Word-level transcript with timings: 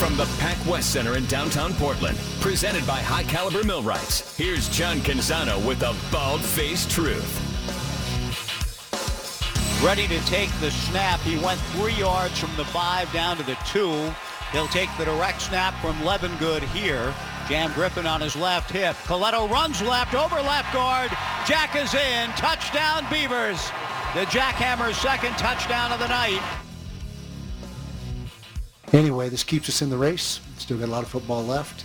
From 0.00 0.16
the 0.16 0.24
Pac 0.38 0.56
West 0.66 0.94
Center 0.94 1.18
in 1.18 1.26
downtown 1.26 1.74
Portland, 1.74 2.16
presented 2.40 2.86
by 2.86 3.00
High 3.00 3.24
Caliber 3.24 3.62
Millwrights, 3.64 4.34
here's 4.34 4.66
John 4.70 4.96
Canzano 5.00 5.62
with 5.66 5.80
the 5.80 5.94
Bald 6.10 6.40
Faced 6.40 6.90
Truth. 6.90 7.36
Ready 9.84 10.08
to 10.08 10.18
take 10.24 10.48
the 10.60 10.70
snap. 10.70 11.20
He 11.20 11.36
went 11.44 11.60
three 11.72 11.92
yards 11.92 12.38
from 12.38 12.48
the 12.56 12.64
five 12.64 13.12
down 13.12 13.36
to 13.36 13.42
the 13.42 13.58
two. 13.66 14.10
He'll 14.52 14.68
take 14.68 14.88
the 14.96 15.04
direct 15.04 15.42
snap 15.42 15.78
from 15.82 15.96
Levengood 15.96 16.62
here. 16.72 17.14
Jam 17.46 17.70
Griffin 17.74 18.06
on 18.06 18.22
his 18.22 18.34
left 18.34 18.70
hip. 18.70 18.96
Colletto 19.04 19.50
runs 19.50 19.82
left, 19.82 20.14
over 20.14 20.36
left 20.36 20.72
guard. 20.72 21.10
Jack 21.46 21.76
is 21.76 21.92
in. 21.92 22.30
Touchdown 22.30 23.04
Beavers. 23.10 23.70
The 24.14 24.24
Jackhammer's 24.30 24.96
second 24.96 25.32
touchdown 25.32 25.92
of 25.92 25.98
the 25.98 26.08
night. 26.08 26.40
Anyway, 28.92 29.28
this 29.28 29.44
keeps 29.44 29.68
us 29.68 29.82
in 29.82 29.90
the 29.90 29.96
race. 29.96 30.40
Still 30.58 30.78
got 30.78 30.88
a 30.88 30.90
lot 30.90 31.02
of 31.04 31.08
football 31.08 31.44
left. 31.44 31.84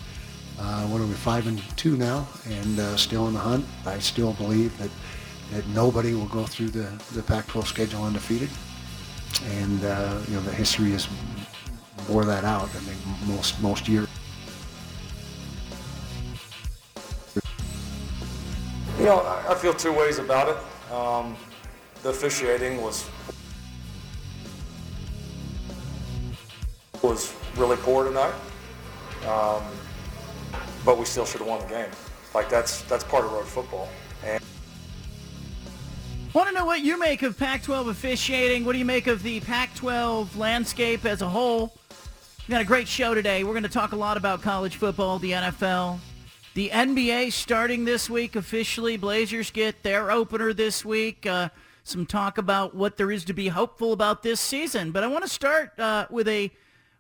Uh, 0.60 0.84
what 0.88 1.00
are 1.00 1.06
we, 1.06 1.14
five 1.14 1.46
and 1.46 1.62
two 1.78 1.98
now, 1.98 2.28
and 2.50 2.80
uh, 2.80 2.96
still 2.98 3.28
in 3.28 3.34
the 3.34 3.40
hunt. 3.40 3.66
I 3.86 4.00
still 4.00 4.34
believe 4.34 4.76
that, 4.80 4.90
that 5.52 5.68
nobody 5.68 6.14
will 6.14 6.28
go 6.28 6.46
through 6.46 6.70
the, 6.70 6.90
the 7.14 7.22
Pac-12 7.22 7.66
schedule 7.66 8.04
undefeated. 8.04 8.50
And, 9.58 9.84
uh, 9.84 10.20
you 10.28 10.36
know, 10.36 10.42
the 10.42 10.52
history 10.52 10.92
has 10.92 11.08
bore 12.08 12.26
that 12.26 12.44
out. 12.44 12.70
I 12.76 12.80
mean, 12.82 12.98
most, 13.28 13.62
most 13.62 13.88
years. 13.88 14.08
You 18.98 19.06
know, 19.06 19.20
I 19.20 19.52
I 19.52 19.56
feel 19.56 19.74
two 19.74 19.92
ways 19.92 20.18
about 20.18 20.50
it. 20.50 20.92
Um, 20.92 21.36
the 22.02 22.10
officiating 22.10 22.82
was 22.82 23.06
was 27.04 27.34
really 27.56 27.78
poor 27.78 28.06
tonight, 28.06 28.34
um, 29.28 29.64
but 30.86 30.98
we 30.98 31.06
still 31.06 31.26
should 31.26 31.40
have 31.40 31.48
won 31.48 31.62
the 31.62 31.68
game. 31.68 31.90
Like 32.34 32.50
that's 32.50 32.82
that's 32.84 33.04
part 33.04 33.26
of 33.26 33.32
road 33.32 33.46
football. 33.46 33.88
And 34.24 34.44
Want 36.34 36.50
to 36.50 36.54
know 36.54 36.66
what 36.66 36.82
you 36.82 37.00
make 37.00 37.22
of 37.22 37.38
Pac-12 37.40 37.90
officiating? 37.90 38.66
What 38.66 38.74
do 38.74 38.78
you 38.78 38.84
make 38.84 39.08
of 39.08 39.24
the 39.24 39.40
Pac-12 39.40 40.36
landscape 40.36 41.06
as 41.06 41.22
a 41.22 41.30
whole? 41.30 41.74
We've 42.40 42.50
got 42.50 42.62
a 42.62 42.66
great 42.66 42.90
show 42.90 43.16
today. 43.16 43.46
We're 43.46 43.54
going 43.54 43.64
to 43.64 43.70
talk 43.70 43.94
a 43.94 43.96
lot 43.96 44.18
about 44.18 44.42
college 44.42 44.76
football, 44.76 45.18
the 45.18 45.32
NFL, 45.32 45.98
the 46.54 46.70
NBA 46.70 47.32
starting 47.32 47.86
this 47.86 48.10
week 48.10 48.36
officially. 48.36 48.98
Blazers 48.98 49.50
get 49.50 49.82
their 49.82 50.12
opener 50.12 50.52
this 50.52 50.84
week. 50.84 51.26
Uh, 51.26 51.48
some 51.86 52.06
talk 52.06 52.38
about 52.38 52.76
what 52.76 52.98
there 52.98 53.12
is 53.12 53.24
to 53.26 53.34
be 53.34 53.48
hopeful 53.48 53.94
about 53.94 54.22
this 54.22 54.42
season. 54.42 54.92
But 54.92 55.06
I 55.06 55.08
want 55.08 55.24
to 55.24 55.30
start 55.30 55.80
uh, 55.80 56.06
with 56.10 56.28
a 56.28 56.52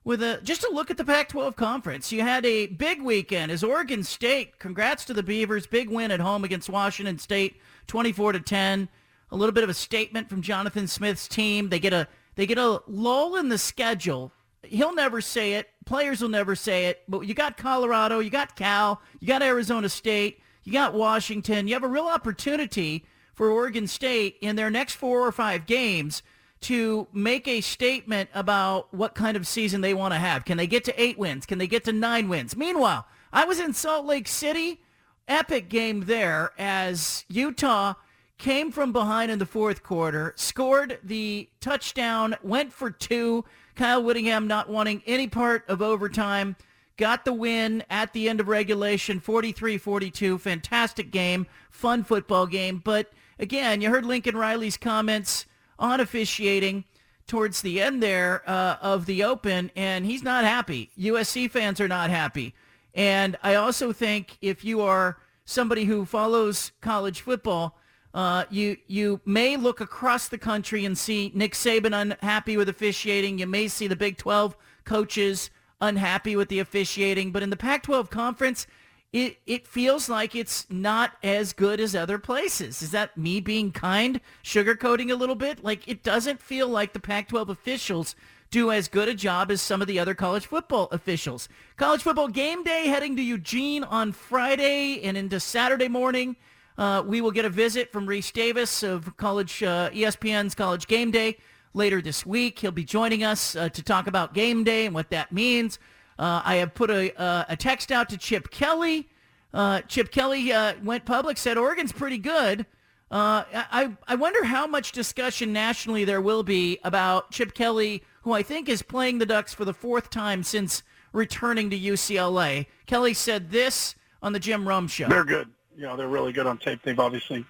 with 0.05 0.21
a 0.21 0.39
just 0.43 0.63
a 0.63 0.69
look 0.71 0.89
at 0.89 0.97
the 0.97 1.03
Pac-12 1.03 1.57
conference. 1.57 2.11
You 2.11 2.21
had 2.21 2.45
a 2.45 2.67
big 2.67 3.01
weekend 3.01 3.51
as 3.51 3.63
Oregon 3.63 4.03
State. 4.03 4.59
Congrats 4.59 5.03
to 5.05 5.13
the 5.13 5.23
Beavers, 5.23 5.67
big 5.67 5.89
win 5.89 6.11
at 6.11 6.21
home 6.21 6.45
against 6.45 6.69
Washington 6.69 7.17
State, 7.17 7.59
24 7.87 8.33
to 8.33 8.39
10. 8.39 8.87
A 9.31 9.35
little 9.35 9.51
bit 9.51 9.63
of 9.63 9.69
a 9.69 9.73
statement 9.73 10.29
from 10.29 10.43
Jonathan 10.43 10.87
Smith's 10.87 11.27
team. 11.27 11.69
They 11.69 11.79
get 11.79 11.91
a 11.91 12.07
they 12.35 12.45
get 12.45 12.59
a 12.59 12.81
lull 12.87 13.35
in 13.35 13.49
the 13.49 13.57
schedule. 13.57 14.31
He'll 14.63 14.95
never 14.95 15.19
say 15.21 15.53
it. 15.55 15.69
Players 15.85 16.21
will 16.21 16.29
never 16.29 16.55
say 16.55 16.85
it. 16.85 17.03
But 17.07 17.21
you 17.21 17.33
got 17.33 17.57
Colorado, 17.57 18.19
you 18.19 18.29
got 18.29 18.55
Cal, 18.55 19.01
you 19.19 19.27
got 19.27 19.41
Arizona 19.41 19.89
State, 19.89 20.39
you 20.63 20.71
got 20.71 20.93
Washington. 20.93 21.67
You 21.67 21.73
have 21.73 21.83
a 21.83 21.87
real 21.87 22.07
opportunity 22.07 23.05
for 23.33 23.49
Oregon 23.49 23.87
State 23.87 24.37
in 24.41 24.55
their 24.55 24.69
next 24.69 24.93
four 24.93 25.25
or 25.25 25.31
five 25.31 25.65
games 25.65 26.21
to 26.65 27.07
make 27.13 27.47
a 27.47 27.61
statement 27.61 28.27
about 28.33 28.91
what 28.91 29.13
kind 29.13 29.37
of 29.37 29.45
season 29.45 29.81
they 29.81 29.93
want 29.93 30.15
to 30.15 30.19
have. 30.19 30.45
Can 30.45 30.57
they 30.57 30.65
get 30.65 30.83
to 30.85 31.01
eight 31.01 31.15
wins? 31.15 31.45
Can 31.45 31.59
they 31.59 31.67
get 31.67 31.83
to 31.83 31.93
nine 31.93 32.27
wins? 32.27 32.57
Meanwhile, 32.57 33.05
I 33.31 33.45
was 33.45 33.59
in 33.59 33.71
Salt 33.73 34.07
Lake 34.07 34.27
City. 34.27 34.81
Epic 35.27 35.69
game 35.69 36.05
there 36.05 36.51
as 36.57 37.23
Utah 37.29 37.93
came 38.39 38.71
from 38.71 38.91
behind 38.91 39.29
in 39.29 39.37
the 39.37 39.45
fourth 39.45 39.83
quarter, 39.83 40.33
scored 40.37 40.97
the 41.03 41.49
touchdown, 41.59 42.35
went 42.41 42.73
for 42.73 42.89
two. 42.89 43.45
Kyle 43.75 44.01
Whittingham 44.01 44.47
not 44.47 44.67
wanting 44.67 45.03
any 45.05 45.27
part 45.27 45.69
of 45.69 45.83
overtime. 45.83 46.55
Got 46.97 47.25
the 47.25 47.33
win 47.33 47.83
at 47.91 48.13
the 48.13 48.27
end 48.27 48.39
of 48.39 48.47
regulation, 48.47 49.21
43-42. 49.21 50.39
Fantastic 50.39 51.11
game, 51.11 51.45
fun 51.69 52.03
football 52.03 52.47
game. 52.47 52.81
But 52.83 53.11
again, 53.37 53.81
you 53.81 53.91
heard 53.91 54.05
Lincoln 54.05 54.35
Riley's 54.35 54.77
comments 54.77 55.45
on 55.79 55.99
officiating 55.99 56.85
towards 57.27 57.61
the 57.61 57.81
end 57.81 58.01
there 58.03 58.43
uh, 58.47 58.77
of 58.81 59.05
the 59.05 59.23
Open, 59.23 59.71
and 59.75 60.05
he's 60.05 60.23
not 60.23 60.43
happy. 60.43 60.91
USC 60.97 61.49
fans 61.49 61.81
are 61.81 61.87
not 61.87 62.09
happy. 62.09 62.53
And 62.93 63.37
I 63.43 63.55
also 63.55 63.91
think 63.91 64.37
if 64.41 64.63
you 64.63 64.81
are 64.81 65.17
somebody 65.43 65.85
who 65.85 66.05
follows 66.05 66.71
college 66.81 67.21
football, 67.21 67.77
uh, 68.13 68.45
you 68.49 68.77
you 68.87 69.19
may 69.25 69.57
look 69.57 69.81
across 69.81 70.29
the 70.29 70.37
country 70.37 70.85
and 70.85 70.97
see 70.97 71.31
Nick 71.35 71.53
Saban 71.53 71.93
unhappy 71.93 72.55
with 72.55 72.69
officiating. 72.69 73.39
You 73.39 73.47
may 73.47 73.67
see 73.67 73.87
the 73.87 73.95
Big 73.95 74.17
12 74.17 74.55
coaches 74.85 75.49
unhappy 75.81 76.37
with 76.37 76.47
the 76.47 76.59
officiating. 76.59 77.31
But 77.31 77.43
in 77.43 77.49
the 77.49 77.57
Pac-12 77.57 78.09
conference, 78.09 78.67
it, 79.15 79.37
it 79.47 79.65
feels 79.65 80.09
like 80.09 80.35
it's 80.35 80.69
not 80.69 81.13
as 81.23 81.53
good 81.53 81.79
as 81.79 81.95
other 81.95 82.19
places. 82.19 82.81
Is 82.81 82.91
that 82.91 83.17
me 83.17 83.39
being 83.39 83.71
kind, 83.71 84.19
sugarcoating 84.43 85.09
a 85.09 85.15
little 85.15 85.35
bit? 85.35 85.63
Like 85.63 85.87
it 85.87 86.03
doesn't 86.03 86.41
feel 86.41 86.67
like 86.67 86.91
the 86.91 86.99
Pac-12 86.99 87.47
officials 87.47 88.13
do 88.51 88.71
as 88.71 88.89
good 88.89 89.07
a 89.07 89.13
job 89.13 89.51
as 89.51 89.61
some 89.61 89.81
of 89.81 89.87
the 89.87 89.99
other 89.99 90.15
college 90.15 90.47
football 90.47 90.89
officials. 90.91 91.47
College 91.77 92.01
football 92.01 92.27
game 92.27 92.61
day 92.65 92.87
heading 92.87 93.15
to 93.15 93.21
Eugene 93.21 93.85
on 93.85 94.11
Friday 94.11 95.01
and 95.01 95.15
into 95.15 95.39
Saturday 95.39 95.87
morning. 95.87 96.35
Uh, 96.77 97.01
we 97.05 97.21
will 97.21 97.31
get 97.31 97.45
a 97.45 97.49
visit 97.49 97.93
from 97.93 98.07
Rece 98.07 98.33
Davis 98.33 98.83
of 98.83 99.15
college 99.15 99.63
uh, 99.63 99.91
ESPN's 99.91 100.55
College 100.55 100.87
Game 100.87 101.11
Day 101.11 101.37
later 101.73 102.01
this 102.01 102.25
week. 102.25 102.59
He'll 102.59 102.71
be 102.71 102.83
joining 102.83 103.23
us 103.23 103.55
uh, 103.55 103.69
to 103.69 103.81
talk 103.81 104.07
about 104.07 104.33
game 104.33 104.65
day 104.65 104.85
and 104.85 104.93
what 104.93 105.09
that 105.11 105.31
means. 105.31 105.79
Uh, 106.17 106.41
I 106.43 106.55
have 106.55 106.73
put 106.73 106.89
a, 106.89 107.19
uh, 107.19 107.45
a 107.49 107.57
text 107.57 107.91
out 107.91 108.09
to 108.09 108.17
Chip 108.17 108.49
Kelly. 108.51 109.09
Uh, 109.53 109.81
Chip 109.81 110.11
Kelly 110.11 110.51
went 110.83 111.05
public, 111.05 111.37
said 111.37 111.57
Oregon's 111.57 111.91
pretty 111.91 112.17
good. 112.17 112.65
I, 113.11 113.95
I 114.07 114.15
wonder 114.15 114.43
how 114.43 114.67
much 114.67 114.91
discussion 114.91 115.53
nationally 115.53 116.03
there 116.03 116.19
will 116.19 116.43
be 116.43 116.79
about 116.83 117.31
Chip 117.31 117.53
Kelly, 117.53 118.03
who 118.23 118.33
I 118.33 118.43
think 118.43 118.67
is 118.67 118.81
playing 118.81 119.19
the 119.19 119.25
Ducks 119.25 119.53
for 119.53 119.63
the 119.63 119.73
fourth 119.73 120.09
time 120.09 120.43
since 120.43 120.83
returning 121.13 121.69
to 121.69 121.79
UCLA. 121.79 122.65
Kelly 122.85 123.13
said 123.13 123.51
this 123.51 123.95
on 124.21 124.33
the 124.33 124.39
Jim 124.39 124.67
Rome 124.67 124.87
show. 124.87 125.07
They're 125.07 125.23
good 125.23 125.49
you 125.77 125.83
know, 125.83 125.95
they're 125.95 126.07
really 126.07 126.31
good 126.31 126.47
on 126.47 126.57
tape. 126.57 126.81
They've 126.83 126.99
obviously 126.99 127.45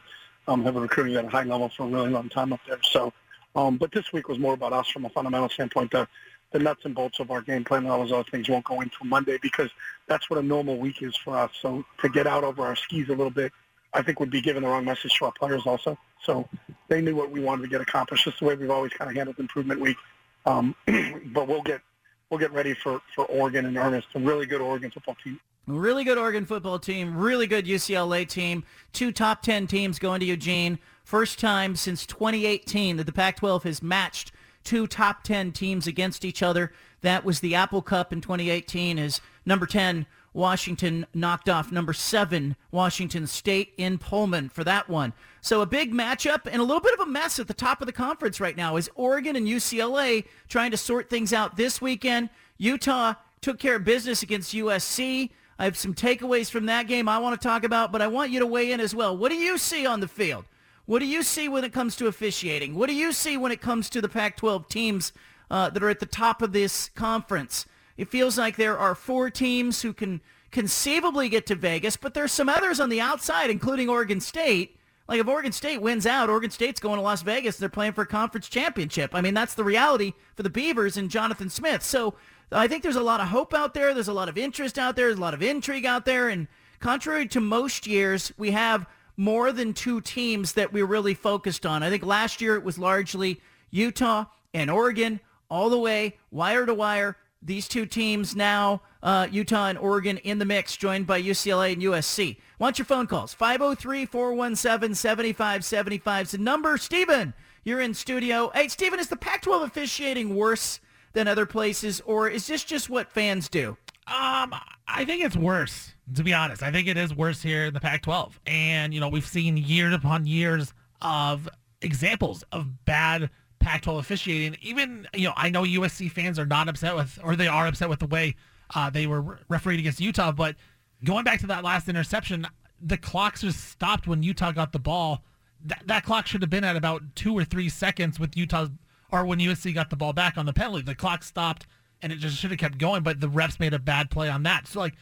um, 0.47 0.63
have 0.63 0.73
been 0.73 0.83
recruiting 0.83 1.15
at 1.15 1.25
a 1.25 1.29
high 1.29 1.43
level 1.43 1.69
for 1.69 1.83
a 1.83 1.87
really 1.87 2.09
long 2.09 2.29
time 2.29 2.53
up 2.53 2.59
there. 2.67 2.79
So, 2.83 3.13
um, 3.55 3.77
but 3.77 3.91
this 3.91 4.11
week 4.11 4.27
was 4.27 4.39
more 4.39 4.53
about 4.53 4.73
us 4.73 4.89
from 4.89 5.05
a 5.05 5.09
fundamental 5.09 5.49
standpoint. 5.49 5.91
The, 5.91 6.07
the 6.51 6.59
nuts 6.59 6.81
and 6.85 6.95
bolts 6.95 7.19
of 7.19 7.31
our 7.31 7.41
game 7.41 7.63
plan 7.63 7.83
and 7.83 7.91
all 7.91 7.99
those 7.99 8.11
other 8.11 8.29
things 8.29 8.47
won't 8.47 8.65
go 8.65 8.81
into 8.81 9.03
Monday 9.03 9.37
because 9.41 9.69
that's 10.07 10.29
what 10.29 10.39
a 10.39 10.43
normal 10.43 10.77
week 10.77 11.01
is 11.01 11.15
for 11.15 11.37
us. 11.37 11.51
So 11.61 11.83
to 11.99 12.09
get 12.09 12.27
out 12.27 12.43
over 12.43 12.63
our 12.63 12.75
skis 12.75 13.09
a 13.09 13.13
little 13.13 13.31
bit, 13.31 13.51
I 13.93 14.01
think 14.01 14.19
would 14.19 14.29
be 14.29 14.41
giving 14.41 14.61
the 14.61 14.67
wrong 14.67 14.85
message 14.85 15.17
to 15.19 15.25
our 15.25 15.31
players 15.31 15.63
also. 15.65 15.97
So 16.23 16.47
they 16.87 17.01
knew 17.01 17.15
what 17.15 17.31
we 17.31 17.39
wanted 17.39 17.63
to 17.63 17.69
get 17.69 17.81
accomplished. 17.81 18.25
Just 18.25 18.39
the 18.39 18.45
way 18.45 18.55
we've 18.55 18.69
always 18.69 18.91
kind 18.93 19.09
of 19.09 19.15
handled 19.15 19.39
improvement 19.39 19.79
week. 19.79 19.97
Um, 20.45 20.75
but 21.33 21.47
we'll 21.47 21.61
get 21.61 21.81
we'll 22.29 22.39
get 22.39 22.51
ready 22.51 22.73
for, 22.73 23.01
for 23.15 23.25
Oregon 23.25 23.65
in 23.65 23.77
earnest. 23.77 24.07
A 24.15 24.19
really 24.19 24.45
good 24.45 24.61
Oregon 24.61 24.91
football 24.91 25.15
team. 25.23 25.39
Really 25.67 26.03
good 26.03 26.19
Oregon 26.19 26.45
football 26.45 26.77
team, 26.77 27.17
really 27.17 27.47
good 27.47 27.65
UCLA 27.65 28.27
team, 28.27 28.63
two 28.93 29.11
top 29.11 29.41
10 29.41 29.65
teams 29.65 29.97
going 29.97 30.19
to 30.19 30.25
Eugene. 30.25 30.77
First 31.03 31.39
time 31.39 31.75
since 31.75 32.05
2018 32.05 32.97
that 32.97 33.05
the 33.05 33.11
Pac-12 33.11 33.63
has 33.63 33.81
matched 33.81 34.31
two 34.65 34.87
top 34.87 35.23
10 35.23 35.53
teams 35.53 35.87
against 35.87 36.25
each 36.25 36.43
other. 36.43 36.73
That 37.01 37.23
was 37.23 37.39
the 37.39 37.55
Apple 37.55 37.81
Cup 37.81 38.11
in 38.11 38.19
2018 38.19 38.99
as 38.99 39.21
number 39.45 39.65
10 39.65 40.05
Washington 40.33 41.05
knocked 41.13 41.47
off 41.47 41.71
number 41.71 41.93
7 41.93 42.57
Washington 42.69 43.25
State 43.25 43.73
in 43.77 43.97
Pullman 43.97 44.49
for 44.49 44.65
that 44.65 44.89
one. 44.89 45.13
So 45.39 45.61
a 45.61 45.65
big 45.65 45.93
matchup 45.93 46.41
and 46.45 46.61
a 46.61 46.65
little 46.65 46.81
bit 46.81 46.93
of 46.93 46.99
a 46.99 47.05
mess 47.09 47.39
at 47.39 47.47
the 47.47 47.53
top 47.53 47.79
of 47.81 47.87
the 47.87 47.93
conference 47.93 48.41
right 48.41 48.57
now 48.57 48.75
is 48.75 48.89
Oregon 48.95 49.37
and 49.37 49.47
UCLA 49.47 50.25
trying 50.49 50.71
to 50.71 50.77
sort 50.77 51.09
things 51.09 51.31
out 51.31 51.55
this 51.55 51.81
weekend. 51.81 52.29
Utah 52.57 53.13
took 53.39 53.59
care 53.59 53.77
of 53.77 53.85
business 53.85 54.23
against 54.23 54.53
USC. 54.53 55.29
I 55.57 55.63
have 55.63 55.77
some 55.77 55.93
takeaways 55.93 56.49
from 56.49 56.65
that 56.65 56.87
game 56.87 57.07
I 57.07 57.17
want 57.19 57.39
to 57.39 57.47
talk 57.47 57.63
about, 57.63 57.93
but 57.93 58.01
I 58.01 58.07
want 58.07 58.31
you 58.31 58.39
to 58.41 58.45
weigh 58.45 58.73
in 58.73 58.81
as 58.81 58.93
well. 58.93 59.15
What 59.15 59.29
do 59.29 59.35
you 59.35 59.57
see 59.57 59.85
on 59.85 60.01
the 60.01 60.07
field? 60.07 60.43
What 60.85 60.99
do 60.99 61.05
you 61.05 61.23
see 61.23 61.49
when 61.49 61.63
it 61.63 61.73
comes 61.73 61.95
to 61.97 62.07
officiating? 62.07 62.75
What 62.75 62.89
do 62.89 62.95
you 62.95 63.11
see 63.11 63.37
when 63.37 63.51
it 63.51 63.61
comes 63.61 63.89
to 63.89 64.01
the 64.01 64.09
Pac-12 64.09 64.69
teams 64.69 65.13
uh, 65.49 65.69
that 65.71 65.81
are 65.81 65.89
at 65.89 65.99
the 65.99 66.05
top 66.05 66.41
of 66.41 66.53
this 66.53 66.89
conference? 66.95 67.65
It 67.97 68.09
feels 68.09 68.37
like 68.37 68.55
there 68.55 68.77
are 68.77 68.93
four 68.93 69.29
teams 69.29 69.81
who 69.81 69.93
can 69.93 70.21
conceivably 70.51 71.27
get 71.27 71.47
to 71.47 71.55
Vegas, 71.55 71.97
but 71.97 72.13
there's 72.13 72.31
some 72.31 72.49
others 72.49 72.79
on 72.79 72.89
the 72.89 73.01
outside, 73.01 73.49
including 73.49 73.89
Oregon 73.89 74.21
State. 74.21 74.77
Like 75.07 75.19
if 75.19 75.27
Oregon 75.27 75.51
State 75.51 75.81
wins 75.81 76.05
out, 76.05 76.29
Oregon 76.29 76.51
State's 76.51 76.79
going 76.79 76.97
to 76.97 77.01
Las 77.01 77.21
Vegas. 77.21 77.57
They're 77.57 77.69
playing 77.69 77.93
for 77.93 78.03
a 78.03 78.07
conference 78.07 78.47
championship. 78.47 79.13
I 79.13 79.21
mean, 79.21 79.33
that's 79.33 79.53
the 79.53 79.63
reality 79.63 80.13
for 80.35 80.43
the 80.43 80.49
Beavers 80.49 80.97
and 80.97 81.09
Jonathan 81.09 81.49
Smith. 81.49 81.83
So 81.83 82.15
I 82.51 82.67
think 82.67 82.83
there's 82.83 82.95
a 82.95 83.01
lot 83.01 83.21
of 83.21 83.27
hope 83.27 83.53
out 83.53 83.73
there. 83.73 83.93
There's 83.93 84.07
a 84.07 84.13
lot 84.13 84.29
of 84.29 84.37
interest 84.37 84.77
out 84.77 84.95
there. 84.95 85.07
There's 85.07 85.17
a 85.17 85.21
lot 85.21 85.33
of 85.33 85.43
intrigue 85.43 85.85
out 85.85 86.05
there. 86.05 86.29
And 86.29 86.47
contrary 86.79 87.27
to 87.27 87.41
most 87.41 87.87
years, 87.87 88.31
we 88.37 88.51
have 88.51 88.87
more 89.17 89.51
than 89.51 89.73
two 89.73 90.01
teams 90.01 90.53
that 90.53 90.73
we 90.73 90.81
really 90.81 91.13
focused 91.13 91.65
on. 91.65 91.83
I 91.83 91.89
think 91.89 92.05
last 92.05 92.41
year 92.41 92.55
it 92.55 92.63
was 92.63 92.77
largely 92.77 93.41
Utah 93.71 94.25
and 94.53 94.69
Oregon 94.69 95.19
all 95.49 95.69
the 95.69 95.79
way 95.79 96.17
wire 96.31 96.65
to 96.65 96.73
wire. 96.73 97.17
These 97.41 97.67
two 97.67 97.85
teams 97.85 98.35
now, 98.35 98.81
uh, 99.03 99.27
Utah 99.29 99.67
and 99.67 99.77
Oregon 99.77 100.17
in 100.17 100.39
the 100.39 100.45
mix, 100.45 100.75
joined 100.75 101.05
by 101.05 101.21
UCLA 101.21 101.73
and 101.73 101.81
USC. 101.81 102.37
Want 102.57 102.79
your 102.79 102.85
phone 102.85 103.05
calls? 103.05 103.35
503-417-7575 103.35 106.21
is 106.21 106.31
the 106.31 106.37
number. 106.39 106.77
Stephen, 106.77 107.35
you're 107.63 107.81
in 107.81 107.93
studio. 107.93 108.49
Hey, 108.55 108.67
Stephen, 108.67 108.99
is 108.99 109.09
the 109.09 109.15
Pac-12 109.15 109.63
officiating 109.63 110.35
worse 110.35 110.79
than 111.13 111.27
other 111.27 111.45
places, 111.45 112.01
or 112.05 112.27
is 112.29 112.47
this 112.47 112.63
just 112.63 112.89
what 112.89 113.11
fans 113.11 113.47
do? 113.49 113.77
Um, 114.07 114.53
I 114.87 115.03
think 115.05 115.23
it's 115.23 115.35
worse, 115.35 115.93
to 116.13 116.23
be 116.23 116.33
honest. 116.33 116.61
I 116.61 116.71
think 116.71 116.87
it 116.87 116.97
is 116.97 117.13
worse 117.13 117.41
here 117.41 117.65
in 117.65 117.73
the 117.73 117.79
Pac-12. 117.79 118.33
And, 118.45 118.93
you 118.93 118.99
know, 118.99 119.09
we've 119.09 119.25
seen 119.25 119.57
years 119.57 119.93
upon 119.93 120.25
years 120.25 120.73
of 121.01 121.49
examples 121.81 122.43
of 122.51 122.85
bad 122.85 123.29
Pac-12 123.59 123.99
officiating. 123.99 124.57
Even, 124.61 125.07
you 125.13 125.27
know, 125.27 125.33
I 125.35 125.49
know 125.49 125.63
USC 125.63 126.11
fans 126.11 126.37
are 126.37 126.45
not 126.45 126.69
upset 126.69 126.95
with, 126.95 127.17
or 127.23 127.35
they 127.35 127.47
are 127.47 127.67
upset 127.67 127.89
with 127.89 127.99
the 127.99 128.07
way 128.07 128.35
uh, 128.73 128.89
they 128.89 129.07
were 129.07 129.39
refereed 129.49 129.79
against 129.79 129.99
Utah. 129.99 130.31
But 130.31 130.55
going 131.03 131.23
back 131.23 131.39
to 131.39 131.47
that 131.47 131.63
last 131.63 131.89
interception, 131.89 132.47
the 132.79 132.97
clocks 132.97 133.41
just 133.41 133.69
stopped 133.69 134.07
when 134.07 134.23
Utah 134.23 134.51
got 134.51 134.71
the 134.71 134.79
ball. 134.79 135.23
That, 135.63 135.83
that 135.87 136.05
clock 136.05 136.27
should 136.27 136.41
have 136.41 136.49
been 136.49 136.63
at 136.63 136.75
about 136.75 137.01
two 137.15 137.33
or 137.35 137.43
three 137.43 137.69
seconds 137.69 138.19
with 138.19 138.37
Utah, 138.37 138.67
or 139.11 139.25
when 139.25 139.39
USC 139.39 139.73
got 139.73 139.89
the 139.89 139.95
ball 139.95 140.13
back 140.13 140.37
on 140.37 140.45
the 140.45 140.53
penalty. 140.53 140.83
The 140.83 140.93
clock 140.93 141.23
stopped 141.23 141.65
and 142.01 142.11
it 142.11 142.17
just 142.17 142.37
should 142.37 142.51
have 142.51 142.59
kept 142.59 142.77
going, 142.77 143.01
but 143.01 143.19
the 143.19 143.29
refs 143.29 143.59
made 143.59 143.73
a 143.73 143.79
bad 143.79 144.11
play 144.11 144.29
on 144.29 144.43
that. 144.43 144.67
So 144.67 144.79
like 144.79 144.93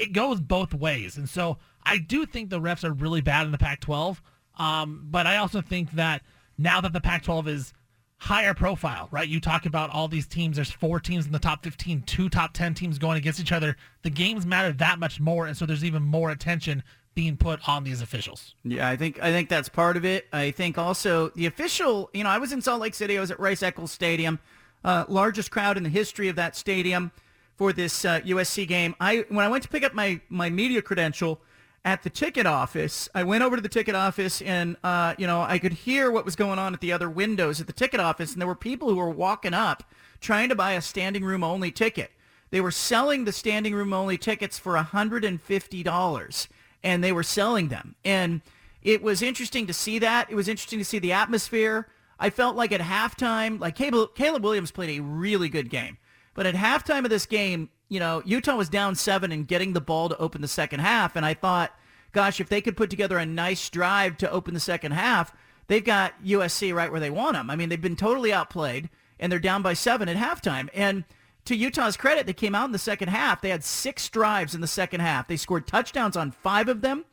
it 0.00 0.12
goes 0.12 0.40
both 0.40 0.74
ways. 0.74 1.16
And 1.16 1.28
so 1.28 1.58
I 1.84 1.98
do 1.98 2.26
think 2.26 2.50
the 2.50 2.60
refs 2.60 2.84
are 2.84 2.92
really 2.92 3.20
bad 3.20 3.46
in 3.46 3.52
the 3.52 3.58
Pac-12. 3.58 4.18
Um, 4.58 5.06
but 5.10 5.26
I 5.26 5.36
also 5.36 5.60
think 5.60 5.92
that 5.92 6.22
now 6.58 6.80
that 6.80 6.92
the 6.92 7.00
Pac-12 7.00 7.48
is 7.48 7.72
higher 8.18 8.52
profile, 8.52 9.08
right? 9.10 9.26
You 9.26 9.40
talk 9.40 9.64
about 9.64 9.90
all 9.90 10.08
these 10.08 10.26
teams. 10.26 10.56
There's 10.56 10.70
four 10.70 11.00
teams 11.00 11.26
in 11.26 11.32
the 11.32 11.38
top 11.38 11.62
15, 11.64 12.02
two 12.02 12.28
top 12.28 12.52
10 12.52 12.74
teams 12.74 12.98
going 12.98 13.16
against 13.16 13.40
each 13.40 13.52
other. 13.52 13.76
The 14.02 14.10
games 14.10 14.44
matter 14.44 14.72
that 14.72 14.98
much 14.98 15.20
more. 15.20 15.46
And 15.46 15.56
so 15.56 15.64
there's 15.64 15.84
even 15.84 16.02
more 16.02 16.30
attention 16.30 16.82
being 17.14 17.36
put 17.36 17.66
on 17.68 17.84
these 17.84 18.02
officials. 18.02 18.54
Yeah, 18.62 18.88
I 18.88 18.96
think 18.96 19.20
I 19.20 19.32
think 19.32 19.48
that's 19.48 19.68
part 19.68 19.96
of 19.96 20.04
it. 20.04 20.28
I 20.32 20.52
think 20.52 20.78
also 20.78 21.30
the 21.30 21.46
official, 21.46 22.08
you 22.12 22.22
know, 22.22 22.30
I 22.30 22.38
was 22.38 22.52
in 22.52 22.62
Salt 22.62 22.80
Lake 22.80 22.94
City. 22.94 23.18
I 23.18 23.20
was 23.20 23.30
at 23.32 23.40
Rice 23.40 23.62
Eccles 23.62 23.90
Stadium 23.90 24.38
uh, 24.84 25.04
largest 25.08 25.50
crowd 25.50 25.76
in 25.76 25.82
the 25.82 25.88
history 25.88 26.28
of 26.28 26.36
that 26.36 26.56
stadium 26.56 27.12
for 27.60 27.74
this 27.74 28.06
uh, 28.06 28.20
USC 28.20 28.66
game. 28.66 28.94
I 28.98 29.26
when 29.28 29.44
I 29.44 29.48
went 29.48 29.62
to 29.64 29.68
pick 29.68 29.84
up 29.84 29.92
my 29.92 30.18
my 30.30 30.48
media 30.48 30.80
credential 30.80 31.42
at 31.84 32.02
the 32.02 32.08
ticket 32.08 32.46
office, 32.46 33.06
I 33.14 33.22
went 33.22 33.44
over 33.44 33.54
to 33.54 33.60
the 33.60 33.68
ticket 33.68 33.94
office 33.94 34.40
and 34.40 34.78
uh, 34.82 35.14
you 35.18 35.26
know 35.26 35.42
I 35.42 35.58
could 35.58 35.74
hear 35.74 36.10
what 36.10 36.24
was 36.24 36.36
going 36.36 36.58
on 36.58 36.72
at 36.72 36.80
the 36.80 36.90
other 36.90 37.10
windows 37.10 37.60
at 37.60 37.66
the 37.66 37.74
ticket 37.74 38.00
office, 38.00 38.32
and 38.32 38.40
there 38.40 38.48
were 38.48 38.54
people 38.54 38.88
who 38.88 38.96
were 38.96 39.10
walking 39.10 39.52
up 39.52 39.84
trying 40.22 40.48
to 40.48 40.54
buy 40.54 40.72
a 40.72 40.80
standing 40.80 41.22
room 41.22 41.44
only 41.44 41.70
ticket. 41.70 42.12
They 42.48 42.62
were 42.62 42.70
selling 42.70 43.26
the 43.26 43.32
standing 43.32 43.74
room 43.74 43.92
only 43.92 44.16
tickets 44.16 44.58
for 44.58 44.74
$150 44.76 46.48
and 46.82 47.04
they 47.04 47.12
were 47.12 47.22
selling 47.22 47.68
them. 47.68 47.94
And 48.06 48.40
it 48.82 49.02
was 49.02 49.20
interesting 49.20 49.66
to 49.66 49.74
see 49.74 49.98
that. 49.98 50.30
It 50.30 50.34
was 50.34 50.48
interesting 50.48 50.78
to 50.78 50.84
see 50.84 50.98
the 50.98 51.12
atmosphere. 51.12 51.88
I 52.18 52.30
felt 52.30 52.56
like 52.56 52.72
at 52.72 52.80
halftime, 52.80 53.60
like 53.60 53.76
Caleb, 53.76 54.14
Caleb 54.14 54.44
Williams 54.44 54.70
played 54.70 54.98
a 54.98 55.02
really 55.02 55.50
good 55.50 55.68
game. 55.68 55.98
But 56.34 56.46
at 56.46 56.54
halftime 56.54 57.04
of 57.04 57.10
this 57.10 57.26
game, 57.26 57.70
you 57.88 57.98
know, 57.98 58.22
Utah 58.24 58.56
was 58.56 58.68
down 58.68 58.94
seven 58.94 59.32
and 59.32 59.46
getting 59.46 59.72
the 59.72 59.80
ball 59.80 60.08
to 60.08 60.18
open 60.18 60.42
the 60.42 60.48
second 60.48 60.80
half. 60.80 61.16
And 61.16 61.26
I 61.26 61.34
thought, 61.34 61.72
gosh, 62.12 62.40
if 62.40 62.48
they 62.48 62.60
could 62.60 62.76
put 62.76 62.90
together 62.90 63.18
a 63.18 63.26
nice 63.26 63.68
drive 63.68 64.16
to 64.18 64.30
open 64.30 64.54
the 64.54 64.60
second 64.60 64.92
half, 64.92 65.34
they've 65.66 65.84
got 65.84 66.14
USC 66.24 66.74
right 66.74 66.90
where 66.90 67.00
they 67.00 67.10
want 67.10 67.34
them. 67.34 67.50
I 67.50 67.56
mean, 67.56 67.68
they've 67.68 67.80
been 67.80 67.96
totally 67.96 68.32
outplayed, 68.32 68.90
and 69.18 69.30
they're 69.30 69.38
down 69.38 69.62
by 69.62 69.74
seven 69.74 70.08
at 70.08 70.16
halftime. 70.16 70.68
And 70.72 71.04
to 71.46 71.56
Utah's 71.56 71.96
credit, 71.96 72.26
they 72.26 72.32
came 72.32 72.54
out 72.54 72.66
in 72.66 72.72
the 72.72 72.78
second 72.78 73.08
half. 73.08 73.40
They 73.40 73.50
had 73.50 73.64
six 73.64 74.08
drives 74.08 74.54
in 74.54 74.60
the 74.60 74.66
second 74.66 75.00
half. 75.00 75.26
They 75.26 75.36
scored 75.36 75.66
touchdowns 75.66 76.16
on 76.16 76.30
five 76.30 76.68
of 76.68 76.80
them. 76.80 77.04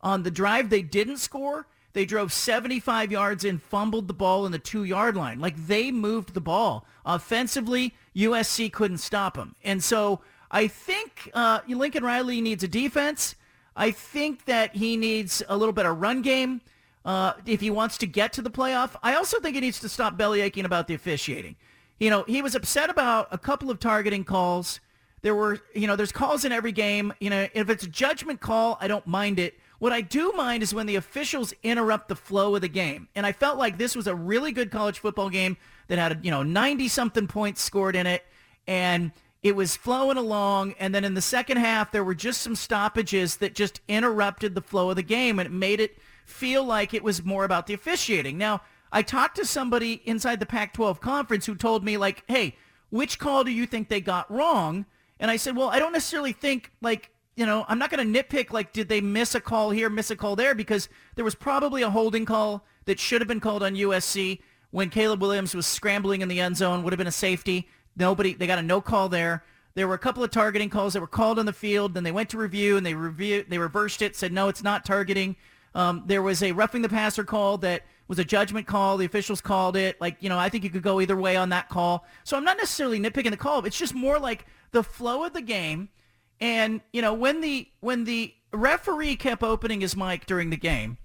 On 0.00 0.22
the 0.22 0.30
drive 0.30 0.68
they 0.68 0.82
didn't 0.82 1.18
score, 1.18 1.66
they 1.94 2.04
drove 2.04 2.32
75 2.32 3.10
yards 3.10 3.44
and 3.44 3.62
fumbled 3.62 4.08
the 4.08 4.14
ball 4.14 4.44
in 4.44 4.52
the 4.52 4.58
two-yard 4.58 5.16
line. 5.16 5.38
Like 5.40 5.56
they 5.66 5.90
moved 5.90 6.34
the 6.34 6.40
ball. 6.40 6.86
Offensively, 7.06 7.94
USC 8.14 8.70
couldn't 8.72 8.98
stop 8.98 9.36
them. 9.36 9.54
And 9.64 9.82
so 9.82 10.20
I 10.50 10.66
think 10.66 11.30
uh, 11.34 11.60
Lincoln 11.68 12.04
Riley 12.04 12.40
needs 12.40 12.62
a 12.62 12.68
defense. 12.68 13.36
I 13.76 13.92
think 13.92 14.44
that 14.44 14.76
he 14.76 14.96
needs 14.96 15.42
a 15.48 15.56
little 15.56 15.72
bit 15.72 15.86
of 15.86 16.00
run 16.00 16.20
game 16.22 16.60
uh, 17.04 17.34
if 17.46 17.60
he 17.60 17.70
wants 17.70 17.96
to 17.98 18.06
get 18.06 18.32
to 18.34 18.42
the 18.42 18.50
playoff. 18.50 18.96
I 19.02 19.14
also 19.14 19.38
think 19.40 19.54
he 19.54 19.60
needs 19.60 19.80
to 19.80 19.88
stop 19.88 20.16
belly 20.16 20.40
aching 20.40 20.64
about 20.64 20.88
the 20.88 20.94
officiating. 20.94 21.56
You 22.00 22.10
know, 22.10 22.24
he 22.26 22.42
was 22.42 22.56
upset 22.56 22.90
about 22.90 23.28
a 23.30 23.38
couple 23.38 23.70
of 23.70 23.78
targeting 23.78 24.24
calls. 24.24 24.80
There 25.22 25.34
were, 25.34 25.60
you 25.74 25.86
know, 25.86 25.96
there's 25.96 26.12
calls 26.12 26.44
in 26.44 26.50
every 26.52 26.72
game. 26.72 27.12
You 27.20 27.30
know, 27.30 27.48
if 27.54 27.70
it's 27.70 27.84
a 27.84 27.88
judgment 27.88 28.40
call, 28.40 28.78
I 28.80 28.88
don't 28.88 29.06
mind 29.06 29.38
it. 29.38 29.54
What 29.78 29.92
I 29.92 30.00
do 30.00 30.32
mind 30.32 30.62
is 30.62 30.72
when 30.72 30.86
the 30.86 30.96
officials 30.96 31.52
interrupt 31.62 32.08
the 32.08 32.16
flow 32.16 32.54
of 32.54 32.60
the 32.60 32.68
game. 32.68 33.08
And 33.14 33.26
I 33.26 33.32
felt 33.32 33.58
like 33.58 33.76
this 33.76 33.96
was 33.96 34.06
a 34.06 34.14
really 34.14 34.52
good 34.52 34.70
college 34.70 34.98
football 34.98 35.30
game 35.30 35.56
that 35.88 35.98
had, 35.98 36.24
you 36.24 36.30
know, 36.30 36.42
90 36.42 36.88
something 36.88 37.26
points 37.26 37.62
scored 37.62 37.96
in 37.96 38.06
it. 38.06 38.24
And 38.66 39.12
it 39.42 39.54
was 39.54 39.76
flowing 39.76 40.16
along. 40.16 40.74
And 40.78 40.94
then 40.94 41.04
in 41.04 41.14
the 41.14 41.20
second 41.20 41.58
half, 41.58 41.92
there 41.92 42.04
were 42.04 42.14
just 42.14 42.40
some 42.40 42.56
stoppages 42.56 43.36
that 43.36 43.54
just 43.54 43.80
interrupted 43.88 44.54
the 44.54 44.62
flow 44.62 44.90
of 44.90 44.96
the 44.96 45.02
game. 45.02 45.38
And 45.38 45.46
it 45.46 45.52
made 45.52 45.80
it 45.80 45.98
feel 46.24 46.64
like 46.64 46.94
it 46.94 47.02
was 47.02 47.24
more 47.24 47.44
about 47.44 47.66
the 47.66 47.74
officiating. 47.74 48.38
Now, 48.38 48.62
I 48.90 49.02
talked 49.02 49.36
to 49.36 49.44
somebody 49.44 50.02
inside 50.04 50.40
the 50.40 50.46
Pac-12 50.46 51.00
conference 51.00 51.46
who 51.46 51.56
told 51.56 51.84
me 51.84 51.96
like, 51.96 52.22
hey, 52.28 52.56
which 52.90 53.18
call 53.18 53.44
do 53.44 53.50
you 53.50 53.66
think 53.66 53.88
they 53.88 54.00
got 54.00 54.30
wrong? 54.30 54.86
And 55.18 55.30
I 55.30 55.36
said, 55.36 55.56
well, 55.56 55.68
I 55.68 55.78
don't 55.78 55.92
necessarily 55.92 56.32
think 56.32 56.70
like 56.80 57.10
you 57.36 57.46
know, 57.46 57.64
I'm 57.68 57.78
not 57.78 57.90
going 57.90 58.12
to 58.12 58.22
nitpick 58.22 58.52
like, 58.52 58.72
did 58.72 58.88
they 58.88 59.00
miss 59.00 59.34
a 59.34 59.40
call 59.40 59.70
here, 59.70 59.90
miss 59.90 60.10
a 60.10 60.16
call 60.16 60.36
there? 60.36 60.54
Because 60.54 60.88
there 61.16 61.24
was 61.24 61.34
probably 61.34 61.82
a 61.82 61.90
holding 61.90 62.24
call 62.24 62.64
that 62.84 63.00
should 63.00 63.20
have 63.20 63.28
been 63.28 63.40
called 63.40 63.62
on 63.62 63.74
USC 63.74 64.40
when 64.70 64.90
Caleb 64.90 65.20
Williams 65.20 65.54
was 65.54 65.66
scrambling 65.66 66.20
in 66.20 66.28
the 66.28 66.40
end 66.40 66.56
zone, 66.56 66.82
would 66.82 66.92
have 66.92 66.98
been 66.98 67.06
a 67.06 67.12
safety. 67.12 67.68
Nobody, 67.96 68.34
they 68.34 68.46
got 68.46 68.58
a 68.58 68.62
no 68.62 68.80
call 68.80 69.08
there. 69.08 69.44
There 69.74 69.88
were 69.88 69.94
a 69.94 69.98
couple 69.98 70.22
of 70.22 70.30
targeting 70.30 70.70
calls 70.70 70.92
that 70.92 71.00
were 71.00 71.06
called 71.06 71.38
on 71.38 71.46
the 71.46 71.52
field. 71.52 71.94
Then 71.94 72.04
they 72.04 72.12
went 72.12 72.28
to 72.30 72.38
review 72.38 72.76
and 72.76 72.86
they 72.86 72.94
reviewed, 72.94 73.46
they 73.48 73.58
reversed 73.58 74.02
it, 74.02 74.14
said, 74.14 74.32
no, 74.32 74.48
it's 74.48 74.62
not 74.62 74.84
targeting. 74.84 75.36
Um, 75.74 76.04
there 76.06 76.22
was 76.22 76.42
a 76.42 76.52
roughing 76.52 76.82
the 76.82 76.88
passer 76.88 77.24
call 77.24 77.58
that 77.58 77.82
was 78.06 78.20
a 78.20 78.24
judgment 78.24 78.68
call. 78.68 78.96
The 78.96 79.06
officials 79.06 79.40
called 79.40 79.76
it. 79.76 80.00
Like, 80.00 80.16
you 80.20 80.28
know, 80.28 80.38
I 80.38 80.48
think 80.48 80.62
you 80.62 80.70
could 80.70 80.82
go 80.82 81.00
either 81.00 81.16
way 81.16 81.36
on 81.36 81.48
that 81.48 81.68
call. 81.68 82.04
So 82.22 82.36
I'm 82.36 82.44
not 82.44 82.56
necessarily 82.56 83.00
nitpicking 83.00 83.30
the 83.30 83.36
call. 83.36 83.64
It's 83.64 83.78
just 83.78 83.94
more 83.94 84.20
like 84.20 84.46
the 84.70 84.84
flow 84.84 85.24
of 85.24 85.32
the 85.32 85.42
game– 85.42 85.88
and 86.44 86.82
you 86.92 87.00
know 87.00 87.14
when 87.14 87.40
the 87.40 87.68
when 87.80 88.04
the 88.04 88.34
referee 88.52 89.16
kept 89.16 89.42
opening 89.42 89.80
his 89.80 89.96
mic 89.96 90.26
during 90.26 90.50
the 90.50 90.58
game, 90.58 90.98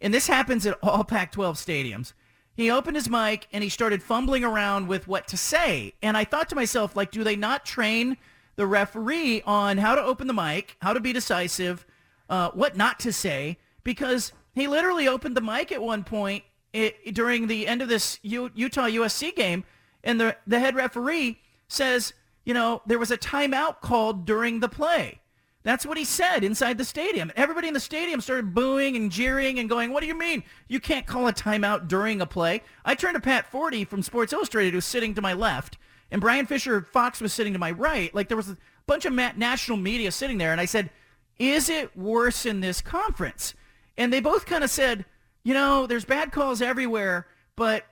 and 0.00 0.14
this 0.14 0.26
happens 0.26 0.64
at 0.64 0.78
all 0.82 1.04
Pac-12 1.16 1.52
stadiums, 1.52 2.14
he 2.54 2.70
opened 2.70 2.96
his 2.96 3.10
mic 3.10 3.46
and 3.52 3.62
he 3.62 3.68
started 3.68 4.02
fumbling 4.02 4.42
around 4.42 4.88
with 4.88 5.06
what 5.06 5.28
to 5.28 5.36
say. 5.36 5.92
And 6.02 6.16
I 6.16 6.24
thought 6.24 6.48
to 6.48 6.54
myself, 6.56 6.96
like, 6.96 7.10
do 7.10 7.22
they 7.22 7.36
not 7.36 7.66
train 7.66 8.16
the 8.56 8.66
referee 8.66 9.42
on 9.42 9.76
how 9.76 9.94
to 9.94 10.02
open 10.02 10.28
the 10.28 10.32
mic, 10.32 10.78
how 10.80 10.94
to 10.94 11.00
be 11.00 11.12
decisive, 11.12 11.84
uh, 12.30 12.50
what 12.52 12.74
not 12.74 12.98
to 13.00 13.12
say? 13.12 13.58
Because 13.84 14.32
he 14.54 14.66
literally 14.66 15.06
opened 15.06 15.36
the 15.36 15.42
mic 15.42 15.70
at 15.72 15.82
one 15.82 16.04
point 16.04 16.42
it, 16.72 17.14
during 17.14 17.48
the 17.48 17.66
end 17.66 17.82
of 17.82 17.90
this 17.90 18.18
U- 18.22 18.50
Utah 18.54 18.86
USC 18.86 19.36
game, 19.36 19.64
and 20.02 20.18
the 20.18 20.36
the 20.46 20.58
head 20.58 20.74
referee 20.74 21.38
says 21.68 22.14
you 22.46 22.54
know, 22.54 22.80
there 22.86 22.98
was 22.98 23.10
a 23.10 23.18
timeout 23.18 23.82
called 23.82 24.24
during 24.24 24.60
the 24.60 24.68
play. 24.68 25.20
That's 25.62 25.84
what 25.84 25.98
he 25.98 26.04
said 26.04 26.44
inside 26.44 26.78
the 26.78 26.84
stadium. 26.84 27.30
Everybody 27.36 27.68
in 27.68 27.74
the 27.74 27.80
stadium 27.80 28.22
started 28.22 28.54
booing 28.54 28.96
and 28.96 29.10
jeering 29.10 29.58
and 29.58 29.68
going, 29.68 29.92
what 29.92 30.00
do 30.00 30.06
you 30.06 30.16
mean? 30.16 30.44
You 30.68 30.80
can't 30.80 31.06
call 31.06 31.26
a 31.28 31.32
timeout 31.32 31.88
during 31.88 32.22
a 32.22 32.26
play. 32.26 32.62
I 32.84 32.94
turned 32.94 33.16
to 33.16 33.20
Pat 33.20 33.50
Forde 33.52 33.86
from 33.86 34.00
Sports 34.00 34.32
Illustrated 34.32 34.72
who's 34.72 34.86
sitting 34.86 35.12
to 35.14 35.20
my 35.20 35.34
left 35.34 35.76
and 36.10 36.20
Bryan 36.20 36.46
Fischer 36.46 36.82
Fox 36.92 37.20
was 37.20 37.32
sitting 37.32 37.52
to 37.52 37.58
my 37.58 37.70
right. 37.70 38.14
Like 38.14 38.28
there 38.28 38.36
was 38.36 38.50
a 38.50 38.56
bunch 38.86 39.04
of 39.04 39.12
national 39.12 39.78
media 39.78 40.12
sitting 40.12 40.38
there, 40.38 40.52
and 40.52 40.60
I 40.60 40.64
said, 40.64 40.90
"Is 41.38 41.68
it 41.68 41.96
worse 41.96 42.46
in 42.46 42.60
this 42.60 42.80
conference?" 42.80 43.54
And 43.96 44.12
they 44.12 44.20
both 44.20 44.46
kind 44.46 44.62
of 44.62 44.70
said, 44.70 45.04
"You 45.42 45.54
know, 45.54 45.86
there's 45.86 46.04
bad 46.04 46.32
calls 46.32 46.62
everywhere, 46.62 47.26
but 47.56 47.84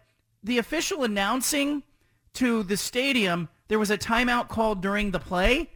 the 0.42 0.58
official 0.58 1.04
announcing 1.04 1.82
to 2.34 2.62
the 2.62 2.76
stadium 2.76 3.48
there 3.68 3.78
was 3.78 3.90
a 3.90 3.98
timeout 3.98 4.48
called 4.48 4.80
during 4.82 5.10
the 5.10 5.20
play." 5.20 5.70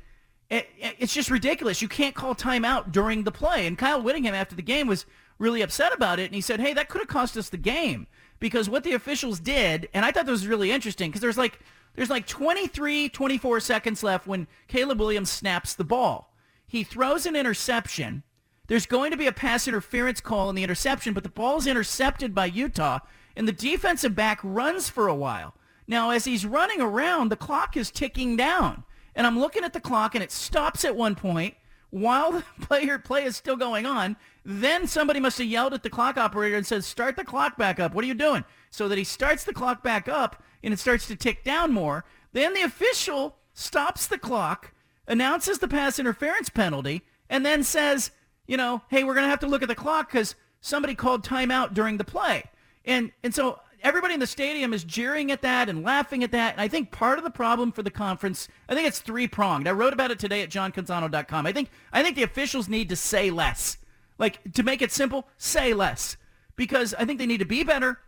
it's 0.50 1.12
just 1.12 1.30
ridiculous. 1.30 1.83
You 1.83 1.88
can't 1.88 2.14
call 2.14 2.35
timeout 2.35 2.90
during 2.90 3.25
the 3.25 3.33
play. 3.33 3.66
And 3.66 3.76
Kyle 3.76 4.02
Whittingham 4.02 4.35
after 4.35 4.57
the 4.57 4.62
game 4.62 4.87
was 4.87 5.04
really 5.38 5.62
upset 5.62 5.92
about 5.92 6.18
it, 6.18 6.26
and 6.26 6.35
he 6.35 6.40
said, 6.40 6.61
"Hey, 6.61 6.73
that 6.75 6.88
could 6.88 7.00
have 7.00 7.09
cost 7.09 7.37
us 7.37 7.49
the 7.49 7.59
game 7.59 8.07
because 8.40 8.68
what 8.68 8.85
the 8.85 8.95
officials 8.95 9.40
did." 9.40 9.88
And 9.92 10.04
I 10.04 10.11
thought 10.11 10.26
this 10.26 10.33
was 10.33 10.47
really 10.47 10.73
interesting 10.73 11.11
because 11.11 11.21
there's 11.21 11.38
like 11.38 11.61
there's 11.95 12.11
like 12.11 12.26
23, 12.26 13.09
24 13.09 13.61
seconds 13.61 14.02
left 14.02 14.26
when 14.26 14.47
Caleb 14.68 15.00
Williams 15.00 15.30
snaps 15.30 15.75
the 15.75 15.85
ball. 15.85 16.33
He 16.66 16.85
throws 16.85 17.26
an 17.26 17.37
interception. 17.37 18.23
There's 18.68 18.87
going 18.87 19.11
to 19.11 19.16
be 19.16 19.26
a 19.26 19.33
pass 19.33 19.66
interference 19.66 20.21
call 20.21 20.50
in 20.50 20.57
the 20.57 20.62
interception, 20.62 21.14
but 21.14 21.23
the 21.23 21.30
ball 21.30 21.57
is 21.57 21.66
intercepted 21.66 22.35
by 22.35 22.47
Utah, 22.47 23.00
and 23.35 23.49
the 23.49 23.52
defensive 23.52 24.14
back 24.14 24.38
runs 24.42 24.88
for 24.88 25.09
a 25.09 25.14
while. 25.14 25.54
Now, 25.88 26.11
as 26.11 26.26
he's 26.26 26.45
running 26.47 26.80
around, 26.80 27.30
the 27.30 27.37
clock 27.37 27.76
is 27.76 27.90
ticking 27.90 28.37
down. 28.37 28.85
And 29.14 29.26
I'm 29.26 29.40
looking 29.40 29.64
at 29.64 29.73
the 29.73 29.80
clock, 29.80 30.14
and 30.14 30.23
it 30.23 30.30
stops 30.30 30.85
at 30.85 30.95
one 30.95 31.16
point 31.16 31.54
while 31.90 32.30
the 32.59 32.66
player 32.66 32.99
play 32.99 33.25
is 33.25 33.37
still 33.37 33.57
going 33.57 33.87
on. 33.87 34.16
Then 34.45 34.87
somebody 34.87 35.18
must 35.18 35.38
have 35.38 35.47
yelled 35.47 35.75
at 35.75 35.83
the 35.83 35.90
clock 35.90 36.16
operator 36.16 36.57
and 36.57 36.66
says, 36.66 36.87
start 36.87 37.16
the 37.16 37.25
clock 37.25 37.57
back 37.57 37.80
up. 37.80 37.95
What 37.95 38.04
are 38.04 38.09
you 38.09 38.14
doing? 38.14 38.45
So 38.71 38.88
that 38.88 38.99
he 38.99 39.04
starts 39.04 39.45
the 39.45 39.54
clock 39.54 39.83
back 39.83 40.09
up 40.09 40.42
and 40.62 40.73
it 40.73 40.78
starts 40.78 41.07
to 41.09 41.16
tick 41.16 41.45
down 41.45 41.73
more. 41.73 42.04
Then 42.33 42.54
the 42.54 42.62
official 42.62 43.37
stops 43.52 44.07
the 44.07 44.18
clock, 44.18 44.73
announces 45.07 45.59
the 45.59 45.68
pass 45.68 45.99
interference 45.99 46.49
penalty, 46.49 47.02
and 47.28 47.45
then 47.45 47.62
says, 47.62 48.11
you 48.47 48.57
know, 48.57 48.83
hey, 48.88 49.04
we're 49.04 49.14
going 49.14 49.25
to 49.25 49.30
have 49.30 49.40
to 49.40 49.47
look 49.47 49.62
at 49.62 49.68
the 49.68 49.75
clock 49.75 50.11
because 50.11 50.35
somebody 50.61 50.95
called 50.95 51.25
timeout 51.25 51.75
during 51.75 51.97
the 51.97 52.04
play. 52.04 52.45
And, 52.85 53.12
and 53.23 53.35
so 53.35 53.61
everybody 53.82 54.14
in 54.14 54.20
the 54.20 54.26
stadium 54.26 54.73
is 54.73 54.85
jeering 54.85 55.30
at 55.30 55.42
that 55.42 55.68
and 55.68 55.82
laughing 55.82 56.25
at 56.25 56.32
that. 56.32 56.52
And 56.52 56.61
I 56.61 56.68
think 56.68 56.90
part 56.90 57.18
of 57.18 57.25
the 57.25 57.30
problem 57.30 57.73
for 57.73 57.82
the 57.82 57.90
conference, 57.90 58.49
I 58.68 58.75
think 58.75 58.87
it's 58.87 59.00
three 59.00 59.26
pronged. 59.26 59.68
I 59.68 59.73
wrote 59.73 59.92
about 59.92 60.11
it 60.11 60.18
today 60.18 60.42
at 60.42 60.50
johncanzano.com. 60.50 61.47
I 61.47 61.52
think 61.52 61.70
I 61.92 62.02
think 62.02 62.16
the 62.16 62.23
officials 62.23 62.68
need 62.68 62.88
to 62.88 62.97
say 62.97 63.30
less. 63.30 63.78
Like 64.18 64.52
to 64.54 64.62
make 64.62 64.82
it 64.82 64.92
simple, 64.92 65.28
say 65.37 65.75
less. 65.75 66.16
Because 66.56 66.94
I 66.94 67.04
think 67.04 67.18
they 67.18 67.26
need 67.26 67.38
to 67.38 67.44
be 67.44 67.62
better 67.62 67.99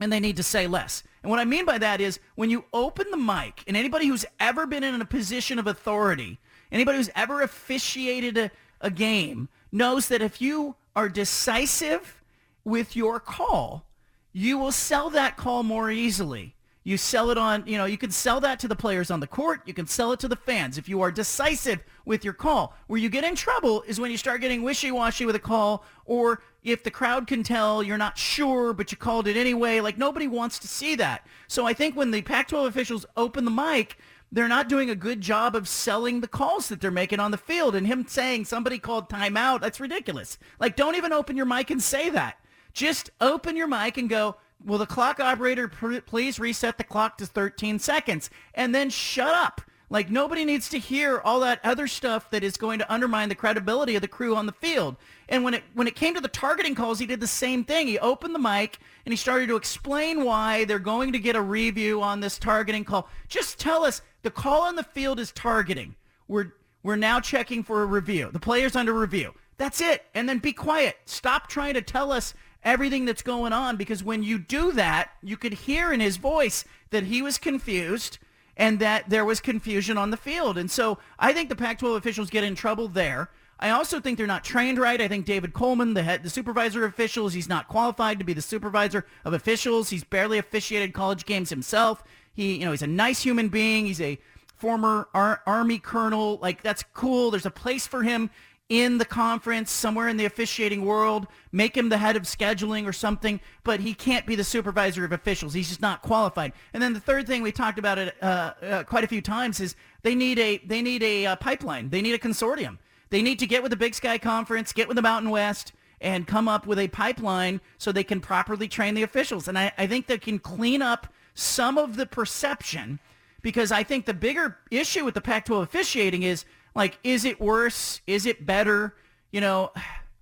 and 0.00 0.12
they 0.12 0.20
need 0.20 0.36
to 0.36 0.42
say 0.42 0.66
less. 0.66 1.02
And 1.22 1.30
what 1.30 1.40
I 1.40 1.44
mean 1.44 1.66
by 1.66 1.78
that 1.78 2.00
is 2.00 2.20
when 2.34 2.50
you 2.50 2.64
open 2.72 3.10
the 3.10 3.16
mic 3.16 3.62
and 3.66 3.76
anybody 3.76 4.06
who's 4.06 4.24
ever 4.38 4.66
been 4.66 4.84
in 4.84 5.00
a 5.00 5.04
position 5.04 5.58
of 5.58 5.66
authority, 5.66 6.38
anybody 6.72 6.98
who's 6.98 7.10
ever 7.14 7.42
officiated 7.42 8.38
a, 8.38 8.50
a 8.80 8.90
game 8.90 9.48
knows 9.70 10.08
that 10.08 10.22
if 10.22 10.40
you 10.40 10.76
are 10.96 11.08
decisive 11.08 12.22
with 12.64 12.96
your 12.96 13.20
call, 13.20 13.84
you 14.32 14.58
will 14.58 14.72
sell 14.72 15.10
that 15.10 15.36
call 15.36 15.62
more 15.62 15.90
easily. 15.90 16.54
You 16.82 16.96
sell 16.96 17.30
it 17.30 17.36
on, 17.36 17.64
you 17.66 17.76
know, 17.76 17.84
you 17.84 17.98
can 17.98 18.10
sell 18.10 18.40
that 18.40 18.58
to 18.60 18.68
the 18.68 18.74
players 18.74 19.10
on 19.10 19.20
the 19.20 19.26
court. 19.26 19.60
You 19.66 19.74
can 19.74 19.86
sell 19.86 20.12
it 20.12 20.20
to 20.20 20.28
the 20.28 20.36
fans 20.36 20.78
if 20.78 20.88
you 20.88 21.02
are 21.02 21.12
decisive 21.12 21.84
with 22.06 22.24
your 22.24 22.32
call. 22.32 22.74
Where 22.86 22.98
you 22.98 23.10
get 23.10 23.22
in 23.22 23.34
trouble 23.34 23.82
is 23.82 24.00
when 24.00 24.10
you 24.10 24.16
start 24.16 24.40
getting 24.40 24.62
wishy-washy 24.62 25.26
with 25.26 25.36
a 25.36 25.40
call 25.40 25.84
or 26.06 26.42
if 26.62 26.82
the 26.82 26.90
crowd 26.90 27.26
can 27.26 27.42
tell 27.42 27.82
you're 27.82 27.98
not 27.98 28.16
sure, 28.16 28.72
but 28.72 28.90
you 28.90 28.96
called 28.96 29.28
it 29.28 29.36
anyway. 29.36 29.80
Like 29.80 29.98
nobody 29.98 30.26
wants 30.26 30.58
to 30.60 30.68
see 30.68 30.94
that. 30.96 31.26
So 31.48 31.66
I 31.66 31.74
think 31.74 31.96
when 31.96 32.12
the 32.12 32.22
Pac-12 32.22 32.66
officials 32.66 33.04
open 33.14 33.44
the 33.44 33.50
mic, 33.50 33.98
they're 34.32 34.48
not 34.48 34.68
doing 34.68 34.88
a 34.88 34.94
good 34.94 35.20
job 35.20 35.54
of 35.54 35.68
selling 35.68 36.22
the 36.22 36.28
calls 36.28 36.70
that 36.70 36.80
they're 36.80 36.90
making 36.90 37.20
on 37.20 37.30
the 37.30 37.36
field. 37.36 37.74
And 37.74 37.86
him 37.86 38.06
saying 38.08 38.46
somebody 38.46 38.78
called 38.78 39.10
timeout, 39.10 39.60
that's 39.60 39.80
ridiculous. 39.80 40.38
Like 40.58 40.76
don't 40.76 40.96
even 40.96 41.12
open 41.12 41.36
your 41.36 41.46
mic 41.46 41.70
and 41.70 41.82
say 41.82 42.08
that. 42.08 42.39
Just 42.72 43.10
open 43.20 43.56
your 43.56 43.66
mic 43.66 43.96
and 43.96 44.08
go, 44.08 44.36
will 44.64 44.78
the 44.78 44.86
clock 44.86 45.20
operator 45.20 45.68
pr- 45.68 46.00
please 46.00 46.38
reset 46.38 46.78
the 46.78 46.84
clock 46.84 47.18
to 47.18 47.26
13 47.26 47.78
seconds? 47.78 48.30
And 48.54 48.74
then 48.74 48.90
shut 48.90 49.34
up. 49.34 49.60
Like 49.92 50.08
nobody 50.08 50.44
needs 50.44 50.68
to 50.68 50.78
hear 50.78 51.18
all 51.18 51.40
that 51.40 51.60
other 51.64 51.88
stuff 51.88 52.30
that 52.30 52.44
is 52.44 52.56
going 52.56 52.78
to 52.78 52.92
undermine 52.92 53.28
the 53.28 53.34
credibility 53.34 53.96
of 53.96 54.02
the 54.02 54.08
crew 54.08 54.36
on 54.36 54.46
the 54.46 54.52
field. 54.52 54.96
And 55.28 55.42
when 55.42 55.54
it 55.54 55.64
when 55.74 55.88
it 55.88 55.96
came 55.96 56.14
to 56.14 56.20
the 56.20 56.28
targeting 56.28 56.76
calls, 56.76 57.00
he 57.00 57.06
did 57.06 57.18
the 57.18 57.26
same 57.26 57.64
thing. 57.64 57.88
He 57.88 57.98
opened 57.98 58.32
the 58.32 58.38
mic 58.38 58.78
and 59.04 59.12
he 59.12 59.16
started 59.16 59.48
to 59.48 59.56
explain 59.56 60.24
why 60.24 60.64
they're 60.64 60.78
going 60.78 61.10
to 61.12 61.18
get 61.18 61.34
a 61.34 61.42
review 61.42 62.02
on 62.02 62.20
this 62.20 62.38
targeting 62.38 62.84
call. 62.84 63.08
Just 63.28 63.58
tell 63.58 63.84
us 63.84 64.00
the 64.22 64.30
call 64.30 64.62
on 64.62 64.76
the 64.76 64.84
field 64.84 65.18
is 65.18 65.32
targeting. 65.32 65.96
We're 66.28 66.52
we're 66.84 66.94
now 66.94 67.18
checking 67.18 67.64
for 67.64 67.82
a 67.82 67.86
review. 67.86 68.30
The 68.32 68.38
player's 68.38 68.76
under 68.76 68.94
review. 68.94 69.34
That's 69.58 69.80
it. 69.80 70.04
And 70.14 70.28
then 70.28 70.38
be 70.38 70.52
quiet. 70.52 70.96
Stop 71.04 71.48
trying 71.48 71.74
to 71.74 71.82
tell 71.82 72.12
us 72.12 72.32
everything 72.62 73.04
that's 73.04 73.22
going 73.22 73.52
on 73.52 73.76
because 73.76 74.02
when 74.02 74.22
you 74.22 74.38
do 74.38 74.72
that, 74.72 75.10
you 75.22 75.36
could 75.36 75.54
hear 75.54 75.92
in 75.92 76.00
his 76.00 76.16
voice 76.16 76.64
that 76.90 77.04
he 77.04 77.22
was 77.22 77.38
confused 77.38 78.18
and 78.56 78.78
that 78.78 79.08
there 79.08 79.24
was 79.24 79.40
confusion 79.40 79.96
on 79.96 80.10
the 80.10 80.16
field. 80.16 80.58
And 80.58 80.70
so 80.70 80.98
I 81.18 81.32
think 81.32 81.48
the 81.48 81.56
Pac-12 81.56 81.96
officials 81.96 82.30
get 82.30 82.44
in 82.44 82.54
trouble 82.54 82.88
there. 82.88 83.30
I 83.58 83.70
also 83.70 84.00
think 84.00 84.16
they're 84.16 84.26
not 84.26 84.44
trained 84.44 84.78
right. 84.78 85.00
I 85.00 85.08
think 85.08 85.26
David 85.26 85.52
Coleman, 85.52 85.94
the 85.94 86.02
head, 86.02 86.22
the 86.22 86.30
supervisor 86.30 86.84
of 86.84 86.92
officials, 86.92 87.34
he's 87.34 87.48
not 87.48 87.68
qualified 87.68 88.18
to 88.18 88.24
be 88.24 88.32
the 88.32 88.42
supervisor 88.42 89.06
of 89.24 89.34
officials. 89.34 89.90
He's 89.90 90.04
barely 90.04 90.38
officiated 90.38 90.94
college 90.94 91.26
games 91.26 91.50
himself. 91.50 92.02
He, 92.32 92.56
you 92.56 92.64
know, 92.64 92.70
he's 92.70 92.82
a 92.82 92.86
nice 92.86 93.22
human 93.22 93.48
being. 93.48 93.86
He's 93.86 94.00
a 94.00 94.18
former 94.56 95.08
Ar- 95.14 95.42
Army 95.46 95.78
colonel. 95.78 96.38
Like 96.40 96.62
that's 96.62 96.84
cool. 96.94 97.30
There's 97.30 97.46
a 97.46 97.50
place 97.50 97.86
for 97.86 98.02
him 98.02 98.30
in 98.70 98.98
the 98.98 99.04
conference, 99.04 99.70
somewhere 99.72 100.08
in 100.08 100.16
the 100.16 100.24
officiating 100.24 100.84
world, 100.84 101.26
make 101.50 101.76
him 101.76 101.88
the 101.88 101.98
head 101.98 102.14
of 102.14 102.22
scheduling 102.22 102.86
or 102.86 102.92
something, 102.92 103.40
but 103.64 103.80
he 103.80 103.92
can't 103.92 104.24
be 104.24 104.36
the 104.36 104.44
supervisor 104.44 105.04
of 105.04 105.10
officials. 105.10 105.52
He's 105.52 105.68
just 105.68 105.82
not 105.82 106.02
qualified. 106.02 106.52
And 106.72 106.80
then 106.80 106.94
the 106.94 107.00
third 107.00 107.26
thing 107.26 107.42
we 107.42 107.50
talked 107.50 107.80
about 107.80 107.98
it 107.98 108.14
uh, 108.22 108.52
uh, 108.62 108.84
quite 108.84 109.02
a 109.02 109.08
few 109.08 109.20
times 109.20 109.58
is 109.58 109.74
they 110.02 110.14
need 110.14 110.38
a 110.38 110.58
they 110.58 110.82
need 110.82 111.02
a 111.02 111.26
uh, 111.26 111.36
pipeline. 111.36 111.90
They 111.90 112.00
need 112.00 112.14
a 112.14 112.18
consortium. 112.18 112.78
They 113.10 113.22
need 113.22 113.40
to 113.40 113.46
get 113.46 113.60
with 113.60 113.70
the 113.70 113.76
Big 113.76 113.96
Sky 113.96 114.18
Conference, 114.18 114.72
get 114.72 114.86
with 114.86 114.94
the 114.94 115.02
Mountain 115.02 115.32
West, 115.32 115.72
and 116.00 116.28
come 116.28 116.46
up 116.46 116.64
with 116.64 116.78
a 116.78 116.86
pipeline 116.86 117.60
so 117.76 117.90
they 117.90 118.04
can 118.04 118.20
properly 118.20 118.68
train 118.68 118.94
the 118.94 119.02
officials. 119.02 119.48
And 119.48 119.58
I, 119.58 119.72
I 119.76 119.88
think 119.88 120.06
they 120.06 120.16
can 120.16 120.38
clean 120.38 120.80
up 120.80 121.08
some 121.34 121.76
of 121.76 121.96
the 121.96 122.06
perception 122.06 123.00
because 123.42 123.72
I 123.72 123.82
think 123.82 124.06
the 124.06 124.14
bigger 124.14 124.58
issue 124.70 125.04
with 125.04 125.14
the 125.14 125.20
Pac-12 125.20 125.64
officiating 125.64 126.22
is– 126.22 126.44
like, 126.74 126.98
is 127.02 127.24
it 127.24 127.40
worse? 127.40 128.00
Is 128.06 128.26
it 128.26 128.46
better? 128.46 128.94
You 129.30 129.40
know, 129.40 129.72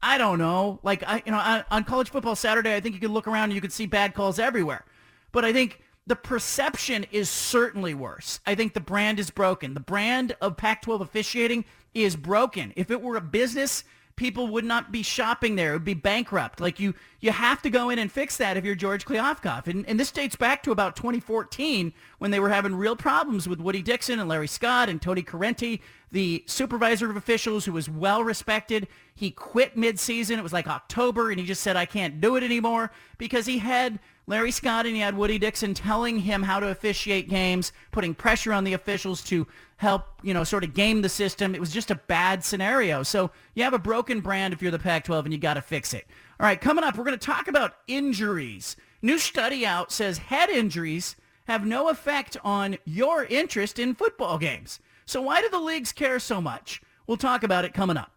I 0.03 0.19
don't 0.19 0.39
know. 0.39 0.81
Like, 0.83 1.03
I, 1.07 1.23
you 1.25 1.33
know, 1.33 1.39
on, 1.39 1.65
on 1.71 1.85
college 1.85 2.11
football 2.11 2.37
Saturday, 2.37 2.75
I 2.75 2.81
think 2.81 2.95
you 2.95 3.01
could 3.01 3.11
look 3.11 3.27
around 3.27 3.45
and 3.45 3.55
you 3.55 3.61
could 3.61 3.73
see 3.73 3.87
bad 3.87 4.15
calls 4.15 4.39
everywhere. 4.39 4.85
But 5.33 5.45
I 5.45 5.53
think 5.53 5.83
the 6.07 6.17
perception 6.17 7.05
is 7.11 7.29
certainly 7.29 7.95
worse. 7.95 8.41
I 8.47 8.55
think 8.55 8.75
the 8.75 8.81
brand 8.81 9.19
is 9.21 9.31
broken. 9.31 9.75
The 9.75 9.81
brand 9.81 10.37
of 10.41 10.57
Pac-12 10.57 11.01
officiating 11.01 11.65
is 11.95 12.17
broken. 12.17 12.73
If 12.77 12.91
it 12.91 13.03
were 13.03 13.17
a 13.17 13.21
business, 13.21 13.85
people 14.17 14.49
would 14.49 14.65
not 14.65 14.91
be 14.91 15.03
shopping 15.03 15.57
there. 15.57 15.71
It 15.71 15.77
would 15.77 15.85
be 15.85 15.95
bankrupt. 15.95 16.61
Like 16.61 16.81
you, 16.81 16.95
you 17.21 17.31
have 17.31 17.63
to 17.63 17.71
go 17.71 17.91
in 17.91 17.99
and 17.99 18.11
fix 18.11 18.37
that 18.39 18.57
if 18.57 18.65
you're 18.65 18.75
George 18.75 19.05
Kliavkoff. 19.05 19.67
And, 19.67 19.87
and 19.87 19.99
this 19.99 20.11
dates 20.11 20.35
back 20.35 20.63
to 20.65 20.73
about 20.73 20.97
2014 20.97 21.93
when 22.19 22.31
they 22.31 22.41
were 22.41 22.49
having 22.49 22.75
real 22.75 22.97
problems 22.97 23.49
with 23.49 23.61
Woody 23.61 23.83
Dixon 23.83 24.19
and 24.19 24.29
Larry 24.29 24.49
Scott 24.49 24.89
and 24.89 25.01
Tony 25.01 25.23
Corrente, 25.23 25.81
the 26.11 26.43
supervisor 26.47 27.11
of 27.11 27.17
officials 27.17 27.65
who 27.65 27.73
was 27.73 27.89
well 27.89 28.25
respected. 28.25 28.89
He 29.15 29.31
quit 29.31 29.77
mid-season. 29.77 30.39
It 30.39 30.43
was 30.43 30.53
like 30.53 30.67
October, 30.67 31.31
and 31.31 31.39
he 31.39 31.47
just 31.47 31.63
said, 31.63 31.77
I 31.77 31.87
can't 31.87 32.21
do 32.21 32.37
it 32.37 32.43
anymore 32.43 32.91
because 33.19 33.47
he 33.47 33.59
had 33.59 33.99
Larry 34.27 34.51
Scott 34.51 34.85
and 34.85 34.95
he 34.95 35.01
had 35.01 35.17
Woody 35.17 35.39
Dixon 35.39 35.73
telling 35.73 36.19
him 36.19 36.43
how 36.43 36.61
to 36.61 36.69
officiate 36.69 37.31
games, 37.31 37.73
putting 37.93 38.15
pressure 38.15 38.53
on 38.53 38.65
the 38.65 38.75
officials 38.75 39.23
to 39.25 39.47
help, 39.77 40.05
you 40.23 40.35
know, 40.35 40.45
sort 40.45 40.65
of 40.65 40.75
game 40.75 41.01
the 41.01 41.09
system. 41.09 41.55
It 41.55 41.61
was 41.61 41.73
just 41.73 41.91
a 41.91 41.95
bad 41.95 42.45
scenario. 42.45 43.03
So 43.03 43.31
you 43.55 43.65
have 43.65 43.73
a 43.73 43.79
broken 43.79 44.21
brand 44.21 44.53
if 44.53 44.61
you're 44.61 44.71
the 44.71 44.79
Pac-12 44.79 45.25
and 45.25 45.33
you 45.33 45.39
got 45.39 45.55
to 45.55 45.63
fix 45.63 45.95
it. 45.95 46.07
All 46.39 46.47
right, 46.47 46.61
coming 46.61 46.85
up, 46.85 46.99
we're 46.99 47.05
going 47.05 47.19
to 47.19 47.27
talk 47.27 47.49
about 47.49 47.77
injuries. 47.87 48.77
New 49.01 49.19
study 49.19 49.65
out 49.65 49.91
says 49.91 50.19
head 50.19 50.51
injuries 50.51 51.17
have 51.47 51.65
no 51.65 51.89
effect 51.89 52.37
on 52.45 52.77
your 52.85 53.25
interest 53.25 53.79
in 53.79 53.95
football 53.95 54.37
games. 54.37 54.79
So 55.09 55.23
why 55.23 55.41
do 55.41 55.49
the 55.49 55.59
leagues 55.59 55.91
care 55.91 56.19
so 56.19 56.39
much? 56.39 56.83
We'll 57.07 57.17
talk 57.17 57.43
about 57.43 57.65
it 57.65 57.73
coming 57.73 57.97
up. 57.97 58.13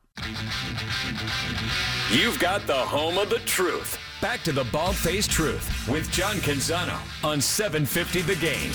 You've 2.12 2.38
got 2.38 2.68
the 2.68 2.74
home 2.74 3.18
of 3.18 3.30
the 3.30 3.40
truth. 3.46 3.98
Back 4.22 4.44
to 4.44 4.52
the 4.52 4.66
bald-faced 4.66 5.32
truth 5.32 5.88
with 5.88 6.12
John 6.12 6.36
Canzano 6.40 7.00
on 7.24 7.40
750 7.40 8.24
The 8.24 8.36
Game. 8.36 8.74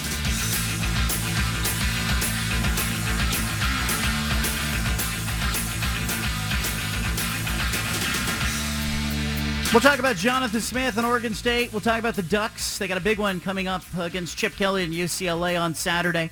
We'll 9.75 9.83
talk 9.83 9.99
about 9.99 10.17
Jonathan 10.17 10.63
Smith 10.63 10.97
and 10.97 11.07
Oregon 11.07 11.35
State. 11.35 11.71
We'll 11.71 11.83
talk 11.83 11.99
about 11.99 12.15
the 12.15 12.23
Ducks. 12.23 12.79
They 12.79 12.89
got 12.89 12.97
a 12.97 13.03
big 13.03 13.19
one 13.19 13.41
coming 13.41 13.69
up 13.69 13.83
against 13.99 14.39
Chip 14.39 14.57
Kelly 14.57 14.85
and 14.85 14.95
UCLA 14.95 15.61
on 15.61 15.75
Saturday. 15.75 16.31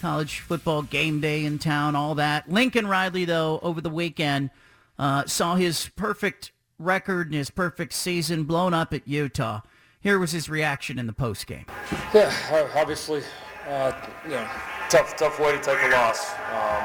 College 0.00 0.40
football 0.40 0.82
game 0.82 1.20
day 1.20 1.44
in 1.44 1.58
town, 1.58 1.94
all 1.94 2.14
that. 2.14 2.50
Lincoln 2.50 2.86
Riley, 2.86 3.24
though, 3.24 3.60
over 3.62 3.80
the 3.80 3.90
weekend 3.90 4.50
uh, 4.98 5.24
saw 5.26 5.56
his 5.56 5.90
perfect 5.96 6.52
record 6.78 7.28
and 7.28 7.34
his 7.34 7.50
perfect 7.50 7.92
season 7.92 8.44
blown 8.44 8.74
up 8.74 8.94
at 8.94 9.06
Utah. 9.06 9.60
Here 10.00 10.18
was 10.18 10.32
his 10.32 10.48
reaction 10.48 10.98
in 10.98 11.06
the 11.06 11.12
post 11.12 11.46
game. 11.46 11.66
Yeah, 12.14 12.32
obviously, 12.74 13.22
uh, 13.68 13.92
you 14.24 14.30
know, 14.30 14.48
tough, 14.88 15.16
tough 15.16 15.38
way 15.38 15.52
to 15.52 15.58
take 15.58 15.78
a 15.82 15.88
loss. 15.90 16.30
Um, 16.30 16.82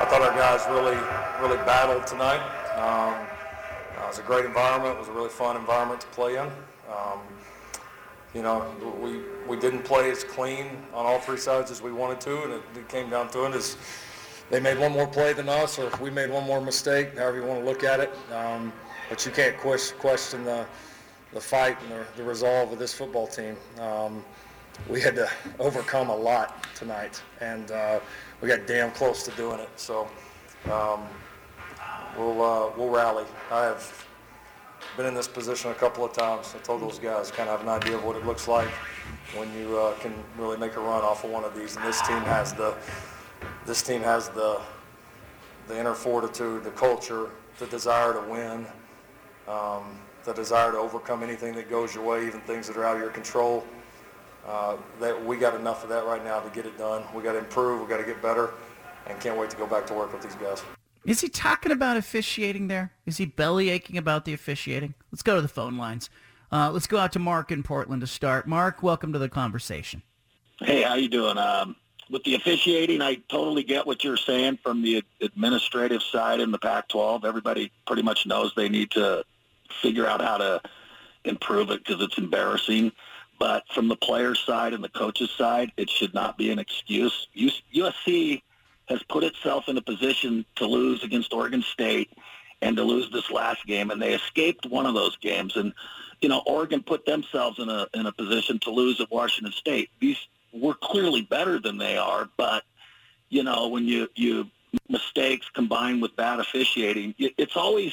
I 0.00 0.06
thought 0.08 0.22
our 0.22 0.34
guys 0.34 0.64
really, 0.70 0.96
really 1.42 1.62
battled 1.66 2.06
tonight. 2.06 2.40
Um, 2.76 3.26
uh, 3.98 4.04
it 4.04 4.06
was 4.06 4.18
a 4.20 4.22
great 4.22 4.44
environment. 4.44 4.94
It 4.94 5.00
was 5.00 5.08
a 5.08 5.12
really 5.12 5.28
fun 5.28 5.56
environment 5.56 6.00
to 6.02 6.06
play 6.08 6.36
in. 6.36 6.46
Um, 6.88 7.18
you 8.34 8.42
know, 8.42 8.66
we 9.00 9.20
we 9.48 9.58
didn't 9.58 9.82
play 9.82 10.10
as 10.10 10.24
clean 10.24 10.66
on 10.92 11.06
all 11.06 11.18
three 11.18 11.38
sides 11.38 11.70
as 11.70 11.80
we 11.80 11.92
wanted 11.92 12.20
to, 12.22 12.42
and 12.44 12.52
it, 12.52 12.62
it 12.76 12.88
came 12.88 13.08
down 13.08 13.30
to 13.30 13.46
it 13.46 13.54
as 13.54 13.76
they 14.50 14.60
made 14.60 14.78
one 14.78 14.92
more 14.92 15.06
play 15.06 15.32
than 15.32 15.48
us, 15.48 15.78
or 15.78 15.90
we 16.00 16.10
made 16.10 16.30
one 16.30 16.44
more 16.44 16.60
mistake, 16.60 17.16
however 17.16 17.38
you 17.38 17.44
want 17.44 17.60
to 17.60 17.66
look 17.66 17.84
at 17.84 18.00
it. 18.00 18.14
Um, 18.32 18.72
but 19.08 19.24
you 19.24 19.32
can't 19.32 19.56
question 19.56 20.44
the 20.44 20.66
the 21.32 21.40
fight 21.40 21.76
and 21.82 21.92
the, 21.92 22.06
the 22.16 22.22
resolve 22.22 22.72
of 22.72 22.78
this 22.78 22.94
football 22.94 23.26
team. 23.26 23.56
Um, 23.80 24.24
we 24.88 25.00
had 25.00 25.14
to 25.16 25.28
overcome 25.58 26.08
a 26.08 26.16
lot 26.16 26.66
tonight, 26.74 27.20
and 27.40 27.70
uh, 27.70 28.00
we 28.40 28.48
got 28.48 28.66
damn 28.66 28.90
close 28.92 29.22
to 29.24 29.30
doing 29.32 29.60
it. 29.60 29.68
So 29.76 30.08
um, 30.66 31.06
we'll 32.16 32.42
uh, 32.42 32.70
we'll 32.76 32.90
rally. 32.90 33.24
I 33.50 33.64
have 33.64 34.06
been 34.98 35.06
in 35.06 35.14
this 35.14 35.28
position 35.28 35.70
a 35.70 35.74
couple 35.74 36.04
of 36.04 36.12
times. 36.12 36.56
I 36.56 36.58
told 36.58 36.82
those 36.82 36.98
guys 36.98 37.30
kind 37.30 37.48
of 37.48 37.60
have 37.60 37.68
an 37.68 37.72
idea 37.72 37.96
of 37.96 38.04
what 38.04 38.16
it 38.16 38.26
looks 38.26 38.48
like 38.48 38.66
when 39.36 39.48
you 39.56 39.78
uh, 39.78 39.94
can 40.00 40.12
really 40.36 40.56
make 40.56 40.74
a 40.74 40.80
run 40.80 41.04
off 41.04 41.22
of 41.22 41.30
one 41.30 41.44
of 41.44 41.56
these. 41.56 41.76
And 41.76 41.84
this 41.84 42.02
team 42.02 42.18
has 42.22 42.52
the 42.52 42.74
this 43.64 43.80
team 43.80 44.02
has 44.02 44.28
the 44.30 44.60
the 45.68 45.78
inner 45.78 45.94
fortitude, 45.94 46.64
the 46.64 46.72
culture, 46.72 47.30
the 47.60 47.66
desire 47.68 48.12
to 48.12 48.20
win, 48.28 48.66
um, 49.46 50.00
the 50.24 50.32
desire 50.32 50.72
to 50.72 50.78
overcome 50.78 51.22
anything 51.22 51.54
that 51.54 51.70
goes 51.70 51.94
your 51.94 52.02
way, 52.02 52.26
even 52.26 52.40
things 52.40 52.66
that 52.66 52.76
are 52.76 52.84
out 52.84 52.96
of 52.96 53.00
your 53.00 53.10
control. 53.10 53.64
Uh, 54.44 54.76
that 54.98 55.24
we 55.24 55.36
got 55.36 55.54
enough 55.54 55.84
of 55.84 55.90
that 55.90 56.06
right 56.06 56.24
now 56.24 56.40
to 56.40 56.50
get 56.50 56.66
it 56.66 56.76
done. 56.76 57.04
We 57.14 57.22
got 57.22 57.32
to 57.32 57.38
improve. 57.38 57.80
We 57.80 57.86
got 57.86 57.98
to 57.98 58.04
get 58.04 58.20
better, 58.20 58.50
and 59.06 59.20
can't 59.20 59.38
wait 59.38 59.50
to 59.50 59.56
go 59.56 59.66
back 59.66 59.86
to 59.86 59.94
work 59.94 60.12
with 60.12 60.22
these 60.22 60.34
guys. 60.34 60.60
Is 61.08 61.22
he 61.22 61.30
talking 61.30 61.72
about 61.72 61.96
officiating 61.96 62.68
there? 62.68 62.92
Is 63.06 63.16
he 63.16 63.24
belly 63.24 63.70
aching 63.70 63.96
about 63.96 64.26
the 64.26 64.34
officiating? 64.34 64.92
Let's 65.10 65.22
go 65.22 65.36
to 65.36 65.40
the 65.40 65.48
phone 65.48 65.78
lines. 65.78 66.10
Uh, 66.52 66.70
let's 66.70 66.86
go 66.86 66.98
out 66.98 67.12
to 67.12 67.18
Mark 67.18 67.50
in 67.50 67.62
Portland 67.62 68.02
to 68.02 68.06
start. 68.06 68.46
Mark, 68.46 68.82
welcome 68.82 69.14
to 69.14 69.18
the 69.18 69.30
conversation. 69.30 70.02
Hey, 70.58 70.82
how 70.82 70.96
you 70.96 71.08
doing? 71.08 71.38
Um, 71.38 71.76
with 72.10 72.24
the 72.24 72.34
officiating, 72.34 73.00
I 73.00 73.14
totally 73.30 73.62
get 73.62 73.86
what 73.86 74.04
you're 74.04 74.18
saying 74.18 74.58
from 74.62 74.82
the 74.82 75.02
administrative 75.22 76.02
side 76.02 76.40
in 76.40 76.50
the 76.50 76.58
Pac-12. 76.58 77.24
Everybody 77.24 77.72
pretty 77.86 78.02
much 78.02 78.26
knows 78.26 78.52
they 78.54 78.68
need 78.68 78.90
to 78.90 79.24
figure 79.80 80.06
out 80.06 80.20
how 80.20 80.36
to 80.36 80.60
improve 81.24 81.70
it 81.70 81.86
because 81.86 82.02
it's 82.02 82.18
embarrassing. 82.18 82.92
But 83.38 83.62
from 83.72 83.88
the 83.88 83.96
players' 83.96 84.40
side 84.40 84.74
and 84.74 84.84
the 84.84 84.90
coaches' 84.90 85.30
side, 85.30 85.72
it 85.78 85.88
should 85.88 86.12
not 86.12 86.36
be 86.36 86.50
an 86.50 86.58
excuse. 86.58 87.28
USC 87.34 88.42
has 88.88 89.02
put 89.04 89.24
itself 89.24 89.68
in 89.68 89.76
a 89.76 89.82
position 89.82 90.44
to 90.56 90.66
lose 90.66 91.04
against 91.04 91.32
Oregon 91.32 91.62
State 91.62 92.10
and 92.62 92.76
to 92.76 92.82
lose 92.82 93.10
this 93.10 93.30
last 93.30 93.64
game, 93.66 93.90
and 93.90 94.00
they 94.00 94.14
escaped 94.14 94.66
one 94.66 94.86
of 94.86 94.94
those 94.94 95.16
games. 95.18 95.56
And 95.56 95.72
you 96.20 96.28
know, 96.28 96.42
Oregon 96.46 96.82
put 96.82 97.06
themselves 97.06 97.58
in 97.58 97.68
a 97.68 97.86
in 97.94 98.06
a 98.06 98.12
position 98.12 98.58
to 98.60 98.70
lose 98.70 99.00
at 99.00 99.10
Washington 99.10 99.52
State. 99.52 99.90
These 100.00 100.18
were 100.52 100.74
clearly 100.74 101.22
better 101.22 101.60
than 101.60 101.78
they 101.78 101.96
are, 101.96 102.28
but 102.36 102.64
you 103.28 103.42
know, 103.42 103.68
when 103.68 103.84
you 103.84 104.08
you 104.14 104.50
mistakes 104.88 105.48
combined 105.54 106.02
with 106.02 106.16
bad 106.16 106.40
officiating, 106.40 107.14
it's 107.18 107.56
always 107.56 107.92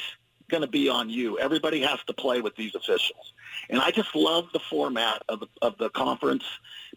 going 0.49 0.61
to 0.61 0.67
be 0.67 0.89
on 0.89 1.09
you. 1.09 1.39
Everybody 1.39 1.81
has 1.81 1.99
to 2.07 2.13
play 2.13 2.41
with 2.41 2.55
these 2.55 2.75
officials. 2.75 3.33
And 3.69 3.79
I 3.79 3.91
just 3.91 4.13
love 4.15 4.47
the 4.53 4.59
format 4.59 5.23
of 5.29 5.39
the, 5.39 5.47
of 5.61 5.77
the 5.77 5.89
conference 5.89 6.43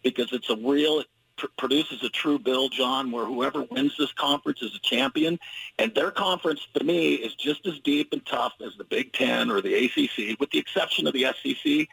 because 0.02 0.32
it's 0.32 0.50
a 0.50 0.56
real 0.56 1.02
pr- 1.38 1.46
produces 1.56 2.02
a 2.02 2.08
true 2.10 2.38
bill, 2.38 2.68
John, 2.68 3.10
where 3.10 3.24
whoever 3.24 3.62
wins 3.62 3.96
this 3.96 4.12
conference 4.12 4.60
is 4.60 4.74
a 4.74 4.80
champion. 4.80 5.38
And 5.78 5.94
their 5.94 6.10
conference, 6.10 6.66
to 6.74 6.84
me, 6.84 7.14
is 7.14 7.34
just 7.34 7.66
as 7.66 7.78
deep 7.80 8.12
and 8.12 8.24
tough 8.26 8.52
as 8.60 8.76
the 8.76 8.84
Big 8.84 9.12
Ten 9.12 9.50
or 9.50 9.62
the 9.62 9.74
ACC, 9.74 10.38
with 10.38 10.50
the 10.50 10.58
exception 10.58 11.06
of 11.06 11.14
the 11.14 11.26
SEC. 11.42 11.88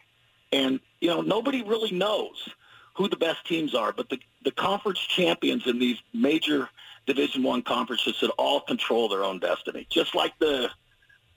And, 0.52 0.80
you 1.00 1.10
know, 1.10 1.22
nobody 1.22 1.64
really 1.64 1.92
knows 1.92 2.50
who 2.96 3.08
the 3.08 3.18
best 3.18 3.46
teams 3.46 3.76
are, 3.76 3.92
but 3.94 4.10
the, 4.10 4.20
the 4.44 4.52
conference 4.52 5.00
champions 5.00 5.68
in 5.68 5.80
these 5.80 6.02
major 6.14 6.70
Division 7.06 7.44
One 7.44 7.62
conferences 7.62 8.16
should 8.16 8.32
all 8.32 8.62
control 8.62 9.10
their 9.10 9.24
own 9.24 9.40
destiny, 9.40 9.86
just 9.90 10.16
like 10.16 10.38
the 10.40 10.70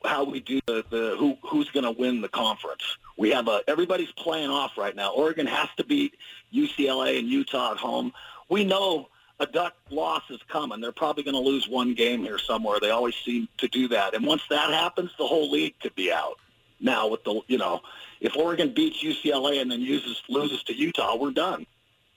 how 0.04 0.24
we 0.24 0.40
do 0.40 0.61
the, 0.66 0.84
the 0.90 1.16
who 1.18 1.37
who's 1.42 1.70
going 1.70 1.84
to 1.84 1.90
win 1.90 2.20
the 2.20 2.28
conference. 2.28 2.82
We 3.16 3.30
have 3.30 3.48
a 3.48 3.62
everybody's 3.66 4.12
playing 4.12 4.50
off 4.50 4.72
right 4.76 4.94
now. 4.94 5.12
Oregon 5.12 5.46
has 5.46 5.68
to 5.76 5.84
beat 5.84 6.14
UCLA 6.52 7.18
and 7.18 7.28
Utah 7.28 7.72
at 7.72 7.78
home. 7.78 8.12
We 8.48 8.64
know 8.64 9.08
a 9.40 9.46
duck 9.46 9.74
loss 9.90 10.22
is 10.30 10.40
coming. 10.48 10.80
They're 10.80 10.92
probably 10.92 11.22
going 11.22 11.34
to 11.34 11.40
lose 11.40 11.68
one 11.68 11.94
game 11.94 12.22
here 12.22 12.38
somewhere. 12.38 12.78
They 12.80 12.90
always 12.90 13.14
seem 13.24 13.48
to 13.58 13.68
do 13.68 13.88
that. 13.88 14.14
And 14.14 14.26
once 14.26 14.42
that 14.50 14.70
happens, 14.70 15.11
the 15.18 15.26
whole 15.26 15.50
league 15.50 15.74
could 15.80 15.94
be 15.94 16.12
out. 16.12 16.38
Now 16.80 17.08
with 17.08 17.24
the 17.24 17.40
you 17.48 17.58
know, 17.58 17.80
if 18.20 18.37
Oregon 18.37 18.72
beats 18.72 19.02
UCLA 19.02 19.61
and 19.61 19.70
then 19.70 19.80
uses 19.80 20.22
loses 20.28 20.62
to 20.64 20.74
Utah, 20.74 21.16
we're 21.16 21.32
done. 21.32 21.66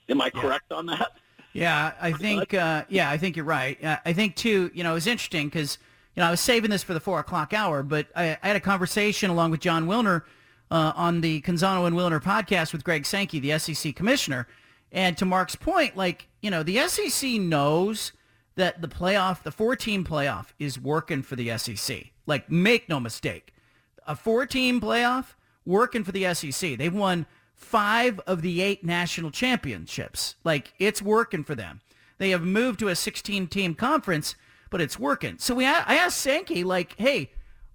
Am 0.10 0.22
I 0.22 0.30
correct 0.30 0.66
yeah. 0.72 0.78
on 0.78 0.86
that? 0.88 1.12
Yeah, 1.54 1.94
I 2.00 2.14
think 2.14 2.54
uh, 2.54 2.86
yeah, 2.90 3.10
I 3.10 3.18
think 3.18 3.36
you're 3.36 3.46
right. 3.46 3.84
Uh, 3.84 3.98
I 4.06 4.14
think 4.14 4.36
too, 4.36 4.72
you 4.74 4.84
know, 4.84 4.96
it's 4.96 5.08
interesting 5.08 5.48
because 5.48 5.80
you 6.16 6.22
know, 6.22 6.28
I 6.28 6.32
was 6.32 6.42
saving 6.42 6.72
this 6.72 6.84
for 6.84 6.94
the 6.94 7.00
four 7.00 7.20
o'clock 7.20 7.54
hour, 7.54 7.84
but 7.84 8.08
I, 8.16 8.38
I 8.42 8.48
had 8.48 8.56
a 8.56 8.62
conversation 8.62 9.30
along 9.30 9.52
with 9.52 9.62
Jon 9.62 9.88
Wilner 9.88 10.24
uh, 10.70 10.94
on 10.96 11.22
the 11.22 11.42
Canzano 11.42 11.86
and 11.88 11.96
Wilner 11.96 12.22
podcast 12.22 12.74
with 12.74 12.84
Greg 12.84 13.06
Sankey, 13.06 13.40
the 13.40 13.58
SEC 13.58 13.96
commissioner. 13.96 14.48
And 14.92 15.18
to 15.18 15.26
Mark's 15.26 15.56
point, 15.56 15.96
like, 15.96 16.28
you 16.42 16.52
know, 16.52 16.64
the 16.64 16.86
SEC 16.88 17.32
knows 17.40 18.12
that 18.56 18.82
the 18.82 18.88
playoff, 18.90 19.44
the 19.44 19.52
four-team 19.52 20.04
playoff 20.04 20.48
is 20.60 20.78
working 20.78 21.22
for 21.22 21.36
the 21.36 21.58
SEC. 21.58 22.12
Like, 22.26 22.52
make 22.52 22.90
no 22.90 23.00
mistake. 23.00 23.54
A 24.06 24.16
four-team 24.16 24.82
playoff 24.82 25.36
working 25.66 26.04
for 26.04 26.12
the 26.12 26.34
SEC. 26.34 26.78
They've 26.78 26.94
won 26.94 27.26
five 27.54 28.20
of 28.28 28.42
the 28.42 28.62
eight 28.62 28.84
national 28.84 29.32
championships. 29.32 30.36
Like, 30.44 30.74
it's 30.78 31.02
working 31.02 31.46
for 31.46 31.56
them. 31.56 31.80
They 32.18 32.32
have 32.32 32.44
moved 32.44 32.80
to 32.80 32.90
a 32.90 32.94
16-team 32.94 33.76
conference 33.76 34.36
but 34.72 34.82
it's 34.82 34.98
working. 34.98 35.38
So 35.38 35.54
we, 35.54 35.68
I 35.68 35.96
asked 35.96 36.18
Sankey, 36.18 36.64
like, 36.64 36.96
hey, 36.98 37.30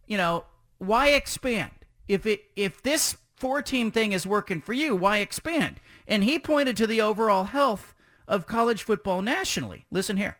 you 0.09 0.17
know, 0.17 0.47
why 0.79 1.11
expand? 1.11 1.71
If 2.09 2.27
it 2.27 2.43
if 2.57 2.83
this 2.83 3.17
four 3.37 3.63
team 3.63 3.93
thing 3.93 4.13
is 4.13 4.27
working 4.27 4.61
for 4.61 4.73
you, 4.73 4.97
why 4.97 5.19
expand? 5.19 5.77
And 6.09 6.25
he 6.25 6.39
pointed 6.39 6.77
to 6.79 6.87
the 6.87 7.01
overall 7.01 7.45
health 7.45 7.95
of 8.27 8.47
college 8.47 8.83
football 8.83 9.23
nationally. 9.23 9.87
Listen 9.91 10.17
here. 10.17 10.39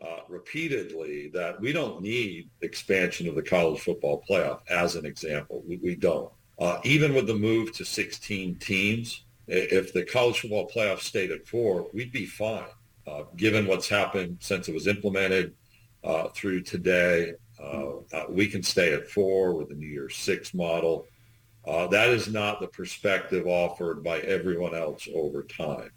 Uh, 0.00 0.20
repeatedly 0.28 1.28
that 1.28 1.60
we 1.60 1.72
don't 1.72 2.00
need 2.00 2.48
expansion 2.62 3.28
of 3.28 3.34
the 3.34 3.42
college 3.42 3.80
football 3.80 4.24
playoff 4.28 4.60
as 4.70 4.96
an 4.96 5.04
example. 5.04 5.62
We, 5.66 5.76
we 5.76 5.94
don't. 5.94 6.30
Uh, 6.58 6.78
even 6.84 7.14
with 7.14 7.26
the 7.26 7.34
move 7.34 7.72
to 7.72 7.84
16 7.84 8.56
teams, 8.56 9.24
if 9.46 9.92
the 9.92 10.04
college 10.04 10.40
football 10.40 10.70
playoff 10.74 11.00
stayed 11.00 11.30
at 11.30 11.46
four, 11.46 11.88
we'd 11.92 12.12
be 12.12 12.24
fine. 12.24 12.64
Uh, 13.06 13.22
given 13.36 13.66
what's 13.66 13.88
happened 13.88 14.36
since 14.40 14.68
it 14.68 14.74
was 14.74 14.86
implemented 14.86 15.54
uh, 16.04 16.28
through 16.28 16.62
today, 16.62 17.32
uh, 17.62 17.90
uh, 18.12 18.24
we 18.28 18.46
can 18.46 18.62
stay 18.62 18.92
at 18.92 19.08
four 19.08 19.54
with 19.54 19.68
the 19.68 19.74
New 19.74 19.86
Year 19.86 20.08
Six 20.08 20.54
model. 20.54 21.06
Uh, 21.66 21.86
that 21.88 22.08
is 22.08 22.28
not 22.28 22.60
the 22.60 22.66
perspective 22.68 23.46
offered 23.46 24.02
by 24.02 24.20
everyone 24.20 24.74
else 24.74 25.08
over 25.14 25.42
time. 25.42 25.90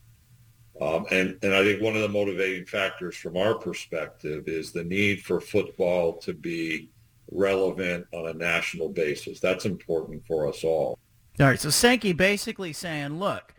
Um, 0.82 1.06
and, 1.12 1.38
and 1.44 1.54
I 1.54 1.64
think 1.64 1.82
one 1.82 1.96
of 1.96 2.02
the 2.02 2.10
motivating 2.10 2.66
factors 2.66 3.16
from 3.16 3.38
our 3.38 3.56
perspective 3.56 4.48
is 4.48 4.72
the 4.72 4.84
need 4.84 5.22
for 5.22 5.40
football 5.40 6.14
to 6.18 6.34
be 6.34 6.90
relevant 7.32 8.08
on 8.12 8.28
a 8.28 8.34
national 8.34 8.90
basis. 8.90 9.40
That's 9.40 9.66
important 9.66 10.26
for 10.26 10.48
us 10.48 10.64
all. 10.64 10.98
All 11.40 11.48
right. 11.48 11.60
So 11.60 11.70
Sankey 11.70 12.14
basically 12.14 12.74
saying, 12.74 13.20
look, 13.20 13.54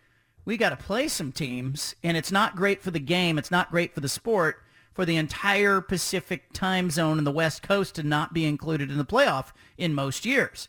we 0.44 0.56
got 0.56 0.70
to 0.70 0.76
play 0.76 1.08
some 1.08 1.32
teams, 1.32 1.94
and 2.02 2.16
it's 2.16 2.32
not 2.32 2.56
great 2.56 2.82
for 2.82 2.90
the 2.90 3.00
game. 3.00 3.38
It's 3.38 3.50
not 3.50 3.70
great 3.70 3.94
for 3.94 4.00
the 4.00 4.08
sport 4.08 4.62
for 4.92 5.04
the 5.04 5.16
entire 5.16 5.80
Pacific 5.80 6.52
time 6.52 6.88
zone 6.88 7.18
and 7.18 7.26
the 7.26 7.32
West 7.32 7.62
Coast 7.62 7.96
to 7.96 8.02
not 8.02 8.32
be 8.32 8.44
included 8.44 8.90
in 8.90 8.96
the 8.96 9.04
playoff 9.04 9.52
in 9.76 9.92
most 9.92 10.24
years. 10.24 10.68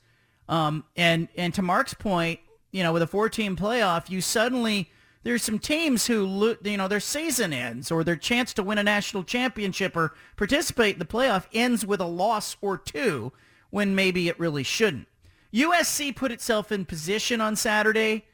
Um, 0.50 0.84
and 0.96 1.28
and 1.38 1.54
to 1.54 1.62
Mark's 1.62 1.94
point, 1.94 2.40
you 2.72 2.84
know, 2.84 2.92
with 2.92 3.02
a 3.02 3.08
four-team 3.08 3.56
playoff, 3.56 4.10
you 4.10 4.22
suddenly 4.22 4.90
there's 5.24 5.44
some 5.44 5.60
teams 5.60 6.08
who 6.08 6.56
you 6.64 6.78
know 6.78 6.88
their 6.88 7.00
season 7.00 7.54
ends 7.54 7.92
or 7.92 8.04
their 8.04 8.16
chance 8.16 8.54
to 8.56 8.64
win 8.64 8.78
a 8.78 8.84
national 8.84 9.24
championship 9.24 9.96
or 9.96 10.14
participate 10.38 10.94
in 10.94 11.00
the 11.00 11.06
playoff 11.06 11.46
ends 11.54 11.86
with 11.86 12.00
a 12.00 12.06
loss 12.06 12.58
or 12.62 12.78
two 12.78 13.32
when 13.70 13.96
maybe 13.96 14.28
it 14.28 14.40
really 14.40 14.64
shouldn't. 14.64 15.08
USC 15.54 16.16
put 16.16 16.32
itself 16.32 16.72
in 16.72 16.86
position 16.86 17.42
on 17.42 17.56
Saturday 17.56 18.26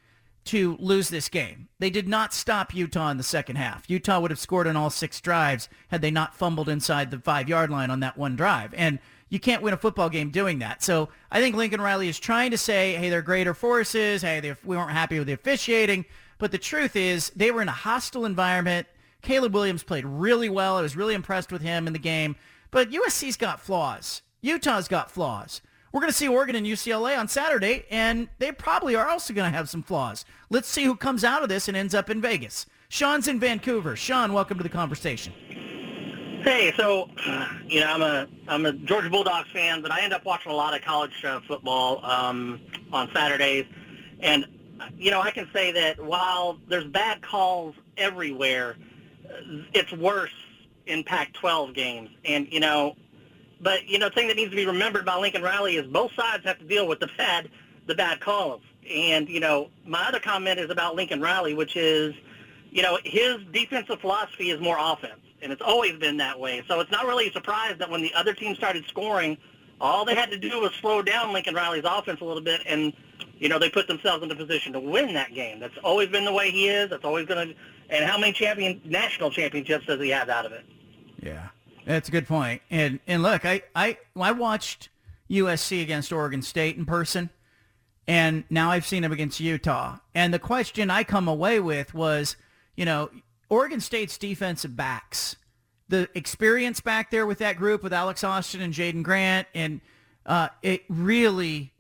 to 0.46 0.76
lose 0.80 1.10
this 1.10 1.30
game. 1.30 1.68
They 1.80 1.90
did 1.90 2.08
not 2.08 2.34
stop 2.34 2.74
Utah 2.74 3.10
in 3.10 3.18
the 3.18 3.24
second 3.24 3.58
half. 3.58 3.90
Utah 3.90 4.20
would 4.20 4.32
have 4.32 4.40
scored 4.40 4.68
on 4.68 4.76
all 4.76 4.90
six 4.90 5.22
drives 5.22 5.70
had 5.90 6.02
they 6.02 6.12
not 6.12 6.36
fumbled 6.36 6.70
inside 6.70 7.12
the 7.12 7.20
five-yard 7.20 7.70
line 7.70 7.90
on 7.90 8.00
that 8.00 8.18
one 8.18 8.36
drive. 8.36 8.74
And 8.76 9.00
you 9.30 9.40
can't 9.40 9.62
win 9.62 9.74
a 9.74 9.78
football 9.78 10.10
game 10.10 10.30
doing 10.30 10.60
that. 10.60 10.84
So 10.84 11.10
I 11.32 11.40
think 11.40 11.56
Lincoln 11.56 11.80
Riley 11.80 12.10
is 12.10 12.20
trying 12.20 12.52
to 12.52 12.58
say, 12.58 12.96
hey, 12.96 13.10
they're 13.10 13.22
greater 13.22 13.54
forces. 13.54 14.22
Hey, 14.22 14.40
they, 14.40 14.56
we 14.66 14.76
weren't 14.76 14.92
happy 14.92 15.18
with 15.18 15.28
the 15.28 15.34
officiating. 15.34 16.06
But 16.38 16.52
the 16.52 16.58
truth 16.58 16.96
is 16.96 17.32
they 17.36 17.52
were 17.52 17.62
in 17.62 17.70
a 17.70 17.74
hostile 17.74 18.26
environment. 18.26 18.88
Caleb 19.22 19.54
Williams 19.54 19.84
played 19.84 20.06
really 20.06 20.50
well. 20.50 20.78
I 20.78 20.82
was 20.82 20.98
really 20.98 21.14
impressed 21.14 21.52
with 21.52 21.62
him 21.62 21.88
in 21.88 21.94
the 21.94 22.00
game. 22.00 22.36
But 22.72 22.92
USC's 22.92 23.38
got 23.38 23.62
flaws. 23.62 24.22
Utah's 24.42 24.88
got 24.88 25.12
flaws. 25.12 25.62
We're 25.92 26.00
going 26.00 26.12
to 26.12 26.18
see 26.18 26.30
Oregon 26.30 26.56
and 26.56 26.66
UCLA 26.66 27.20
on 27.20 27.28
Saturday, 27.28 27.86
and 27.92 28.30
they 28.40 28.54
probably 28.54 28.96
are 28.96 29.10
also 29.10 29.34
going 29.34 29.52
to 29.52 29.58
have 29.58 29.70
some 29.70 29.84
flaws. 29.84 30.24
Let's 30.50 30.70
see 30.70 30.86
who 30.86 30.96
comes 30.96 31.26
out 31.26 31.44
of 31.44 31.50
this 31.50 31.68
and 31.68 31.76
ends 31.76 31.94
up 31.94 32.10
in 32.10 32.22
Vegas. 32.22 32.66
Sean's 32.88 33.28
in 33.28 33.42
Vancouver. 33.42 33.98
Sean, 33.98 34.32
welcome 34.32 34.58
to 34.58 34.64
the 34.64 34.70
conversation. 34.70 35.34
Hey, 36.44 36.74
so 36.78 37.10
you 37.68 37.82
know 37.82 37.88
I'm 37.88 38.02
a 38.02 38.28
I'm 38.48 38.66
a 38.66 38.74
Georgia 38.74 39.10
Bulldogs 39.10 39.50
fan, 39.52 39.82
but 39.82 39.92
I 39.92 40.02
end 40.02 40.12
up 40.12 40.26
watching 40.26 40.52
a 40.52 40.56
lot 40.56 40.74
of 40.74 40.82
college 40.82 41.24
uh, 41.24 41.40
football 41.48 42.04
um, 42.04 42.60
on 42.92 43.12
Saturdays, 43.14 43.66
and 44.22 44.48
you 44.98 45.12
know 45.12 45.22
I 45.22 45.30
can 45.30 45.48
say 45.54 45.72
that 45.74 46.04
while 46.04 46.58
there's 46.68 46.86
bad 46.86 47.22
calls 47.22 47.76
everywhere, 47.96 48.76
it's 49.74 49.92
worse 49.92 50.34
in 50.88 51.04
Pac-12 51.04 51.76
games, 51.76 52.10
and 52.26 52.48
you 52.52 52.60
know 52.60 52.96
but 53.62 53.88
you 53.88 54.00
know, 54.00 54.10
the 54.10 54.16
thing 54.16 54.28
that 54.28 54.36
needs 54.36 54.50
to 54.50 54.56
be 54.56 54.66
remembered 54.66 55.06
by 55.06 55.18
Lincoln 55.18 55.42
Riley 55.42 55.76
is 55.76 55.86
both 55.88 56.14
sides 56.14 56.44
have 56.46 56.60
to 56.60 56.66
deal 56.66 56.88
with 56.88 57.00
the 57.00 57.10
bad, 57.18 57.50
the 57.88 57.96
bad 57.96 58.20
calls. 58.20 58.62
And 58.90 59.30
you 59.30 59.40
know, 59.40 59.70
my 59.86 60.08
other 60.08 60.20
comment 60.20 60.60
is 60.60 60.70
about 60.70 60.96
Lincoln 60.96 61.22
Riley, 61.22 61.54
which 61.54 61.76
is, 61.76 62.16
you 62.72 62.82
know, 62.82 62.98
his 63.04 63.38
defensive 63.52 64.00
philosophy 64.02 64.50
is 64.50 64.60
more 64.60 64.78
offense, 64.80 65.22
and 65.42 65.52
it's 65.52 65.62
always 65.62 65.98
been 65.98 66.18
that 66.18 66.40
way. 66.40 66.64
So 66.68 66.80
it's 66.80 66.92
not 66.92 67.06
really 67.06 67.28
a 67.30 67.32
surprise 67.32 67.76
that 67.80 67.90
when 67.90 68.02
the 68.02 68.14
other 68.14 68.34
team 68.34 68.56
started 68.56 68.86
scoring, 68.88 69.38
all 69.80 70.06
they 70.06 70.16
had 70.16 70.32
to 70.32 70.38
do 70.38 70.62
was 70.62 70.74
slow 70.76 71.02
down 71.02 71.34
Lincoln 71.34 71.56
Riley's 71.56 71.86
offense 71.86 72.22
a 72.22 72.26
little 72.26 72.44
bit, 72.44 72.62
and 72.66 72.94
you 73.42 73.50
know, 73.50 73.58
they 73.58 73.70
put 73.70 73.88
themselves 73.88 74.24
in 74.24 74.30
a 74.30 74.36
position 74.36 74.72
to 74.74 74.80
win 74.80 75.16
that 75.16 75.34
game. 75.34 75.60
That's 75.60 75.78
always 75.84 76.10
been 76.10 76.26
the 76.26 76.32
way 76.32 76.52
he 76.52 76.68
is. 76.68 76.92
That's 76.92 77.04
always 77.04 77.26
going 77.26 77.50
to. 77.50 77.56
And 77.90 78.06
how 78.06 78.18
many 78.18 78.34
champion 78.34 78.80
national 78.86 79.32
championships 79.32 79.88
does 79.88 80.00
he 80.00 80.10
have 80.10 80.30
out 80.30 80.46
of 80.46 80.52
it? 80.52 80.64
Yeah. 81.22 81.48
That's 81.86 82.10
a 82.10 82.12
good 82.12 82.28
point. 82.28 82.62
And 82.70 83.00
and 83.08 83.24
look, 83.24 83.46
I 83.46 83.64
I 83.76 83.98
I 84.16 84.32
watched 84.32 84.90
USC 85.30 85.82
against 85.82 86.12
Oregon 86.12 86.42
State 86.42 86.78
in 86.78 86.86
person, 86.86 87.30
and 88.08 88.44
now 88.50 88.72
I've 88.72 88.86
seen 88.86 89.04
them 89.04 89.12
against 89.12 89.40
Utah. 89.40 89.98
And 90.14 90.34
the 90.34 90.40
question 90.40 90.90
I 90.90 91.04
come 91.04 91.28
away 91.28 91.60
with 91.60 91.94
was, 91.94 92.36
you 92.76 92.86
know, 92.86 93.10
Oregon 93.50 93.80
State's 93.80 94.18
defensive 94.18 94.76
backs, 94.76 95.36
the 95.88 96.10
experience 96.16 96.82
back 96.82 97.12
there 97.12 97.26
with 97.26 97.40
that 97.40 97.58
group 97.58 97.84
with 97.84 97.94
Alex 97.94 98.24
Austin 98.24 98.62
and 98.62 98.74
Jaydon 98.74 99.04
Grant, 99.04 99.48
and 99.54 99.82
uh, 100.26 100.50
it 100.62 100.84
really, 100.88 101.74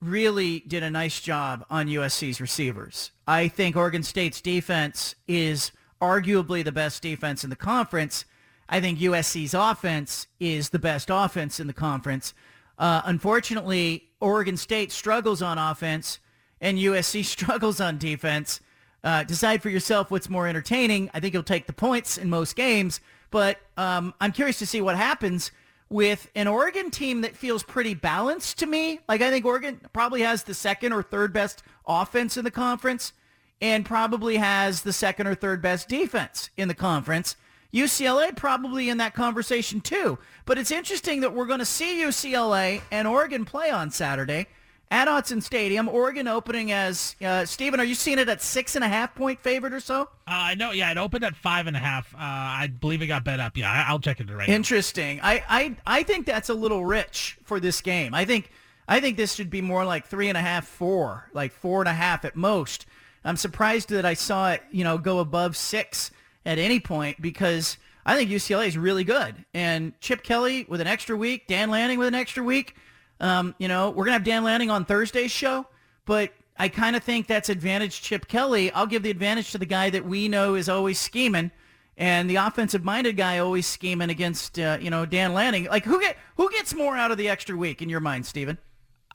really 0.00 0.60
did 0.60 0.82
a 0.82 0.90
nice 0.90 1.20
job 1.20 1.64
on 1.70 1.86
USC's 1.86 2.40
receivers. 2.40 3.10
I 3.26 3.48
think 3.48 3.76
Oregon 3.76 4.02
State's 4.02 4.40
defense 4.40 5.14
is 5.28 5.72
arguably 6.00 6.64
the 6.64 6.72
best 6.72 7.02
defense 7.02 7.44
in 7.44 7.50
the 7.50 7.56
conference 7.56 8.24
I 8.68 8.80
think 8.80 8.98
USC's 8.98 9.54
offense 9.54 10.26
is 10.40 10.70
the 10.70 10.78
best 10.78 11.08
offense 11.10 11.60
in 11.60 11.66
the 11.66 11.72
conference. 11.72 12.34
Uh, 12.78 13.02
unfortunately, 13.04 14.08
Oregon 14.20 14.56
State 14.56 14.90
struggles 14.90 15.42
on 15.42 15.58
offense 15.58 16.18
and 16.60 16.78
USC 16.78 17.24
struggles 17.24 17.80
on 17.80 17.98
defense. 17.98 18.60
Uh, 19.02 19.22
decide 19.22 19.62
for 19.62 19.68
yourself 19.68 20.10
what's 20.10 20.30
more 20.30 20.48
entertaining. 20.48 21.10
I 21.12 21.20
think 21.20 21.34
you'll 21.34 21.42
take 21.42 21.66
the 21.66 21.74
points 21.74 22.16
in 22.16 22.30
most 22.30 22.56
games, 22.56 23.00
but 23.30 23.58
um, 23.76 24.14
I'm 24.18 24.32
curious 24.32 24.58
to 24.60 24.66
see 24.66 24.80
what 24.80 24.96
happens 24.96 25.50
with 25.90 26.30
an 26.34 26.48
Oregon 26.48 26.90
team 26.90 27.20
that 27.20 27.36
feels 27.36 27.62
pretty 27.62 27.92
balanced 27.92 28.58
to 28.58 28.66
me. 28.66 29.00
Like 29.06 29.20
I 29.20 29.30
think 29.30 29.44
Oregon 29.44 29.80
probably 29.92 30.22
has 30.22 30.44
the 30.44 30.54
second 30.54 30.92
or 30.92 31.02
third 31.02 31.34
best 31.34 31.62
offense 31.86 32.38
in 32.38 32.44
the 32.44 32.50
conference 32.50 33.12
and 33.60 33.84
probably 33.84 34.36
has 34.36 34.82
the 34.82 34.92
second 34.92 35.26
or 35.26 35.34
third 35.34 35.60
best 35.60 35.88
defense 35.88 36.50
in 36.56 36.68
the 36.68 36.74
conference. 36.74 37.36
UCLA 37.74 38.34
probably 38.36 38.88
in 38.88 38.98
that 38.98 39.14
conversation 39.14 39.80
too. 39.80 40.18
But 40.46 40.58
it's 40.58 40.70
interesting 40.70 41.20
that 41.20 41.34
we're 41.34 41.46
going 41.46 41.58
to 41.58 41.64
see 41.64 42.02
UCLA 42.02 42.80
and 42.92 43.08
Oregon 43.08 43.44
play 43.44 43.70
on 43.70 43.90
Saturday 43.90 44.46
at 44.90 45.08
Autzen 45.08 45.42
Stadium. 45.42 45.88
Oregon 45.88 46.28
opening 46.28 46.70
as 46.70 47.16
uh, 47.20 47.44
Stephen. 47.44 47.80
Are 47.80 47.84
you 47.84 47.96
seeing 47.96 48.18
it 48.18 48.28
at 48.28 48.40
six 48.40 48.76
and 48.76 48.84
a 48.84 48.88
half 48.88 49.14
point 49.16 49.40
favorite 49.40 49.72
or 49.72 49.80
so? 49.80 50.02
Uh, 50.02 50.06
I 50.26 50.54
know. 50.54 50.70
Yeah, 50.70 50.92
it 50.92 50.98
opened 50.98 51.24
at 51.24 51.34
five 51.34 51.66
and 51.66 51.76
a 51.76 51.80
half. 51.80 52.14
Uh, 52.14 52.18
I 52.20 52.68
believe 52.80 53.02
it 53.02 53.08
got 53.08 53.24
bet 53.24 53.40
up. 53.40 53.56
Yeah, 53.56 53.86
I, 53.88 53.90
will 53.90 53.98
check 53.98 54.20
it 54.20 54.30
right. 54.30 54.48
Interesting. 54.48 55.20
I, 55.22 55.42
I 55.48 55.76
I 55.84 56.02
think 56.04 56.26
that's 56.26 56.48
a 56.48 56.54
little 56.54 56.84
rich 56.84 57.38
for 57.42 57.58
this 57.58 57.80
game. 57.80 58.14
I 58.14 58.24
think 58.24 58.50
I 58.86 59.00
think 59.00 59.16
this 59.16 59.34
should 59.34 59.50
be 59.50 59.62
more 59.62 59.84
like 59.84 60.06
three 60.06 60.28
and 60.28 60.38
a 60.38 60.42
half, 60.42 60.66
four, 60.66 61.28
like 61.32 61.50
four 61.50 61.80
and 61.80 61.88
a 61.88 61.94
half 61.94 62.24
at 62.24 62.36
most. 62.36 62.86
I'm 63.24 63.36
surprised 63.36 63.88
that 63.88 64.04
I 64.04 64.14
saw 64.14 64.52
it, 64.52 64.62
you 64.70 64.84
know, 64.84 64.98
go 64.98 65.18
above 65.18 65.56
six 65.56 66.10
at 66.44 66.58
any 66.58 66.80
point 66.80 67.20
because 67.20 67.78
I 68.06 68.16
think 68.16 68.30
UCLA 68.30 68.66
is 68.66 68.76
really 68.76 69.04
good. 69.04 69.44
And 69.54 69.98
Chip 70.00 70.22
Kelly 70.22 70.66
with 70.68 70.80
an 70.80 70.86
extra 70.86 71.16
week, 71.16 71.46
Dan 71.46 71.70
Lanning 71.70 71.98
with 71.98 72.08
an 72.08 72.14
extra 72.14 72.42
week. 72.42 72.74
Um, 73.20 73.54
you 73.58 73.68
know, 73.68 73.90
we're 73.90 74.04
going 74.04 74.08
to 74.08 74.12
have 74.14 74.24
Dan 74.24 74.44
Lanning 74.44 74.70
on 74.70 74.84
Thursday's 74.84 75.30
show, 75.30 75.66
but 76.04 76.32
I 76.58 76.68
kind 76.68 76.96
of 76.96 77.02
think 77.02 77.26
that's 77.26 77.48
advantage 77.48 78.02
Chip 78.02 78.28
Kelly. 78.28 78.70
I'll 78.72 78.86
give 78.86 79.02
the 79.02 79.10
advantage 79.10 79.52
to 79.52 79.58
the 79.58 79.66
guy 79.66 79.90
that 79.90 80.04
we 80.04 80.28
know 80.28 80.54
is 80.54 80.68
always 80.68 80.98
scheming 80.98 81.50
and 81.96 82.28
the 82.28 82.36
offensive-minded 82.36 83.16
guy 83.16 83.38
always 83.38 83.66
scheming 83.66 84.10
against, 84.10 84.58
uh, 84.58 84.78
you 84.80 84.90
know, 84.90 85.06
Dan 85.06 85.32
Lanning. 85.32 85.64
Like, 85.66 85.84
who 85.84 86.00
get 86.00 86.16
who 86.36 86.50
gets 86.50 86.74
more 86.74 86.96
out 86.96 87.10
of 87.10 87.18
the 87.18 87.28
extra 87.28 87.56
week 87.56 87.82
in 87.82 87.88
your 87.88 88.00
mind, 88.00 88.26
Steven? 88.26 88.58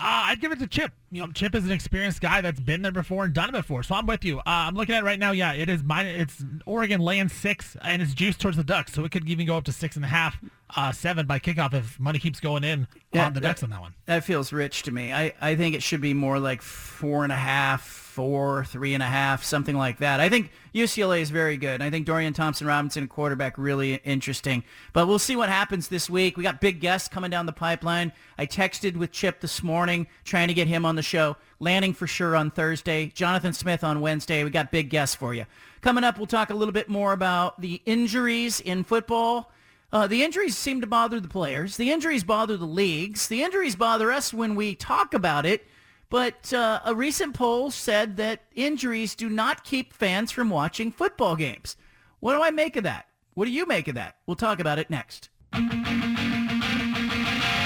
Uh, 0.02 0.28
I'd 0.28 0.40
give 0.40 0.54
it 0.54 0.60
to 0.60 0.68
Chip. 0.68 0.94
You 1.12 1.22
know, 1.22 1.32
Chip 1.34 1.54
is 1.56 1.66
an 1.66 1.72
experienced 1.72 2.22
guy 2.22 2.40
that's 2.40 2.60
been 2.62 2.82
there 2.82 2.92
before 2.92 3.26
and 3.26 3.34
done 3.34 3.50
it 3.50 3.52
before. 3.52 3.84
So 3.84 3.96
I'm 3.96 4.06
with 4.06 4.24
you. 4.24 4.40
Uh, 4.40 4.44
I'm 4.46 4.76
looking 4.76 4.96
at 4.96 5.04
it 5.04 5.06
right 5.06 5.20
now. 5.20 5.32
Yeah, 5.32 5.52
it 5.52 5.68
is 5.68 5.84
mine. 5.84 6.06
It's 6.06 6.42
Oregon 6.66 7.02
laying 7.02 7.28
six, 7.28 7.76
and 7.82 8.02
it's 8.02 8.14
juiced 8.14 8.40
towards 8.40 8.56
the 8.56 8.64
Ducks. 8.64 8.94
So 8.94 9.04
it 9.04 9.12
could 9.12 9.28
even 9.28 9.46
go 9.46 9.58
up 9.58 9.66
to 9.66 9.74
six 9.74 9.98
and 9.98 10.06
a 10.06 10.08
half, 10.08 10.38
uh, 10.74 10.94
seven 10.94 11.26
by 11.26 11.40
kickoff 11.40 11.74
if 11.74 12.00
money 12.00 12.18
keeps 12.18 12.40
going 12.40 12.64
in 12.64 12.88
yeah, 13.12 13.26
on 13.26 13.34
the 13.34 13.42
Ducks 13.42 13.62
on 13.62 13.72
that 13.72 13.82
one. 13.82 13.94
That 14.06 14.24
feels 14.24 14.54
rich 14.54 14.84
to 14.84 14.92
me. 14.92 15.12
I, 15.12 15.34
I 15.42 15.56
think 15.58 15.76
it 15.76 15.84
should 15.84 16.02
be 16.02 16.14
more 16.14 16.40
like 16.40 16.62
four 16.62 17.24
and 17.24 17.34
a 17.34 17.38
half, 17.38 18.09
four, 18.20 18.66
three 18.66 18.94
and 18.94 19.02
a 19.02 19.06
half, 19.06 19.46
something 19.46 19.78
like 19.78 20.00
that. 20.00 20.20
I 20.20 20.28
think 20.28 20.52
UCLA 20.76 21.22
is 21.22 21.30
very 21.30 21.56
good. 21.56 21.82
I 21.82 21.90
think 21.90 22.06
Dorian 22.06 22.34
Thompson 22.34 22.68
Robinson, 22.68 23.08
quarterback, 23.08 23.58
really 23.58 23.94
interesting. 24.04 24.66
But 24.92 25.08
we'll 25.08 25.20
see 25.20 25.38
what 25.38 25.48
happens 25.48 25.88
this 25.88 26.10
week. 26.10 26.36
We 26.36 26.44
got 26.44 26.60
big 26.60 26.82
guests 26.82 27.08
coming 27.08 27.32
down 27.32 27.46
the 27.46 27.54
pipeline. 27.54 28.12
I 28.38 28.46
texted 28.46 28.98
with 28.98 29.14
Chip 29.14 29.40
this 29.40 29.64
morning 29.64 30.06
trying 30.26 30.50
to 30.50 30.54
get 30.54 30.68
him 30.68 30.86
on 30.86 30.98
the 30.98 31.02
show. 31.02 31.38
Lanning 31.62 31.94
for 31.94 32.08
sure 32.08 32.36
on 32.36 32.52
Thursday. 32.52 33.06
Jonathan 33.16 33.54
Smith 33.54 33.86
on 33.86 34.02
Wednesday. 34.02 34.44
We 34.44 34.50
got 34.50 34.70
big 34.70 34.90
guests 34.90 35.16
for 35.16 35.34
you. 35.34 35.46
Coming 35.80 36.04
up, 36.04 36.18
we'll 36.18 36.28
talk 36.28 36.50
a 36.50 36.54
little 36.54 36.74
bit 36.74 36.90
more 36.90 37.14
about 37.14 37.62
the 37.62 37.82
injuries 37.86 38.60
in 38.60 38.84
football. 38.84 39.50
Uh, 39.94 40.08
the 40.08 40.26
injuries 40.26 40.58
seem 40.58 40.82
to 40.82 40.88
bother 40.88 41.22
the 41.22 41.30
players. 41.30 41.78
The 41.78 41.90
injuries 41.90 42.26
bother 42.26 42.58
the 42.58 42.66
leagues. 42.66 43.30
The 43.30 43.44
injuries 43.44 43.78
bother 43.78 44.12
us 44.12 44.34
when 44.34 44.56
we 44.56 44.76
talk 44.76 45.14
about 45.14 45.46
it. 45.46 45.66
But 46.10 46.52
uh, 46.54 46.82
a 46.86 46.96
recent 46.96 47.36
poll 47.36 47.70
said 47.72 48.18
that 48.18 48.44
injuries 48.56 49.16
do 49.16 49.30
not 49.30 49.64
keep 49.64 49.94
fans 49.94 50.32
from 50.32 50.50
watching 50.50 50.92
football 50.92 51.36
games. 51.36 51.78
What 52.20 52.36
do 52.36 52.42
I 52.42 52.50
make 52.50 52.76
of 52.76 52.84
that? 52.84 53.06
What 53.36 53.46
do 53.46 53.52
you 53.52 53.66
make 53.68 53.88
of 53.88 53.96
that? 53.96 54.18
We'll 54.26 54.36
talk 54.36 54.60
about 54.60 54.80
it 54.80 54.90
next. 54.90 55.30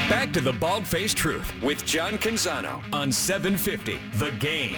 Back 0.10 0.34
to 0.34 0.42
the 0.42 0.54
Bald 0.54 0.86
Faced 0.86 1.18
Truth 1.18 1.52
with 1.64 1.86
John 1.86 2.18
Canzano 2.18 2.84
on 2.94 3.12
750 3.12 4.00
The 4.18 4.32
Game. 4.32 4.76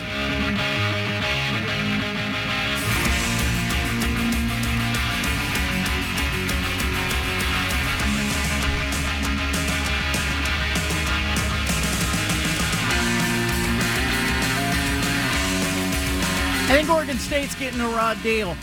I 16.65 16.79
think 16.79 16.89
Oregon 16.89 17.19
State's 17.19 17.53
getting 17.53 17.79
a 17.79 17.87
raw 17.89 18.15
deal. 18.15 18.57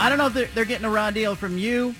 I 0.00 0.08
don't 0.08 0.16
know 0.16 0.26
if 0.28 0.32
they're, 0.32 0.46
they're 0.54 0.64
getting 0.64 0.86
a 0.86 0.90
raw 0.90 1.10
deal 1.10 1.34
from 1.34 1.58
you, 1.58 1.94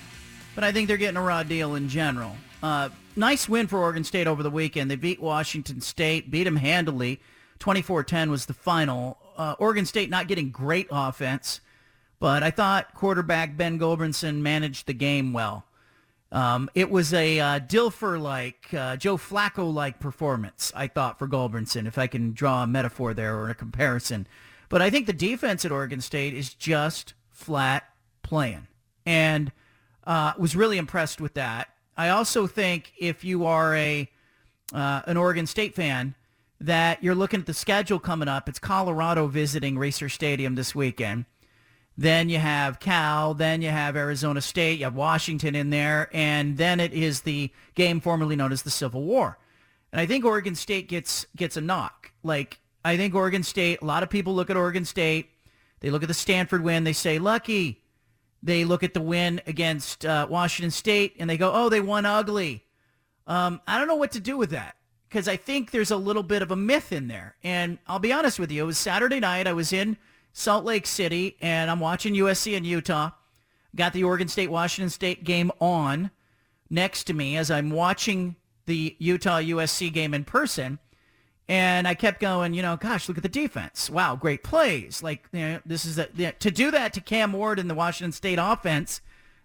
but 0.55 0.65
I 0.65 0.73
think 0.73 0.89
they're 0.89 0.97
getting 0.97 1.19
a 1.19 1.23
raw 1.23 1.43
deal 1.43 1.75
in 1.75 1.91
general. 1.91 2.35
Uh, 2.63 2.89
nice 3.17 3.51
win 3.51 3.67
for 3.67 3.79
Oregon 3.81 4.03
State 4.03 4.27
over 4.27 4.43
the 4.43 4.51
weekend. 4.51 4.91
They 4.91 4.97
beat 4.97 5.21
Washington 5.21 5.83
State, 5.83 6.31
beat 6.31 6.45
them 6.45 6.57
handily. 6.57 7.21
24-10 7.61 8.31
was 8.31 8.47
the 8.47 8.55
final. 8.55 9.19
Uh, 9.37 9.57
Oregon 9.59 9.85
State 9.85 10.09
not 10.09 10.27
getting 10.27 10.51
great 10.51 10.89
offense, 10.91 11.61
but 12.19 12.43
I 12.43 12.51
thought 12.51 12.95
quarterback 12.95 13.59
Ben 13.59 13.79
Gulbranson 13.79 14.37
managed 14.37 14.87
the 14.87 14.95
game 14.95 15.35
well. 15.35 15.67
Um, 16.35 16.69
it 16.75 16.91
was 16.91 17.15
a 17.15 17.39
uh, 17.39 17.61
Dilfer-like, 17.61 18.75
uh, 18.75 18.97
Joe 18.97 19.17
Flacco-like 19.17 20.01
performance, 20.01 20.73
I 20.75 20.89
thought, 20.89 21.17
for 21.17 21.29
Gulbranson, 21.29 21.87
if 21.87 21.97
I 21.97 22.09
can 22.09 22.33
draw 22.33 22.65
a 22.65 22.67
metaphor 22.67 23.15
there 23.15 23.37
or 23.37 23.51
a 23.51 23.55
comparison. 23.55 24.27
But 24.69 24.83
I 24.83 24.91
think 24.91 25.07
the 25.07 25.13
defense 25.13 25.65
at 25.65 25.71
Oregon 25.71 26.01
State 26.01 26.35
is 26.35 26.53
just 26.53 27.15
flat 27.31 27.85
playing. 28.23 28.67
And 29.07 29.53
uh, 30.05 30.33
was 30.37 30.57
really 30.57 30.77
impressed 30.77 31.21
with 31.21 31.35
that. 31.35 31.69
I 31.97 32.09
also 32.09 32.49
think 32.49 32.93
if 32.99 33.23
you 33.23 33.47
are 33.47 33.75
a 33.77 34.11
uh, 34.73 35.03
an 35.07 35.17
Oregon 35.17 35.47
State 35.47 35.77
fan, 35.77 36.17
that 36.61 37.03
you're 37.03 37.15
looking 37.15 37.39
at 37.39 37.47
the 37.47 37.55
schedule 37.55 38.01
coming 38.01 38.27
up. 38.27 38.49
It's 38.49 38.59
Colorado 38.59 39.29
visiting 39.29 39.77
Reser 39.77 40.11
Stadium 40.11 40.57
this 40.57 40.75
weekend. 40.75 41.27
Then 41.97 42.29
you 42.29 42.39
have 42.39 42.81
Cal. 42.81 43.35
Then 43.35 43.63
you 43.63 43.71
have 43.71 43.97
Arizona 43.97 44.41
State. 44.41 44.79
You 44.79 44.85
have 44.85 44.95
Washington 44.95 45.55
in 45.55 45.71
there. 45.71 46.09
And 46.13 46.57
then 46.57 46.81
it 46.81 46.93
is 46.93 47.21
the 47.21 47.51
game 47.75 48.01
formerly 48.01 48.37
known 48.37 48.53
as 48.53 48.63
the 48.63 48.71
Civil 48.71 49.03
War. 49.03 49.39
And 49.93 50.01
I 50.01 50.07
think 50.07 50.25
Oregon 50.25 50.55
State 50.55 50.89
gets 50.89 51.27
gets 51.37 51.57
a 51.57 51.61
knock. 51.61 52.13
Like, 52.23 52.59
I 52.85 52.97
think 52.97 53.15
Oregon 53.15 53.43
State, 53.43 53.81
a 53.81 53.85
lot 53.85 54.03
of 54.03 54.11
people 54.11 54.35
look 54.35 54.51
at 54.51 54.57
Oregon 54.57 54.85
State. 54.85 55.31
They 55.81 55.91
look 55.91 56.03
at 56.03 56.09
the 56.09 56.15
Stanford 56.15 56.65
win. 56.65 56.85
They 56.85 56.93
say, 56.93 57.19
lucky. 57.19 57.81
They 58.43 58.65
look 58.65 58.83
at 58.83 58.93
the 58.93 59.01
win 59.01 59.41
against 59.47 60.05
uh, 60.05 60.27
Washington 60.29 60.71
State 60.71 61.17
and 61.19 61.31
they 61.31 61.39
go, 61.39 61.51
oh, 61.55 61.69
they 61.69 61.81
won 61.81 62.05
ugly. 62.05 62.65
Um, 63.27 63.61
I 63.67 63.79
don't 63.79 63.89
know 63.89 63.95
what 63.95 64.13
to 64.13 64.21
do 64.21 64.37
with 64.37 64.51
that 64.51 64.77
because 65.09 65.29
I 65.29 65.37
think 65.37 65.71
there's 65.71 65.91
a 65.91 65.97
little 65.97 66.23
bit 66.23 66.43
of 66.43 66.51
a 66.51 66.57
myth 66.57 66.93
in 66.93 67.09
there. 67.09 67.37
And 67.43 67.79
I'll 67.87 68.01
be 68.01 68.13
honest 68.13 68.39
with 68.39 68.51
you, 68.51 68.65
it 68.65 68.67
was 68.67 68.77
Saturday 68.77 69.21
night. 69.21 69.47
I 69.47 69.55
was 69.55 69.73
in 69.73 69.97
Salt 70.35 70.65
Lake 70.65 70.87
City 70.87 71.37
and 71.41 71.71
I'm 71.71 71.81
watching 71.81 72.13
USC 72.15 72.57
and 72.57 72.67
Utah. 72.67 73.13
Got 73.75 73.93
the 73.93 74.05
Oregon 74.05 74.29
State 74.29 74.51
Washington 74.51 74.91
State 74.91 75.25
game 75.25 75.51
on 75.61 76.11
next 76.69 77.05
to 77.05 77.15
me 77.15 77.37
as 77.37 77.51
I'm 77.51 77.71
watching 77.71 78.37
the 78.67 78.97
Utah 78.99 79.39
USC 79.39 79.93
game 79.93 80.13
in 80.13 80.25
person. 80.25 80.81
And 81.49 81.87
I 81.87 81.95
kept 81.95 82.21
going, 82.21 82.53
you 82.53 82.63
know, 82.63 82.77
gosh, 82.77 83.09
look 83.09 83.17
at 83.17 83.23
the 83.23 83.29
defense. 83.29 83.89
Wow, 83.89 84.17
great 84.17 84.43
plays. 84.43 85.03
Like, 85.03 85.29
you 85.33 85.41
know, 85.41 85.61
this 85.65 85.85
is 85.85 85.99
a, 85.99 86.09
you 86.15 86.27
know, 86.27 86.33
to 86.41 86.51
do 86.51 86.71
that 86.71 86.93
to 86.95 87.01
Cam 87.01 87.33
Ward 87.33 87.59
in 87.59 87.69
the 87.69 87.75
Washington 87.75 88.13
State 88.13 88.39
offense 88.41 89.01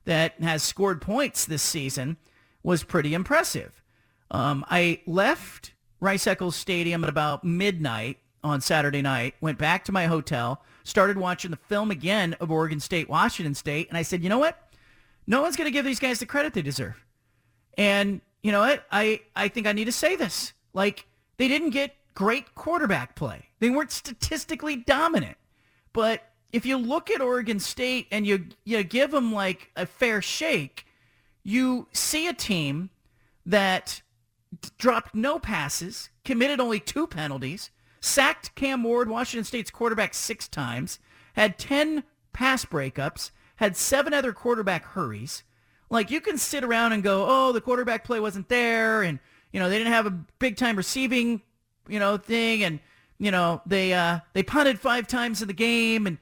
that 0.06 0.42
has 0.42 0.64
scored 0.64 1.02
points 1.02 1.46
this 1.46 1.62
season 1.62 2.18
was 2.64 2.84
pretty 2.84 3.14
impressive. 3.14 3.84
Um, 4.32 4.66
I 4.70 5.02
left 5.06 5.74
Rice 6.00 6.26
Eccles 6.26 6.56
Stadium 6.56 7.04
at 7.04 7.10
about 7.10 7.44
midnight 7.44 8.18
on 8.44 8.62
Saturday 8.62 9.02
night, 9.02 9.36
went 9.42 9.58
back 9.58 9.84
to 9.86 9.92
my 9.92 10.06
hotel, 10.06 10.64
started 10.90 11.18
watching 11.18 11.52
the 11.52 11.58
film 11.58 11.92
again 11.92 12.36
of 12.40 12.52
Oregon 12.52 12.80
State, 12.80 13.10
Washington 13.10 13.54
State, 13.54 13.90
and 13.90 13.98
I 13.98 14.02
said, 14.02 14.24
you 14.24 14.30
know 14.30 14.40
what? 14.40 14.58
No 15.28 15.42
one's 15.42 15.56
going 15.56 15.68
to 15.68 15.72
give 15.72 15.86
these 15.86 16.00
guys 16.00 16.20
the 16.20 16.26
credit 16.26 16.54
they 16.54 16.62
deserve. 16.62 17.06
And 17.78 18.22
you 18.42 18.52
know 18.52 18.62
what? 18.62 18.86
I, 18.92 19.22
I 19.36 19.48
think 19.48 19.68
I 19.68 19.74
need 19.74 19.86
to 19.86 19.92
say 19.92 20.16
this. 20.16 20.54
Like, 20.74 21.06
they 21.38 21.48
didn't 21.48 21.70
get 21.70 21.96
great 22.16 22.56
quarterback 22.56 23.16
play. 23.16 23.50
They 23.60 23.70
weren't 23.70 23.92
statistically 23.92 24.76
dominant. 24.76 25.38
But 25.94 26.24
if 26.52 26.66
you 26.66 26.78
look 26.78 27.10
at 27.10 27.22
Oregon 27.22 27.60
State 27.60 28.08
and 28.12 28.26
you 28.26 28.48
you 28.64 28.84
give 28.84 29.12
them 29.12 29.34
like 29.34 29.72
a 29.76 29.86
fair 29.86 30.22
shake, 30.22 30.86
you 31.44 31.88
see 31.94 32.28
a 32.28 32.34
team 32.34 32.90
that 33.46 34.02
dropped 34.78 35.16
no 35.16 35.40
passes, 35.40 36.10
committed 36.26 36.60
only 36.60 36.80
two 36.80 37.08
penalties, 37.08 37.72
sacked 38.02 38.56
Cam 38.56 38.84
Ward, 38.84 39.10
Washington 39.10 39.46
State's 39.46 39.72
quarterback, 39.72 40.14
six 40.14 40.48
times, 40.48 41.00
had 41.34 41.58
10 41.58 42.04
pass 42.34 42.66
breakups, 42.66 43.32
had 43.58 43.76
seven 43.76 44.14
other 44.14 44.34
quarterback 44.34 44.86
hurries. 44.86 45.44
Like 45.90 46.12
you 46.12 46.22
can 46.22 46.38
sit 46.38 46.64
around 46.64 46.94
and 46.94 47.04
go, 47.04 47.26
oh, 47.28 47.52
the 47.52 47.62
quarterback 47.62 48.04
play 48.04 48.20
wasn't 48.20 48.48
there, 48.50 49.02
and 49.02 49.20
you 49.52 49.60
know 49.60 49.70
they 49.70 49.78
didn't 49.78 49.94
have 49.94 50.06
a 50.06 50.12
big 50.12 50.56
time 50.56 50.76
receiving 50.76 51.42
you 51.90 52.00
know, 52.00 52.18
thing, 52.18 52.64
and 52.64 52.80
you 53.18 53.32
know 53.32 53.62
they 53.66 53.94
uh, 53.94 54.20
they 54.34 54.44
punted 54.44 54.80
five 54.80 55.08
times 55.08 55.42
in 55.42 55.48
the 55.48 55.54
game, 55.54 56.08
and 56.08 56.18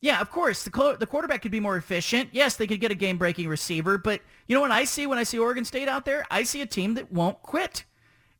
yeah, 0.00 0.20
of 0.20 0.30
course 0.30 0.64
the 0.64 0.96
the 0.98 1.06
quarterback 1.06 1.42
could 1.42 1.52
be 1.52 1.60
more 1.60 1.76
efficient. 1.76 2.30
Yes, 2.32 2.56
they 2.56 2.66
could 2.66 2.80
get 2.80 2.90
a 2.90 2.96
game 2.96 3.18
breaking 3.18 3.48
receiver, 3.48 3.98
but 3.98 4.20
you 4.48 4.54
know 4.54 4.60
what 4.60 4.70
I 4.70 4.84
see 4.84 5.06
when 5.06 5.18
I 5.18 5.22
see 5.22 5.38
Oregon 5.38 5.64
State 5.64 5.88
out 5.88 6.04
there? 6.04 6.24
I 6.30 6.42
see 6.42 6.62
a 6.62 6.66
team 6.66 6.94
that 6.94 7.12
won't 7.12 7.40
quit, 7.42 7.84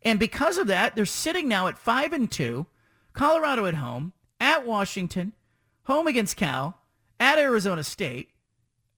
and 0.03 0.19
because 0.19 0.59
of 0.59 0.67
that, 0.69 0.97
they're 0.97 1.07
sitting 1.07 1.47
now 1.47 1.69
at 1.69 1.79
five 1.79 2.13
and 2.13 2.31
two. 2.31 2.67
Colorado 3.13 3.67
at 3.67 3.75
home, 3.75 4.13
at 4.39 4.67
Washington, 4.67 5.33
home 5.85 6.07
against 6.07 6.37
Cal, 6.37 6.81
at 7.19 7.39
Arizona 7.39 7.85
State. 7.85 8.31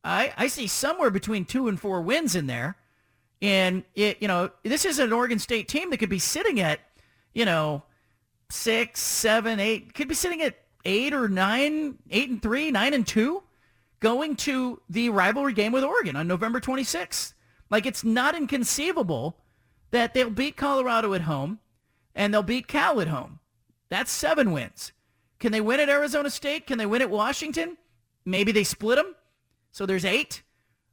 I, 0.05 0.33
I 0.37 0.46
see 0.48 0.66
somewhere 0.66 1.11
between 1.11 1.44
two 1.44 1.68
and 1.68 1.79
four 1.79 2.03
wins 2.03 2.35
in 2.35 2.46
there. 2.46 2.77
And 3.40 3.85
it, 3.94 4.18
you 4.20 4.29
know, 4.29 4.51
this 4.62 4.85
is 4.85 4.98
an 4.98 5.12
Oregon 5.12 5.38
State 5.38 5.68
team 5.68 5.90
that 5.90 5.98
could 5.98 6.09
be 6.09 6.18
sitting 6.18 6.61
at 6.61 6.81
you 7.35 7.44
know, 7.44 7.83
six, 8.51 9.01
seven, 9.01 9.61
eight, 9.61 9.94
could 9.94 10.09
be 10.09 10.14
sitting 10.14 10.42
at 10.42 10.57
eight 10.85 11.12
or 11.12 11.29
nine, 11.29 11.98
eight 12.11 12.31
and 12.31 12.42
three, 12.42 12.70
nine 12.70 12.94
and 12.94 13.07
two, 13.07 13.42
going 14.01 14.37
to 14.37 14.81
the 14.88 15.09
rivalry 15.11 15.53
game 15.53 15.72
with 15.72 15.85
Oregon 15.85 16.16
on 16.16 16.27
November 16.27 16.61
26th. 16.61 17.35
Like 17.70 17.87
it's 17.87 18.05
not 18.05 18.35
inconceivable 18.35 19.38
that 19.90 20.14
they'll 20.14 20.31
beat 20.31 20.57
Colorado 20.57 21.14
at 21.14 21.22
home 21.22 21.61
and 22.14 22.33
they'll 22.33 22.42
beat 22.42 22.68
Cal 22.68 23.01
at 23.01 23.09
home. 23.09 23.38
That's 23.92 24.11
seven 24.11 24.52
wins. 24.52 24.92
Can 25.38 25.52
they 25.52 25.61
win 25.61 25.78
at 25.78 25.88
Arizona 25.88 26.31
State? 26.31 26.66
Can 26.66 26.78
they 26.78 26.87
win 26.87 27.02
at 27.02 27.11
Washington? 27.11 27.76
Maybe 28.24 28.50
they 28.50 28.64
split 28.64 28.96
them. 28.96 29.14
So 29.70 29.87
there's 29.87 30.05
eight. 30.05 30.42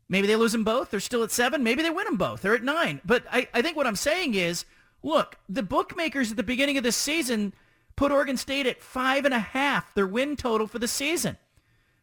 Maybe 0.10 0.28
they 0.28 0.36
lose 0.36 0.52
them 0.52 0.64
both. 0.64 0.92
They're 0.92 1.00
still 1.00 1.24
at 1.24 1.32
seven. 1.32 1.64
Maybe 1.64 1.82
they 1.82 1.90
win 1.90 2.06
them 2.06 2.18
both. 2.18 2.42
They're 2.42 2.56
at 2.56 2.64
nine. 2.64 3.02
But 3.06 3.24
I, 3.32 3.48
I 3.54 3.62
think 3.62 3.78
what 3.78 3.88
I'm 3.88 3.96
saying 3.96 4.34
is 4.34 4.66
Look, 5.02 5.38
the 5.48 5.64
bookmakers 5.64 6.32
at 6.32 6.38
the 6.38 6.44
beginning 6.44 6.78
of 6.78 6.84
the 6.84 6.92
season 6.92 7.54
put 7.96 8.12
Oregon 8.12 8.38
State 8.38 8.66
at 8.66 8.82
five 8.82 9.26
and 9.26 9.34
a 9.34 9.40
half, 9.40 9.94
their 9.94 10.08
win 10.08 10.36
total 10.36 10.68
for 10.68 10.80
the 10.80 10.88
season. 10.88 11.38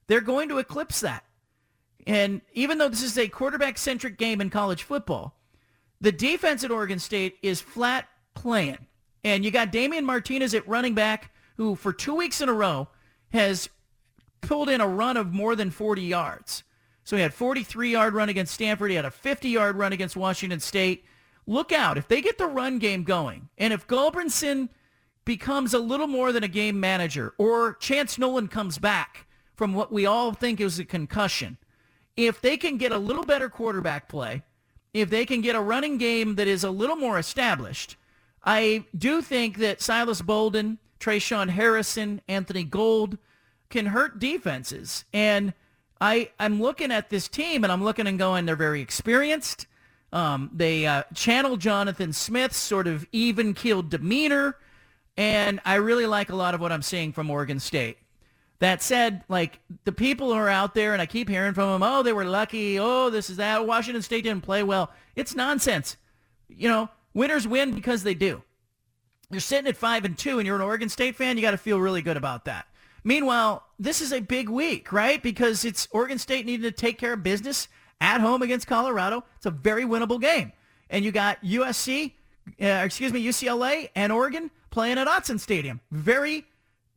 They're 0.06 0.20
going 0.20 0.48
to 0.48 0.58
eclipse 0.58 1.00
that. 1.00 1.24
And 2.06 2.40
even 2.52 2.78
though 2.78 2.88
this 2.88 3.02
is 3.02 3.18
a 3.18 3.28
quarterback-centric 3.28 4.16
game 4.16 4.40
in 4.40 4.50
college 4.50 4.84
football, 4.84 5.34
the 6.00 6.12
defense 6.12 6.62
at 6.62 6.70
Oregon 6.70 6.98
State 6.98 7.36
is 7.42 7.60
flat 7.60 8.08
playing. 8.34 8.86
And 9.26 9.44
you 9.44 9.50
got 9.50 9.72
Damien 9.72 10.04
Martinez 10.04 10.54
at 10.54 10.68
running 10.68 10.94
back, 10.94 11.32
who 11.56 11.74
for 11.74 11.92
two 11.92 12.14
weeks 12.14 12.40
in 12.40 12.48
a 12.48 12.52
row 12.52 12.86
has 13.32 13.68
pulled 14.40 14.68
in 14.68 14.80
a 14.80 14.86
run 14.86 15.16
of 15.16 15.32
more 15.32 15.56
than 15.56 15.72
40 15.72 16.00
yards. 16.02 16.62
So 17.02 17.16
he 17.16 17.22
had 17.22 17.34
43-yard 17.34 18.14
run 18.14 18.28
against 18.28 18.54
Stanford. 18.54 18.90
He 18.90 18.96
had 18.96 19.04
a 19.04 19.10
50-yard 19.10 19.74
run 19.74 19.92
against 19.92 20.16
Washington 20.16 20.60
State 20.60 21.04
look 21.44 21.72
out. 21.72 21.98
If 21.98 22.06
they 22.06 22.22
get 22.22 22.38
the 22.38 22.46
run 22.46 22.78
game 22.78 23.02
going, 23.02 23.48
and 23.58 23.72
if 23.72 23.88
Gulbranson 23.88 24.68
becomes 25.24 25.74
a 25.74 25.80
little 25.80 26.06
more 26.06 26.30
than 26.30 26.44
a 26.44 26.48
game 26.48 26.78
manager, 26.78 27.34
or 27.36 27.74
Chance 27.74 28.18
Nolan 28.18 28.46
comes 28.46 28.78
back 28.78 29.26
from 29.56 29.74
what 29.74 29.92
we 29.92 30.06
all 30.06 30.34
think 30.34 30.60
is 30.60 30.78
a 30.78 30.84
concussion, 30.84 31.58
if 32.16 32.40
they 32.40 32.56
can 32.56 32.76
get 32.76 32.92
a 32.92 32.98
little 32.98 33.24
better 33.24 33.48
quarterback 33.48 34.08
play, 34.08 34.44
if 34.94 35.10
they 35.10 35.26
can 35.26 35.40
get 35.40 35.56
a 35.56 35.60
running 35.60 35.98
game 35.98 36.36
that 36.36 36.46
is 36.46 36.62
a 36.62 36.70
little 36.70 36.94
more 36.94 37.18
established, 37.18 37.96
I 38.46 38.84
do 38.96 39.20
think 39.20 39.58
that 39.58 39.82
Silas 39.82 40.22
Bolden, 40.22 40.78
Tre'Shaun 41.00 41.50
Harrison, 41.50 42.22
Anthony 42.28 42.64
Gould 42.64 43.18
can 43.68 43.86
hurt 43.86 44.20
defenses. 44.20 45.04
And 45.12 45.52
I, 46.00 46.30
I'm 46.38 46.62
looking 46.62 46.92
at 46.92 47.10
this 47.10 47.26
team 47.26 47.64
and 47.64 47.72
I'm 47.72 47.82
looking 47.82 48.06
and 48.06 48.18
going, 48.18 48.46
they're 48.46 48.54
very 48.54 48.80
experienced. 48.80 49.66
Um, 50.12 50.50
they 50.54 50.86
uh, 50.86 51.02
channel 51.14 51.56
Jonathan 51.56 52.12
Smith's 52.12 52.56
sort 52.56 52.86
of 52.86 53.06
even-keeled 53.10 53.90
demeanor, 53.90 54.56
and 55.16 55.60
I 55.64 55.74
really 55.74 56.06
like 56.06 56.30
a 56.30 56.36
lot 56.36 56.54
of 56.54 56.60
what 56.60 56.70
I'm 56.70 56.82
seeing 56.82 57.12
from 57.12 57.28
Oregon 57.28 57.58
State. 57.58 57.98
That 58.60 58.82
said, 58.82 59.24
like 59.28 59.58
the 59.84 59.92
people 59.92 60.28
who 60.28 60.38
are 60.38 60.48
out 60.48 60.74
there, 60.74 60.92
and 60.92 61.02
I 61.02 61.06
keep 61.06 61.28
hearing 61.28 61.52
from 61.52 61.68
them, 61.70 61.82
oh, 61.82 62.02
they 62.02 62.12
were 62.12 62.24
lucky. 62.24 62.78
Oh, 62.78 63.10
this 63.10 63.28
is 63.28 63.36
that. 63.38 63.66
Washington 63.66 64.00
State 64.00 64.22
didn't 64.22 64.44
play 64.44 64.62
well. 64.62 64.92
It's 65.16 65.34
nonsense. 65.34 65.96
You 66.48 66.68
know, 66.68 66.88
winners 67.16 67.48
win 67.48 67.72
because 67.72 68.04
they 68.04 68.14
do. 68.14 68.42
You're 69.30 69.40
sitting 69.40 69.66
at 69.66 69.76
five 69.76 70.04
and 70.04 70.16
two, 70.16 70.38
and 70.38 70.46
you're 70.46 70.54
an 70.54 70.62
Oregon 70.62 70.88
State 70.88 71.16
fan. 71.16 71.36
You 71.36 71.42
got 71.42 71.50
to 71.50 71.56
feel 71.56 71.80
really 71.80 72.02
good 72.02 72.16
about 72.16 72.44
that. 72.44 72.66
Meanwhile, 73.02 73.64
this 73.78 74.00
is 74.00 74.12
a 74.12 74.20
big 74.20 74.48
week, 74.48 74.92
right? 74.92 75.20
Because 75.20 75.64
it's 75.64 75.88
Oregon 75.90 76.18
State 76.18 76.46
needing 76.46 76.62
to 76.62 76.70
take 76.70 76.98
care 76.98 77.14
of 77.14 77.22
business 77.22 77.66
at 78.00 78.20
home 78.20 78.42
against 78.42 78.66
Colorado. 78.66 79.24
It's 79.36 79.46
a 79.46 79.50
very 79.50 79.84
winnable 79.84 80.20
game. 80.20 80.52
And 80.90 81.04
you 81.04 81.10
got 81.10 81.42
USC, 81.42 82.12
uh, 82.60 82.66
excuse 82.84 83.12
me, 83.12 83.24
UCLA 83.24 83.88
and 83.96 84.12
Oregon 84.12 84.50
playing 84.70 84.98
at 84.98 85.08
Autzen 85.08 85.40
Stadium. 85.40 85.80
Very 85.90 86.44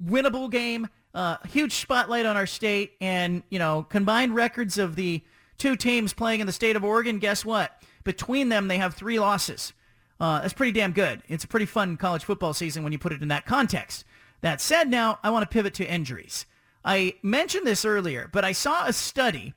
winnable 0.03 0.51
game. 0.51 0.87
Uh, 1.13 1.37
huge 1.47 1.73
spotlight 1.73 2.25
on 2.25 2.37
our 2.37 2.45
state. 2.45 2.93
And, 3.01 3.41
you 3.49 3.57
know, 3.57 3.87
combined 3.89 4.35
records 4.35 4.77
of 4.77 4.95
the 4.95 5.23
two 5.57 5.75
teams 5.75 6.13
playing 6.13 6.41
in 6.41 6.47
the 6.47 6.53
state 6.53 6.75
of 6.75 6.83
Oregon, 6.83 7.17
guess 7.17 7.43
what? 7.43 7.81
Between 8.03 8.49
them, 8.49 8.67
they 8.67 8.77
have 8.77 8.93
three 8.93 9.19
losses. 9.19 9.73
Uh, 10.19 10.41
that's 10.41 10.53
pretty 10.53 10.71
damn 10.73 10.91
good. 10.91 11.21
It's 11.27 11.43
a 11.43 11.47
pretty 11.47 11.65
fun 11.65 11.97
college 11.97 12.23
football 12.23 12.53
season 12.53 12.83
when 12.83 12.91
you 12.91 12.99
put 12.99 13.13
it 13.13 13.21
in 13.21 13.29
that 13.29 13.45
context. 13.45 14.03
That 14.41 14.61
said, 14.61 14.89
now 14.89 15.19
I 15.23 15.29
want 15.29 15.49
to 15.49 15.53
pivot 15.53 15.73
to 15.75 15.89
injuries. 15.89 16.45
I 16.83 17.15
mentioned 17.21 17.67
this 17.67 17.85
earlier, 17.85 18.29
but 18.31 18.45
I 18.45 18.51
saw 18.51 18.85
a 18.85 18.93
study 18.93 19.53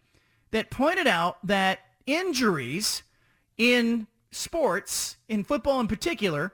that 0.50 0.70
pointed 0.70 1.06
out 1.06 1.44
that 1.46 1.80
injuries 2.06 3.02
in 3.56 4.06
sports, 4.30 5.16
in 5.28 5.44
football 5.44 5.80
in 5.80 5.88
particular, 5.88 6.52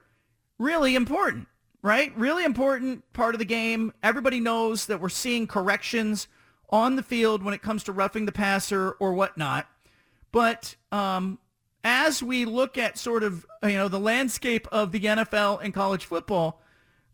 really 0.58 0.94
important, 0.94 1.48
right? 1.82 2.16
Really 2.16 2.44
important 2.44 3.10
part 3.12 3.34
of 3.34 3.38
the 3.38 3.44
game. 3.44 3.92
Everybody 4.02 4.40
knows 4.40 4.86
that 4.86 5.00
we're 5.00 5.08
seeing 5.08 5.46
corrections 5.46 6.28
on 6.70 6.96
the 6.96 7.02
field 7.02 7.42
when 7.42 7.54
it 7.54 7.62
comes 7.62 7.82
to 7.84 7.92
roughing 7.92 8.26
the 8.26 8.32
passer 8.32 8.92
or 9.00 9.14
whatnot. 9.14 9.66
But 10.32 10.76
um, 10.92 11.38
as 11.84 12.22
we 12.22 12.44
look 12.44 12.76
at 12.76 12.98
sort 12.98 13.22
of 13.22 13.46
you 13.62 13.74
know 13.74 13.88
the 13.88 14.00
landscape 14.00 14.66
of 14.72 14.92
the 14.92 15.00
NFL 15.00 15.62
and 15.62 15.72
college 15.72 16.04
football, 16.04 16.60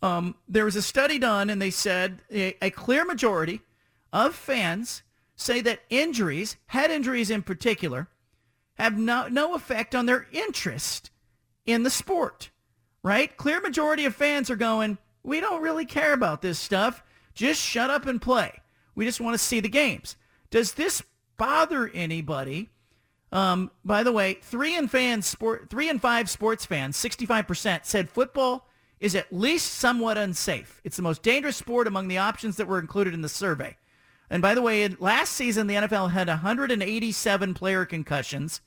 um, 0.03 0.35
there 0.48 0.64
was 0.64 0.77
a 0.77 0.83
study 0.83 1.18
done, 1.18 1.50
and 1.50 1.61
they 1.61 1.70
said 1.70 2.22
a, 2.33 2.57
a 2.64 2.70
clear 2.70 3.05
majority 3.05 3.61
of 4.12 4.35
fans 4.35 5.03
say 5.37 5.61
that 5.61 5.81
injuries, 5.90 6.57
head 6.66 6.90
injuries 6.90 7.31
in 7.31 7.42
particular, 7.42 8.09
have 8.74 8.98
no, 8.98 9.29
no 9.29 9.55
effect 9.55 9.94
on 9.94 10.07
their 10.07 10.27
interest 10.33 11.11
in 11.66 11.83
the 11.83 11.90
sport, 11.90 12.50
right? 13.03 13.37
Clear 13.37 13.61
majority 13.61 14.05
of 14.05 14.14
fans 14.14 14.50
are 14.50 14.57
going, 14.57 14.98
we 15.22 15.40
don't 15.40 15.62
really 15.62 15.87
care 15.87 16.12
about 16.12 16.42
this 16.42 16.59
stuff. 16.59 17.03
Just 17.35 17.61
shut 17.61 17.90
up 17.90 18.07
and 18.07 18.20
play. 18.20 18.61
We 18.94 19.05
just 19.05 19.20
want 19.20 19.35
to 19.35 19.44
see 19.44 19.61
the 19.61 19.68
games. 19.68 20.16
Does 20.50 20.74
this 20.74 21.03
bother 21.37 21.88
anybody? 21.88 22.70
Um, 23.34 23.72
by 23.84 24.04
the 24.04 24.12
way, 24.12 24.34
three 24.34 24.76
and 24.76 24.88
fans, 24.88 25.26
sport, 25.26 25.68
three 25.68 25.88
and 25.88 26.00
five 26.00 26.30
sports 26.30 26.64
fans, 26.64 26.96
65% 26.96 27.84
said 27.84 28.08
football 28.08 28.68
is 29.00 29.16
at 29.16 29.32
least 29.32 29.74
somewhat 29.74 30.16
unsafe. 30.16 30.80
It's 30.84 30.96
the 30.96 31.02
most 31.02 31.24
dangerous 31.24 31.56
sport 31.56 31.88
among 31.88 32.06
the 32.06 32.18
options 32.18 32.56
that 32.56 32.68
were 32.68 32.78
included 32.78 33.12
in 33.12 33.22
the 33.22 33.28
survey. 33.28 33.76
And 34.30 34.40
by 34.40 34.54
the 34.54 34.62
way, 34.62 34.88
last 34.88 35.32
season 35.32 35.66
the 35.66 35.74
NFL 35.74 36.12
had 36.12 36.28
187 36.28 37.54
player 37.54 37.84
concussions. 37.84 38.60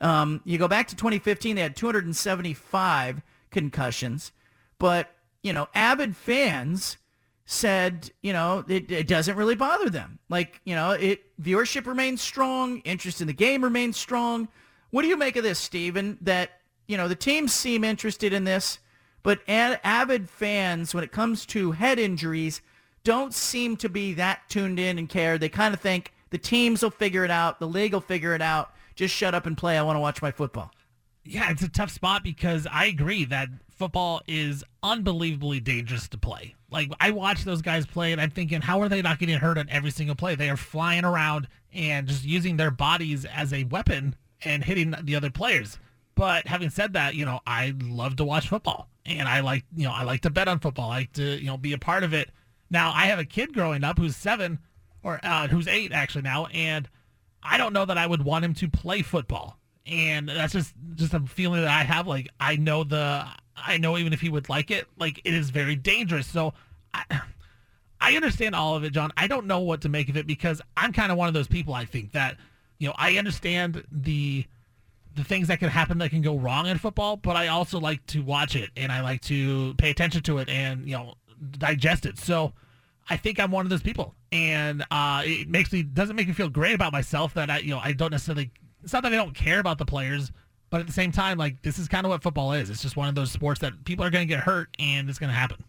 Um, 0.00 0.40
you 0.44 0.58
go 0.58 0.68
back 0.68 0.86
to 0.88 0.96
2015, 0.96 1.56
they 1.56 1.62
had 1.62 1.76
275 1.76 3.20
concussions. 3.50 4.30
But 4.78 5.12
you 5.42 5.52
know, 5.52 5.68
avid 5.74 6.16
fans 6.16 6.98
said, 7.46 8.10
you 8.22 8.32
know, 8.32 8.64
it, 8.68 8.90
it, 8.90 9.06
doesn't 9.06 9.36
really 9.36 9.54
bother 9.54 9.90
them. 9.90 10.18
Like, 10.28 10.60
you 10.64 10.74
know, 10.74 10.92
it 10.92 11.24
viewership 11.40 11.86
remains 11.86 12.22
strong, 12.22 12.78
interest 12.80 13.20
in 13.20 13.26
the 13.26 13.34
game 13.34 13.62
remains 13.62 13.96
strong. 13.96 14.48
What 14.90 15.02
do 15.02 15.08
you 15.08 15.16
make 15.16 15.36
of 15.36 15.42
this, 15.42 15.58
Stephen? 15.58 16.18
That 16.22 16.60
you 16.86 16.96
know 16.96 17.08
the 17.08 17.14
teams 17.14 17.52
seem 17.52 17.84
interested 17.84 18.32
in 18.32 18.44
this, 18.44 18.78
but 19.22 19.40
ad- 19.48 19.80
avid 19.84 20.30
fans, 20.30 20.94
when 20.94 21.04
it 21.04 21.12
comes 21.12 21.44
to 21.46 21.72
head 21.72 21.98
injuries, 21.98 22.62
don't 23.02 23.34
seem 23.34 23.76
to 23.78 23.88
be 23.88 24.14
that 24.14 24.48
tuned 24.48 24.78
in 24.78 24.98
and 24.98 25.08
care. 25.08 25.36
They 25.36 25.48
kind 25.48 25.74
of 25.74 25.80
think 25.80 26.12
the 26.30 26.38
teams 26.38 26.82
will 26.82 26.90
figure 26.90 27.24
it 27.24 27.30
out, 27.30 27.60
the 27.60 27.68
league 27.68 27.92
will 27.92 28.00
figure 28.00 28.34
it 28.34 28.42
out. 28.42 28.72
Just 28.94 29.14
shut 29.14 29.34
up 29.34 29.44
and 29.44 29.58
play. 29.58 29.76
I 29.76 29.82
want 29.82 29.96
to 29.96 30.00
watch 30.00 30.22
my 30.22 30.30
football. 30.30 30.70
Yeah, 31.24 31.50
it's 31.50 31.62
a 31.62 31.68
tough 31.68 31.90
spot 31.90 32.22
because 32.22 32.66
I 32.70 32.84
agree 32.84 33.24
that 33.24 33.48
football 33.74 34.22
is 34.26 34.64
unbelievably 34.82 35.60
dangerous 35.60 36.08
to 36.08 36.18
play. 36.18 36.54
Like 36.70 36.90
I 37.00 37.10
watch 37.10 37.44
those 37.44 37.62
guys 37.62 37.86
play 37.86 38.12
and 38.12 38.20
I'm 38.20 38.30
thinking, 38.30 38.60
how 38.60 38.80
are 38.80 38.88
they 38.88 39.02
not 39.02 39.18
getting 39.18 39.38
hurt 39.38 39.58
on 39.58 39.68
every 39.68 39.90
single 39.90 40.16
play? 40.16 40.34
They 40.34 40.50
are 40.50 40.56
flying 40.56 41.04
around 41.04 41.48
and 41.72 42.06
just 42.06 42.24
using 42.24 42.56
their 42.56 42.70
bodies 42.70 43.24
as 43.24 43.52
a 43.52 43.64
weapon 43.64 44.16
and 44.44 44.64
hitting 44.64 44.94
the 45.02 45.16
other 45.16 45.30
players. 45.30 45.78
But 46.14 46.46
having 46.46 46.70
said 46.70 46.92
that, 46.92 47.14
you 47.14 47.24
know, 47.24 47.40
I 47.46 47.74
love 47.80 48.16
to 48.16 48.24
watch 48.24 48.48
football 48.48 48.88
and 49.06 49.28
I 49.28 49.40
like, 49.40 49.64
you 49.74 49.84
know, 49.84 49.92
I 49.92 50.04
like 50.04 50.22
to 50.22 50.30
bet 50.30 50.48
on 50.48 50.60
football. 50.60 50.90
I 50.90 50.98
like 50.98 51.12
to, 51.14 51.38
you 51.38 51.46
know, 51.46 51.56
be 51.56 51.72
a 51.72 51.78
part 51.78 52.04
of 52.04 52.14
it. 52.14 52.30
Now 52.70 52.92
I 52.94 53.06
have 53.06 53.18
a 53.18 53.24
kid 53.24 53.52
growing 53.52 53.84
up 53.84 53.98
who's 53.98 54.16
seven 54.16 54.58
or 55.02 55.20
uh, 55.22 55.48
who's 55.48 55.68
eight 55.68 55.92
actually 55.92 56.22
now, 56.22 56.46
and 56.46 56.88
I 57.42 57.58
don't 57.58 57.72
know 57.72 57.84
that 57.84 57.98
I 57.98 58.06
would 58.06 58.24
want 58.24 58.44
him 58.44 58.54
to 58.54 58.68
play 58.68 59.02
football. 59.02 59.58
And 59.86 60.28
that's 60.28 60.54
just 60.54 60.74
just 60.94 61.12
a 61.12 61.20
feeling 61.20 61.60
that 61.60 61.70
I 61.70 61.84
have. 61.84 62.06
Like 62.06 62.28
I 62.40 62.56
know 62.56 62.84
the 62.84 63.26
I 63.56 63.78
know 63.78 63.96
even 63.98 64.12
if 64.12 64.20
he 64.20 64.28
would 64.28 64.48
like 64.48 64.70
it, 64.70 64.86
like 64.98 65.20
it 65.24 65.34
is 65.34 65.50
very 65.50 65.76
dangerous. 65.76 66.26
So 66.26 66.54
I, 66.92 67.20
I 68.00 68.14
understand 68.16 68.54
all 68.54 68.76
of 68.76 68.84
it, 68.84 68.92
John. 68.92 69.12
I 69.16 69.26
don't 69.26 69.46
know 69.46 69.60
what 69.60 69.80
to 69.82 69.88
make 69.88 70.08
of 70.08 70.16
it 70.16 70.26
because 70.26 70.60
I'm 70.76 70.92
kind 70.92 71.10
of 71.10 71.18
one 71.18 71.28
of 71.28 71.34
those 71.34 71.48
people. 71.48 71.74
I 71.74 71.84
think 71.84 72.12
that 72.12 72.36
you 72.78 72.88
know 72.88 72.94
I 72.98 73.16
understand 73.16 73.84
the 73.90 74.44
the 75.14 75.24
things 75.24 75.48
that 75.48 75.60
can 75.60 75.68
happen 75.68 75.98
that 75.98 76.10
can 76.10 76.22
go 76.22 76.36
wrong 76.36 76.66
in 76.66 76.76
football, 76.76 77.16
but 77.16 77.36
I 77.36 77.48
also 77.48 77.78
like 77.78 78.04
to 78.06 78.20
watch 78.20 78.56
it 78.56 78.70
and 78.76 78.90
I 78.90 79.00
like 79.00 79.20
to 79.22 79.74
pay 79.74 79.90
attention 79.90 80.22
to 80.24 80.38
it 80.38 80.48
and 80.48 80.86
you 80.86 80.96
know 80.96 81.14
digest 81.58 82.04
it. 82.06 82.18
So 82.18 82.52
I 83.08 83.16
think 83.16 83.38
I'm 83.38 83.50
one 83.50 83.66
of 83.66 83.70
those 83.70 83.82
people, 83.82 84.14
and 84.32 84.84
uh, 84.90 85.22
it 85.24 85.48
makes 85.48 85.72
me 85.72 85.82
doesn't 85.82 86.16
make 86.16 86.26
me 86.26 86.34
feel 86.34 86.48
great 86.48 86.74
about 86.74 86.92
myself 86.92 87.34
that 87.34 87.50
I 87.50 87.58
you 87.58 87.70
know 87.70 87.80
I 87.82 87.92
don't 87.92 88.10
necessarily. 88.10 88.50
It's 88.82 88.92
not 88.92 89.02
that 89.04 89.12
I 89.12 89.16
don't 89.16 89.34
care 89.34 89.60
about 89.60 89.78
the 89.78 89.86
players, 89.86 90.30
but 90.74 90.80
at 90.80 90.88
the 90.88 90.92
same 90.92 91.12
time, 91.12 91.38
like 91.38 91.62
this 91.62 91.78
is 91.78 91.86
kind 91.86 92.04
of 92.04 92.10
what 92.10 92.20
football 92.20 92.52
is. 92.52 92.68
It's 92.68 92.82
just 92.82 92.96
one 92.96 93.08
of 93.08 93.14
those 93.14 93.30
sports 93.30 93.60
that 93.60 93.84
people 93.84 94.04
are 94.04 94.10
going 94.10 94.26
to 94.26 94.34
get 94.34 94.42
hurt, 94.42 94.70
and 94.80 95.08
it's 95.08 95.20
going 95.20 95.30
to 95.30 95.38
happen. 95.38 95.62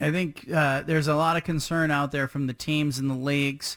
I 0.00 0.10
think 0.10 0.50
uh, 0.50 0.80
there's 0.80 1.06
a 1.06 1.14
lot 1.14 1.36
of 1.36 1.44
concern 1.44 1.90
out 1.90 2.12
there 2.12 2.28
from 2.28 2.46
the 2.46 2.54
teams 2.54 2.98
and 2.98 3.10
the 3.10 3.14
leagues. 3.14 3.76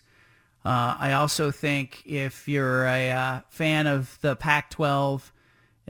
Uh, 0.64 0.96
I 0.98 1.12
also 1.12 1.52
think 1.52 2.04
if 2.06 2.48
you're 2.48 2.86
a 2.86 3.12
uh, 3.12 3.42
fan 3.50 3.86
of 3.86 4.18
the 4.22 4.38
Pac-12, 4.38 5.32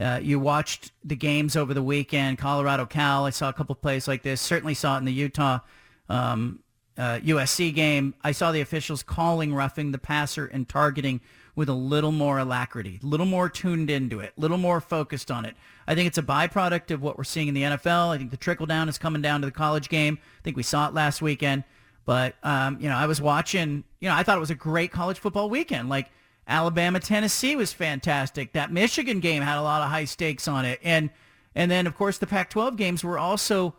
uh, 0.00 0.18
you 0.20 0.40
watched 0.40 0.90
the 1.04 1.14
games 1.14 1.54
over 1.54 1.72
the 1.74 1.82
weekend, 1.84 2.38
Colorado 2.38 2.84
Cal. 2.84 3.24
I 3.24 3.30
saw 3.30 3.50
a 3.50 3.52
couple 3.52 3.76
plays 3.76 4.08
like 4.08 4.24
this. 4.24 4.40
Certainly 4.40 4.74
saw 4.74 4.96
it 4.96 4.98
in 4.98 5.04
the 5.04 5.12
Utah 5.12 5.60
um, 6.08 6.58
USC 6.98 7.70
uh, 7.70 7.72
game. 7.72 8.14
I 8.24 8.32
saw 8.32 8.50
the 8.50 8.60
officials 8.62 9.04
calling 9.04 9.54
roughing 9.54 9.92
the 9.92 9.98
passer 9.98 10.46
and 10.46 10.68
targeting 10.68 11.20
with 11.54 11.68
a 11.68 11.74
little 11.74 12.12
more 12.12 12.38
alacrity, 12.38 12.98
a 13.02 13.06
little 13.06 13.26
more 13.26 13.48
tuned 13.48 13.90
into 13.90 14.20
it, 14.20 14.32
a 14.36 14.40
little 14.40 14.56
more 14.56 14.80
focused 14.80 15.30
on 15.30 15.44
it. 15.44 15.54
I 15.86 15.94
think 15.94 16.06
it's 16.06 16.18
a 16.18 16.22
byproduct 16.22 16.90
of 16.90 17.02
what 17.02 17.18
we're 17.18 17.24
seeing 17.24 17.48
in 17.48 17.54
the 17.54 17.62
NFL. 17.62 18.08
I 18.08 18.18
think 18.18 18.30
the 18.30 18.36
trickle 18.36 18.66
down 18.66 18.88
is 18.88 18.96
coming 18.96 19.20
down 19.20 19.42
to 19.42 19.46
the 19.46 19.52
college 19.52 19.88
game. 19.88 20.18
I 20.22 20.42
think 20.42 20.56
we 20.56 20.62
saw 20.62 20.88
it 20.88 20.94
last 20.94 21.20
weekend. 21.20 21.64
But, 22.04 22.34
um, 22.42 22.78
you 22.80 22.88
know, 22.88 22.96
I 22.96 23.06
was 23.06 23.20
watching, 23.20 23.84
you 24.00 24.08
know, 24.08 24.14
I 24.14 24.22
thought 24.22 24.36
it 24.36 24.40
was 24.40 24.50
a 24.50 24.56
great 24.56 24.90
college 24.90 25.18
football 25.18 25.50
weekend. 25.50 25.88
Like 25.88 26.10
Alabama, 26.48 27.00
Tennessee 27.00 27.54
was 27.54 27.72
fantastic. 27.72 28.52
That 28.52 28.72
Michigan 28.72 29.20
game 29.20 29.42
had 29.42 29.58
a 29.58 29.62
lot 29.62 29.82
of 29.82 29.90
high 29.90 30.06
stakes 30.06 30.48
on 30.48 30.64
it. 30.64 30.80
And, 30.82 31.10
and 31.54 31.70
then, 31.70 31.86
of 31.86 31.94
course, 31.94 32.18
the 32.18 32.26
Pac-12 32.26 32.76
games 32.76 33.04
were 33.04 33.18
also 33.18 33.74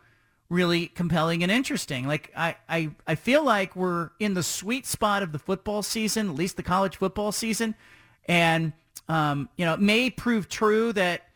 really 0.53 0.87
compelling 0.87 1.41
and 1.41 1.51
interesting. 1.51 2.07
Like 2.07 2.31
I, 2.37 2.55
I, 2.69 2.91
I 3.07 3.15
feel 3.15 3.43
like 3.43 3.75
we're 3.75 4.11
in 4.19 4.35
the 4.35 4.43
sweet 4.43 4.85
spot 4.85 5.23
of 5.23 5.31
the 5.31 5.39
football 5.39 5.81
season, 5.81 6.29
at 6.29 6.35
least 6.35 6.57
the 6.57 6.63
college 6.63 6.97
football 6.97 7.31
season. 7.31 7.75
And, 8.25 8.73
um, 9.09 9.49
you 9.57 9.65
know, 9.65 9.73
it 9.73 9.81
may 9.81 10.09
prove 10.09 10.47
true 10.47 10.93
that 10.93 11.27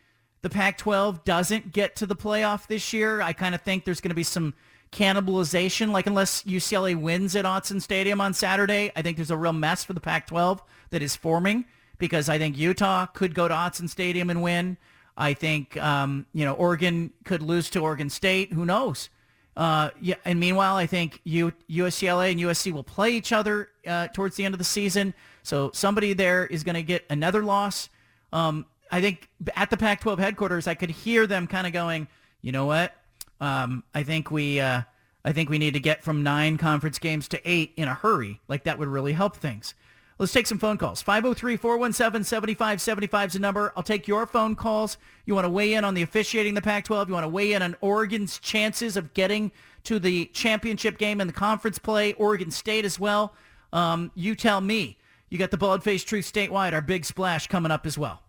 the 0.42 0.48
Pac-12 0.48 1.24
doesn't 1.24 1.72
get 1.72 1.96
to 1.96 2.06
the 2.06 2.14
playoff 2.14 2.68
this 2.68 2.92
year. 2.92 3.20
I 3.20 3.32
kind 3.32 3.54
of 3.54 3.60
think 3.62 3.84
there's 3.84 4.00
going 4.00 4.10
to 4.10 4.14
be 4.14 4.22
some 4.22 4.54
cannibalization. 4.92 5.90
Like 5.90 6.06
unless 6.06 6.44
UCLA 6.44 6.98
wins 6.98 7.34
at 7.34 7.44
Autzen 7.44 7.82
Stadium 7.82 8.20
on 8.20 8.32
Saturday, 8.32 8.92
I 8.94 9.02
think 9.02 9.16
there's 9.16 9.32
a 9.32 9.36
real 9.36 9.52
mess 9.52 9.84
for 9.84 9.94
the 9.94 10.00
Pac-12 10.00 10.60
that 10.90 11.02
is 11.02 11.16
forming 11.16 11.64
because 11.98 12.28
I 12.28 12.38
think 12.38 12.56
Utah 12.56 13.06
could 13.06 13.34
go 13.34 13.48
to 13.48 13.54
Autzen 13.54 13.88
Stadium 13.88 14.30
and 14.30 14.42
win. 14.42 14.76
I 15.18 15.34
think 15.34 15.76
um, 15.76 16.24
you 16.32 16.44
know 16.44 16.54
Oregon 16.54 17.12
could 17.24 17.42
lose 17.42 17.68
to 17.70 17.80
Oregon 17.80 18.08
State. 18.08 18.52
Who 18.52 18.64
knows? 18.64 19.10
Uh, 19.56 19.90
yeah, 20.00 20.14
and 20.24 20.38
meanwhile, 20.38 20.76
I 20.76 20.86
think 20.86 21.20
U- 21.24 21.52
UCLA 21.68 22.30
and 22.30 22.40
USC 22.40 22.70
will 22.70 22.84
play 22.84 23.10
each 23.10 23.32
other 23.32 23.70
uh, 23.84 24.06
towards 24.08 24.36
the 24.36 24.44
end 24.44 24.54
of 24.54 24.58
the 24.58 24.64
season. 24.64 25.14
So 25.42 25.72
somebody 25.74 26.12
there 26.12 26.46
is 26.46 26.62
going 26.62 26.76
to 26.76 26.82
get 26.82 27.04
another 27.10 27.42
loss. 27.42 27.88
Um, 28.32 28.66
I 28.92 29.00
think 29.00 29.28
at 29.56 29.70
the 29.70 29.76
Pac-12 29.76 30.20
headquarters, 30.20 30.68
I 30.68 30.74
could 30.74 30.90
hear 30.90 31.26
them 31.26 31.48
kind 31.48 31.66
of 31.66 31.72
going, 31.72 32.06
you 32.40 32.52
know 32.52 32.66
what? 32.66 32.94
Um, 33.40 33.82
I 33.92 34.04
think 34.04 34.30
we, 34.30 34.60
uh, 34.60 34.82
I 35.24 35.32
think 35.32 35.50
we 35.50 35.58
need 35.58 35.74
to 35.74 35.80
get 35.80 36.04
from 36.04 36.22
nine 36.22 36.56
conference 36.56 37.00
games 37.00 37.26
to 37.28 37.40
eight 37.44 37.72
in 37.76 37.88
a 37.88 37.94
hurry. 37.94 38.40
Like 38.46 38.62
that 38.62 38.78
would 38.78 38.88
really 38.88 39.12
help 39.12 39.36
things. 39.36 39.74
Let's 40.18 40.32
take 40.32 40.48
some 40.48 40.58
phone 40.58 40.78
calls. 40.78 41.00
503-417-7575 41.02 43.26
is 43.26 43.32
the 43.34 43.38
number. 43.38 43.72
I'll 43.76 43.84
take 43.84 44.08
your 44.08 44.26
phone 44.26 44.56
calls. 44.56 44.98
You 45.26 45.34
want 45.34 45.44
to 45.44 45.50
weigh 45.50 45.74
in 45.74 45.84
on 45.84 45.94
the 45.94 46.02
officiating 46.02 46.54
the 46.54 46.62
Pac-12. 46.62 47.06
You 47.06 47.14
want 47.14 47.24
to 47.24 47.28
weigh 47.28 47.52
in 47.52 47.62
on 47.62 47.76
Oregon's 47.80 48.40
chances 48.40 48.96
of 48.96 49.14
getting 49.14 49.52
to 49.84 50.00
the 50.00 50.26
championship 50.26 50.98
game 50.98 51.20
and 51.20 51.30
the 51.30 51.34
conference 51.34 51.78
play. 51.78 52.14
Oregon 52.14 52.50
State 52.50 52.84
as 52.84 52.98
well. 52.98 53.32
Um, 53.72 54.10
you 54.14 54.34
tell 54.34 54.60
me. 54.60 54.98
You 55.30 55.38
got 55.38 55.50
the 55.50 55.58
Bald 55.58 55.84
Face 55.84 56.04
Truth 56.04 56.32
statewide, 56.32 56.72
our 56.72 56.80
big 56.80 57.04
splash 57.04 57.46
coming 57.46 57.70
up 57.70 57.86
as 57.86 57.98
well. 57.98 58.22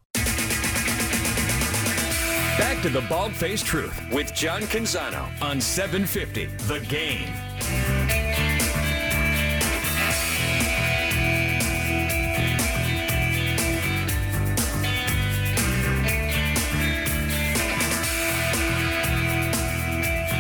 Back 2.58 2.82
to 2.84 2.90
the 2.90 3.02
Bald 3.08 3.32
Face 3.34 3.64
Truth 3.64 3.98
with 4.12 4.36
John 4.36 4.64
Canzano 4.64 5.42
on 5.42 5.62
750 5.62 6.48
The 6.68 6.80
Game. 6.88 8.29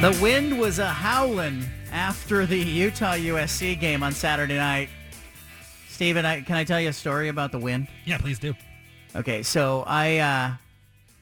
The 0.02 0.18
wind 0.22 0.58
was 0.58 0.80
a 0.80 0.88
howling 0.88 1.66
after 1.92 2.46
the 2.46 2.58
Utah 2.58 3.16
USC 3.16 3.78
game 3.78 4.02
on 4.02 4.14
Saturday 4.14 4.56
night. 4.56 4.88
Steven, 5.90 6.26
I, 6.26 6.40
can 6.40 6.56
I 6.56 6.64
tell 6.64 6.80
you 6.80 6.88
a 6.88 6.94
story 6.94 7.28
about 7.28 7.52
the 7.52 7.60
wind? 7.60 7.90
Yeah, 8.06 8.18
please 8.18 8.40
do. 8.40 8.54
Okay, 9.14 9.44
so 9.44 9.84
I 9.86 10.20
uh, 10.20 10.54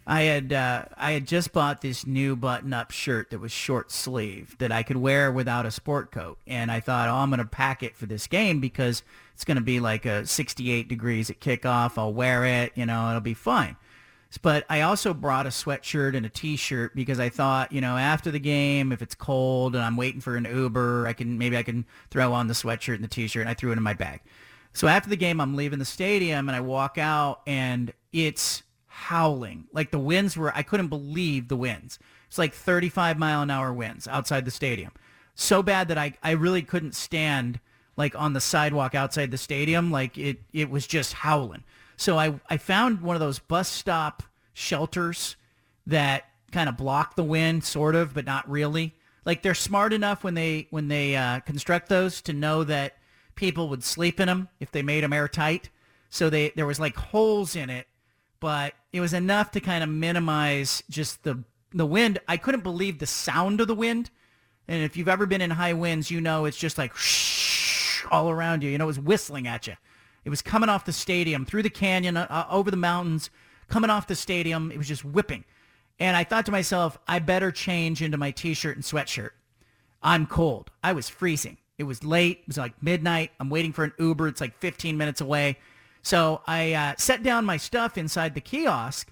I 0.05 0.21
had 0.21 0.53
uh, 0.53 0.86
I 0.95 1.13
had 1.13 1.25
just 1.25 1.53
bought 1.53 1.82
this 1.82 2.05
new 2.05 2.36
button-up 2.36 2.91
shirt 2.91 3.32
that 3.32 3.39
was 3.39 3.51
short 3.51 3.91
sleeve 3.91 4.55
that 4.59 4.71
I 4.71 4.84
could 4.84 4.97
wear 4.97 5.32
without 5.32 5.65
a 5.65 5.71
sport 5.71 6.11
coat, 6.11 6.38
and 6.45 6.71
I 6.71 6.80
thought, 6.80 7.09
oh, 7.09 7.15
I'm 7.15 7.32
going 7.32 7.39
to 7.39 7.45
pack 7.45 7.82
it 7.82 7.95
for 7.95 8.05
this 8.05 8.28
game 8.28 8.59
because 8.59 9.01
it's 9.34 9.43
going 9.43 9.57
to 9.57 9.63
be 9.63 9.80
like 9.80 10.05
a 10.05 10.28
68 10.28 10.88
degrees 10.88 11.32
at 11.32 11.39
kickoff. 11.39 11.97
I'll 11.97 12.13
wear 12.13 12.45
it, 12.45 12.73
you 12.75 12.86
know, 12.86 13.09
it'll 13.09 13.21
be 13.21 13.34
fine. 13.34 13.75
But 14.41 14.65
I 14.69 14.82
also 14.82 15.13
brought 15.13 15.45
a 15.45 15.49
sweatshirt 15.49 16.15
and 16.15 16.25
a 16.25 16.30
t-shirt 16.30 16.95
because 16.95 17.19
I 17.19 17.30
thought, 17.30 17.71
you 17.71 17.82
know, 17.82 17.97
after 17.97 18.30
the 18.30 18.39
game, 18.39 18.91
if 18.91 19.01
it's 19.01 19.15
cold 19.15 19.75
and 19.75 19.84
I'm 19.84 19.97
waiting 19.97 20.21
for 20.21 20.36
an 20.36 20.45
Uber, 20.45 21.07
I 21.07 21.13
can 21.13 21.38
maybe 21.38 21.57
I 21.57 21.63
can 21.63 21.86
throw 22.11 22.34
on 22.34 22.47
the 22.47 22.53
sweatshirt 22.53 22.95
and 22.95 23.03
the 23.03 23.09
t-shirt, 23.09 23.41
and 23.41 23.49
I 23.49 23.53
threw 23.53 23.71
it 23.71 23.78
in 23.78 23.84
my 23.84 23.93
bag. 23.93 24.21
So 24.73 24.88
after 24.88 25.09
the 25.09 25.15
game, 25.15 25.41
I'm 25.41 25.55
leaving 25.55 25.80
the 25.80 25.86
stadium 25.86 26.49
and 26.49 26.55
I 26.55 26.59
walk 26.59 26.97
out, 26.97 27.41
and 27.47 27.93
it's 28.11 28.63
howling. 28.97 29.65
Like 29.71 29.91
the 29.91 29.99
winds 29.99 30.36
were, 30.36 30.55
I 30.55 30.63
couldn't 30.63 30.88
believe 30.88 31.47
the 31.47 31.55
winds. 31.55 31.99
It's 32.28 32.38
like 32.38 32.53
35 32.53 33.17
mile 33.17 33.41
an 33.41 33.49
hour 33.49 33.71
winds 33.71 34.07
outside 34.07 34.43
the 34.43 34.51
stadium. 34.51 34.91
So 35.36 35.63
bad 35.63 35.88
that 35.88 35.97
I, 35.97 36.13
I 36.23 36.32
really 36.32 36.63
couldn't 36.63 36.95
stand 36.95 37.59
like 37.95 38.19
on 38.19 38.34
the 38.34 38.41
sidewalk 38.41 38.95
outside 38.95 39.32
the 39.32 39.38
stadium. 39.38 39.91
Like 39.91 40.17
it, 40.17 40.41
it 40.51 40.69
was 40.69 40.86
just 40.88 41.13
howling. 41.13 41.63
So 41.98 42.18
I, 42.18 42.39
I 42.50 42.58
found 42.58 43.02
one 43.02 43.16
of 43.16 43.20
those 43.20 43.39
bus 43.39 43.68
stop 43.68 44.24
shelters 44.54 45.36
that 45.86 46.26
kind 46.52 46.70
of 46.70 46.78
block 46.78 47.16
the 47.16 47.24
wind 47.24 47.64
sort 47.64 47.95
of, 47.95 48.14
but 48.14 48.26
not 48.26 48.50
really. 48.50 48.95
Like 49.26 49.41
they're 49.41 49.54
smart 49.54 49.91
enough 49.91 50.24
when 50.24 50.36
they, 50.36 50.68
when 50.70 50.88
they 50.88 51.16
uh, 51.16 51.41
construct 51.41 51.89
those 51.89 52.22
to 52.22 52.34
know 52.34 52.64
that 52.64 52.98
people 53.36 53.68
would 53.70 53.84
sleep 53.84 54.20
in 54.20 54.28
them 54.28 54.48
if 54.60 54.72
they 54.72 54.82
made 54.82 55.04
them 55.04 55.12
airtight. 55.12 55.70
So 56.10 56.30
they, 56.30 56.54
there 56.56 56.66
was 56.66 56.80
like 56.80 56.95
holes 56.95 57.56
in 57.56 57.70
it 57.70 57.88
but 58.39 58.74
it 58.91 59.02
was 59.02 59.14
enough 59.14 59.52
to 59.52 59.60
kind 59.60 59.84
of 59.84 59.89
minimize 59.89 60.84
just 60.89 61.24
the 61.24 61.43
the 61.74 61.86
wind. 61.86 62.20
I 62.28 62.38
couldn't 62.38 62.64
believe 62.64 63.00
the 63.00 63.06
sound 63.06 63.60
of 63.60 63.68
the 63.68 63.76
wind. 63.76 64.10
And 64.68 64.84
if 64.84 64.95
you've 64.95 65.10
ever 65.10 65.26
been 65.26 65.41
in 65.41 65.52
high 65.52 65.74
winds, 65.74 66.10
you 66.10 66.22
know 66.22 66.45
it's 66.45 66.58
just 66.58 66.78
like 66.78 66.93
all 68.12 68.30
around 68.30 68.64
you. 68.64 68.70
You 68.70 68.78
know, 68.78 68.86
it 68.86 68.88
was 68.88 69.00
whistling 69.00 69.48
at 69.48 69.68
you. 69.68 69.76
It 70.28 70.30
was 70.30 70.41
coming 70.41 70.67
off 70.67 70.84
the 70.84 70.91
stadium, 70.91 71.45
through 71.45 71.63
the 71.63 71.69
canyon, 71.69 72.17
uh, 72.17 72.45
over 72.49 72.69
the 72.69 72.75
mountains, 72.75 73.30
coming 73.69 73.89
off 73.89 74.07
the 74.07 74.15
stadium. 74.15 74.73
It 74.73 74.78
was 74.78 74.89
just 74.89 75.05
whipping. 75.05 75.45
And 75.99 76.17
I 76.17 76.25
thought 76.25 76.45
to 76.47 76.51
myself, 76.51 76.97
I 77.07 77.19
better 77.19 77.49
change 77.49 78.01
into 78.01 78.17
my 78.17 78.32
t-shirt 78.32 78.75
and 78.75 78.84
sweatshirt. 78.84 79.30
I'm 80.03 80.25
cold. 80.25 80.69
I 80.84 80.91
was 80.91 81.07
freezing. 81.07 81.59
It 81.78 81.86
was 81.86 82.03
late. 82.03 82.39
It 82.41 82.47
was 82.47 82.57
like 82.57 82.73
midnight. 82.84 83.32
I'm 83.39 83.49
waiting 83.49 83.71
for 83.71 83.86
an 83.86 83.93
Uber. 83.97 84.28
It's 84.28 84.41
like 84.41 84.57
15 84.57 84.97
minutes 84.97 85.21
away. 85.21 85.59
So 86.01 86.41
I 86.45 86.73
uh, 86.73 86.95
set 86.97 87.23
down 87.23 87.45
my 87.45 87.55
stuff 87.55 87.97
inside 87.97 88.36
the 88.36 88.41
kiosk, 88.41 89.09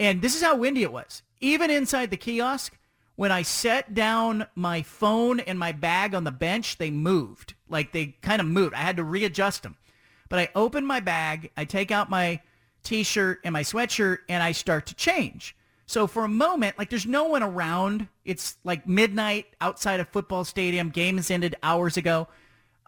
and 0.00 0.22
this 0.22 0.34
is 0.34 0.40
how 0.40 0.56
windy 0.56 0.84
it 0.84 0.92
was. 0.92 1.22
Even 1.42 1.70
inside 1.70 2.08
the 2.08 2.16
kiosk, 2.16 2.78
when 3.16 3.30
I 3.30 3.42
set 3.42 3.92
down 3.92 4.46
my 4.54 4.80
phone 4.80 5.38
and 5.38 5.58
my 5.58 5.72
bag 5.72 6.14
on 6.14 6.24
the 6.24 6.32
bench, 6.32 6.78
they 6.78 6.90
moved. 6.90 7.52
Like 7.68 7.92
they 7.92 8.16
kind 8.22 8.40
of 8.40 8.46
moved. 8.46 8.72
I 8.72 8.78
had 8.78 8.96
to 8.96 9.04
readjust 9.04 9.62
them. 9.62 9.76
But 10.28 10.38
I 10.38 10.48
open 10.54 10.84
my 10.84 11.00
bag, 11.00 11.50
I 11.56 11.64
take 11.64 11.90
out 11.90 12.10
my 12.10 12.40
t-shirt 12.82 13.40
and 13.44 13.52
my 13.52 13.62
sweatshirt, 13.62 14.18
and 14.28 14.42
I 14.42 14.52
start 14.52 14.86
to 14.86 14.94
change. 14.94 15.56
So 15.86 16.06
for 16.06 16.24
a 16.24 16.28
moment, 16.28 16.78
like 16.78 16.90
there's 16.90 17.06
no 17.06 17.24
one 17.24 17.42
around. 17.42 18.08
It's 18.24 18.56
like 18.64 18.88
midnight 18.88 19.46
outside 19.60 20.00
a 20.00 20.04
football 20.04 20.44
stadium. 20.44 20.90
Game 20.90 21.16
has 21.16 21.30
ended 21.30 21.54
hours 21.62 21.96
ago. 21.96 22.26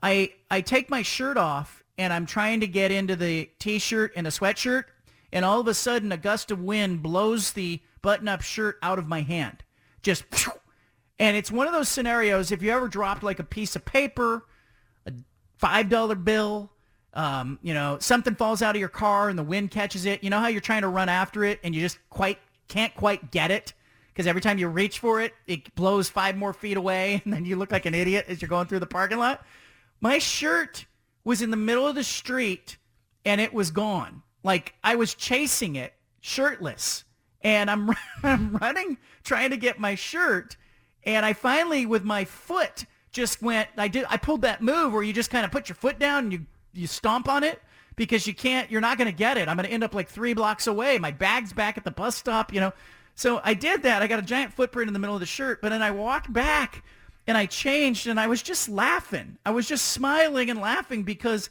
I 0.02 0.32
I 0.50 0.60
take 0.60 0.90
my 0.90 1.02
shirt 1.02 1.36
off 1.36 1.84
and 1.96 2.12
I'm 2.12 2.26
trying 2.26 2.60
to 2.60 2.66
get 2.66 2.90
into 2.90 3.16
the 3.16 3.50
t-shirt 3.58 4.12
and 4.16 4.26
a 4.26 4.30
sweatshirt, 4.30 4.84
and 5.32 5.44
all 5.44 5.60
of 5.60 5.66
a 5.66 5.74
sudden 5.74 6.12
a 6.12 6.16
gust 6.16 6.50
of 6.50 6.60
wind 6.60 7.02
blows 7.02 7.52
the 7.52 7.80
button-up 8.02 8.40
shirt 8.40 8.78
out 8.82 8.98
of 8.98 9.08
my 9.08 9.22
hand. 9.22 9.64
Just, 10.02 10.24
and 11.18 11.36
it's 11.36 11.50
one 11.50 11.66
of 11.66 11.72
those 11.72 11.88
scenarios, 11.88 12.52
if 12.52 12.62
you 12.62 12.70
ever 12.70 12.86
dropped 12.86 13.24
like 13.24 13.40
a 13.40 13.44
piece 13.44 13.74
of 13.74 13.84
paper, 13.84 14.46
a 15.06 15.12
$5 15.60 16.24
bill, 16.24 16.70
um, 17.14 17.58
you 17.62 17.74
know, 17.74 17.98
something 18.00 18.34
falls 18.34 18.62
out 18.62 18.76
of 18.76 18.80
your 18.80 18.88
car 18.88 19.28
and 19.28 19.38
the 19.38 19.42
wind 19.42 19.70
catches 19.70 20.04
it. 20.06 20.22
You 20.22 20.30
know 20.30 20.38
how 20.38 20.48
you're 20.48 20.60
trying 20.60 20.82
to 20.82 20.88
run 20.88 21.08
after 21.08 21.44
it 21.44 21.60
and 21.62 21.74
you 21.74 21.80
just 21.80 21.98
quite 22.10 22.38
can't 22.68 22.94
quite 22.94 23.30
get 23.30 23.50
it 23.50 23.72
because 24.12 24.26
every 24.26 24.42
time 24.42 24.58
you 24.58 24.68
reach 24.68 24.98
for 24.98 25.20
it, 25.20 25.32
it 25.46 25.74
blows 25.74 26.08
five 26.08 26.36
more 26.36 26.52
feet 26.52 26.76
away 26.76 27.22
and 27.24 27.32
then 27.32 27.44
you 27.44 27.56
look 27.56 27.72
like 27.72 27.86
an 27.86 27.94
idiot 27.94 28.26
as 28.28 28.42
you're 28.42 28.48
going 28.48 28.66
through 28.66 28.80
the 28.80 28.86
parking 28.86 29.18
lot. 29.18 29.44
My 30.00 30.18
shirt 30.18 30.86
was 31.24 31.42
in 31.42 31.50
the 31.50 31.56
middle 31.56 31.86
of 31.86 31.94
the 31.94 32.04
street 32.04 32.76
and 33.24 33.40
it 33.40 33.52
was 33.52 33.70
gone. 33.70 34.22
Like 34.44 34.74
I 34.84 34.94
was 34.94 35.14
chasing 35.14 35.76
it 35.76 35.94
shirtless 36.20 37.04
and 37.42 37.70
I'm, 37.70 37.90
I'm 38.22 38.56
running 38.56 38.98
trying 39.24 39.50
to 39.50 39.56
get 39.56 39.78
my 39.78 39.94
shirt 39.94 40.56
and 41.04 41.24
I 41.24 41.32
finally 41.32 41.86
with 41.86 42.04
my 42.04 42.24
foot 42.24 42.84
just 43.10 43.40
went 43.40 43.68
I 43.76 43.88
did 43.88 44.04
I 44.08 44.18
pulled 44.18 44.42
that 44.42 44.62
move 44.62 44.92
where 44.92 45.02
you 45.02 45.12
just 45.12 45.30
kind 45.30 45.44
of 45.44 45.50
put 45.50 45.68
your 45.68 45.76
foot 45.76 45.98
down 45.98 46.24
and 46.24 46.32
you 46.32 46.46
you 46.72 46.86
stomp 46.86 47.28
on 47.28 47.44
it 47.44 47.60
because 47.96 48.26
you 48.26 48.34
can't 48.34 48.70
you're 48.70 48.80
not 48.80 48.98
going 48.98 49.10
to 49.10 49.16
get 49.16 49.36
it. 49.36 49.48
I'm 49.48 49.56
going 49.56 49.66
to 49.66 49.72
end 49.72 49.84
up 49.84 49.94
like 49.94 50.08
3 50.08 50.34
blocks 50.34 50.66
away. 50.66 50.98
My 50.98 51.10
bag's 51.10 51.52
back 51.52 51.76
at 51.76 51.84
the 51.84 51.90
bus 51.90 52.16
stop, 52.16 52.52
you 52.52 52.60
know. 52.60 52.72
So 53.14 53.40
I 53.42 53.54
did 53.54 53.82
that. 53.82 54.00
I 54.00 54.06
got 54.06 54.20
a 54.20 54.22
giant 54.22 54.52
footprint 54.52 54.88
in 54.88 54.92
the 54.92 55.00
middle 55.00 55.16
of 55.16 55.20
the 55.20 55.26
shirt, 55.26 55.60
but 55.60 55.70
then 55.70 55.82
I 55.82 55.90
walked 55.90 56.32
back 56.32 56.84
and 57.26 57.36
I 57.36 57.46
changed 57.46 58.06
and 58.06 58.18
I 58.20 58.28
was 58.28 58.42
just 58.42 58.68
laughing. 58.68 59.38
I 59.44 59.50
was 59.50 59.66
just 59.66 59.86
smiling 59.86 60.50
and 60.50 60.60
laughing 60.60 61.02
because 61.02 61.50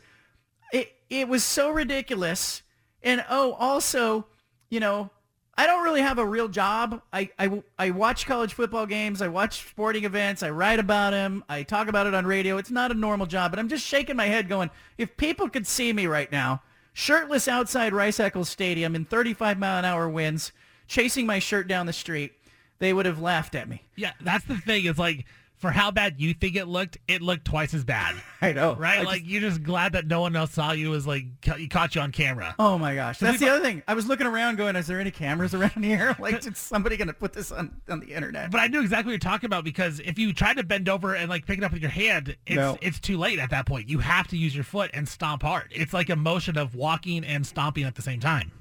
it 0.71 0.93
it 1.09 1.27
was 1.27 1.43
so 1.43 1.69
ridiculous. 1.69 2.63
And 3.03 3.23
oh, 3.29 3.53
also, 3.53 4.25
you 4.69 4.79
know, 4.79 5.11
I 5.57 5.65
don't 5.65 5.83
really 5.83 6.01
have 6.01 6.19
a 6.19 6.25
real 6.25 6.47
job. 6.47 7.01
I, 7.11 7.31
I, 7.39 7.63
I 7.79 7.89
watch 7.89 8.27
college 8.27 8.53
football 8.53 8.85
games. 8.85 9.23
I 9.23 9.27
watch 9.27 9.67
sporting 9.67 10.03
events. 10.03 10.43
I 10.43 10.51
write 10.51 10.77
about 10.77 11.11
them. 11.11 11.43
I 11.49 11.63
talk 11.63 11.87
about 11.87 12.05
it 12.05 12.13
on 12.13 12.27
radio. 12.27 12.57
It's 12.57 12.69
not 12.69 12.91
a 12.91 12.93
normal 12.93 13.25
job, 13.25 13.51
but 13.51 13.59
I'm 13.59 13.67
just 13.67 13.85
shaking 13.85 14.15
my 14.15 14.27
head 14.27 14.49
going, 14.49 14.69
if 14.99 15.17
people 15.17 15.49
could 15.49 15.65
see 15.65 15.91
me 15.91 16.05
right 16.05 16.31
now, 16.31 16.61
shirtless 16.93 17.47
outside 17.47 17.91
Rice 17.91 18.19
Eccles 18.19 18.49
Stadium 18.49 18.95
in 18.95 19.05
35 19.05 19.57
mile 19.57 19.79
an 19.79 19.85
hour 19.85 20.07
winds, 20.07 20.51
chasing 20.87 21.25
my 21.25 21.39
shirt 21.39 21.67
down 21.67 21.87
the 21.87 21.93
street, 21.93 22.33
they 22.77 22.93
would 22.93 23.07
have 23.07 23.19
laughed 23.19 23.55
at 23.55 23.67
me. 23.67 23.81
Yeah, 23.95 24.11
that's 24.21 24.45
the 24.45 24.57
thing. 24.57 24.85
It's 24.85 24.99
like 24.99 25.25
for 25.57 25.71
how 25.71 25.89
bad 25.89 26.15
you 26.19 26.33
think 26.33 26.55
it 26.55 26.65
looked, 26.67 26.97
it 27.07 27.21
looked 27.21 27.45
twice 27.45 27.73
as 27.73 27.83
bad. 27.83 28.15
I 28.41 28.53
know, 28.53 28.75
right? 28.75 28.99
I 28.99 29.03
like 29.03 29.21
just, 29.21 29.25
you're 29.31 29.41
just 29.41 29.63
glad 29.63 29.93
that 29.93 30.05
no 30.05 30.21
one 30.21 30.35
else 30.35 30.51
saw 30.51 30.71
you. 30.71 30.91
Was 30.91 31.07
like 31.07 31.25
he 31.57 31.67
caught 31.67 31.95
you 31.95 32.01
on 32.01 32.11
camera. 32.11 32.53
Oh 32.59 32.77
my 32.77 32.93
gosh, 32.93 33.17
that's 33.19 33.39
the 33.39 33.49
other 33.49 33.63
thing. 33.63 33.81
I 33.87 33.95
was 33.95 34.07
looking 34.07 34.27
around, 34.27 34.57
going, 34.57 34.75
"Is 34.75 34.85
there 34.87 34.99
any 34.99 35.11
cameras 35.11 35.53
around 35.55 35.83
here? 35.83 36.15
Like, 36.19 36.45
is 36.45 36.57
somebody 36.57 36.97
going 36.97 37.07
to 37.07 37.13
put 37.13 37.33
this 37.33 37.51
on 37.51 37.81
on 37.89 37.99
the 37.99 38.13
internet?" 38.13 38.51
But 38.51 38.59
I 38.61 38.67
knew 38.67 38.81
exactly 38.81 39.07
what 39.09 39.23
you're 39.23 39.31
talking 39.31 39.47
about 39.47 39.63
because 39.63 39.99
if 40.01 40.19
you 40.19 40.33
try 40.33 40.53
to 40.53 40.63
bend 40.63 40.87
over 40.89 41.15
and 41.15 41.29
like 41.29 41.45
pick 41.45 41.57
it 41.57 41.63
up 41.63 41.71
with 41.73 41.81
your 41.81 41.91
hand, 41.91 42.35
it's 42.45 42.55
No. 42.55 42.77
it's 42.81 42.99
too 42.99 43.17
late 43.17 43.39
at 43.39 43.49
that 43.49 43.65
point. 43.65 43.89
You 43.89 43.99
have 43.99 44.27
to 44.27 44.37
use 44.37 44.53
your 44.53 44.63
foot 44.63 44.91
and 44.93 45.07
stomp 45.09 45.41
hard. 45.41 45.67
It's 45.71 45.93
like 45.93 46.09
a 46.09 46.15
motion 46.15 46.57
of 46.57 46.75
walking 46.75 47.23
and 47.23 47.45
stomping 47.45 47.83
at 47.85 47.95
the 47.95 48.01
same 48.03 48.19
time. 48.19 48.51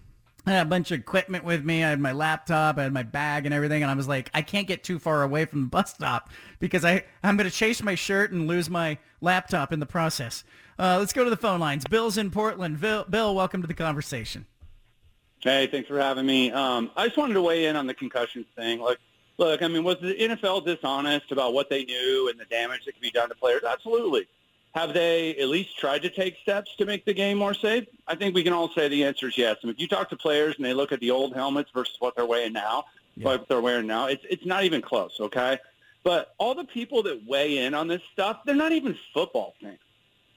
I 0.47 0.53
had 0.53 0.66
a 0.66 0.70
bunch 0.70 0.92
of 0.92 1.01
equipment 1.01 1.44
with 1.44 1.64
me. 1.64 1.82
I 1.82 1.90
had 1.90 1.99
my 1.99 2.12
laptop, 2.12 2.78
I 2.78 2.84
had 2.84 2.92
my 2.92 3.03
bag 3.03 3.47
and 3.47 3.55
everything, 3.55 3.82
and 3.82 3.90
I 3.90 3.94
was 3.94 4.07
like, 4.07 4.30
I 4.32 4.42
can't 4.42 4.68
get 4.68 4.84
too 4.84 5.01
far 5.01 5.24
away 5.24 5.44
from 5.44 5.62
the 5.62 5.66
bus 5.66 5.92
stop 5.92 6.30
because 6.61 6.84
I 6.84 7.05
I'm 7.24 7.36
going 7.36 7.51
to 7.51 7.55
chase 7.55 7.82
my 7.82 7.97
shirt 7.97 8.30
and 8.30 8.47
lose 8.47 8.70
my 8.70 8.99
laptop 9.20 9.72
in 9.72 9.80
the 9.80 9.86
process. 9.86 10.44
Uh, 10.78 10.99
let's 11.01 11.12
go 11.12 11.24
to 11.24 11.30
the 11.30 11.36
phone 11.36 11.59
lines. 11.59 11.84
Bill's 11.90 12.16
in 12.16 12.30
Portland. 12.30 12.80
Bill, 12.80 13.05
Bill, 13.11 13.34
welcome 13.34 13.61
to 13.61 13.66
the 13.66 13.74
conversation. 13.74 14.47
Hey, 15.40 15.66
thanks 15.66 15.88
for 15.88 15.99
having 15.99 16.26
me. 16.26 16.53
Um, 16.53 16.90
I 16.97 17.07
just 17.07 17.16
wanted 17.16 17.34
to 17.34 17.42
weigh 17.42 17.66
in 17.66 17.74
on 17.74 17.86
the 17.86 17.94
concussion 17.94 18.44
thing. 18.55 18.80
Like, 18.80 18.99
look, 19.38 19.62
I 19.62 19.68
mean, 19.68 19.82
was 19.82 19.97
the 20.01 20.14
NFL 20.14 20.64
dishonest 20.64 21.32
about 21.32 21.55
what 21.55 21.68
they 21.70 21.84
knew 21.84 22.28
and 22.30 22.38
the 22.38 22.44
damage 22.44 22.84
that 22.84 22.92
could 22.92 23.03
be 23.03 23.11
done 23.11 23.28
to 23.30 23.34
players? 23.34 23.62
Absolutely. 23.64 24.28
Have 24.77 24.93
they 24.93 25.35
at 25.37 25.49
least 25.49 25.79
tried 25.79 26.03
to 26.03 26.11
take 26.11 26.37
steps 26.37 26.77
to 26.77 26.85
make 26.85 27.07
the 27.07 27.14
game 27.14 27.39
more 27.39 27.55
safe? 27.55 27.87
I 28.07 28.14
think 28.14 28.35
we 28.35 28.43
can 28.43 28.53
all 28.53 28.68
say 28.68 28.89
the 28.89 29.05
answer 29.05 29.29
is 29.29 29.39
yes. 29.39 29.57
And 29.62 29.70
if 29.70 29.81
you 29.81 29.89
talk 29.89 30.11
to 30.11 30.16
players 30.16 30.55
and 30.57 30.66
they 30.66 30.74
look 30.74 30.93
at 30.93 31.01
the 31.01 31.11
old 31.11 31.35
helmets 31.35 31.70
versus 31.72 31.97
what 31.99 32.14
they're 32.14 32.27
wearing 32.27 32.53
now, 32.53 32.85
what 33.22 33.49
they're 33.49 33.62
wearing 33.62 33.87
now, 33.87 34.09
it's 34.09 34.22
it's 34.29 34.45
not 34.45 34.64
even 34.64 34.83
close. 34.83 35.16
Okay, 35.18 35.59
but 36.05 36.35
all 36.37 36.55
the 36.55 36.64
people 36.64 37.03
that 37.05 37.27
weigh 37.27 37.64
in 37.64 37.72
on 37.72 37.89
this 37.89 38.03
stuff, 38.12 38.41
they're 38.45 38.55
not 38.55 38.72
even 38.72 38.95
football 39.14 39.55
fans. 39.62 39.79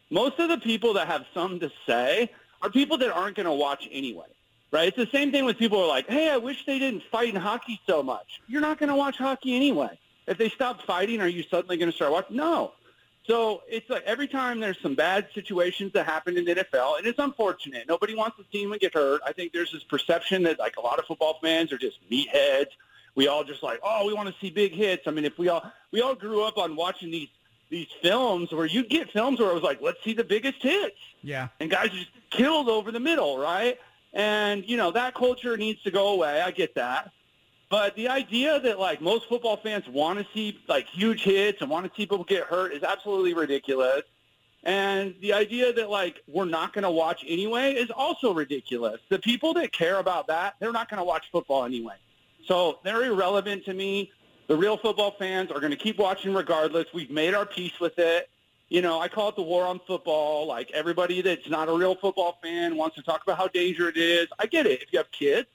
Most 0.10 0.40
of 0.40 0.48
the 0.48 0.58
people 0.58 0.94
that 0.94 1.08
have 1.08 1.26
something 1.34 1.60
to 1.60 1.72
say 1.86 2.32
are 2.62 2.70
people 2.70 2.98
that 3.00 3.12
aren't 3.12 3.36
going 3.36 3.46
to 3.46 3.52
watch 3.52 3.90
anyway. 3.92 4.28
Right? 4.72 4.88
It's 4.88 4.96
the 4.96 5.18
same 5.18 5.34
thing 5.34 5.44
with 5.44 5.58
people 5.58 5.80
who 5.80 5.84
are 5.84 5.88
like, 5.88 6.08
hey, 6.08 6.30
I 6.30 6.38
wish 6.38 6.66
they 6.66 6.80
didn't 6.80 7.04
fight 7.12 7.28
in 7.28 7.36
hockey 7.36 7.82
so 7.86 8.02
much. 8.02 8.40
You're 8.48 8.62
not 8.62 8.78
going 8.78 8.90
to 8.90 8.96
watch 8.96 9.18
hockey 9.18 9.56
anyway. 9.56 10.00
If 10.28 10.38
they 10.38 10.48
stop 10.48 10.84
fighting, 10.84 11.20
are 11.20 11.28
you 11.28 11.44
suddenly 11.44 11.76
going 11.76 11.92
to 11.92 11.96
start 11.96 12.14
watching? 12.14 12.38
No. 12.38 12.72
So 13.30 13.62
it's 13.70 13.88
like 13.92 14.04
every 14.08 14.28
time 14.28 14.60
there's 14.60 14.80
some 14.82 14.96
bad 14.96 15.28
situations 15.36 15.94
that 15.94 16.08
happen 16.08 16.36
in 16.36 16.46
the 16.46 16.56
NFL, 16.56 16.98
and 16.98 17.06
it's 17.06 17.20
unfortunate. 17.20 17.88
Nobody 17.88 18.16
wants 18.16 18.38
to 18.38 18.44
see 18.52 18.62
anyone 18.62 18.80
get 18.80 18.96
hurt. 18.96 19.22
I 19.24 19.34
think 19.34 19.54
there's 19.54 19.72
this 19.72 19.84
perception 19.84 20.42
that 20.44 20.58
like 20.58 20.78
a 20.78 20.82
lot 20.82 20.98
of 20.98 21.06
football 21.06 21.38
fans 21.40 21.72
are 21.72 21.78
just 21.78 21.98
meatheads. 22.10 22.70
We 23.14 23.28
all 23.28 23.44
just 23.44 23.62
like, 23.62 23.82
oh, 23.84 24.08
we 24.08 24.14
want 24.14 24.30
to 24.30 24.36
see 24.42 24.50
big 24.50 24.74
hits. 24.74 25.04
I 25.08 25.12
mean, 25.12 25.26
if 25.26 25.38
we 25.38 25.48
all 25.50 25.72
we 25.92 26.02
all 26.02 26.16
grew 26.16 26.44
up 26.44 26.58
on 26.58 26.76
watching 26.76 27.12
these 27.12 27.30
these 27.70 27.88
films 28.02 28.52
where 28.52 28.66
you 28.66 28.84
get 28.84 29.12
films 29.12 29.40
where 29.40 29.52
it 29.52 29.54
was 29.54 29.62
like, 29.62 29.80
let's 29.80 30.04
see 30.04 30.14
the 30.14 30.24
biggest 30.24 30.64
hits 30.64 30.98
Yeah. 31.22 31.50
and 31.60 31.70
guys 31.70 31.92
just 31.92 32.10
killed 32.32 32.68
over 32.68 32.92
the 32.92 33.00
middle, 33.00 33.38
right? 33.38 33.78
And, 34.12 34.68
you 34.68 34.76
know, 34.76 34.90
that 34.90 35.14
culture 35.14 35.56
needs 35.56 35.80
to 35.84 35.92
go 35.92 36.08
away. 36.14 36.42
I 36.42 36.50
get 36.50 36.74
that. 36.74 37.12
But 37.70 37.96
the 37.96 38.08
idea 38.08 38.60
that 38.60 38.80
like 38.80 39.00
most 39.00 39.30
football 39.30 39.58
fans 39.58 39.88
want 39.88 40.20
to 40.20 40.26
see 40.34 40.60
like 40.68 40.88
huge 40.88 41.24
hits 41.24 41.62
and 41.62 41.70
want 41.70 41.86
to 41.86 41.92
see 41.96 42.06
people 42.06 42.24
get 42.24 42.44
hurt 42.46 42.74
is 42.74 42.84
absolutely 42.84 43.34
ridiculous. 43.36 44.02
And 44.64 45.16
the 45.22 45.34
idea 45.34 45.72
that 45.74 45.90
like 45.90 46.22
we're 46.28 46.46
not 46.46 46.74
going 46.74 46.84
to 46.84 46.92
watch 46.92 47.24
anyway 47.28 47.74
is 47.74 47.92
also 47.92 48.34
ridiculous. 48.34 49.00
The 49.10 49.20
people 49.20 49.54
that 49.54 49.72
care 49.72 50.00
about 50.00 50.28
that, 50.28 50.56
they're 50.60 50.72
not 50.72 50.90
going 50.90 50.98
to 50.98 51.04
watch 51.04 51.26
football 51.32 51.64
anyway. 51.64 51.96
So 52.48 52.80
they're 52.84 53.06
irrelevant 53.06 53.66
to 53.66 53.74
me. 53.74 54.12
The 54.48 54.58
real 54.58 54.76
football 54.76 55.12
fans 55.20 55.52
are 55.52 55.60
going 55.60 55.72
to 55.72 55.78
keep 55.78 56.00
watching 56.00 56.34
regardless. 56.34 56.88
We've 56.92 57.12
made 57.12 57.36
our 57.36 57.46
peace 57.46 57.80
with 57.80 58.00
it. 58.00 58.30
You 58.70 58.82
know, 58.82 59.00
I 59.00 59.08
call 59.08 59.30
it 59.30 59.36
the 59.36 59.44
war 59.44 59.66
on 59.66 59.80
football. 59.86 60.48
Like 60.48 60.72
everybody 60.72 61.22
that's 61.22 61.48
not 61.48 61.70
a 61.70 61.74
real 61.74 61.94
football 61.96 62.40
fan 62.42 62.76
wants 62.76 62.96
to 62.96 63.04
talk 63.04 63.22
about 63.24 63.38
how 63.38 63.48
dangerous 63.48 63.96
it 63.96 64.02
is. 64.02 64.28
I 64.40 64.48
get 64.48 64.66
it. 64.66 64.82
If 64.82 64.92
you 64.92 64.98
have 64.98 65.12
kids, 65.12 65.48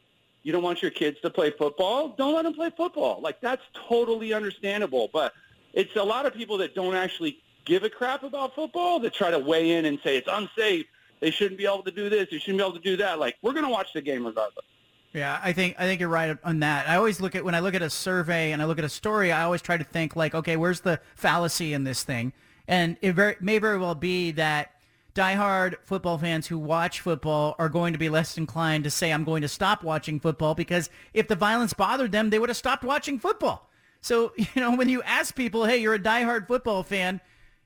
you 0.45 0.53
don't 0.53 0.62
want 0.62 0.82
your 0.82 0.92
kids 0.92 1.20
to 1.22 1.30
play 1.30 1.51
football, 1.51 2.11
don't 2.11 2.34
let 2.34 2.42
them 2.42 2.55
play 2.55 2.70
football. 2.70 3.20
Like 3.20 3.40
that's 3.40 3.62
totally 3.88 4.32
understandable. 4.32 5.11
But 5.12 5.32
it's 5.72 5.97
a 5.97 6.03
lot 6.03 6.26
of 6.26 6.34
people 6.34 6.59
that 6.59 6.74
don't 6.74 6.95
actually 6.95 7.40
give 7.64 7.82
a 7.82 7.90
crap 7.90 8.22
about 8.22 8.55
football 8.55 9.01
that 9.01 9.14
try 9.14 9.30
to 9.30 9.38
weigh 9.38 9.72
in 9.72 9.86
and 9.86 9.99
say 10.05 10.16
it's 10.16 10.28
unsafe. 10.30 10.86
They 11.20 11.30
shouldn't 11.30 11.57
be 11.57 11.64
able 11.64 11.82
to 11.82 11.90
do 11.90 12.11
this. 12.11 12.28
They 12.30 12.38
shouldn't 12.38 12.59
be 12.59 12.62
able 12.62 12.74
to 12.74 12.82
do 12.82 12.97
that. 12.99 13.18
Like 13.18 13.36
we're 13.42 13.53
going 13.53 13.64
to 13.64 13.70
watch 13.70 13.92
the 13.95 14.03
game 14.03 14.26
regardless. 14.26 14.66
Yeah, 15.14 15.40
I 15.42 15.53
think 15.53 15.76
I 15.78 15.84
think 15.84 16.01
you're 16.01 16.09
right 16.09 16.36
on 16.45 16.61
that. 16.61 16.88
I 16.88 16.97
always 16.97 17.20
look 17.20 17.34
at 17.34 17.45
when 17.45 17.55
I 17.55 17.61
look 17.61 17.74
at 17.74 17.82
a 17.82 17.88
survey 17.88 18.53
and 18.53 18.61
I 18.61 18.66
look 18.66 18.78
at 18.78 18.84
a 18.84 18.88
story, 18.88 19.32
I 19.32 19.45
always 19.45 19.62
try 19.62 19.76
to 19.76 19.84
think 19.84 20.16
like, 20.16 20.34
okay, 20.34 20.57
where's 20.57 20.80
the 20.80 21.01
fallacy 21.14 21.72
in 21.72 21.84
this 21.84 22.03
thing? 22.03 22.32
And 22.66 22.97
it 23.01 23.12
very, 23.12 23.36
may 23.40 23.59
very 23.59 23.78
well 23.78 23.95
be 23.95 24.32
that 24.32 24.72
diehard 25.14 25.76
football 25.84 26.18
fans 26.18 26.46
who 26.46 26.58
watch 26.58 27.00
football 27.00 27.54
are 27.58 27.68
going 27.68 27.92
to 27.92 27.98
be 27.98 28.08
less 28.08 28.36
inclined 28.36 28.84
to 28.84 28.90
say, 28.90 29.12
I'm 29.12 29.24
going 29.24 29.42
to 29.42 29.48
stop 29.48 29.82
watching 29.84 30.20
football 30.20 30.54
because 30.54 30.90
if 31.12 31.28
the 31.28 31.36
violence 31.36 31.72
bothered 31.72 32.12
them, 32.12 32.30
they 32.30 32.38
would 32.38 32.48
have 32.48 32.56
stopped 32.56 32.84
watching 32.84 33.18
football. 33.18 33.70
So, 34.00 34.32
you 34.36 34.46
know, 34.56 34.76
when 34.76 34.88
you 34.88 35.02
ask 35.02 35.34
people, 35.34 35.64
hey, 35.64 35.78
you're 35.78 35.94
a 35.94 35.98
diehard 35.98 36.46
football 36.46 36.82
fan, 36.82 37.20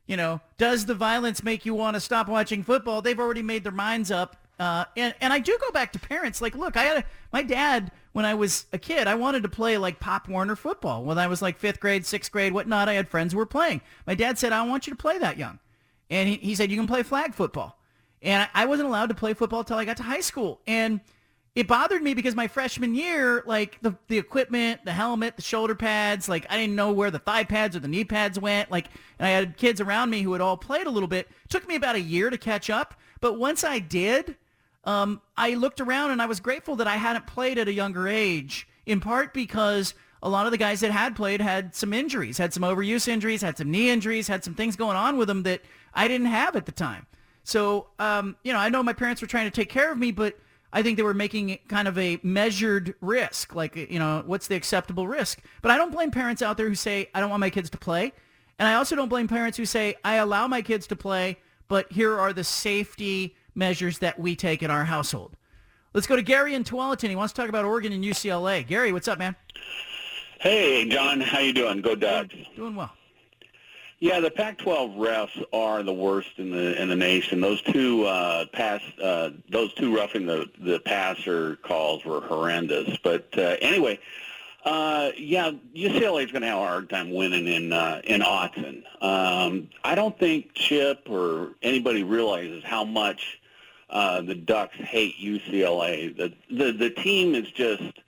you 0.07 0.16
know, 0.16 0.40
does 0.57 0.86
the 0.86 0.94
violence 0.94 1.42
make 1.42 1.66
you 1.66 1.74
want 1.74 1.94
to 1.94 2.01
stop 2.01 2.28
watching 2.28 2.62
football? 2.62 3.03
They've 3.03 3.18
already 3.18 3.42
made 3.42 3.64
their 3.64 3.72
minds 3.72 4.11
up 4.11 4.36
uh, 4.59 4.84
and, 4.96 5.14
and 5.20 5.32
I 5.32 5.38
do 5.38 5.57
go 5.61 5.70
back 5.70 5.92
to 5.92 5.99
parents. 5.99 6.42
Like, 6.42 6.57
look, 6.57 6.76
I 6.76 6.84
had 6.84 6.96
a, 6.99 7.05
my 7.32 7.42
dad 7.42 7.92
when 8.12 8.24
I 8.24 8.34
was 8.34 8.66
a 8.72 8.78
kid. 8.78 9.07
I 9.07 9.14
wanted 9.14 9.44
to 9.44 9.49
play 9.49 9.78
like 9.78 10.01
Pop 10.01 10.28
Warner 10.28 10.57
football 10.57 11.05
when 11.05 11.18
I 11.18 11.28
was 11.28 11.40
like 11.40 11.59
fifth 11.59 11.78
grade, 11.78 12.05
sixth 12.05 12.32
grade, 12.32 12.53
whatnot. 12.53 12.88
I 12.88 12.94
had 12.94 13.09
friends 13.09 13.32
who 13.32 13.38
were 13.38 13.46
playing. 13.46 13.82
My 14.07 14.14
dad 14.14 14.38
said, 14.38 14.53
"I 14.53 14.62
want 14.62 14.86
you 14.86 14.92
to 14.92 14.96
play 14.96 15.18
that 15.18 15.38
young," 15.38 15.61
and 16.11 16.29
he, 16.29 16.37
he 16.37 16.55
said, 16.55 16.71
"You 16.71 16.77
can 16.77 16.87
play 16.87 17.03
flag 17.03 17.35
football." 17.35 17.79
And 18.23 18.43
I, 18.55 18.63
I 18.63 18.67
wasn't 18.67 18.89
allowed 18.89 19.11
to 19.11 19.15
play 19.15 19.35
football 19.35 19.61
until 19.61 19.77
I 19.77 19.85
got 19.85 19.97
to 19.99 20.03
high 20.03 20.21
school, 20.21 20.61
and 20.67 21.01
it 21.55 21.67
bothered 21.67 22.03
me 22.03 22.15
because 22.15 22.35
my 22.35 22.47
freshman 22.47 22.95
year, 22.95 23.43
like 23.47 23.79
the 23.83 23.95
the 24.09 24.19
equipment, 24.19 24.85
the 24.85 24.93
helmet, 24.93 25.37
the 25.37 25.43
shoulder 25.43 25.75
pads, 25.75 26.29
like 26.29 26.47
I 26.51 26.57
didn't 26.57 26.77
know 26.77 26.93
where 26.93 27.11
the 27.11 27.19
thigh 27.19 27.45
pads 27.45 27.77
or 27.77 27.81
the 27.81 27.89
knee 27.89 28.05
pads 28.05 28.39
went. 28.39 28.71
Like, 28.71 28.87
and 29.19 29.27
I 29.27 29.31
had 29.31 29.57
kids 29.57 29.81
around 29.81 30.11
me 30.11 30.23
who 30.23 30.33
had 30.33 30.41
all 30.41 30.57
played 30.57 30.87
a 30.87 30.91
little 30.91 31.09
bit. 31.09 31.29
It 31.45 31.51
took 31.51 31.67
me 31.69 31.75
about 31.75 31.97
a 31.97 32.01
year 32.01 32.31
to 32.31 32.39
catch 32.39 32.71
up, 32.71 32.95
but 33.21 33.39
once 33.39 33.65
I 33.65 33.79
did 33.79 34.37
um, 34.89 35.21
I 35.37 35.55
looked 35.55 35.83
around 35.83 36.13
and 36.13 36.23
I 36.23 36.27
was 36.27 36.41
grateful 36.41 36.77
that 36.77 36.87
I 36.87 36.97
hadn't 36.97 37.27
played 37.27 37.59
at 37.59 37.69
a 37.69 37.73
younger 37.73 38.09
age, 38.09 38.67
in 38.87 39.01
part 39.01 39.35
because 39.35 39.93
a 40.23 40.31
lot 40.31 40.47
of 40.47 40.53
the 40.53 40.57
guys 40.57 40.81
that 40.81 40.91
had 40.91 41.15
played 41.15 41.43
had 41.43 41.75
some 41.75 41.93
injuries, 41.93 42.39
had 42.39 42.55
some 42.55 42.63
overuse 42.63 43.07
injuries, 43.07 43.43
had 43.43 43.59
some 43.59 43.71
knee 43.71 43.91
injuries, 43.91 44.29
had 44.29 44.43
some 44.43 44.55
things 44.55 44.77
going 44.77 44.97
on 44.97 45.19
with 45.19 45.29
them 45.29 45.43
that 45.43 45.61
I 45.99 46.07
didn't 46.07 46.28
have 46.28 46.55
at 46.55 46.64
the 46.64 46.72
time. 46.72 47.07
So, 47.42 47.88
um, 47.99 48.36
you 48.44 48.53
know, 48.53 48.59
I 48.59 48.68
know 48.68 48.82
my 48.82 48.92
parents 48.92 49.20
were 49.20 49.26
trying 49.26 49.46
to 49.46 49.51
take 49.51 49.68
care 49.68 49.90
of 49.90 49.99
me, 49.99 50.12
but 50.12 50.38
I 50.72 50.82
think 50.82 50.96
they 50.96 51.03
were 51.03 51.14
making 51.14 51.59
kind 51.66 51.88
of 51.88 51.99
a 51.99 52.20
measured 52.22 52.94
risk, 53.01 53.55
like, 53.55 53.74
you 53.74 53.99
know, 53.99 54.22
what's 54.24 54.46
the 54.46 54.55
acceptable 54.55 55.09
risk? 55.09 55.42
But 55.61 55.72
I 55.72 55.76
don't 55.76 55.90
blame 55.90 56.12
parents 56.12 56.40
out 56.40 56.57
there 56.57 56.68
who 56.68 56.76
say, 56.76 57.09
I 57.14 57.20
don't 57.20 57.30
want 57.30 57.40
my 57.40 57.51
kids 57.51 57.68
to 57.70 57.78
play. 57.78 58.12
And 58.61 58.68
I 58.68 58.74
also 58.74 58.94
don't 58.94 59.09
blame 59.09 59.26
parents 59.26 59.59
who 59.59 59.64
say, 59.64 59.96
I 60.05 60.16
allow 60.16 60.46
my 60.46 60.62
kids 60.62 60.86
to 60.88 60.96
play, 60.96 61.38
but 61.66 61.90
here 61.90 62.16
are 62.16 62.32
the 62.32 62.44
safety 62.44 63.34
measures 63.57 63.99
that 63.99 64.20
we 64.20 64.36
take 64.36 64.62
in 64.62 64.70
our 64.70 64.84
household. 64.84 65.36
Let's 65.94 66.07
go 66.07 66.14
to 66.14 66.22
Gary 66.22 66.55
in 66.55 66.62
Tualatin. 66.62 67.09
He 67.09 67.16
wants 67.16 67.32
to 67.32 67.40
talk 67.40 67.49
about 67.49 67.64
Oregon 67.64 67.92
and 67.92 68.05
UCLA. 68.05 68.64
Gary, 68.64 68.92
what's 68.92 69.09
up, 69.09 69.18
man? 69.18 69.34
Hey, 70.40 70.88
John. 70.88 71.20
How 71.20 71.40
you 71.40 71.53
doing? 71.53 71.80
Go 71.80 71.96
Ducks. 71.96 72.34
Doing 72.55 72.76
well. 72.76 72.92
Yeah, 74.01 74.20
the 74.20 74.30
Pac-12 74.30 74.96
refs 74.96 75.44
are 75.53 75.82
the 75.82 75.92
worst 75.92 76.30
in 76.36 76.53
the 76.53 76.80
in 76.80 76.88
the 76.88 76.94
nation. 76.94 77.40
Those 77.40 77.61
two 77.62 78.05
uh, 78.05 78.46
pass, 78.53 78.80
uh, 79.03 79.30
those 79.51 79.74
two 79.74 79.96
roughing 79.96 80.24
the 80.24 80.46
the 80.61 80.78
passer 80.78 81.57
calls 81.57 82.05
were 82.05 82.20
horrendous. 82.20 82.96
But 83.03 83.26
uh, 83.36 83.57
anyway, 83.61 83.99
uh, 84.64 85.11
yeah, 85.16 85.51
UCLA 85.74 86.24
is 86.24 86.30
going 86.30 86.42
to 86.42 86.49
have 86.49 86.59
a 86.59 86.66
hard 86.66 86.88
time 86.88 87.12
winning 87.12 87.49
in 87.49 87.72
uh, 87.72 88.01
in 88.05 88.20
Autzen. 88.20 88.84
Um, 89.03 89.68
I 89.82 89.96
don't 89.96 90.16
think 90.16 90.55
Chip 90.55 91.09
or 91.11 91.55
anybody 91.61 92.05
realizes 92.05 92.62
how 92.62 92.84
much 92.84 93.40
uh, 93.90 94.20
the 94.20 94.36
Ducks 94.36 94.76
hate 94.76 95.16
UCLA. 95.20 96.16
The, 96.16 96.32
the 96.51 96.70
the 96.70 96.90
team 96.90 97.34
is 97.34 97.51
just 97.51 97.99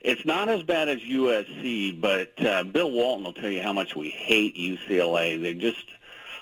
it's 0.00 0.24
not 0.24 0.48
as 0.48 0.62
bad 0.62 0.88
as 0.88 1.00
USC, 1.00 2.00
but 2.00 2.32
uh, 2.44 2.64
Bill 2.64 2.90
Walton 2.90 3.24
will 3.24 3.32
tell 3.32 3.50
you 3.50 3.62
how 3.62 3.72
much 3.72 3.96
we 3.96 4.10
hate 4.10 4.56
UCLA. 4.56 5.40
They 5.40 5.54
just 5.54 5.84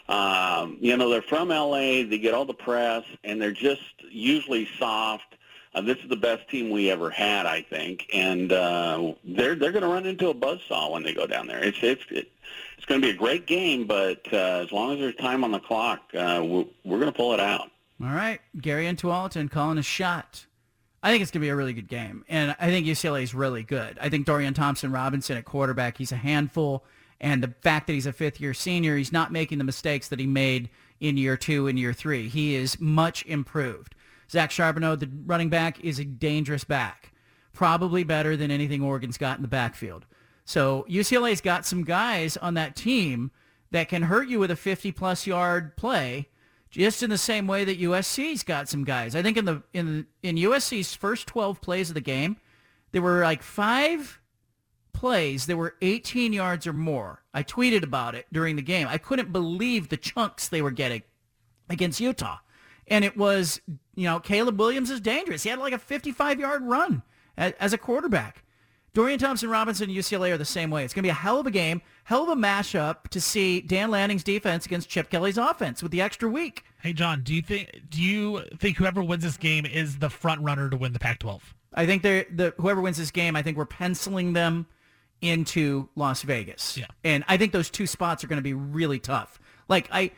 um, 0.09 0.79
you 0.81 0.97
know 0.97 1.11
they're 1.11 1.23
from 1.23 1.49
LA. 1.49 2.05
They 2.05 2.19
get 2.19 2.35
all 2.35 2.45
the 2.45 2.55
press, 2.55 3.05
and 3.25 3.41
they're 3.41 3.53
just 3.53 3.83
usually 4.11 4.69
soft 4.79 5.37
uh, 5.77 5.83
this 5.83 5.99
is 5.99 6.09
the 6.09 6.17
best 6.17 6.49
team 6.49 6.71
we 6.71 6.91
ever 6.91 7.11
had, 7.11 7.45
I 7.45 7.61
think, 7.61 8.09
and 8.15 8.51
uh, 8.51 9.13
they're 9.25 9.55
they're 9.55 9.73
going 9.73 9.83
to 9.83 9.89
run 9.89 10.07
into 10.07 10.31
a 10.31 10.35
buzzsaw 10.35 10.91
when 10.91 11.03
they 11.03 11.13
go 11.13 11.27
down 11.27 11.47
there. 11.47 11.63
It's 11.63 11.77
it's 11.83 12.03
it's 12.11 12.87
going 12.87 13.03
to 13.03 13.07
be 13.07 13.13
a 13.13 13.17
great 13.17 13.47
game, 13.47 13.87
but 13.87 14.27
uh, 14.33 14.63
as 14.65 14.73
long 14.73 14.95
as 14.95 15.01
there's 15.01 15.17
time 15.17 15.45
on 15.45 15.53
the 15.53 15.61
clock, 15.61 16.01
uh, 16.15 16.41
we're, 16.43 16.65
we're 16.85 16.99
going 16.99 17.13
to 17.13 17.17
pull 17.17 17.35
it 17.35 17.41
out. 17.41 17.71
All 18.03 18.09
right, 18.09 18.41
Gary 18.59 18.87
and 18.87 18.97
Tualatin 18.97 19.51
calling 19.51 19.77
a 19.77 19.83
shot. 19.83 20.46
I 21.07 21.11
think 21.11 21.23
it's 21.23 21.31
going 21.31 21.41
to 21.41 21.45
be 21.47 21.51
a 21.51 21.55
really 21.55 21.73
good 21.73 21.87
game, 21.87 22.25
and 22.29 22.57
I 22.59 22.67
think 22.67 22.85
UCLA 22.85 23.23
is 23.23 23.33
really 23.33 23.63
good. 23.63 23.97
I 24.01 24.09
think 24.09 24.27
Dorian 24.27 24.55
Thompson 24.55 24.91
Robinson 24.91 25.37
at 25.37 25.45
quarterback, 25.45 25.99
he's 25.99 26.11
a 26.11 26.17
handful, 26.17 26.85
and 27.21 27.45
the 27.45 27.55
fact 27.61 27.87
that 27.87 27.93
he's 27.93 28.07
a 28.07 28.13
fifth-year 28.13 28.53
senior, 28.55 28.97
he's 28.97 29.13
not 29.13 29.31
making 29.31 29.59
the 29.59 29.65
mistakes 29.65 30.09
that 30.09 30.19
he 30.19 30.27
made 30.27 30.69
in 30.99 31.17
year 31.17 31.37
two 31.37 31.69
and 31.69 31.79
year 31.79 31.93
three. 31.93 32.29
He 32.29 32.57
is 32.57 32.81
much 32.81 33.25
improved. 33.25 33.95
Zach 34.29 34.51
Charbonnet, 34.51 34.99
the 34.99 35.09
running 35.27 35.49
back, 35.49 35.79
is 35.79 36.01
a 36.01 36.05
dangerous 36.05 36.65
back. 36.65 37.13
Probably 37.53 38.03
better 38.03 38.37
than 38.37 38.51
anything 38.51 38.83
Oregon's 38.83 39.17
got 39.17 39.39
in 39.39 39.43
the 39.43 39.49
backfield. 39.49 40.07
So 40.45 40.85
UCLA's 40.91 41.41
got 41.41 41.65
some 41.65 41.85
guys 41.85 42.37
on 42.37 42.55
that 42.55 42.75
team 42.75 43.31
that 43.71 43.89
can 43.89 44.03
hurt 44.03 44.27
you 44.27 44.41
with 44.41 44.51
a 44.51 44.55
50-plus 44.55 45.25
yard 45.25 45.77
play, 45.77 46.31
just 46.77 47.03
in 47.03 47.09
the 47.09 47.19
same 47.19 47.47
way 47.47 47.65
that 47.65 47.81
USC's 47.81 48.43
got 48.43 48.69
some 48.69 48.85
guys. 48.85 49.17
I 49.17 49.23
think 49.23 49.39
in 49.39 49.47
the 49.47 49.63
in 49.73 50.07
in 50.23 50.37
USC's 50.37 50.95
first 50.95 51.27
12 51.27 51.61
plays 51.63 51.89
of 51.89 51.95
the 51.95 52.01
game, 52.01 52.37
there 52.93 53.01
were 53.01 53.23
like 53.23 53.43
five 53.43 54.21
plays 54.93 55.47
that 55.47 55.57
were 55.57 55.75
18 55.81 56.35
yards 56.35 56.67
or 56.67 56.75
more. 56.75 57.23
I 57.33 57.43
tweeted 57.43 57.83
about 57.83 58.15
it 58.15 58.27
during 58.31 58.57
the 58.57 58.63
game. 58.63 58.89
I 58.91 58.99
couldn't 58.99 59.33
believe 59.33 59.89
the 59.89 59.97
chunks 59.97 60.49
they 60.49 60.61
were 60.61 60.71
getting 60.71 61.03
against 61.69 62.01
Utah. 62.01 62.39
And 62.89 63.05
it 63.05 63.17
was, 63.17 63.61
you 63.95 64.05
know, 64.05 64.21
Caleb 64.21 64.59
Williams 64.59 64.91
is 64.91 65.01
dangerous. 65.01 65.43
He 65.43 65.49
had 65.49 65.59
like 65.59 65.73
a 65.73 65.79
55-yard 65.79 66.63
run 66.63 67.03
as 67.37 67.73
a 67.73 67.79
quarterback. 67.79 68.45
Dorian 68.95 69.19
Thompson 69.19 69.51
Robinson 69.51 69.91
and 69.91 69.99
UCLA 69.99 70.31
are 70.31 70.39
the 70.39 70.45
same 70.45 70.71
way. 70.71 70.85
It's 70.85 70.95
going 70.95 71.03
to 71.03 71.07
be 71.07 71.11
a 71.11 71.15
hell 71.15 71.41
of 71.41 71.47
a 71.47 71.51
game, 71.51 71.83
hell 72.07 72.23
of 72.23 72.29
a 72.29 72.41
mashup 72.41 73.09
to 73.09 73.21
see 73.21 73.61
Dan 73.61 73.91
Lanning's 73.91 74.23
defense 74.23 74.65
against 74.65 74.89
Chip 74.89 75.11
Kelly's 75.11 75.37
offense 75.37 75.83
with 75.83 75.91
the 75.91 76.01
extra 76.01 76.29
week. 76.29 76.65
Hey 76.81 76.93
John, 76.93 77.23
do 77.23 77.35
you 77.35 77.43
think 77.43 77.83
do 77.89 78.01
you 78.01 78.43
think 78.59 78.77
whoever 78.77 79.03
wins 79.03 79.25
this 79.25 79.37
game 79.37 79.67
is 79.67 79.99
the 79.99 80.09
front 80.09 80.41
runner 80.41 80.71
to 80.71 80.77
win 80.77 80.93
the 80.93 81.01
Pac-12? 81.01 81.41
I 81.75 81.85
think 81.85 82.03
they're 82.03 82.25
the 82.33 82.55
whoever 82.59 82.81
wins 82.81 82.97
this 82.97 83.11
game. 83.11 83.35
I 83.35 83.43
think 83.43 83.57
we're 83.57 83.67
penciling 83.67 84.35
them 84.35 84.67
into 85.21 85.89
Las 85.97 86.23
Vegas. 86.23 86.77
Yeah. 86.77 86.87
And 87.03 87.25
I 87.27 87.37
think 87.37 87.53
those 87.53 87.71
two 87.71 87.89
spots 87.89 88.23
are 88.23 88.29
going 88.29 88.39
to 88.39 88.43
be 88.43 88.55
really 88.55 89.01
tough. 89.01 89.41
Like 89.69 89.89
I 89.91 90.13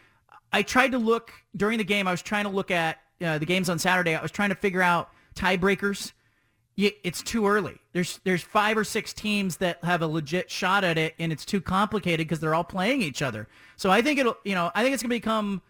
I 0.53 0.63
tried 0.63 0.93
to 0.93 0.99
look 0.99 1.33
during 1.57 1.79
the 1.79 1.85
game. 1.85 2.07
I 2.07 2.11
was 2.11 2.23
trying 2.23 2.45
to 2.45 2.51
look 2.51 2.71
at 2.71 2.99
uh, 3.25 3.39
the 3.39 3.47
games 3.47 3.71
on 3.71 3.79
Saturday. 3.79 4.15
I 4.15 4.21
was 4.21 4.31
trying 4.31 4.51
to 4.51 4.55
figure 4.55 4.83
out 4.83 5.11
tiebreakers. 5.35 6.13
It's 6.81 7.25
too 7.25 7.49
early. 7.49 7.77
There's 7.93 8.21
there's 8.23 8.43
five 8.43 8.79
or 8.79 8.85
six 8.85 9.13
teams 9.13 9.57
that 9.57 9.83
have 9.83 10.01
a 10.01 10.07
legit 10.07 10.49
shot 10.49 10.85
at 10.85 10.97
it, 10.97 11.17
and 11.19 11.33
it's 11.33 11.45
too 11.45 11.61
complicated 11.61 12.29
because 12.29 12.39
they're 12.39 12.55
all 12.55 12.63
playing 12.63 13.03
each 13.03 13.21
other. 13.21 13.49
So 13.77 13.91
I 13.91 14.01
think 14.01 14.21
it'll, 14.21 14.37
you 14.45 14.55
know, 14.55 14.71
I 14.77 14.85
think 14.85 14.95
it's 14.95 15.03
to 15.11 15.17
become 15.17 15.61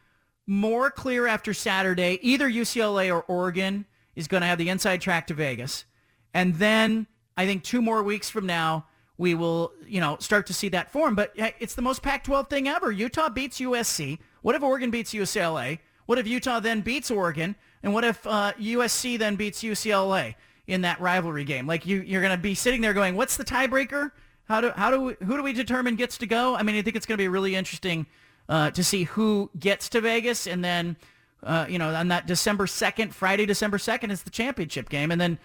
more 0.46 0.90
clear 0.90 1.26
after 1.26 1.54
Saturday. 1.54 2.18
Either 2.20 2.46
UCLA 2.50 3.10
or 3.10 3.22
Oregon 3.22 3.86
is 4.16 4.28
to 4.28 4.40
have 4.40 4.58
the 4.58 4.68
inside 4.68 5.00
track 5.00 5.26
to 5.28 5.34
Vegas, 5.34 5.86
and 6.34 6.56
then 6.56 7.06
I 7.38 7.46
think 7.46 7.64
two 7.64 7.80
more 7.80 8.02
weeks 8.02 8.28
from 8.28 8.44
now 8.44 8.84
we 9.16 9.34
will, 9.34 9.72
you 9.86 10.02
know, 10.02 10.18
start 10.20 10.46
to 10.48 10.54
see 10.54 10.68
that 10.68 10.92
form. 10.92 11.14
But 11.14 11.32
it's 11.58 11.74
the 11.74 11.82
most 11.82 12.02
Pac-12 12.02 12.50
thing 12.50 12.68
ever. 12.68 12.92
Utah 12.92 13.30
beats 13.30 13.60
USC. 13.60 14.18
What 14.42 14.54
if 14.54 14.62
Oregon 14.62 14.90
beats 14.90 15.14
UCLA? 15.14 15.78
What 16.04 16.18
if 16.18 16.28
Utah 16.28 16.60
then 16.60 16.82
beats 16.82 17.10
Oregon? 17.10 17.56
And 17.82 17.94
what 17.94 18.04
if 18.04 18.26
uh, 18.26 18.52
USC 18.60 19.18
then 19.18 19.36
beats 19.36 19.62
UCLA 19.62 20.34
in 20.68 20.82
that 20.82 21.00
rivalry 21.00 21.42
game? 21.44 21.66
Like 21.66 21.86
you, 21.86 22.02
you're 22.02 22.20
going 22.22 22.36
to 22.36 22.40
be 22.40 22.54
sitting 22.54 22.80
there 22.80 22.94
going, 22.94 23.16
"What's 23.16 23.36
the 23.36 23.44
tiebreaker? 23.44 24.12
How 24.44 24.60
do 24.60 24.70
how 24.76 24.90
do 24.90 25.00
we, 25.00 25.16
who 25.24 25.36
do 25.36 25.42
we 25.42 25.52
determine 25.52 25.96
gets 25.96 26.18
to 26.18 26.26
go?" 26.26 26.54
I 26.54 26.62
mean, 26.62 26.76
I 26.76 26.82
think 26.82 26.94
it's 26.94 27.06
going 27.06 27.16
to 27.16 27.22
be 27.22 27.28
really 27.28 27.56
interesting 27.56 28.06
uh, 28.48 28.70
to 28.70 28.84
see 28.84 29.04
who 29.04 29.50
gets 29.58 29.88
to 29.88 30.00
Vegas, 30.00 30.46
and 30.46 30.64
then 30.64 30.96
uh, 31.42 31.66
you 31.68 31.78
know 31.78 31.92
on 31.92 32.08
that 32.08 32.26
December 32.26 32.68
second, 32.68 33.14
Friday, 33.14 33.46
December 33.46 33.78
second 33.78 34.12
is 34.12 34.22
the 34.22 34.30
championship 34.30 34.88
game, 34.88 35.10
and 35.10 35.20
then 35.20 35.38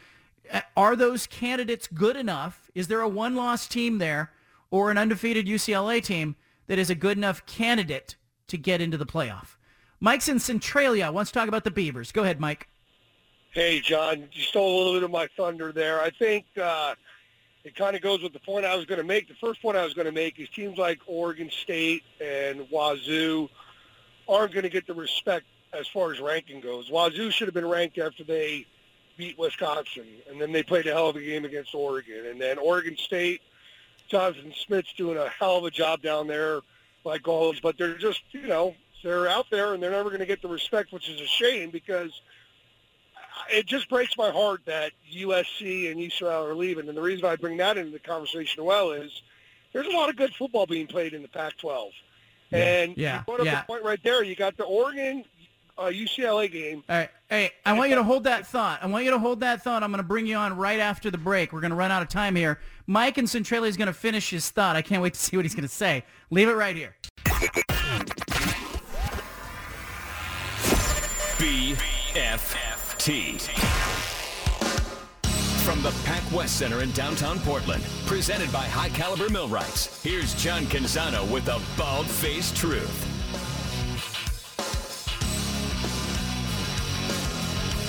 uh, 0.52 0.62
are 0.78 0.96
those 0.96 1.26
candidates 1.26 1.88
good 1.88 2.16
enough? 2.16 2.70
Is 2.76 2.88
there 2.88 3.02
a 3.02 3.08
one-loss 3.08 3.68
team 3.68 3.98
there 3.98 4.32
or 4.70 4.92
an 4.92 4.98
undefeated 4.98 5.48
UCLA 5.48 6.04
team 6.04 6.36
that 6.68 6.78
is 6.78 6.90
a 6.90 6.96
good 6.96 7.18
enough 7.18 7.46
candidate 7.46 8.18
to 8.48 8.58
get 8.58 8.82
into 8.82 8.98
the 8.98 9.06
playoff? 9.06 9.56
Mike's 10.02 10.28
in 10.28 10.40
Centralia 10.40 11.14
wants 11.14 11.32
to 11.32 11.40
talk 11.40 11.48
about 11.48 11.64
the 11.64 11.72
Beavers. 11.72 12.12
Go 12.12 12.24
ahead, 12.24 12.42
Mike. 12.42 12.68
Hey, 13.54 13.82
John, 13.82 14.30
you 14.32 14.42
stole 14.42 14.76
a 14.76 14.78
little 14.78 14.94
bit 14.94 15.04
of 15.04 15.12
my 15.12 15.28
thunder 15.38 15.72
there. 15.72 16.02
I 16.02 16.10
think 16.10 16.46
uh, 16.60 16.96
it 17.64 17.76
kind 17.76 17.96
of 17.96 18.02
goes 18.02 18.24
with 18.24 18.34
the 18.34 18.40
point 18.40 18.66
I 18.66 18.76
was 18.76 18.86
going 18.86 18.98
to 18.98 19.06
make. 19.06 19.28
The 19.28 19.36
first 19.36 19.62
point 19.62 19.78
I 19.78 19.86
was 19.86 19.94
going 19.94 20.08
to 20.08 20.12
make 20.12 20.40
is 20.40 20.50
teams 20.50 20.80
like 20.80 21.00
Oregon 21.06 21.52
State 21.52 22.02
and 22.20 22.66
Wazoo 22.72 23.48
aren't 24.28 24.54
going 24.54 24.64
to 24.64 24.72
get 24.72 24.88
the 24.88 24.96
respect 24.96 25.46
as 25.72 25.88
far 25.88 26.12
as 26.12 26.20
ranking 26.20 26.62
goes. 26.62 26.90
Wazoo 26.90 27.30
should 27.30 27.48
have 27.48 27.54
been 27.54 27.68
ranked 27.68 28.00
after 28.00 28.24
they 28.24 28.66
beat 29.18 29.38
Wisconsin, 29.38 30.08
and 30.28 30.42
then 30.42 30.52
they 30.52 30.64
played 30.64 30.88
a 30.88 30.92
hell 30.92 31.10
of 31.10 31.16
a 31.16 31.22
game 31.22 31.46
against 31.46 31.76
Oregon. 31.76 32.26
And 32.26 32.42
then 32.42 32.58
Oregon 32.58 32.98
State, 32.98 33.42
Jonathan 34.08 34.52
Smith's 34.66 34.94
doing 34.94 35.20
a 35.20 35.30
hell 35.30 35.58
of 35.58 35.66
a 35.66 35.70
job 35.70 36.02
down 36.02 36.26
there, 36.26 36.62
like 37.06 37.28
always. 37.28 37.60
But 37.60 37.78
they're 37.78 38.00
just, 38.00 38.24
you 38.32 38.48
know, 38.48 38.74
they're 39.04 39.28
out 39.28 39.46
there 39.52 39.76
and 39.76 39.84
they're 39.84 39.92
never 39.92 40.10
going 40.10 40.22
to 40.22 40.26
get 40.26 40.42
the 40.42 40.48
respect, 40.48 40.92
which 40.92 41.08
is 41.08 41.22
a 41.22 41.28
shame 41.28 41.70
because 41.70 42.20
it 43.52 43.66
just 43.66 43.90
breaks 43.90 44.18
my 44.18 44.30
heart 44.32 44.62
that 44.66 44.92
USC 45.12 45.92
and 45.92 46.00
UCLA 46.00 46.50
are 46.50 46.56
leaving. 46.56 46.88
And 46.88 46.98
the 46.98 47.02
reason 47.02 47.26
I 47.26 47.36
bring 47.36 47.58
that 47.58 47.78
into 47.78 47.92
the 47.92 48.00
conversation 48.00 48.64
well 48.64 48.92
is 48.92 49.12
there's 49.74 49.88
a 49.88 49.92
lot 49.92 50.10
of 50.10 50.16
good 50.16 50.34
football 50.36 50.66
being 50.66 50.88
played 50.88 51.14
in 51.14 51.22
the 51.22 51.28
Pac-12. 51.28 51.90
Yeah. 52.52 52.58
And 52.60 52.98
Yeah. 52.98 53.18
you 53.20 53.24
brought 53.26 53.40
up 53.42 53.46
Yeah. 53.46 53.62
the 53.62 53.66
point 53.68 53.84
right 53.84 54.00
there. 54.04 54.24
You 54.24 54.36
got 54.36 54.56
the 54.58 54.64
Oregon 54.66 55.26
uh, 55.76 55.86
UCLA 55.86 56.48
game. 56.52 56.84
All 56.88 56.96
right. 56.98 57.10
Hey, 57.30 57.52
I 57.66 57.74
want 57.74 57.90
you 57.90 57.96
to 57.96 58.04
hold 58.04 58.26
that 58.26 58.46
thought. 58.46 58.84
I 58.84 58.86
want 58.86 59.06
you 59.06 59.12
to 59.12 59.18
hold 59.18 59.40
that 59.40 59.64
thought. 59.64 59.82
I'm 59.82 59.90
going 59.90 59.98
to 60.04 60.08
bring 60.08 60.28
you 60.28 60.36
on 60.36 60.56
right 60.56 60.80
after 60.80 61.10
the 61.10 61.18
break. 61.18 61.52
We're 61.52 61.62
going 61.62 61.72
to 61.72 61.76
run 61.76 61.90
out 61.92 62.04
of 62.04 62.10
time 62.10 62.36
here. 62.36 62.60
Mike 62.86 63.18
and 63.18 63.28
Centralia 63.28 63.68
is 63.70 63.76
going 63.78 63.88
to 63.88 63.94
finish 63.94 64.30
his 64.30 64.52
thought. 64.52 64.76
I 64.76 64.84
can't 64.84 65.02
wait 65.02 65.16
to 65.16 65.20
see 65.20 65.36
what 65.36 65.46
he's 65.46 65.56
going 65.56 65.64
to 65.64 65.68
say. 65.74 66.04
Leave 66.30 66.48
it 66.48 66.54
right 66.54 66.76
here. 66.76 66.96
BFT. 73.04 73.52
From 75.66 75.84
the 75.84 75.92
Pac 76.06 76.24
West 76.32 76.58
Center 76.58 76.84
in 76.84 76.92
downtown 76.92 77.38
Portland, 77.40 77.84
presented 78.06 78.50
by 78.54 78.64
High 78.64 78.88
Caliber 78.90 79.30
Millwrights, 79.30 80.02
here's 80.02 80.34
John 80.36 80.64
Canzano 80.64 81.30
with 81.30 81.44
the 81.44 81.62
bald-faced 81.78 82.56
truth. 82.56 83.10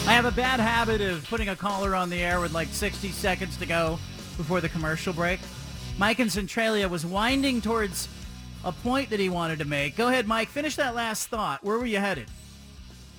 I 0.08 0.14
have 0.14 0.24
a 0.24 0.32
bad 0.32 0.58
habit 0.58 1.00
of 1.00 1.24
putting 1.28 1.48
a 1.48 1.54
caller 1.54 1.94
on 1.94 2.10
the 2.10 2.20
air 2.20 2.40
with 2.40 2.52
like 2.52 2.68
60 2.68 3.10
seconds 3.10 3.56
to 3.58 3.66
go 3.66 4.00
before 4.36 4.60
the 4.60 4.68
commercial 4.68 5.12
break. 5.12 5.38
Mike 5.96 6.18
in 6.18 6.28
Centralia 6.28 6.88
was 6.88 7.06
winding 7.06 7.60
towards 7.60 8.08
a 8.64 8.72
point 8.72 9.10
that 9.10 9.20
he 9.20 9.28
wanted 9.28 9.60
to 9.60 9.64
make. 9.64 9.94
Go 9.96 10.08
ahead, 10.08 10.26
Mike. 10.26 10.48
Finish 10.48 10.74
that 10.74 10.96
last 10.96 11.28
thought. 11.28 11.62
Where 11.62 11.78
were 11.78 11.86
you 11.86 11.98
headed? 11.98 12.26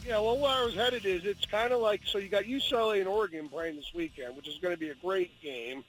Yeah, 0.05 0.19
well, 0.19 0.37
where 0.37 0.51
I 0.51 0.63
was 0.63 0.75
headed 0.75 1.03
is 1.03 1.25
it's 1.25 1.47
kind 1.47 1.73
of 1.73 1.81
like 1.81 2.01
so 2.05 2.19
you 2.19 2.29
got 2.29 2.43
UCLA 2.43 2.99
and 2.99 3.07
Oregon 3.07 3.49
playing 3.49 3.75
this 3.75 3.91
weekend, 3.91 4.35
which 4.35 4.47
is 4.47 4.59
going 4.59 4.73
to 4.73 4.79
be 4.79 4.89
a 4.89 4.95
great 4.95 5.31
game, 5.41 5.83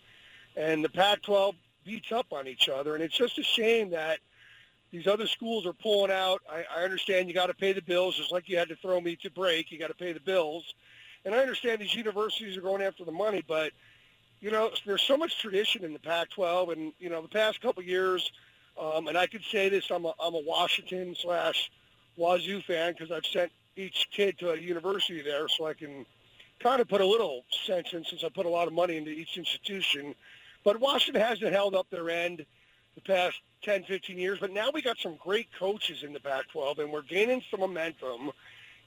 and 0.56 0.82
the 0.82 0.88
Pac-12 0.88 1.54
beats 1.84 2.10
up 2.12 2.32
on 2.32 2.48
each 2.48 2.70
other, 2.70 2.94
and 2.94 3.04
it's 3.04 3.14
just 3.14 3.38
a 3.38 3.42
shame 3.42 3.90
that 3.90 4.20
these 4.90 5.06
other 5.06 5.26
schools 5.26 5.66
are 5.66 5.74
pulling 5.74 6.10
out. 6.10 6.40
I, 6.50 6.64
I 6.74 6.84
understand 6.84 7.28
you 7.28 7.34
got 7.34 7.48
to 7.48 7.54
pay 7.54 7.74
the 7.74 7.82
bills, 7.82 8.16
just 8.16 8.32
like 8.32 8.48
you 8.48 8.56
had 8.56 8.70
to 8.70 8.76
throw 8.76 8.98
me 9.02 9.16
to 9.16 9.30
break. 9.30 9.70
You 9.70 9.78
got 9.78 9.88
to 9.88 9.94
pay 9.94 10.14
the 10.14 10.20
bills, 10.20 10.64
and 11.26 11.34
I 11.34 11.38
understand 11.38 11.82
these 11.82 11.94
universities 11.94 12.56
are 12.56 12.62
going 12.62 12.80
after 12.80 13.04
the 13.04 13.12
money, 13.12 13.44
but 13.46 13.72
you 14.40 14.50
know 14.50 14.70
there's 14.86 15.02
so 15.02 15.18
much 15.18 15.38
tradition 15.42 15.84
in 15.84 15.92
the 15.92 15.98
Pac-12, 15.98 16.72
and 16.72 16.92
you 16.98 17.10
know 17.10 17.20
the 17.20 17.28
past 17.28 17.60
couple 17.60 17.82
years, 17.82 18.32
um, 18.80 19.08
and 19.08 19.18
I 19.18 19.26
could 19.26 19.44
say 19.44 19.68
this: 19.68 19.90
I'm 19.90 20.06
a 20.06 20.14
I'm 20.18 20.34
a 20.34 20.42
Washington 20.42 21.14
slash 21.20 21.70
Wazoo 22.16 22.62
fan 22.62 22.94
because 22.94 23.12
I've 23.12 23.26
sent 23.26 23.52
each 23.76 24.08
kid 24.10 24.38
to 24.38 24.50
a 24.50 24.56
university 24.56 25.22
there, 25.22 25.48
so 25.48 25.66
I 25.66 25.74
can 25.74 26.06
kind 26.60 26.80
of 26.80 26.88
put 26.88 27.00
a 27.00 27.06
little 27.06 27.44
sense 27.66 27.92
in 27.92 28.04
since 28.04 28.24
I 28.24 28.28
put 28.28 28.46
a 28.46 28.50
lot 28.50 28.66
of 28.66 28.74
money 28.74 28.96
into 28.96 29.10
each 29.10 29.36
institution. 29.36 30.14
But 30.64 30.80
Washington 30.80 31.22
hasn't 31.22 31.52
held 31.52 31.74
up 31.74 31.88
their 31.90 32.10
end 32.10 32.44
the 32.94 33.00
past 33.02 33.36
10, 33.62 33.84
15 33.84 34.18
years. 34.18 34.38
But 34.40 34.52
now 34.52 34.70
we 34.72 34.82
got 34.82 34.98
some 34.98 35.16
great 35.16 35.48
coaches 35.58 36.02
in 36.02 36.12
the 36.12 36.20
Pac-12, 36.20 36.78
and 36.78 36.92
we're 36.92 37.02
gaining 37.02 37.42
some 37.50 37.60
momentum. 37.60 38.32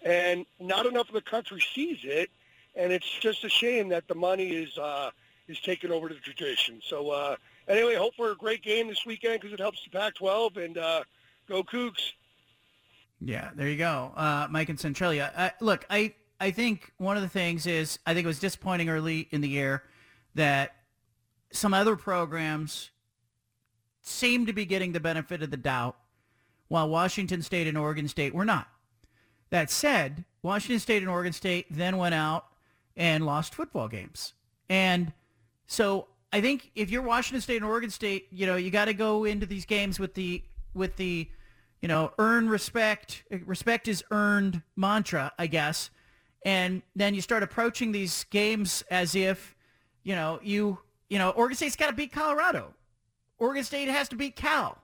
And 0.02 0.46
not 0.60 0.86
enough 0.86 1.08
of 1.08 1.14
the 1.14 1.22
country 1.22 1.62
sees 1.74 2.00
it, 2.04 2.30
and 2.76 2.92
it's 2.92 3.10
just 3.20 3.44
a 3.44 3.50
shame 3.50 3.90
that 3.90 4.08
the 4.08 4.16
money 4.16 4.50
is 4.50 4.78
uh, 4.78 5.12
is 5.48 5.60
taking 5.60 5.92
over 5.92 6.08
the 6.08 6.16
tradition. 6.16 6.82
So 6.88 7.10
uh, 7.10 7.36
anyway, 7.68 7.96
hope 7.96 8.16
for 8.16 8.32
a 8.32 8.36
great 8.36 8.62
game 8.62 8.88
this 8.88 9.06
weekend 9.06 9.42
because 9.42 9.54
it 9.54 9.60
helps 9.60 9.84
the 9.84 9.90
Pac-12, 9.90 10.58
and 10.58 10.78
uh, 10.78 11.04
go 11.48 11.64
Cougs. 11.64 12.14
Yeah, 13.22 13.50
there 13.54 13.68
you 13.68 13.78
go, 13.78 14.14
uh, 14.16 14.48
Mike 14.50 14.70
and 14.70 14.80
Centralia. 14.80 15.32
Uh, 15.36 15.50
look, 15.60 15.86
I 15.90 16.14
I 16.40 16.52
think 16.52 16.94
one 16.98 17.18
of 17.18 17.24
the 17.24 17.30
things 17.30 17.68
is 17.68 18.00
I 18.06 18.14
think 18.14 18.24
it 18.24 18.28
was 18.28 18.40
disappointing 18.40 18.90
early 18.90 19.28
in 19.32 19.42
the 19.42 19.50
year 19.50 19.84
that 20.36 20.76
some 21.52 21.74
other 21.74 21.96
programs 21.96 22.92
seem 24.02 24.46
to 24.46 24.54
be 24.54 24.66
getting 24.66 24.94
the 24.94 25.00
benefit 25.00 25.44
of 25.44 25.52
the 25.52 25.58
doubt, 25.58 25.98
while 26.70 26.88
Washington 26.88 27.42
State 27.42 27.68
and 27.68 27.78
Oregon 27.78 28.08
State 28.08 28.34
were 28.34 28.46
not. 28.46 28.70
That 29.50 29.70
said, 29.70 30.24
Washington 30.42 30.80
State 30.80 31.02
and 31.02 31.10
Oregon 31.10 31.34
State 31.34 31.66
then 31.70 31.98
went 31.98 32.16
out 32.16 32.46
and 32.96 33.26
lost 33.26 33.54
football 33.54 33.90
games, 33.90 34.34
and 34.70 35.12
so 35.68 36.08
I 36.32 36.40
think 36.40 36.72
if 36.74 36.90
you're 36.90 37.02
Washington 37.02 37.42
State 37.42 37.58
and 37.58 37.66
Oregon 37.66 37.90
State, 37.90 38.28
you 38.32 38.46
know 38.46 38.56
you 38.56 38.72
got 38.72 38.86
to 38.86 38.94
go 38.94 39.26
into 39.26 39.46
these 39.46 39.66
games 39.66 40.00
with 40.00 40.14
the 40.14 40.42
with 40.74 40.96
the 40.96 41.28
you 41.82 41.88
know, 41.88 42.12
earn 42.18 42.50
respect. 42.50 43.24
Respect 43.46 43.88
is 43.88 44.04
earned 44.12 44.62
mantra, 44.76 45.32
I 45.40 45.48
guess. 45.48 45.90
And 46.46 46.82
then 46.96 47.14
you 47.14 47.22
start 47.22 47.44
approaching 47.44 47.92
these 47.92 48.26
games 48.26 48.84
as 48.90 49.16
if, 49.16 49.56
you 50.04 50.16
know, 50.16 50.40
you, 50.42 50.80
you 51.10 51.18
know, 51.18 51.32
Oregon 51.32 51.58
State's 51.58 51.76
got 51.76 51.88
to 51.88 51.94
beat 51.94 52.12
Colorado. 52.12 52.74
Oregon 53.38 53.64
State 53.64 53.90
has 53.90 54.10
to 54.10 54.16
beat 54.16 54.36
Cal. 54.36 54.78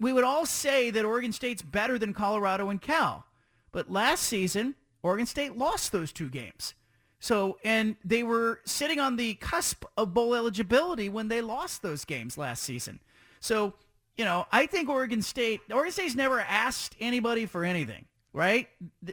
We 0.00 0.12
would 0.12 0.24
all 0.24 0.46
say 0.46 0.90
that 0.90 1.04
Oregon 1.04 1.32
State's 1.32 1.62
better 1.62 1.98
than 1.98 2.12
Colorado 2.12 2.70
and 2.70 2.80
Cal. 2.80 3.26
But 3.70 3.90
last 3.90 4.24
season, 4.24 4.74
Oregon 5.02 5.26
State 5.26 5.56
lost 5.56 5.92
those 5.92 6.12
two 6.12 6.28
games. 6.28 6.74
So, 7.20 7.58
and 7.64 7.96
they 8.04 8.24
were 8.24 8.60
sitting 8.64 8.98
on 8.98 9.16
the 9.16 9.34
cusp 9.34 9.84
of 9.96 10.12
bowl 10.12 10.34
eligibility 10.34 11.08
when 11.08 11.28
they 11.28 11.40
lost 11.40 11.80
those 11.82 12.04
games 12.04 12.36
last 12.36 12.62
season. 12.64 12.98
So, 13.38 13.74
you 14.16 14.24
know, 14.24 14.46
I 14.52 14.66
think 14.66 14.88
Oregon 14.88 15.22
State, 15.22 15.60
Oregon 15.70 15.92
State's 15.92 16.14
never 16.14 16.40
asked 16.40 16.96
anybody 17.00 17.46
for 17.46 17.64
anything, 17.64 18.06
right? 18.32 18.68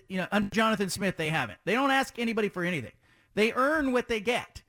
You 0.08 0.18
know, 0.18 0.28
under 0.32 0.50
Jonathan 0.50 0.90
Smith, 0.90 1.18
they 1.18 1.30
haven't. 1.30 1.60
They 1.66 1.74
don't 1.74 1.92
ask 1.92 2.20
anybody 2.20 2.50
for 2.50 2.64
anything. 2.64 2.92
They 3.36 3.54
earn 3.54 3.92
what 3.92 4.08
they 4.08 4.20
get. 4.20 4.64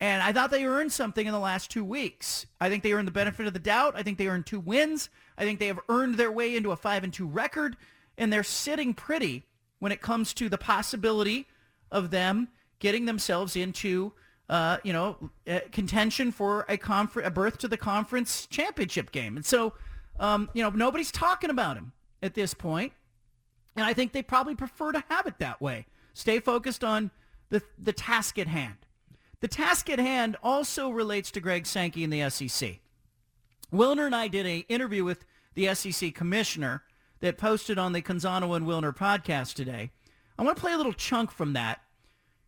And 0.00 0.20
I 0.20 0.32
thought 0.32 0.50
they 0.50 0.64
earned 0.64 0.92
something 0.92 1.26
in 1.26 1.32
the 1.32 1.38
last 1.38 1.70
two 1.70 1.84
weeks. 1.84 2.46
I 2.60 2.68
think 2.68 2.82
they 2.82 2.92
earned 2.92 3.06
the 3.06 3.12
benefit 3.12 3.46
of 3.46 3.52
the 3.52 3.60
doubt. 3.60 3.94
I 3.96 4.02
think 4.02 4.18
they 4.18 4.26
earned 4.26 4.46
two 4.46 4.58
wins. 4.58 5.08
I 5.38 5.44
think 5.44 5.60
they 5.60 5.68
have 5.68 5.78
earned 5.88 6.16
their 6.16 6.32
way 6.32 6.56
into 6.56 6.72
a 6.72 6.76
five 6.76 7.04
and 7.04 7.12
two 7.12 7.26
record, 7.26 7.76
and 8.18 8.32
they're 8.32 8.42
sitting 8.42 8.94
pretty 8.94 9.44
when 9.78 9.92
it 9.92 10.00
comes 10.00 10.34
to 10.34 10.48
the 10.48 10.58
possibility 10.58 11.46
of 11.90 12.10
them 12.10 12.48
getting 12.80 13.04
themselves 13.04 13.54
into, 13.54 14.12
uh, 14.52 14.76
you 14.84 14.92
know, 14.92 15.16
uh, 15.48 15.60
contention 15.72 16.30
for 16.30 16.66
a 16.68 16.76
confer- 16.76 17.22
a 17.22 17.30
berth 17.30 17.56
to 17.56 17.68
the 17.68 17.78
conference 17.78 18.46
championship 18.48 19.10
game. 19.10 19.36
And 19.36 19.46
so, 19.46 19.72
um, 20.20 20.50
you 20.52 20.62
know, 20.62 20.68
nobody's 20.68 21.10
talking 21.10 21.48
about 21.48 21.78
him 21.78 21.92
at 22.22 22.34
this 22.34 22.52
point. 22.52 22.92
and 23.74 23.86
I 23.86 23.94
think 23.94 24.12
they 24.12 24.22
probably 24.22 24.54
prefer 24.54 24.92
to 24.92 25.02
have 25.08 25.26
it 25.26 25.38
that 25.38 25.62
way. 25.62 25.86
Stay 26.12 26.38
focused 26.38 26.84
on 26.84 27.10
the 27.48 27.62
the 27.78 27.94
task 27.94 28.38
at 28.38 28.46
hand. 28.46 28.76
The 29.40 29.48
task 29.48 29.88
at 29.88 29.98
hand 29.98 30.36
also 30.42 30.90
relates 30.90 31.30
to 31.30 31.40
Greg 31.40 31.64
Sankey 31.64 32.04
and 32.04 32.12
the 32.12 32.28
SEC. 32.28 32.80
Wilner 33.72 34.04
and 34.04 34.14
I 34.14 34.28
did 34.28 34.44
a 34.46 34.66
interview 34.68 35.02
with 35.02 35.24
the 35.54 35.74
SEC 35.74 36.14
commissioner 36.14 36.82
that 37.20 37.38
posted 37.38 37.78
on 37.78 37.92
the 37.92 38.02
Canzano 38.02 38.54
and 38.54 38.66
Wilner 38.66 38.94
podcast 38.94 39.54
today. 39.54 39.92
I 40.38 40.42
want 40.42 40.58
to 40.58 40.60
play 40.60 40.74
a 40.74 40.76
little 40.76 40.92
chunk 40.92 41.30
from 41.30 41.54
that. 41.54 41.80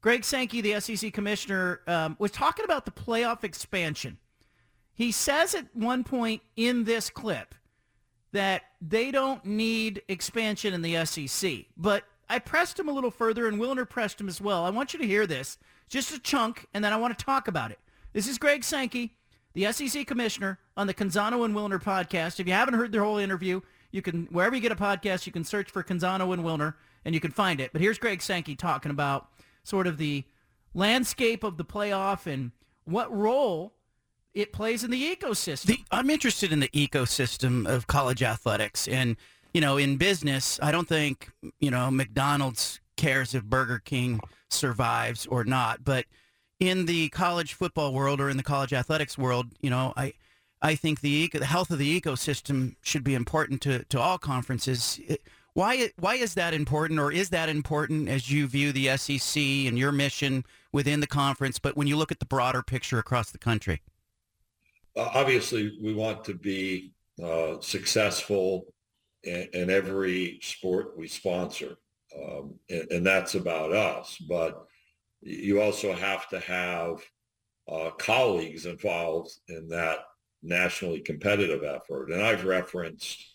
Greg 0.04 0.22
Sankey, 0.22 0.60
the 0.60 0.78
SEC 0.82 1.14
commissioner, 1.14 1.80
um, 1.86 2.14
was 2.18 2.30
talking 2.30 2.66
about 2.66 2.84
the 2.84 2.90
playoff 2.90 3.42
expansion. 3.42 4.18
He 4.92 5.10
says 5.10 5.54
at 5.54 5.74
one 5.74 6.04
point 6.04 6.42
in 6.56 6.84
this 6.84 7.08
clip 7.08 7.54
that 8.32 8.64
they 8.82 9.10
don't 9.10 9.42
need 9.46 10.02
expansion 10.08 10.74
in 10.74 10.82
the 10.82 11.06
SEC, 11.06 11.64
but 11.74 12.04
I 12.28 12.38
pressed 12.38 12.78
him 12.78 12.90
a 12.90 12.92
little 12.92 13.10
further, 13.10 13.48
and 13.48 13.58
Wilner 13.58 13.88
pressed 13.88 14.20
him 14.20 14.28
as 14.28 14.42
well. 14.42 14.66
I 14.66 14.68
want 14.68 14.92
you 14.92 14.98
to 14.98 15.06
hear 15.06 15.26
this, 15.26 15.56
just 15.88 16.12
a 16.12 16.18
chunk, 16.18 16.66
and 16.74 16.84
then 16.84 16.92
I 16.92 16.98
want 16.98 17.18
to 17.18 17.24
talk 17.24 17.48
about 17.48 17.70
it. 17.70 17.78
This 18.12 18.28
is 18.28 18.36
Greg 18.36 18.62
Sankey, 18.62 19.16
the 19.54 19.72
SEC 19.72 20.06
commissioner, 20.06 20.58
on 20.76 20.86
the 20.86 20.92
Canzano 20.92 21.46
and 21.46 21.54
Wilner 21.54 21.82
podcast. 21.82 22.38
If 22.38 22.46
you 22.46 22.52
haven't 22.52 22.74
heard 22.74 22.92
their 22.92 23.04
whole 23.04 23.16
interview, 23.16 23.62
you 23.90 24.02
can 24.02 24.26
wherever 24.26 24.54
you 24.54 24.60
get 24.60 24.70
a 24.70 24.76
podcast, 24.76 25.24
you 25.24 25.32
can 25.32 25.44
search 25.44 25.70
for 25.70 25.82
Canzano 25.82 26.34
and 26.34 26.44
Wilner, 26.44 26.74
and 27.06 27.14
you 27.14 27.22
can 27.22 27.30
find 27.30 27.58
it. 27.58 27.72
But 27.72 27.80
here's 27.80 27.96
Greg 27.96 28.20
Sankey 28.20 28.54
talking 28.54 28.90
about 28.90 29.30
sort 29.64 29.86
of 29.86 29.98
the 29.98 30.24
landscape 30.74 31.42
of 31.42 31.56
the 31.56 31.64
playoff 31.64 32.26
and 32.32 32.52
what 32.84 33.14
role 33.14 33.74
it 34.34 34.52
plays 34.52 34.84
in 34.84 34.90
the 34.90 35.16
ecosystem. 35.16 35.66
The, 35.66 35.84
I'm 35.90 36.10
interested 36.10 36.52
in 36.52 36.60
the 36.60 36.68
ecosystem 36.68 37.66
of 37.66 37.86
college 37.86 38.22
athletics. 38.22 38.88
And, 38.88 39.16
you 39.52 39.60
know, 39.60 39.76
in 39.76 39.96
business, 39.96 40.58
I 40.62 40.72
don't 40.72 40.88
think, 40.88 41.30
you 41.60 41.70
know, 41.70 41.90
McDonald's 41.90 42.80
cares 42.96 43.34
if 43.34 43.44
Burger 43.44 43.78
King 43.78 44.20
survives 44.50 45.26
or 45.26 45.44
not. 45.44 45.84
But 45.84 46.06
in 46.58 46.86
the 46.86 47.08
college 47.10 47.54
football 47.54 47.92
world 47.92 48.20
or 48.20 48.28
in 48.28 48.36
the 48.36 48.42
college 48.42 48.72
athletics 48.72 49.16
world, 49.16 49.52
you 49.60 49.70
know, 49.70 49.92
I, 49.96 50.14
I 50.60 50.74
think 50.74 51.00
the, 51.00 51.10
eco, 51.10 51.38
the 51.38 51.46
health 51.46 51.70
of 51.70 51.78
the 51.78 52.00
ecosystem 52.00 52.74
should 52.82 53.04
be 53.04 53.14
important 53.14 53.60
to, 53.62 53.84
to 53.84 54.00
all 54.00 54.18
conferences. 54.18 55.00
Why, 55.54 55.90
why 55.98 56.16
is 56.16 56.34
that 56.34 56.52
important 56.52 56.98
or 56.98 57.12
is 57.12 57.30
that 57.30 57.48
important 57.48 58.08
as 58.08 58.30
you 58.30 58.48
view 58.48 58.72
the 58.72 58.96
SEC 58.96 59.40
and 59.40 59.78
your 59.78 59.92
mission 59.92 60.44
within 60.72 60.98
the 60.98 61.06
conference, 61.06 61.60
but 61.60 61.76
when 61.76 61.86
you 61.86 61.96
look 61.96 62.10
at 62.10 62.18
the 62.18 62.26
broader 62.26 62.60
picture 62.60 62.98
across 62.98 63.30
the 63.30 63.38
country? 63.38 63.80
Uh, 64.96 65.10
obviously, 65.14 65.78
we 65.80 65.94
want 65.94 66.24
to 66.24 66.34
be 66.34 66.92
uh, 67.22 67.60
successful 67.60 68.66
in, 69.22 69.48
in, 69.52 69.70
every 69.70 70.40
sport 70.42 70.98
we 70.98 71.06
sponsor, 71.06 71.76
um, 72.20 72.54
and, 72.68 72.90
and, 72.90 73.06
that's 73.06 73.36
about 73.36 73.72
us. 73.72 74.16
But 74.28 74.66
you 75.20 75.60
also 75.62 75.94
have 75.94 76.28
to 76.30 76.40
have 76.40 77.00
uh, 77.68 77.90
colleagues 77.92 78.66
involved 78.66 79.30
in 79.48 79.68
that 79.68 79.98
nationally 80.42 81.00
competitive 81.00 81.62
effort. 81.64 82.10
And 82.10 82.22
I've 82.22 82.44
referenced 82.44 83.33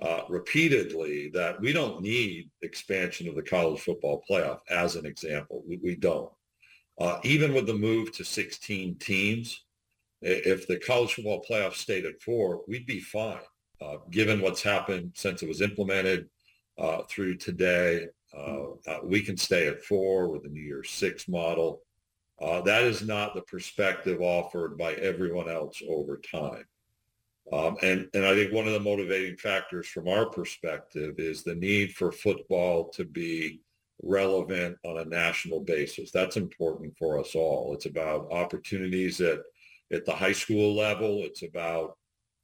uh, 0.00 0.22
repeatedly 0.28 1.30
that 1.34 1.60
we 1.60 1.72
don't 1.72 2.00
need 2.00 2.50
expansion 2.62 3.28
of 3.28 3.34
the 3.34 3.42
college 3.42 3.80
football 3.80 4.22
playoff 4.28 4.60
as 4.70 4.96
an 4.96 5.04
example. 5.04 5.62
We, 5.66 5.78
we 5.78 5.96
don't. 5.96 6.30
Uh, 7.00 7.18
even 7.24 7.52
with 7.52 7.66
the 7.66 7.74
move 7.74 8.12
to 8.12 8.24
16 8.24 8.96
teams, 8.96 9.64
if 10.20 10.66
the 10.66 10.78
college 10.78 11.14
football 11.14 11.44
playoff 11.48 11.74
stayed 11.74 12.04
at 12.04 12.20
four, 12.20 12.62
we'd 12.66 12.86
be 12.86 13.00
fine. 13.00 13.38
Uh, 13.80 13.98
given 14.10 14.40
what's 14.40 14.62
happened 14.62 15.12
since 15.14 15.42
it 15.42 15.48
was 15.48 15.60
implemented 15.60 16.28
uh, 16.78 17.02
through 17.08 17.36
today, 17.36 18.06
uh, 18.36 18.64
uh, 18.86 18.98
we 19.04 19.22
can 19.22 19.36
stay 19.36 19.68
at 19.68 19.84
four 19.84 20.28
with 20.28 20.42
the 20.42 20.48
New 20.48 20.62
Year 20.62 20.84
Six 20.84 21.28
model. 21.28 21.82
Uh, 22.40 22.60
that 22.62 22.84
is 22.84 23.06
not 23.06 23.34
the 23.34 23.42
perspective 23.42 24.20
offered 24.20 24.76
by 24.76 24.94
everyone 24.94 25.48
else 25.48 25.80
over 25.88 26.18
time. 26.18 26.64
Um, 27.52 27.76
and, 27.82 28.08
and 28.12 28.26
I 28.26 28.34
think 28.34 28.52
one 28.52 28.66
of 28.66 28.74
the 28.74 28.80
motivating 28.80 29.36
factors 29.36 29.86
from 29.86 30.06
our 30.06 30.28
perspective 30.28 31.14
is 31.18 31.42
the 31.42 31.54
need 31.54 31.94
for 31.94 32.12
football 32.12 32.90
to 32.90 33.04
be 33.04 33.60
relevant 34.02 34.76
on 34.84 34.98
a 34.98 35.04
national 35.04 35.60
basis. 35.60 36.10
That's 36.10 36.36
important 36.36 36.96
for 36.98 37.18
us 37.18 37.34
all. 37.34 37.72
It's 37.74 37.86
about 37.86 38.30
opportunities 38.30 39.20
at, 39.20 39.40
at 39.92 40.04
the 40.04 40.12
high 40.12 40.32
school 40.32 40.76
level. 40.76 41.22
It's 41.24 41.42
about 41.42 41.96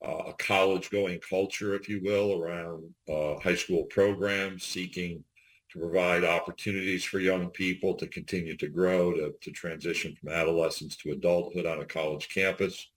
uh, 0.06 0.22
a 0.28 0.32
college 0.34 0.90
going 0.90 1.20
culture, 1.20 1.74
if 1.74 1.88
you 1.88 2.00
will, 2.02 2.40
around 2.40 2.84
uh, 3.08 3.38
high 3.40 3.54
school 3.54 3.84
programs 3.84 4.64
seeking 4.64 5.22
to 5.70 5.78
provide 5.78 6.24
opportunities 6.24 7.04
for 7.04 7.20
young 7.20 7.50
people 7.50 7.94
to 7.94 8.06
continue 8.06 8.56
to 8.56 8.68
grow, 8.68 9.12
to, 9.12 9.34
to 9.40 9.50
transition 9.50 10.14
from 10.14 10.30
adolescence 10.30 10.96
to 10.96 11.12
adulthood 11.12 11.66
on 11.66 11.80
a 11.80 11.84
college 11.84 12.28
campus. 12.28 12.90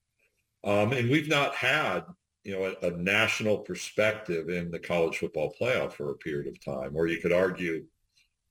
Um, 0.67 0.91
and 0.91 1.09
we've 1.09 1.29
not 1.29 1.55
had, 1.55 2.01
you 2.43 2.51
know, 2.51 2.75
a, 2.81 2.87
a, 2.87 2.91
national 2.91 3.59
perspective 3.59 4.49
in 4.49 4.69
the 4.69 4.77
college 4.77 5.17
football 5.17 5.55
playoff 5.59 5.93
for 5.93 6.11
a 6.11 6.17
period 6.17 6.47
of 6.47 6.63
time, 6.63 6.91
or 6.93 7.07
you 7.07 7.21
could 7.21 7.31
argue 7.31 7.85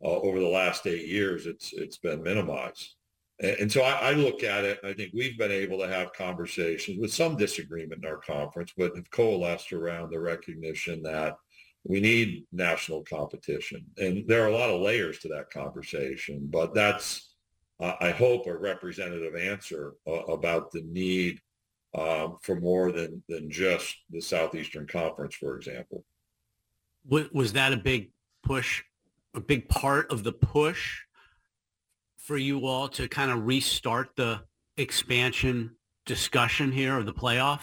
uh, 0.03 0.09
over 0.09 0.41
the 0.41 0.49
last 0.49 0.87
eight 0.87 1.07
years, 1.07 1.45
it's 1.45 1.75
it's 1.75 1.99
been 1.99 2.23
minimized. 2.23 2.95
And, 3.41 3.57
and 3.61 3.73
so 3.73 3.83
I, 3.83 4.11
I, 4.11 4.13
look 4.13 4.43
at 4.43 4.65
it, 4.65 4.81
I 4.83 4.95
think 4.95 5.13
we've 5.13 5.37
been 5.37 5.53
able 5.53 5.79
to 5.81 5.89
have 5.89 6.15
conversations 6.15 6.99
with 6.99 7.13
some 7.13 7.37
disagreement 7.37 8.03
in 8.03 8.11
our 8.11 8.17
conference, 8.17 8.73
but 8.79 8.97
have 8.97 9.11
coalesced 9.11 9.75
around 9.75 10.11
the 10.11 10.21
recognition 10.21 11.03
that 11.03 11.37
we 11.85 12.01
need 12.01 12.47
national 12.51 13.05
competition. 13.05 13.85
And 13.99 14.27
there 14.27 14.43
are 14.43 14.49
a 14.49 14.57
lot 14.57 14.71
of 14.71 14.81
layers 14.81 15.19
to 15.19 15.29
that 15.29 15.51
conversation, 15.51 16.49
but 16.51 16.73
that's, 16.73 17.35
uh, 17.79 17.93
I 18.01 18.11
hope, 18.11 18.47
a 18.47 18.57
representative 18.57 19.37
answer 19.37 19.97
uh, 20.07 20.25
about 20.25 20.73
the 20.73 20.81
need 20.81 21.41
um, 21.95 22.39
for 22.43 22.61
more 22.61 22.93
than, 22.93 23.23
than 23.29 23.51
just 23.51 23.95
the 24.11 24.21
Southeastern 24.21 24.87
Conference, 24.87 25.35
for 25.35 25.57
example. 25.57 26.05
Was 27.09 27.53
that 27.53 27.73
a 27.73 27.77
big 27.77 28.11
push, 28.43 28.83
a 29.35 29.41
big 29.41 29.69
part 29.69 30.11
of 30.11 30.25
the 30.25 30.33
push 30.33 31.01
for 32.19 32.37
you 32.37 32.67
all 32.67 32.89
to 32.89 33.09
kind 33.09 33.31
of 33.31 33.47
restart 33.47 34.11
the 34.17 34.41
expansion 34.77 35.77
discussion 36.05 36.73
here 36.73 36.99
of 36.99 37.07
the 37.07 37.15
playoff? 37.15 37.61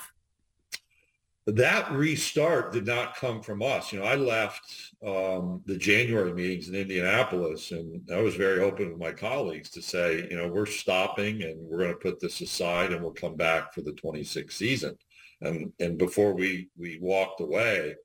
That 1.46 1.92
restart 1.92 2.72
did 2.72 2.86
not 2.86 3.18
come 3.18 3.42
from 3.42 3.62
us. 3.62 3.92
You 3.92 4.00
know, 4.00 4.06
I 4.06 4.16
left 4.16 4.94
um, 5.06 5.62
the 5.66 5.78
January 5.78 6.34
meetings 6.34 6.70
in 6.70 6.76
Indianapolis, 6.76 7.72
and 7.72 8.02
I 8.12 8.22
was 8.22 8.36
very 8.36 8.62
open 8.62 8.90
with 8.90 9.00
my 9.00 9.12
colleagues 9.12 9.70
to 9.72 9.82
say, 9.82 10.26
you 10.30 10.38
know, 10.38 10.48
we're 10.48 10.66
stopping 10.66 11.44
and 11.44 11.58
we're 11.60 11.80
going 11.80 11.92
to 11.92 11.98
put 11.98 12.22
this 12.22 12.40
aside, 12.40 12.94
and 12.94 13.02
we'll 13.02 13.12
come 13.12 13.36
back 13.36 13.74
for 13.74 13.82
the 13.82 13.92
26th 13.92 14.54
season. 14.54 14.98
And 15.42 15.74
and 15.80 15.98
before 15.98 16.34
we 16.34 16.70
we 16.78 16.98
walked 17.02 17.42
away, 17.42 17.96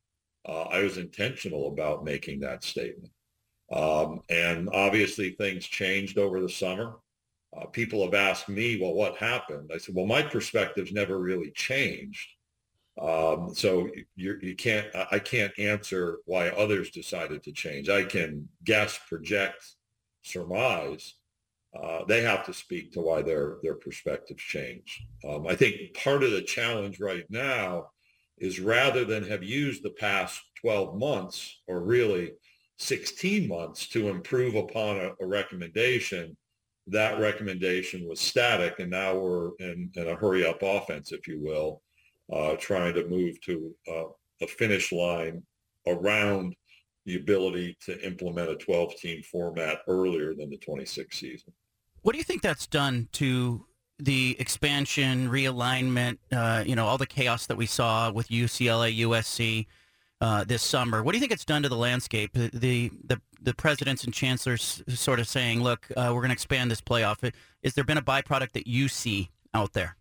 uh, 0.49 0.62
I 0.62 0.82
was 0.82 0.99
intentional 0.99 1.68
about 1.68 2.05
making 2.05 2.41
that 2.41 2.64
statement. 2.64 3.12
Um, 3.70 4.22
and 4.30 4.68
obviously, 4.72 5.30
things 5.30 5.64
changed 5.64 6.18
over 6.18 6.41
the 6.41 6.49
summer. 6.49 6.97
Uh, 7.57 7.66
people 7.66 8.03
have 8.03 8.14
asked 8.14 8.49
me, 8.49 8.80
well, 8.80 8.95
what 8.95 9.16
happened? 9.16 9.70
I 9.72 9.78
said, 9.78 9.95
well, 9.95 10.07
my 10.07 10.22
perspectives 10.22 10.93
never 10.93 11.18
really 11.18 11.53
changed 11.53 12.28
um, 13.01 13.55
so 13.55 13.88
you, 14.16 14.38
you 14.42 14.57
can't, 14.57 14.88
I 15.12 15.18
can't 15.18 15.57
answer 15.59 16.18
why 16.24 16.49
others 16.49 16.90
decided 16.90 17.42
to 17.44 17.53
change. 17.53 17.88
I 17.88 18.03
can 18.03 18.49
guess, 18.64 18.99
project, 19.09 19.64
surmise. 20.22 21.14
Uh, 21.80 22.05
they 22.09 22.22
have 22.22 22.44
to 22.46 22.53
speak 22.53 22.92
to 22.92 23.01
why 23.01 23.22
their 23.22 23.59
their 23.62 23.74
perspectives 23.74 24.42
change. 24.42 25.07
Um, 25.28 25.46
I 25.46 25.55
think 25.55 25.94
part 25.94 26.24
of 26.24 26.32
the 26.32 26.42
challenge 26.42 26.99
right 26.99 27.26
now 27.28 27.90
is 28.38 28.59
rather 28.59 29.05
than 29.05 29.28
have 29.28 29.42
used 29.44 29.82
the 29.82 29.90
past 29.90 30.40
12 30.62 30.99
months 30.99 31.61
or 31.68 31.82
really 31.82 32.32
16 32.78 33.46
months 33.46 33.88
to 33.88 34.09
improve 34.09 34.55
upon 34.55 34.96
a, 34.96 35.11
a 35.20 35.26
recommendation, 35.26 36.36
that 36.86 37.20
recommendation 37.20 38.09
was 38.09 38.20
static, 38.20 38.78
and 38.78 38.90
now 38.90 39.16
we're 39.16 39.51
in, 39.59 39.90
in 39.94 40.09
a 40.09 40.14
hurry 40.16 40.46
up 40.46 40.62
offense, 40.62 41.12
if 41.12 41.28
you 41.28 41.40
will 41.40 41.82
uh, 42.33 42.57
trying 42.57 42.95
to 42.95 43.07
move 43.07 43.41
to 43.43 43.74
uh, 43.89 44.05
a 44.43 44.47
finish 44.47 44.93
line 44.93 45.43
around 45.87 46.55
the 47.07 47.16
ability 47.16 47.76
to 47.87 47.99
implement 48.07 48.51
a 48.51 48.55
12-team 48.55 49.22
format 49.22 49.79
earlier 49.89 50.35
than 50.35 50.51
the 50.51 50.59
26th 50.59 51.14
season. 51.14 51.53
What 52.03 52.12
do 52.12 52.18
you 52.18 52.24
think 52.24 52.43
that's 52.43 52.66
done 52.66 53.09
to 53.12 53.64
the 53.99 54.37
expansion, 54.39 55.29
realignment, 55.29 56.18
uh, 56.33 56.62
you 56.66 56.76
know, 56.76 56.87
all 56.87 56.99
the 56.99 57.07
chaos 57.07 57.47
that 57.47 57.57
we 57.57 57.66
saw 57.66 58.11
with 58.11 58.29
UCLA, 58.29 58.99
USC 59.01 59.66
uh, 60.20 60.45
this 60.45 60.62
summer? 60.62 61.03
What 61.03 61.12
do 61.12 61.18
you 61.18 61.20
think 61.20 61.33
it's 61.33 61.45
done 61.45 61.62
to 61.62 61.68
the 61.68 61.76
landscape? 61.76 62.33
The 62.33 62.51
the 62.53 62.91
the, 63.05 63.20
the 63.41 63.55
presidents 63.55 64.05
and 64.05 64.12
chancellors 64.12 64.83
sort 64.89 65.18
of 65.18 65.29
saying, 65.29 65.62
"Look, 65.62 65.89
uh, 65.97 66.12
we're 66.14 66.20
going 66.20 66.29
to 66.29 66.35
expand 66.35 66.70
this 66.70 66.81
playoff." 66.81 67.33
Is 67.62 67.74
there 67.74 67.85
been 67.85 67.99
a 67.99 68.03
byproduct 68.03 68.53
that 68.53 68.66
you 68.66 68.89
see 68.89 69.31
out 69.55 69.72
there? 69.72 69.97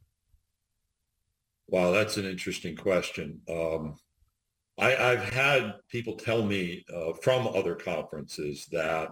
Wow, 1.68 1.92
that's 1.92 2.18
an 2.18 2.26
interesting 2.26 2.76
question. 2.76 3.42
Um, 3.50 3.96
I, 4.80 4.92
have 4.92 5.34
had 5.34 5.74
people 5.90 6.16
tell 6.16 6.44
me 6.44 6.86
uh, 6.94 7.14
from 7.22 7.48
other 7.48 7.76
conferences 7.76 8.68
that 8.72 9.10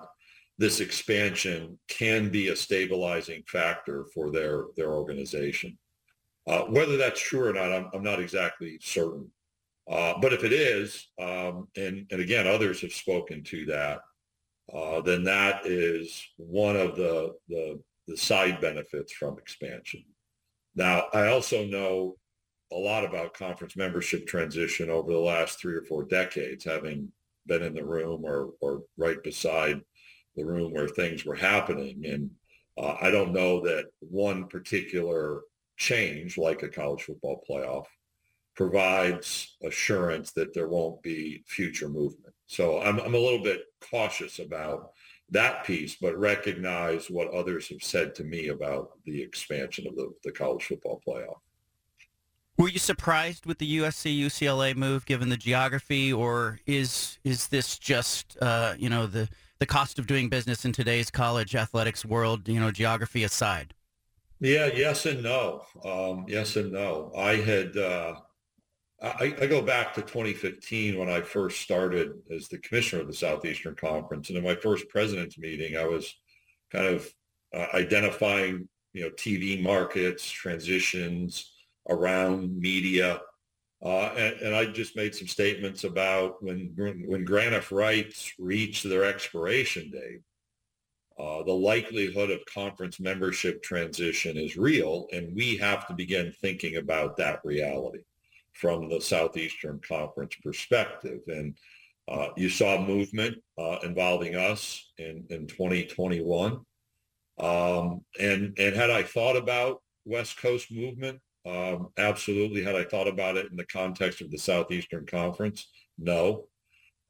this 0.58 0.80
expansion 0.80 1.78
can 1.90 2.30
be 2.30 2.50
a 2.50 2.56
stabilizing 2.56 3.44
factor 3.48 4.06
for 4.14 4.32
their 4.32 4.66
their 4.78 4.94
organization. 4.94 5.78
Uh, 6.48 6.62
whether 6.66 6.96
that's 6.96 7.20
true 7.20 7.48
or 7.48 7.54
not, 7.54 7.74
I'm, 7.74 7.90
I'm 7.94 8.04
not 8.04 8.20
exactly 8.20 8.78
certain. 8.82 9.30
Uh, 9.90 10.14
but 10.22 10.34
if 10.34 10.44
it 10.44 10.54
is, 10.54 11.08
um, 11.20 11.68
and, 11.76 12.08
and 12.12 12.22
again, 12.22 12.48
others 12.48 12.82
have 12.82 12.94
spoken 12.94 13.44
to 13.44 13.66
that, 13.66 14.00
uh, 14.74 15.02
then 15.02 15.24
that 15.24 15.66
is 15.66 16.24
one 16.38 16.76
of 16.76 16.96
the, 16.96 17.34
the, 17.50 17.80
the 18.08 18.18
side 18.18 18.60
benefits 18.62 19.14
from 19.14 19.38
expansion. 19.38 20.04
Now, 20.76 21.06
I 21.14 21.28
also 21.28 21.66
know 21.66 22.16
a 22.72 22.76
lot 22.76 23.06
about 23.06 23.34
conference 23.34 23.76
membership 23.76 24.26
transition 24.26 24.90
over 24.90 25.12
the 25.12 25.20
last 25.20 25.60
three 25.60 25.76
or 25.76 25.84
four 25.84 26.04
decades, 26.04 26.64
having 26.64 27.12
been 27.46 27.62
in 27.62 27.74
the 27.74 27.86
room 27.86 28.24
or, 28.26 28.52
or 28.60 28.84
right 28.98 29.22
beside 29.24 29.82
the 30.36 30.44
room 30.44 30.74
where 30.74 30.88
things 30.88 31.26
were 31.26 31.36
happening. 31.36 32.06
And 32.06 32.32
uh, 32.78 32.96
I 33.02 33.12
don't 33.12 33.34
know 33.34 33.62
that 33.62 33.86
one 34.00 34.48
particular 34.48 35.42
change, 35.78 36.38
like 36.38 36.64
a 36.64 36.70
college 36.70 37.04
football 37.04 37.44
playoff, 37.50 37.86
provides 38.56 39.58
assurance 39.64 40.32
that 40.32 40.54
there 40.54 40.68
won't 40.70 41.02
be 41.04 41.44
future 41.46 41.90
movement. 41.90 42.34
So 42.48 42.82
I'm, 42.82 43.00
I'm 43.00 43.16
a 43.16 43.20
little 43.20 43.44
bit 43.44 43.64
cautious 43.92 44.40
about 44.40 44.92
that 45.30 45.66
piece, 45.66 45.96
but 45.96 46.18
recognize 46.18 47.10
what 47.10 47.34
others 47.34 47.68
have 47.70 47.82
said 47.82 48.16
to 48.16 48.24
me 48.24 48.50
about 48.50 48.92
the 49.06 49.22
expansion 49.22 49.88
of 49.88 49.96
the, 49.96 50.12
the 50.24 50.32
college 50.32 50.66
football 50.66 51.02
playoff. 51.06 51.40
Were 52.58 52.70
you 52.70 52.80
surprised 52.80 53.46
with 53.46 53.58
the 53.58 53.80
USC 53.80 54.18
UCLA 54.18 54.76
move, 54.76 55.06
given 55.06 55.28
the 55.28 55.36
geography, 55.36 56.14
or 56.14 56.60
is 56.66 57.20
is 57.26 57.48
this 57.48 57.78
just 57.78 58.38
uh, 58.42 58.76
you 58.78 58.90
know 58.90 59.08
the 59.08 59.28
the 59.60 59.66
cost 59.66 60.00
of 60.00 60.08
doing 60.08 60.30
business 60.30 60.64
in 60.64 60.72
today's 60.72 61.12
college 61.12 61.54
athletics 61.54 62.06
world? 62.06 62.48
You 62.48 62.62
know, 62.62 62.72
geography 62.72 63.26
aside. 63.26 63.74
Yeah, 64.40 64.70
yes 64.74 65.06
and 65.06 65.22
no. 65.22 65.64
Um, 65.84 66.26
yes 66.30 66.56
and 66.56 66.72
no. 66.72 67.12
I 67.18 67.36
had 67.36 67.76
uh, 67.76 68.16
I, 69.02 69.36
I, 69.42 69.48
go 69.48 69.62
back 69.62 69.94
to 69.96 70.02
2015 70.02 70.98
when 70.98 71.10
I 71.10 71.22
first 71.22 71.62
started 71.62 72.14
as 72.34 72.48
the 72.48 72.58
commissioner 72.60 73.02
of 73.02 73.08
the 73.08 73.14
Southeastern 73.14 73.76
Conference, 73.76 74.30
and 74.30 74.38
in 74.38 74.44
my 74.46 74.56
first 74.56 74.88
president's 74.88 75.38
meeting, 75.38 75.76
I 75.76 75.86
was 75.86 76.14
kind 76.72 76.86
of 76.88 77.14
uh, 77.54 77.68
identifying 77.74 78.70
you 78.94 79.04
know 79.04 79.10
TV 79.10 79.62
markets, 79.62 80.32
transitions 80.32 81.52
around 81.90 82.58
media. 82.60 83.22
Uh, 83.84 84.14
and, 84.18 84.42
and, 84.42 84.56
I 84.56 84.66
just 84.66 84.96
made 84.96 85.14
some 85.14 85.28
statements 85.28 85.84
about 85.84 86.42
when 86.42 86.74
when 86.76 87.26
grant 87.26 87.54
of 87.54 87.72
rights 87.72 88.34
reach 88.40 88.84
their 88.84 89.04
expiration 89.04 89.92
date, 89.92 90.22
uh, 91.20 91.44
the 91.44 91.54
likelihood 91.54 92.32
of 92.32 92.46
conference 92.46 93.00
membership 93.00 93.62
transition 93.62 94.38
is 94.38 94.58
real, 94.58 95.08
and 95.12 95.36
we 95.36 95.58
have 95.58 95.88
to 95.88 95.94
begin 95.94 96.34
thinking 96.42 96.78
about 96.78 97.18
that 97.18 97.42
reality 97.44 98.00
from 98.54 98.90
the 98.90 99.00
Southeastern 99.00 99.80
Conference 99.80 100.36
perspective. 100.44 101.20
And 101.28 101.58
uh, 102.08 102.30
you 102.36 102.50
saw 102.50 102.82
movement 102.82 103.38
uh, 103.58 103.78
involving 103.84 104.36
us 104.36 104.92
in, 104.98 105.26
in 105.30 105.48
2021. 105.48 106.60
Um, 107.38 108.02
and, 108.20 108.58
and 108.58 108.76
had 108.76 108.92
I 108.92 109.04
thought 109.04 109.36
about 109.36 109.82
West 110.06 110.38
Coast 110.38 110.72
movement, 110.72 111.20
um, 111.46 111.90
absolutely. 111.98 112.64
Had 112.64 112.76
I 112.76 112.84
thought 112.84 113.08
about 113.08 113.38
it 113.38 113.52
in 113.52 113.58
the 113.58 113.66
context 113.66 114.22
of 114.22 114.32
the 114.32 114.38
Southeastern 114.38 115.06
Conference? 115.06 115.70
No. 115.98 116.48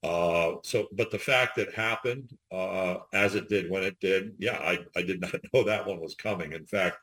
Uh, 0.03 0.57
so, 0.63 0.87
but 0.91 1.09
the 1.09 1.17
fact 1.17 1.55
that 1.55 1.73
happened 1.73 2.29
uh, 2.51 2.97
as 3.13 3.33
it 3.33 3.49
did 3.49 3.69
when 3.71 3.83
it 3.83 3.99
did, 3.99 4.33
yeah, 4.37 4.57
I, 4.57 4.79
I 4.95 5.01
did 5.01 5.21
not 5.21 5.35
know 5.53 5.63
that 5.63 5.87
one 5.87 5.99
was 5.99 6.15
coming. 6.15 6.51
In 6.51 6.65
fact, 6.65 6.97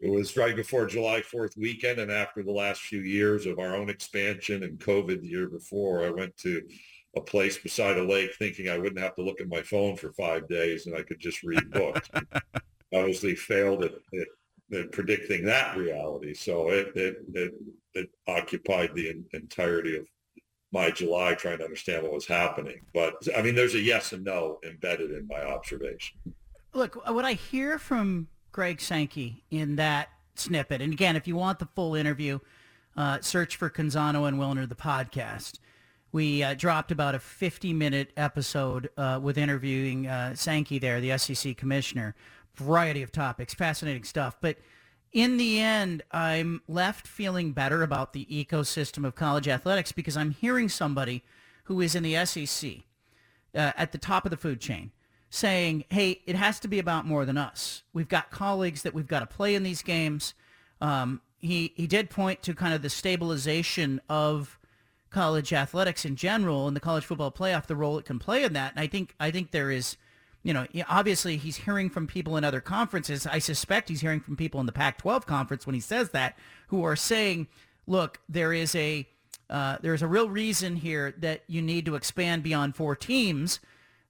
it 0.00 0.10
was 0.10 0.36
right 0.36 0.56
before 0.56 0.86
July 0.86 1.20
4th 1.20 1.58
weekend 1.58 1.98
and 1.98 2.10
after 2.10 2.42
the 2.42 2.50
last 2.50 2.80
few 2.80 3.00
years 3.00 3.44
of 3.44 3.58
our 3.58 3.76
own 3.76 3.90
expansion 3.90 4.62
and 4.62 4.78
COVID 4.78 5.20
the 5.20 5.28
year 5.28 5.48
before, 5.48 6.04
I 6.04 6.10
went 6.10 6.36
to 6.38 6.62
a 7.16 7.20
place 7.20 7.58
beside 7.58 7.98
a 7.98 8.02
lake 8.02 8.30
thinking 8.38 8.68
I 8.68 8.78
wouldn't 8.78 9.00
have 9.00 9.14
to 9.16 9.22
look 9.22 9.40
at 9.40 9.48
my 9.48 9.62
phone 9.62 9.96
for 9.96 10.12
five 10.12 10.48
days 10.48 10.86
and 10.86 10.96
I 10.96 11.02
could 11.02 11.20
just 11.20 11.42
read 11.42 11.70
books. 11.70 12.08
Obviously 12.94 13.34
failed 13.34 13.84
at, 13.84 13.92
at 13.92 14.26
predicting 14.92 15.44
that 15.44 15.76
reality. 15.76 16.34
So 16.34 16.68
it, 16.70 16.92
it, 16.94 17.16
it, 17.34 17.54
it 17.94 18.10
occupied 18.28 18.94
the 18.94 19.22
entirety 19.32 19.96
of 19.96 20.06
my 20.72 20.90
July 20.90 21.34
trying 21.34 21.58
to 21.58 21.64
understand 21.64 22.02
what 22.02 22.12
was 22.12 22.26
happening. 22.26 22.80
But 22.94 23.14
I 23.36 23.42
mean, 23.42 23.54
there's 23.54 23.74
a 23.74 23.80
yes 23.80 24.12
and 24.12 24.24
no 24.24 24.58
embedded 24.64 25.10
in 25.10 25.26
my 25.26 25.42
observation. 25.42 26.18
Look, 26.72 26.94
what 27.08 27.24
I 27.24 27.32
hear 27.32 27.78
from 27.78 28.28
Greg 28.52 28.80
Sankey 28.80 29.42
in 29.50 29.76
that 29.76 30.08
snippet, 30.36 30.80
and 30.80 30.92
again, 30.92 31.16
if 31.16 31.26
you 31.26 31.34
want 31.34 31.58
the 31.58 31.68
full 31.74 31.96
interview, 31.96 32.38
uh, 32.96 33.20
search 33.20 33.56
for 33.56 33.68
Canzano 33.70 34.28
and 34.28 34.38
Wilner, 34.38 34.68
the 34.68 34.74
podcast. 34.74 35.58
We 36.12 36.42
uh, 36.42 36.54
dropped 36.54 36.90
about 36.90 37.14
a 37.14 37.18
50-minute 37.18 38.12
episode 38.16 38.90
uh, 38.96 39.20
with 39.22 39.38
interviewing 39.38 40.08
uh, 40.08 40.34
Sankey 40.34 40.80
there, 40.80 41.00
the 41.00 41.16
SEC 41.16 41.56
commissioner 41.56 42.16
variety 42.54 43.02
of 43.02 43.12
topics, 43.12 43.54
fascinating 43.54 44.04
stuff. 44.04 44.36
But 44.40 44.58
in 45.12 45.36
the 45.36 45.58
end, 45.60 46.02
I'm 46.12 46.62
left 46.68 47.06
feeling 47.06 47.52
better 47.52 47.82
about 47.82 48.12
the 48.12 48.26
ecosystem 48.26 49.04
of 49.04 49.14
college 49.14 49.48
athletics 49.48 49.92
because 49.92 50.16
I'm 50.16 50.30
hearing 50.30 50.68
somebody 50.68 51.24
who 51.64 51.80
is 51.80 51.94
in 51.94 52.02
the 52.02 52.24
SEC 52.24 52.70
uh, 53.54 53.72
at 53.76 53.92
the 53.92 53.98
top 53.98 54.24
of 54.24 54.30
the 54.30 54.36
food 54.36 54.60
chain 54.60 54.92
saying, 55.30 55.84
hey, 55.90 56.20
it 56.26 56.36
has 56.36 56.58
to 56.60 56.68
be 56.68 56.78
about 56.78 57.06
more 57.06 57.24
than 57.24 57.38
us. 57.38 57.82
We've 57.92 58.08
got 58.08 58.30
colleagues 58.30 58.82
that 58.82 58.94
we've 58.94 59.06
got 59.06 59.20
to 59.20 59.26
play 59.26 59.54
in 59.54 59.62
these 59.62 59.82
games. 59.82 60.34
Um, 60.80 61.20
he, 61.38 61.72
he 61.76 61.86
did 61.86 62.10
point 62.10 62.42
to 62.42 62.54
kind 62.54 62.74
of 62.74 62.82
the 62.82 62.90
stabilization 62.90 64.00
of 64.08 64.58
college 65.10 65.52
athletics 65.52 66.04
in 66.04 66.16
general 66.16 66.66
and 66.66 66.76
the 66.76 66.80
college 66.80 67.04
football 67.04 67.30
playoff, 67.30 67.66
the 67.66 67.76
role 67.76 67.98
it 67.98 68.04
can 68.04 68.18
play 68.18 68.42
in 68.42 68.52
that. 68.54 68.72
And 68.72 68.80
I 68.80 68.86
think, 68.86 69.14
I 69.18 69.30
think 69.30 69.50
there 69.50 69.70
is– 69.70 69.96
you 70.42 70.54
know, 70.54 70.66
obviously 70.88 71.36
he's 71.36 71.56
hearing 71.56 71.90
from 71.90 72.06
people 72.06 72.36
in 72.36 72.44
other 72.44 72.60
conferences. 72.60 73.26
I 73.26 73.38
suspect 73.38 73.88
he's 73.88 74.00
hearing 74.00 74.20
from 74.20 74.36
people 74.36 74.60
in 74.60 74.66
the 74.66 74.72
Pac-12 74.72 75.26
conference 75.26 75.66
when 75.66 75.74
he 75.74 75.80
says 75.80 76.10
that, 76.10 76.36
who 76.68 76.84
are 76.84 76.96
saying, 76.96 77.48
"Look, 77.86 78.20
there 78.28 78.52
is 78.52 78.74
a 78.74 79.08
uh, 79.48 79.78
there's 79.82 80.02
a 80.02 80.06
real 80.06 80.30
reason 80.30 80.76
here 80.76 81.12
that 81.18 81.42
you 81.46 81.60
need 81.60 81.84
to 81.86 81.94
expand 81.94 82.42
beyond 82.42 82.76
four 82.76 82.96
teams." 82.96 83.60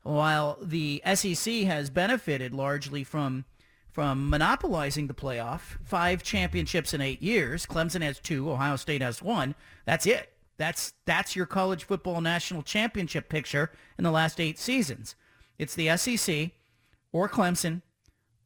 While 0.03 0.57
the 0.63 1.03
SEC 1.15 1.65
has 1.65 1.91
benefited 1.91 2.55
largely 2.55 3.05
from 3.05 3.45
from 3.93 4.31
monopolizing 4.31 5.09
the 5.09 5.15
playoff, 5.15 5.79
five 5.85 6.23
championships 6.23 6.95
in 6.95 7.01
eight 7.01 7.21
years. 7.21 7.67
Clemson 7.67 8.03
has 8.03 8.19
two. 8.19 8.51
Ohio 8.51 8.77
State 8.77 9.03
has 9.03 9.21
one. 9.21 9.55
That's 9.85 10.07
it. 10.07 10.33
That's 10.57 10.93
that's 11.07 11.35
your 11.35 11.47
college 11.47 11.85
football 11.85 12.21
national 12.21 12.63
championship 12.63 13.29
picture 13.29 13.73
in 13.99 14.05
the 14.05 14.11
last 14.11 14.41
eight 14.41 14.59
seasons. 14.59 15.17
It's 15.61 15.75
the 15.75 15.95
SEC 15.99 16.53
or 17.13 17.29
Clemson 17.29 17.83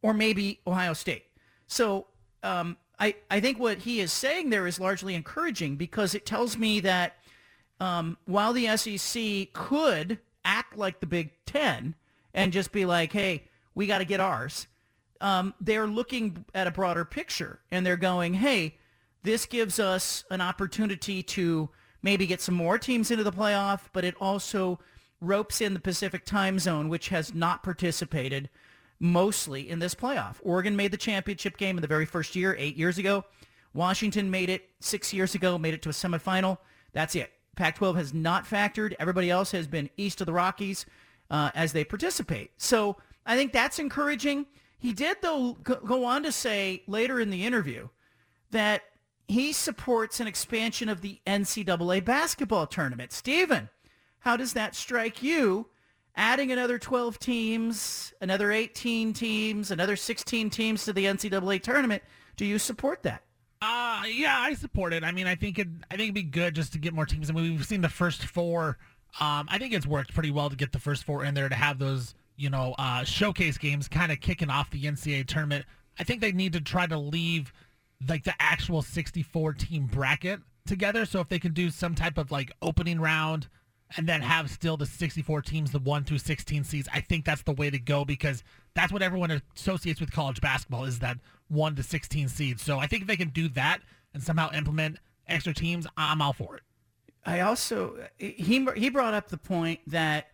or 0.02 0.12
maybe 0.12 0.60
Ohio 0.66 0.94
State. 0.94 1.24
So 1.68 2.08
um, 2.42 2.76
I, 2.98 3.14
I 3.30 3.38
think 3.38 3.60
what 3.60 3.78
he 3.78 4.00
is 4.00 4.12
saying 4.12 4.50
there 4.50 4.66
is 4.66 4.80
largely 4.80 5.14
encouraging 5.14 5.76
because 5.76 6.16
it 6.16 6.26
tells 6.26 6.58
me 6.58 6.80
that 6.80 7.16
um, 7.78 8.18
while 8.26 8.52
the 8.52 8.76
SEC 8.76 9.52
could 9.52 10.18
act 10.44 10.76
like 10.76 10.98
the 10.98 11.06
Big 11.06 11.30
Ten 11.46 11.94
and 12.34 12.52
just 12.52 12.72
be 12.72 12.84
like, 12.84 13.12
hey, 13.12 13.44
we 13.76 13.86
got 13.86 13.98
to 13.98 14.04
get 14.04 14.18
ours, 14.18 14.66
um, 15.20 15.54
they're 15.60 15.86
looking 15.86 16.44
at 16.52 16.66
a 16.66 16.72
broader 16.72 17.04
picture 17.04 17.60
and 17.70 17.86
they're 17.86 17.96
going, 17.96 18.34
hey, 18.34 18.76
this 19.22 19.46
gives 19.46 19.78
us 19.78 20.24
an 20.30 20.40
opportunity 20.40 21.22
to 21.22 21.70
maybe 22.02 22.26
get 22.26 22.40
some 22.40 22.56
more 22.56 22.76
teams 22.76 23.12
into 23.12 23.22
the 23.22 23.32
playoff, 23.32 23.82
but 23.92 24.04
it 24.04 24.16
also 24.20 24.80
ropes 25.24 25.60
in 25.60 25.74
the 25.74 25.80
Pacific 25.80 26.24
time 26.24 26.58
zone, 26.58 26.88
which 26.88 27.08
has 27.08 27.34
not 27.34 27.62
participated 27.62 28.48
mostly 29.00 29.68
in 29.68 29.78
this 29.78 29.94
playoff. 29.94 30.36
Oregon 30.42 30.76
made 30.76 30.90
the 30.90 30.96
championship 30.96 31.56
game 31.56 31.76
in 31.76 31.82
the 31.82 31.88
very 31.88 32.06
first 32.06 32.36
year, 32.36 32.54
eight 32.58 32.76
years 32.76 32.98
ago. 32.98 33.24
Washington 33.72 34.30
made 34.30 34.48
it 34.48 34.70
six 34.80 35.12
years 35.12 35.34
ago, 35.34 35.58
made 35.58 35.74
it 35.74 35.82
to 35.82 35.88
a 35.88 35.92
semifinal. 35.92 36.58
That's 36.92 37.14
it. 37.14 37.32
Pac-12 37.56 37.96
has 37.96 38.14
not 38.14 38.44
factored. 38.44 38.94
Everybody 38.98 39.30
else 39.30 39.50
has 39.52 39.66
been 39.66 39.90
east 39.96 40.20
of 40.20 40.26
the 40.26 40.32
Rockies 40.32 40.86
uh, 41.30 41.50
as 41.54 41.72
they 41.72 41.84
participate. 41.84 42.52
So 42.56 42.96
I 43.26 43.36
think 43.36 43.52
that's 43.52 43.78
encouraging. 43.78 44.46
He 44.78 44.92
did, 44.92 45.18
though, 45.22 45.54
go 45.54 46.04
on 46.04 46.22
to 46.24 46.32
say 46.32 46.82
later 46.86 47.20
in 47.20 47.30
the 47.30 47.44
interview 47.44 47.88
that 48.50 48.82
he 49.26 49.52
supports 49.52 50.20
an 50.20 50.26
expansion 50.26 50.88
of 50.88 51.00
the 51.00 51.20
NCAA 51.26 52.04
basketball 52.04 52.66
tournament. 52.66 53.12
Stephen, 53.12 53.70
how 54.24 54.38
does 54.38 54.54
that 54.54 54.74
strike 54.74 55.22
you? 55.22 55.66
Adding 56.16 56.50
another 56.50 56.78
12 56.78 57.18
teams, 57.18 58.14
another 58.22 58.52
18 58.52 59.12
teams, 59.12 59.70
another 59.70 59.96
16 59.96 60.48
teams 60.48 60.84
to 60.86 60.94
the 60.94 61.04
NCAA 61.04 61.62
tournament. 61.62 62.02
Do 62.36 62.46
you 62.46 62.58
support 62.58 63.02
that? 63.02 63.22
Uh, 63.60 64.04
yeah, 64.06 64.38
I 64.38 64.54
support 64.54 64.94
it. 64.94 65.04
I 65.04 65.12
mean, 65.12 65.26
I 65.26 65.34
think 65.34 65.58
it. 65.58 65.68
I 65.90 65.96
think 65.96 66.04
it'd 66.04 66.14
be 66.14 66.22
good 66.22 66.54
just 66.54 66.72
to 66.72 66.78
get 66.78 66.94
more 66.94 67.04
teams. 67.04 67.28
I 67.28 67.34
mean, 67.34 67.52
we've 67.52 67.66
seen 67.66 67.82
the 67.82 67.88
first 67.90 68.24
four. 68.24 68.78
Um, 69.20 69.46
I 69.50 69.58
think 69.58 69.74
it's 69.74 69.86
worked 69.86 70.14
pretty 70.14 70.30
well 70.30 70.48
to 70.48 70.56
get 70.56 70.72
the 70.72 70.78
first 70.78 71.04
four 71.04 71.24
in 71.24 71.34
there 71.34 71.50
to 71.50 71.54
have 71.54 71.78
those, 71.78 72.14
you 72.36 72.48
know, 72.48 72.74
uh, 72.78 73.04
showcase 73.04 73.58
games 73.58 73.88
kind 73.88 74.10
of 74.10 74.20
kicking 74.20 74.48
off 74.48 74.70
the 74.70 74.82
NCAA 74.82 75.26
tournament. 75.26 75.66
I 75.98 76.04
think 76.04 76.22
they 76.22 76.32
need 76.32 76.54
to 76.54 76.62
try 76.62 76.86
to 76.86 76.98
leave 76.98 77.52
like 78.08 78.24
the 78.24 78.34
actual 78.40 78.80
64 78.80 79.52
team 79.52 79.86
bracket 79.86 80.40
together. 80.66 81.04
So 81.04 81.20
if 81.20 81.28
they 81.28 81.38
can 81.38 81.52
do 81.52 81.68
some 81.70 81.94
type 81.94 82.16
of 82.16 82.30
like 82.30 82.52
opening 82.62 83.00
round, 83.00 83.48
and 83.96 84.08
then 84.08 84.22
have 84.22 84.50
still 84.50 84.76
the 84.76 84.86
64 84.86 85.42
teams, 85.42 85.70
the 85.70 85.78
1 85.78 86.04
through 86.04 86.18
16 86.18 86.64
seeds. 86.64 86.88
I 86.92 87.00
think 87.00 87.24
that's 87.24 87.42
the 87.42 87.52
way 87.52 87.70
to 87.70 87.78
go 87.78 88.04
because 88.04 88.42
that's 88.74 88.92
what 88.92 89.02
everyone 89.02 89.42
associates 89.56 90.00
with 90.00 90.10
college 90.10 90.40
basketball 90.40 90.84
is 90.84 90.98
that 91.00 91.18
1 91.48 91.76
to 91.76 91.82
16 91.82 92.28
seeds. 92.28 92.62
So 92.62 92.78
I 92.78 92.86
think 92.86 93.02
if 93.02 93.08
they 93.08 93.16
can 93.16 93.28
do 93.28 93.48
that 93.50 93.80
and 94.12 94.22
somehow 94.22 94.50
implement 94.52 94.98
extra 95.28 95.54
teams, 95.54 95.86
I'm 95.96 96.20
all 96.20 96.32
for 96.32 96.56
it. 96.56 96.62
I 97.26 97.40
also 97.40 97.96
he 98.18 98.66
he 98.76 98.90
brought 98.90 99.14
up 99.14 99.28
the 99.28 99.38
point 99.38 99.80
that 99.86 100.28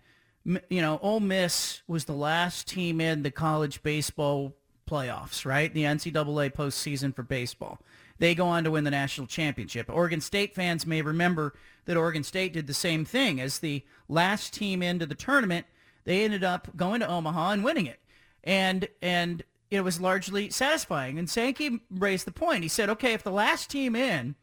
you 0.44 0.80
know 0.80 0.98
Ole 1.02 1.20
Miss 1.20 1.82
was 1.86 2.04
the 2.04 2.14
last 2.14 2.66
team 2.66 3.00
in 3.00 3.22
the 3.22 3.30
college 3.30 3.82
baseball 3.82 4.56
playoffs, 4.90 5.44
right? 5.46 5.72
The 5.72 5.84
NCAA 5.84 6.52
postseason 6.52 7.14
for 7.14 7.22
baseball. 7.22 7.80
They 8.20 8.34
go 8.34 8.46
on 8.46 8.64
to 8.64 8.70
win 8.70 8.84
the 8.84 8.90
national 8.90 9.26
championship. 9.26 9.88
Oregon 9.88 10.20
State 10.20 10.54
fans 10.54 10.86
may 10.86 11.00
remember 11.00 11.54
that 11.86 11.96
Oregon 11.96 12.22
State 12.22 12.52
did 12.52 12.66
the 12.66 12.74
same 12.74 13.06
thing 13.06 13.40
as 13.40 13.58
the 13.58 13.82
last 14.08 14.52
team 14.52 14.82
into 14.82 15.06
the 15.06 15.14
tournament. 15.14 15.64
They 16.04 16.22
ended 16.22 16.44
up 16.44 16.76
going 16.76 17.00
to 17.00 17.08
Omaha 17.08 17.52
and 17.52 17.64
winning 17.64 17.86
it, 17.86 17.98
and 18.44 18.88
and 19.00 19.42
it 19.70 19.80
was 19.80 20.02
largely 20.02 20.50
satisfying. 20.50 21.18
And 21.18 21.30
Sankey 21.30 21.80
raised 21.90 22.26
the 22.26 22.32
point. 22.32 22.62
He 22.62 22.68
said, 22.68 22.90
okay, 22.90 23.14
if 23.14 23.22
the 23.22 23.30
last 23.30 23.70
team 23.70 23.96
in 23.96 24.34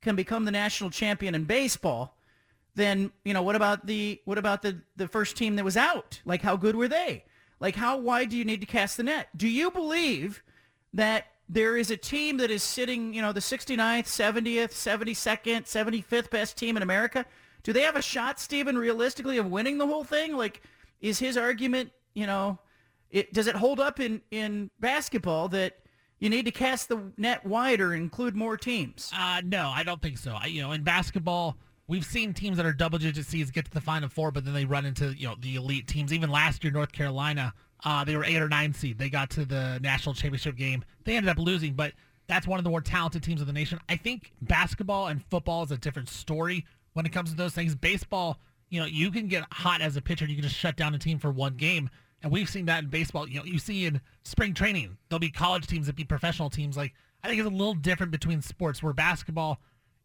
can 0.00 0.16
become 0.16 0.46
the 0.46 0.50
national 0.50 0.88
champion 0.88 1.34
in 1.34 1.44
baseball, 1.44 2.16
then 2.74 3.10
you 3.22 3.34
know 3.34 3.42
what 3.42 3.56
about 3.56 3.86
the 3.86 4.18
what 4.24 4.38
about 4.38 4.62
the 4.62 4.80
the 4.96 5.08
first 5.08 5.36
team 5.36 5.56
that 5.56 5.64
was 5.64 5.76
out? 5.76 6.22
Like 6.24 6.40
how 6.40 6.56
good 6.56 6.74
were 6.74 6.88
they? 6.88 7.24
Like 7.60 7.76
how 7.76 7.98
wide 7.98 8.30
do 8.30 8.36
you 8.38 8.46
need 8.46 8.62
to 8.62 8.66
cast 8.66 8.96
the 8.96 9.02
net? 9.02 9.28
Do 9.36 9.46
you 9.46 9.70
believe 9.70 10.42
that 10.94 11.26
there 11.48 11.76
is 11.76 11.90
a 11.90 11.96
team 11.96 12.38
that 12.38 12.50
is 12.50 12.62
sitting, 12.62 13.14
you 13.14 13.22
know, 13.22 13.32
the 13.32 13.40
69th, 13.40 14.06
70th, 14.06 14.72
72nd, 14.72 15.64
75th 15.64 16.30
best 16.30 16.56
team 16.56 16.76
in 16.76 16.82
America? 16.82 17.24
Do 17.62 17.72
they 17.72 17.82
have 17.82 17.96
a 17.96 18.02
shot, 18.02 18.38
Stephen, 18.40 18.76
realistically, 18.78 19.38
of 19.38 19.50
winning 19.50 19.78
the 19.78 19.86
whole 19.86 20.04
thing? 20.04 20.36
Like, 20.36 20.62
is 21.00 21.18
his 21.18 21.36
argument, 21.36 21.90
you 22.14 22.26
know, 22.26 22.58
it, 23.10 23.32
does 23.32 23.46
it 23.46 23.56
hold 23.56 23.80
up 23.80 24.00
in, 24.00 24.20
in 24.30 24.70
basketball 24.80 25.48
that 25.48 25.78
you 26.18 26.28
need 26.30 26.44
to 26.46 26.50
cast 26.50 26.88
the 26.88 27.12
net 27.16 27.44
wider 27.44 27.92
and 27.92 28.02
include 28.02 28.34
more 28.34 28.56
teams? 28.56 29.10
Uh, 29.16 29.42
no, 29.44 29.68
I 29.74 29.82
don't 29.82 30.02
think 30.02 30.18
so. 30.18 30.36
I, 30.40 30.46
you 30.46 30.62
know, 30.62 30.72
in 30.72 30.82
basketball, 30.82 31.56
we've 31.86 32.04
seen 32.04 32.34
teams 32.34 32.56
that 32.56 32.66
are 32.66 32.72
double-digit 32.72 33.24
seeds 33.24 33.50
get 33.50 33.64
to 33.66 33.70
the 33.70 33.80
Final 33.80 34.08
Four, 34.08 34.32
but 34.32 34.44
then 34.44 34.54
they 34.54 34.64
run 34.64 34.84
into 34.84 35.16
you 35.16 35.28
know 35.28 35.36
the 35.40 35.56
elite 35.56 35.86
teams. 35.86 36.12
Even 36.12 36.30
last 36.30 36.64
year, 36.64 36.72
North 36.72 36.92
Carolina, 36.92 37.54
uh, 37.86 38.02
they 38.02 38.16
were 38.16 38.24
eight 38.24 38.42
or 38.42 38.48
nine 38.48 38.74
seed. 38.74 38.98
They 38.98 39.08
got 39.08 39.30
to 39.30 39.44
the 39.44 39.78
national 39.80 40.16
championship 40.16 40.56
game. 40.56 40.84
They 41.04 41.16
ended 41.16 41.30
up 41.30 41.38
losing, 41.38 41.74
but 41.74 41.92
that's 42.26 42.44
one 42.44 42.58
of 42.58 42.64
the 42.64 42.70
more 42.70 42.80
talented 42.80 43.22
teams 43.22 43.40
of 43.40 43.46
the 43.46 43.52
nation. 43.52 43.78
I 43.88 43.94
think 43.94 44.32
basketball 44.42 45.06
and 45.06 45.24
football 45.30 45.62
is 45.62 45.70
a 45.70 45.78
different 45.78 46.08
story 46.08 46.66
when 46.94 47.06
it 47.06 47.12
comes 47.12 47.30
to 47.30 47.36
those 47.36 47.54
things. 47.54 47.76
Baseball, 47.76 48.40
you 48.70 48.80
know, 48.80 48.86
you 48.86 49.12
can 49.12 49.28
get 49.28 49.44
hot 49.52 49.80
as 49.82 49.96
a 49.96 50.02
pitcher. 50.02 50.26
You 50.26 50.34
can 50.34 50.42
just 50.42 50.56
shut 50.56 50.76
down 50.76 50.94
a 50.94 50.98
team 50.98 51.20
for 51.20 51.30
one 51.30 51.54
game. 51.54 51.88
And 52.24 52.32
we've 52.32 52.48
seen 52.48 52.66
that 52.66 52.82
in 52.82 52.90
baseball. 52.90 53.28
You 53.28 53.38
know, 53.38 53.44
you 53.44 53.60
see 53.60 53.86
in 53.86 54.00
spring 54.24 54.52
training, 54.52 54.96
there'll 55.08 55.20
be 55.20 55.30
college 55.30 55.68
teams 55.68 55.86
that 55.86 55.94
be 55.94 56.02
professional 56.02 56.50
teams. 56.50 56.76
Like 56.76 56.92
I 57.22 57.28
think 57.28 57.38
it's 57.38 57.48
a 57.48 57.52
little 57.52 57.74
different 57.74 58.10
between 58.10 58.42
sports 58.42 58.82
where 58.82 58.94
basketball 58.94 59.60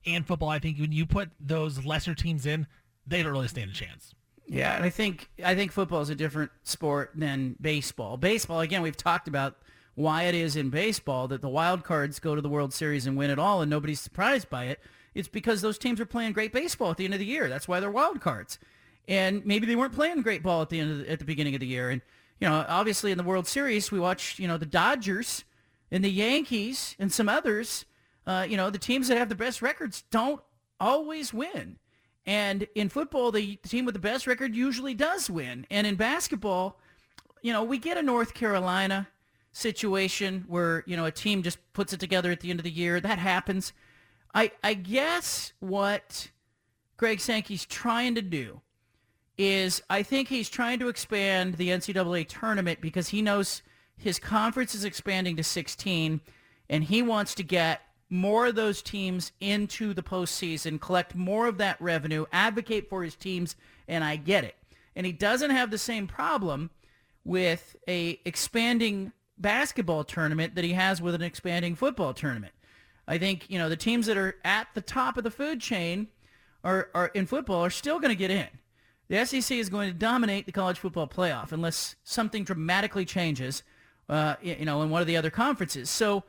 and 0.06 0.28
football, 0.28 0.50
I 0.50 0.60
think 0.60 0.78
when 0.78 0.92
you 0.92 1.08
put 1.08 1.32
those 1.40 1.84
lesser 1.84 2.14
teams 2.14 2.46
in, 2.46 2.68
they 3.08 3.24
don't 3.24 3.32
really 3.32 3.48
stand 3.48 3.72
a 3.72 3.74
chance. 3.74 4.14
Yeah, 4.52 4.76
and 4.76 4.84
I 4.84 4.90
think 4.90 5.30
I 5.44 5.56
think 5.56 5.72
football 5.72 6.02
is 6.02 6.10
a 6.10 6.16
different 6.16 6.52
sport 6.64 7.12
than 7.16 7.56
baseball. 7.62 8.18
Baseball, 8.18 8.60
again, 8.60 8.82
we've 8.82 8.98
talked 8.98 9.30
about 9.30 9.56
why 9.96 10.24
it 10.24 10.36
is 10.36 10.58
in 10.58 10.70
baseball 10.70 11.30
that 11.30 11.42
the 11.42 11.48
wild 11.48 11.86
cards 11.86 12.20
go 12.20 12.36
to 12.36 12.42
the 12.42 12.50
World 12.50 12.74
Series 12.74 13.08
and 13.08 13.16
win 13.16 13.30
it 13.30 13.40
all, 13.40 13.62
and 13.62 13.70
nobody's 13.70 14.02
surprised 14.02 14.50
by 14.50 14.66
it. 14.66 14.82
It's 15.16 15.30
because 15.30 15.62
those 15.62 15.78
teams 15.78 16.02
are 16.02 16.06
playing 16.06 16.34
great 16.34 16.52
baseball 16.52 16.92
at 16.92 16.98
the 16.98 17.06
end 17.06 17.14
of 17.14 17.22
the 17.22 17.26
year. 17.26 17.48
That's 17.48 17.66
why 17.66 17.80
they're 17.80 17.90
wild 17.90 18.20
cards. 18.20 18.60
And 19.08 19.46
maybe 19.46 19.66
they 19.66 19.76
weren't 19.78 19.96
playing 19.96 20.22
great 20.22 20.44
ball 20.44 20.62
at 20.62 20.70
the 20.70 20.82
end 20.82 21.02
the, 21.02 21.10
at 21.10 21.20
the 21.20 21.26
beginning 21.26 21.54
of 21.54 21.62
the 21.62 21.68
year. 21.68 21.90
And 21.90 22.02
you 22.42 22.50
know, 22.50 22.66
obviously 22.68 23.14
in 23.14 23.18
the 23.18 23.24
World 23.24 23.48
Series, 23.48 23.90
we 23.90 24.02
watched 24.02 24.38
you 24.38 24.50
know 24.50 24.58
the 24.58 24.66
Dodgers 24.66 25.46
and 25.92 26.04
the 26.04 26.12
Yankees 26.12 26.98
and 27.00 27.10
some 27.10 27.30
others. 27.30 27.86
Uh, 28.28 28.46
you 28.50 28.58
know, 28.58 28.70
the 28.70 28.78
teams 28.78 29.08
that 29.08 29.18
have 29.18 29.30
the 29.30 29.36
best 29.36 29.62
records 29.62 30.04
don't 30.12 30.42
always 30.78 31.34
win. 31.34 31.78
And 32.26 32.68
in 32.76 32.90
football, 32.90 33.32
the 33.32 33.56
team 33.58 33.86
with 33.86 33.94
the 33.94 34.00
best 34.00 34.28
record 34.28 34.56
usually 34.56 34.94
does 34.94 35.30
win. 35.30 35.66
And 35.72 35.88
in 35.88 35.96
basketball, 35.96 36.80
you 37.42 37.52
know, 37.52 37.64
we 37.64 37.78
get 37.78 37.98
a 37.98 38.04
North 38.04 38.34
Carolina 38.34 39.08
situation 39.52 40.46
where, 40.48 40.84
you 40.86 40.96
know, 40.96 41.06
a 41.06 41.12
team 41.12 41.44
just 41.44 41.58
puts 41.74 41.94
it 41.94 42.00
together 42.00 42.32
at 42.32 42.42
the 42.42 42.52
end 42.52 42.60
of 42.60 42.64
the 42.64 42.72
year. 42.72 43.00
That 43.00 43.20
happens. 43.20 43.74
I, 44.34 44.52
I 44.64 44.76
guess 44.76 45.54
what 45.60 46.30
Greg 46.98 47.20
Sankey's 47.20 47.66
trying 47.66 48.16
to 48.16 48.22
do 48.22 48.62
is 49.38 49.82
I 49.90 50.04
think 50.04 50.28
he's 50.28 50.50
trying 50.50 50.80
to 50.80 50.88
expand 50.88 51.56
the 51.56 51.70
NCAA 51.70 52.28
tournament 52.28 52.80
because 52.82 53.10
he 53.10 53.22
knows 53.22 53.64
his 53.98 54.20
conference 54.20 54.76
is 54.76 54.86
expanding 54.86 55.36
to 55.38 55.44
16 55.44 56.22
and 56.70 56.84
he 56.84 57.02
wants 57.02 57.36
to 57.36 57.44
get 57.44 57.82
more 58.12 58.48
of 58.48 58.56
those 58.56 58.82
teams 58.82 59.32
into 59.40 59.94
the 59.94 60.04
postseason, 60.04 60.80
collect 60.80 61.16
more 61.16 61.48
of 61.48 61.58
that 61.58 61.82
revenue, 61.82 62.26
advocate 62.34 62.90
for 62.90 63.04
his 63.04 63.16
teams, 63.16 63.56
and 63.88 64.04
I 64.04 64.18
get 64.18 64.44
it. 64.44 64.56
And 64.96 65.06
he 65.06 65.14
doesn't 65.14 65.52
have 65.52 65.72
the 65.72 65.78
same 65.78 66.08
problem 66.08 66.70
with 67.24 67.78
a 67.88 68.20
expanding 68.26 69.14
basketball 69.38 70.04
tournament 70.04 70.56
that 70.56 70.66
he 70.66 70.74
has 70.74 71.02
with 71.02 71.16
an 71.16 71.22
expanding 71.22 71.74
football 71.74 72.14
tournament. 72.14 72.54
I 73.08 73.18
think, 73.18 73.50
you 73.50 73.58
know, 73.58 73.70
the 73.70 73.78
teams 73.78 74.08
that 74.08 74.18
are 74.18 74.36
at 74.44 74.68
the 74.74 74.82
top 74.82 75.18
of 75.18 75.24
the 75.24 75.32
food 75.32 75.62
chain 75.62 76.10
are, 76.66 76.90
are 76.94 77.08
in 77.08 77.26
football 77.26 77.64
are 77.64 77.70
still 77.70 78.00
going 78.00 78.10
to 78.10 78.16
get 78.16 78.30
in. 78.30 78.48
The 79.08 79.26
SEC 79.26 79.58
is 79.58 79.70
going 79.70 79.90
to 79.90 79.98
dominate 79.98 80.46
the 80.46 80.52
college 80.52 80.80
football 80.80 81.08
playoff 81.08 81.54
unless 81.54 81.96
something 82.04 82.44
dramatically 82.44 83.06
changes, 83.06 83.64
uh, 84.10 84.36
you 84.42 84.66
know, 84.66 84.82
in 84.82 84.90
one 84.90 85.02
of 85.02 85.08
the 85.08 85.18
other 85.18 85.30
conferences. 85.30 85.90
So 85.90 86.24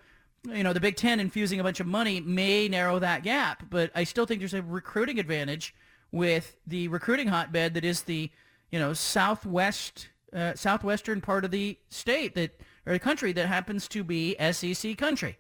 you 0.45 0.63
know, 0.63 0.73
the 0.73 0.81
Big 0.81 0.97
Ten 0.97 1.21
infusing 1.21 1.61
a 1.61 1.63
bunch 1.63 1.81
of 1.81 1.87
money 1.87 2.21
may 2.21 2.69
narrow 2.69 2.99
that 2.99 3.23
gap, 3.23 3.65
but 3.71 3.91
I 3.95 4.05
still 4.05 4.27
think 4.27 4.41
there's 4.41 4.55
a 4.55 4.63
recruiting 4.63 5.19
advantage 5.19 5.75
with 6.11 6.57
the 6.67 6.89
recruiting 6.89 7.29
hotbed 7.29 7.75
that 7.75 7.85
is 7.85 8.03
the, 8.03 8.31
you 8.71 8.79
know, 8.79 8.93
southwest, 8.93 10.09
uh, 10.33 10.55
southwestern 10.55 11.21
part 11.21 11.45
of 11.45 11.51
the 11.51 11.79
state 11.89 12.35
that, 12.35 12.61
or 12.87 12.93
the 12.93 12.99
country 12.99 13.33
that 13.33 13.47
happens 13.47 13.89
to 13.89 14.03
be 14.03 14.37
SEC 14.53 14.99
country. 14.99 15.39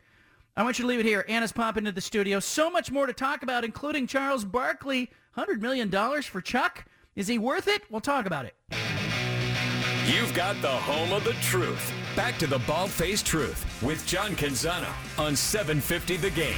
I 0.57 0.63
want 0.63 0.79
you 0.79 0.83
to 0.85 0.89
leave 0.89 1.01
it 1.01 1.07
here. 1.07 1.25
Anna's 1.29 1.53
popping 1.53 1.83
into 1.83 1.93
the 1.93 2.01
studio. 2.01 2.39
So 2.39 2.71
much 2.71 2.91
more 2.91 3.07
to 3.07 3.13
talk 3.13 3.43
about, 3.43 3.65
including 3.65 4.07
Charles 4.07 4.45
Barkley, 4.45 5.11
$100 5.37 5.61
million 5.61 5.91
for 6.23 6.41
Chuck. 6.41 6.85
Is 7.17 7.27
he 7.27 7.39
worth 7.39 7.69
it? 7.69 7.83
We'll 7.91 8.01
talk 8.03 8.27
about 8.27 8.45
it. 8.45 8.55
You've 10.07 10.35
got 10.35 10.61
the 10.61 10.69
home 10.69 11.13
of 11.13 11.25
the 11.25 11.33
truth. 11.35 11.93
Back 12.15 12.37
to 12.41 12.47
the 12.47 12.59
Bald 12.67 12.91
Faced 12.91 13.25
Truth 13.25 13.83
with 13.83 14.07
John 14.07 14.33
Canzano 14.33 14.93
on 15.19 15.35
750 15.35 16.19
The 16.19 16.29
Game. 16.29 16.53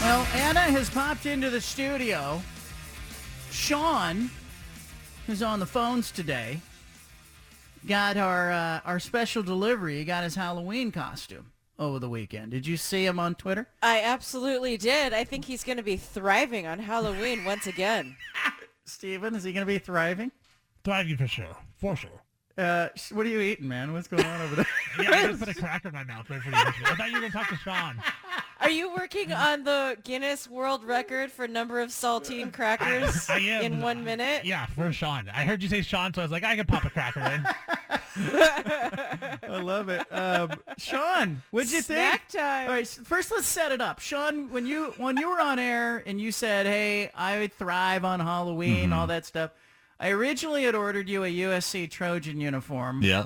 Well, 0.00 0.26
Anna 0.32 0.60
has 0.60 0.88
popped 0.88 1.26
into 1.26 1.50
the 1.50 1.60
studio. 1.60 2.40
Sean, 3.50 4.30
who's 5.26 5.42
on 5.42 5.60
the 5.60 5.66
phones 5.66 6.10
today, 6.10 6.58
got 7.86 8.16
our 8.16 8.50
uh, 8.50 8.80
our 8.84 9.00
special 9.00 9.42
delivery. 9.42 9.98
He 9.98 10.04
got 10.04 10.24
his 10.24 10.34
Halloween 10.34 10.92
costume 10.92 11.52
over 11.78 11.98
the 11.98 12.08
weekend. 12.08 12.50
Did 12.52 12.66
you 12.66 12.76
see 12.76 13.04
him 13.04 13.18
on 13.18 13.34
Twitter? 13.34 13.68
I 13.82 14.02
absolutely 14.02 14.76
did. 14.76 15.12
I 15.12 15.24
think 15.24 15.44
he's 15.44 15.64
going 15.64 15.78
to 15.78 15.82
be 15.82 15.96
thriving 15.96 16.66
on 16.66 16.78
Halloween 16.78 17.44
once 17.44 17.66
again. 17.66 18.16
Steven, 18.84 19.34
is 19.34 19.44
he 19.44 19.52
going 19.52 19.66
to 19.66 19.72
be 19.72 19.78
thriving? 19.78 20.30
Thriving 20.84 21.16
for 21.16 21.26
sure. 21.26 21.56
For 21.78 21.96
sure. 21.96 22.22
Uh, 22.58 22.88
what 23.12 23.24
are 23.24 23.30
you 23.30 23.40
eating, 23.40 23.66
man? 23.66 23.92
What's 23.92 24.08
going 24.08 24.24
on 24.26 24.40
over 24.42 24.56
there? 24.56 24.66
yeah, 25.00 25.10
I 25.10 25.26
just 25.28 25.40
put 25.40 25.48
a 25.48 25.54
cracker 25.58 25.88
in 25.88 25.94
my 25.94 26.04
mouth 26.04 26.28
right 26.28 26.42
for 26.42 26.50
the 26.50 26.56
I 26.56 26.94
thought 26.96 27.08
you 27.08 27.14
were 27.14 27.20
going 27.20 27.32
to 27.32 27.38
talk 27.38 27.48
to 27.48 27.56
Sean. 27.56 27.96
Are 28.62 28.70
you 28.70 28.94
working 28.94 29.32
on 29.32 29.64
the 29.64 29.96
Guinness 30.04 30.48
World 30.48 30.84
Record 30.84 31.30
for 31.32 31.46
number 31.48 31.80
of 31.80 31.90
saltine 31.90 32.52
crackers 32.52 33.28
I 33.28 33.38
am. 33.38 33.62
in 33.62 33.80
one 33.80 34.04
minute? 34.04 34.44
Yeah, 34.44 34.66
for 34.66 34.92
Sean. 34.92 35.28
I 35.34 35.44
heard 35.44 35.62
you 35.62 35.68
say 35.68 35.82
Sean, 35.82 36.14
so 36.14 36.22
I 36.22 36.24
was 36.24 36.32
like, 36.32 36.44
I 36.44 36.54
can 36.56 36.66
pop 36.66 36.84
a 36.84 36.90
cracker 36.90 37.20
in. 37.20 37.44
I 38.44 39.58
love 39.60 39.88
it. 39.88 40.06
Um, 40.12 40.52
Sean, 40.78 41.42
what'd 41.50 41.70
you 41.72 41.82
Snack 41.82 42.28
think? 42.30 42.42
time. 42.42 42.66
All 42.68 42.74
right, 42.74 42.82
s- 42.82 43.00
first 43.04 43.30
let's 43.30 43.46
set 43.46 43.72
it 43.72 43.80
up. 43.80 44.00
Sean, 44.00 44.50
when 44.50 44.66
you 44.66 44.94
when 44.98 45.16
you 45.16 45.28
were 45.30 45.40
on 45.40 45.58
air 45.58 46.02
and 46.06 46.20
you 46.20 46.30
said, 46.32 46.66
"Hey, 46.66 47.10
I 47.14 47.48
thrive 47.58 48.04
on 48.04 48.20
Halloween, 48.20 48.92
all 48.92 49.06
that 49.08 49.24
stuff," 49.26 49.50
I 49.98 50.10
originally 50.10 50.64
had 50.64 50.74
ordered 50.74 51.08
you 51.08 51.24
a 51.24 51.28
USC 51.28 51.90
Trojan 51.90 52.40
uniform. 52.40 53.02
Yeah. 53.02 53.24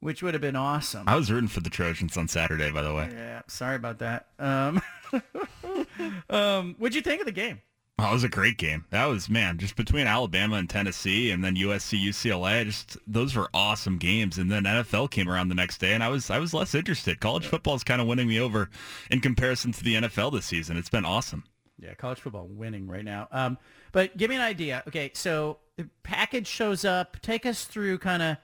Which 0.00 0.22
would 0.22 0.34
have 0.34 0.40
been 0.40 0.56
awesome. 0.56 1.08
I 1.08 1.16
was 1.16 1.32
rooting 1.32 1.48
for 1.48 1.60
the 1.60 1.70
Trojans 1.70 2.16
on 2.16 2.28
Saturday, 2.28 2.70
by 2.70 2.82
the 2.82 2.94
way. 2.94 3.08
Yeah, 3.12 3.42
sorry 3.48 3.76
about 3.76 3.98
that. 4.00 4.26
Um, 4.38 4.82
um, 6.30 6.74
what'd 6.78 6.94
you 6.94 7.02
think 7.02 7.20
of 7.20 7.26
the 7.26 7.32
game? 7.32 7.62
Well, 7.98 8.10
it 8.10 8.12
was 8.12 8.24
a 8.24 8.28
great 8.28 8.58
game. 8.58 8.84
That 8.90 9.06
was 9.06 9.30
man, 9.30 9.56
just 9.56 9.74
between 9.74 10.06
Alabama 10.06 10.56
and 10.56 10.68
Tennessee, 10.68 11.30
and 11.30 11.42
then 11.42 11.56
USC 11.56 11.98
UCLA. 11.98 12.66
Just 12.66 12.98
those 13.06 13.34
were 13.34 13.48
awesome 13.54 13.96
games. 13.96 14.36
And 14.36 14.50
then 14.50 14.64
NFL 14.64 15.10
came 15.10 15.30
around 15.30 15.48
the 15.48 15.54
next 15.54 15.78
day, 15.78 15.94
and 15.94 16.04
I 16.04 16.08
was 16.08 16.28
I 16.28 16.38
was 16.38 16.52
less 16.52 16.74
interested. 16.74 17.20
College 17.20 17.46
football 17.46 17.74
is 17.74 17.82
kind 17.82 18.02
of 18.02 18.06
winning 18.06 18.28
me 18.28 18.38
over 18.38 18.68
in 19.10 19.20
comparison 19.20 19.72
to 19.72 19.82
the 19.82 19.94
NFL 19.94 20.32
this 20.32 20.44
season. 20.44 20.76
It's 20.76 20.90
been 20.90 21.06
awesome. 21.06 21.44
Yeah, 21.78 21.94
college 21.94 22.20
football 22.20 22.46
winning 22.46 22.86
right 22.86 23.04
now. 23.04 23.28
Um, 23.30 23.56
but 23.92 24.16
give 24.16 24.28
me 24.28 24.36
an 24.36 24.42
idea. 24.42 24.82
Okay, 24.88 25.10
so 25.14 25.58
the 25.76 25.88
package 26.02 26.46
shows 26.46 26.84
up. 26.84 27.20
Take 27.22 27.46
us 27.46 27.64
through 27.64 27.98
kind 27.98 28.22
of 28.22 28.36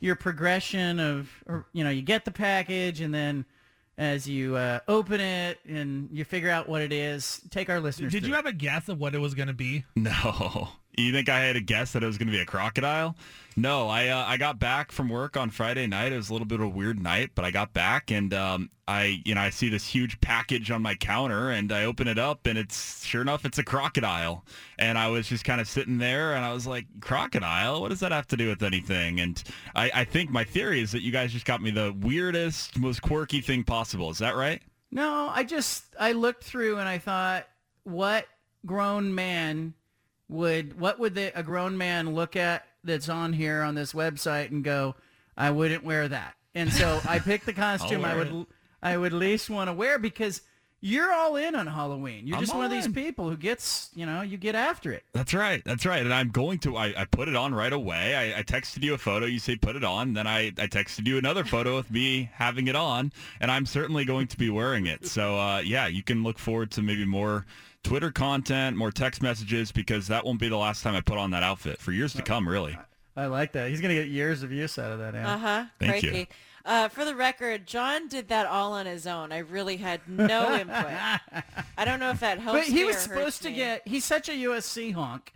your 0.00 0.16
progression 0.16 1.00
of, 1.00 1.30
or, 1.46 1.66
you 1.72 1.84
know, 1.84 1.90
you 1.90 2.02
get 2.02 2.24
the 2.24 2.30
package 2.30 3.00
and 3.00 3.14
then 3.14 3.44
as 3.98 4.28
you 4.28 4.56
uh, 4.56 4.80
open 4.88 5.20
it 5.20 5.58
and 5.66 6.10
you 6.12 6.24
figure 6.24 6.50
out 6.50 6.68
what 6.68 6.82
it 6.82 6.92
is, 6.92 7.40
take 7.50 7.70
our 7.70 7.80
listeners. 7.80 8.12
Did 8.12 8.22
through 8.22 8.28
you 8.28 8.34
it. 8.34 8.36
have 8.36 8.46
a 8.46 8.52
guess 8.52 8.88
of 8.88 9.00
what 9.00 9.14
it 9.14 9.18
was 9.18 9.34
going 9.34 9.48
to 9.48 9.54
be? 9.54 9.84
No. 9.94 10.68
You 10.96 11.12
think 11.12 11.28
I 11.28 11.40
had 11.40 11.56
a 11.56 11.60
guess 11.60 11.92
that 11.92 12.02
it 12.02 12.06
was 12.06 12.16
going 12.16 12.28
to 12.28 12.32
be 12.32 12.40
a 12.40 12.46
crocodile? 12.46 13.16
No, 13.58 13.88
I 13.88 14.08
uh, 14.08 14.24
I 14.26 14.36
got 14.36 14.58
back 14.58 14.92
from 14.92 15.08
work 15.08 15.36
on 15.36 15.48
Friday 15.48 15.86
night. 15.86 16.12
It 16.12 16.16
was 16.16 16.28
a 16.28 16.32
little 16.32 16.46
bit 16.46 16.60
of 16.60 16.66
a 16.66 16.68
weird 16.68 17.02
night, 17.02 17.30
but 17.34 17.44
I 17.44 17.50
got 17.50 17.72
back 17.72 18.10
and 18.10 18.34
um, 18.34 18.70
I 18.86 19.22
you 19.24 19.34
know 19.34 19.40
I 19.40 19.48
see 19.48 19.70
this 19.70 19.86
huge 19.86 20.20
package 20.20 20.70
on 20.70 20.82
my 20.82 20.94
counter 20.94 21.50
and 21.50 21.72
I 21.72 21.84
open 21.84 22.06
it 22.06 22.18
up 22.18 22.46
and 22.46 22.58
it's 22.58 23.02
sure 23.02 23.22
enough 23.22 23.46
it's 23.46 23.56
a 23.56 23.64
crocodile. 23.64 24.44
And 24.78 24.98
I 24.98 25.08
was 25.08 25.26
just 25.26 25.44
kind 25.44 25.60
of 25.60 25.68
sitting 25.68 25.96
there 25.96 26.34
and 26.34 26.44
I 26.44 26.52
was 26.52 26.66
like, 26.66 26.84
crocodile? 27.00 27.80
What 27.80 27.88
does 27.88 28.00
that 28.00 28.12
have 28.12 28.26
to 28.28 28.36
do 28.36 28.48
with 28.48 28.62
anything? 28.62 29.20
And 29.20 29.42
I, 29.74 29.90
I 29.94 30.04
think 30.04 30.30
my 30.30 30.44
theory 30.44 30.80
is 30.82 30.92
that 30.92 31.02
you 31.02 31.10
guys 31.10 31.32
just 31.32 31.46
got 31.46 31.62
me 31.62 31.70
the 31.70 31.94
weirdest, 31.98 32.78
most 32.78 33.00
quirky 33.00 33.40
thing 33.40 33.64
possible. 33.64 34.10
Is 34.10 34.18
that 34.18 34.36
right? 34.36 34.62
No, 34.90 35.30
I 35.34 35.44
just 35.44 35.84
I 35.98 36.12
looked 36.12 36.44
through 36.44 36.78
and 36.78 36.88
I 36.88 36.98
thought, 36.98 37.46
what 37.84 38.26
grown 38.66 39.14
man 39.14 39.72
would 40.28 40.78
what 40.78 40.98
would 40.98 41.14
the, 41.14 41.38
a 41.38 41.42
grown 41.42 41.78
man 41.78 42.14
look 42.14 42.36
at 42.36 42.66
that's 42.84 43.08
on 43.08 43.32
here 43.32 43.62
on 43.62 43.74
this 43.74 43.92
website 43.92 44.50
and 44.50 44.64
go, 44.64 44.94
I 45.36 45.50
wouldn't 45.50 45.84
wear 45.84 46.08
that. 46.08 46.34
And 46.54 46.72
so 46.72 47.00
I 47.08 47.18
picked 47.18 47.46
the 47.46 47.52
costume 47.52 48.04
I 48.04 48.16
would 48.16 48.28
it. 48.28 48.46
I 48.82 48.96
would 48.96 49.12
least 49.12 49.50
want 49.50 49.68
to 49.68 49.74
wear 49.74 49.98
because 49.98 50.42
you're 50.80 51.12
all 51.12 51.36
in 51.36 51.54
on 51.54 51.66
Halloween. 51.66 52.26
You're 52.26 52.36
I'm 52.36 52.42
just 52.42 52.54
one 52.54 52.64
of 52.64 52.70
these 52.70 52.86
in. 52.86 52.92
people 52.92 53.30
who 53.30 53.36
gets, 53.36 53.90
you 53.94 54.04
know, 54.04 54.20
you 54.20 54.36
get 54.36 54.54
after 54.54 54.92
it. 54.92 55.04
That's 55.14 55.32
right. 55.32 55.62
That's 55.64 55.86
right. 55.86 56.02
And 56.02 56.12
I'm 56.12 56.28
going 56.28 56.58
to, 56.60 56.76
I, 56.76 56.94
I 56.96 57.04
put 57.06 57.28
it 57.28 57.34
on 57.34 57.54
right 57.54 57.72
away. 57.72 58.14
I, 58.14 58.40
I 58.40 58.42
texted 58.42 58.82
you 58.82 58.94
a 58.94 58.98
photo. 58.98 59.26
You 59.26 59.38
say 59.38 59.56
put 59.56 59.74
it 59.74 59.84
on. 59.84 60.12
Then 60.12 60.26
I, 60.26 60.48
I 60.58 60.66
texted 60.66 61.06
you 61.06 61.16
another 61.16 61.44
photo 61.44 61.76
with 61.76 61.90
me 61.90 62.30
having 62.32 62.68
it 62.68 62.76
on. 62.76 63.10
And 63.40 63.50
I'm 63.50 63.66
certainly 63.66 64.04
going 64.04 64.26
to 64.28 64.36
be 64.36 64.50
wearing 64.50 64.86
it. 64.86 65.06
So, 65.06 65.38
uh, 65.38 65.58
yeah, 65.58 65.86
you 65.86 66.02
can 66.02 66.22
look 66.22 66.38
forward 66.38 66.70
to 66.72 66.82
maybe 66.82 67.06
more 67.06 67.46
Twitter 67.86 68.10
content, 68.10 68.76
more 68.76 68.90
text 68.90 69.22
messages, 69.22 69.70
because 69.70 70.08
that 70.08 70.24
won't 70.24 70.40
be 70.40 70.48
the 70.48 70.56
last 70.56 70.82
time 70.82 70.96
I 70.96 71.00
put 71.00 71.18
on 71.18 71.30
that 71.30 71.42
outfit 71.44 71.78
for 71.80 71.92
years 71.92 72.12
to 72.14 72.22
come, 72.22 72.48
really. 72.48 72.76
I 73.16 73.26
like 73.26 73.52
that. 73.52 73.70
He's 73.70 73.80
gonna 73.80 73.94
get 73.94 74.08
years 74.08 74.42
of 74.42 74.50
use 74.52 74.76
out 74.78 74.90
of 74.92 74.98
that. 74.98 75.14
Al. 75.14 75.28
Uh 75.28 75.38
huh. 75.38 75.64
Thank 75.78 76.02
you. 76.02 76.26
Uh, 76.64 76.88
for 76.88 77.04
the 77.04 77.14
record, 77.14 77.64
John 77.64 78.08
did 78.08 78.26
that 78.28 78.44
all 78.46 78.72
on 78.72 78.86
his 78.86 79.06
own. 79.06 79.30
I 79.30 79.38
really 79.38 79.76
had 79.76 80.00
no 80.08 80.52
input. 80.60 80.86
I 81.78 81.84
don't 81.84 82.00
know 82.00 82.10
if 82.10 82.18
that 82.20 82.40
helps. 82.40 82.58
But 82.58 82.66
he 82.66 82.80
me 82.80 82.84
was 82.86 82.96
or 82.96 82.98
supposed 82.98 83.42
to 83.42 83.50
me. 83.50 83.54
get. 83.54 83.86
He's 83.86 84.04
such 84.04 84.28
a 84.28 84.32
USC 84.32 84.92
honk. 84.92 85.32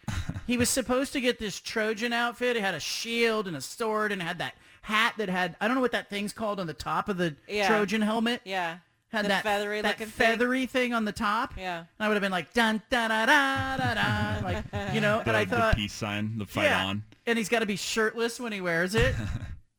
he 0.49 0.57
was 0.59 0.69
supposed 0.69 1.13
to 1.13 1.21
get 1.21 1.39
this 1.39 1.61
Trojan 1.61 2.13
outfit. 2.13 2.57
It 2.57 2.63
had 2.63 2.75
a 2.75 2.81
shield 2.81 3.47
and 3.47 3.57
a 3.57 3.61
sword, 3.61 4.11
and 4.11 4.21
it 4.21 4.25
had 4.25 4.39
that 4.39 4.55
hat 4.83 5.15
that 5.19 5.29
had. 5.29 5.55
I 5.61 5.69
don't 5.69 5.77
know 5.77 5.81
what 5.83 5.93
that 5.93 6.11
thing's 6.11 6.33
called 6.33 6.59
on 6.59 6.67
the 6.67 6.75
top 6.75 7.09
of 7.09 7.17
the 7.17 7.37
Yeah. 7.47 7.69
Trojan 7.69 8.03
helmet. 8.03 8.41
Yeah. 8.45 8.79
Had 9.11 9.25
The 9.25 9.29
that 9.29 9.43
feathery 9.43 9.81
that 9.83 9.99
looking 9.99 10.13
thing. 10.13 10.67
thing. 10.69 10.95
on 10.95 11.05
the 11.05 11.13
top. 11.13 11.55
Yeah. 11.57 11.79
And 11.79 11.87
I 11.99 12.09
would 12.09 12.15
have 12.15 12.23
been 12.23 12.31
like 12.33 12.53
dun 12.55 12.81
da 12.91 13.09
da 13.09 13.27
da 13.27 13.77
da 13.77 13.95
da, 13.95 14.41
like 14.45 14.65
you 14.95 15.01
know. 15.01 15.19
The, 15.19 15.29
and 15.29 15.37
I 15.37 15.45
the 15.45 15.57
thought, 15.57 15.77
peace 15.77 15.93
sign, 15.93 16.39
the 16.39 16.47
fight 16.47 16.65
yeah. 16.65 16.87
on. 16.87 17.03
And 17.27 17.37
he's 17.37 17.49
got 17.49 17.61
to 17.61 17.67
be 17.67 17.77
shirtless 17.77 18.39
when 18.39 18.53
he 18.53 18.61
wears 18.61 18.95
it. 18.95 19.15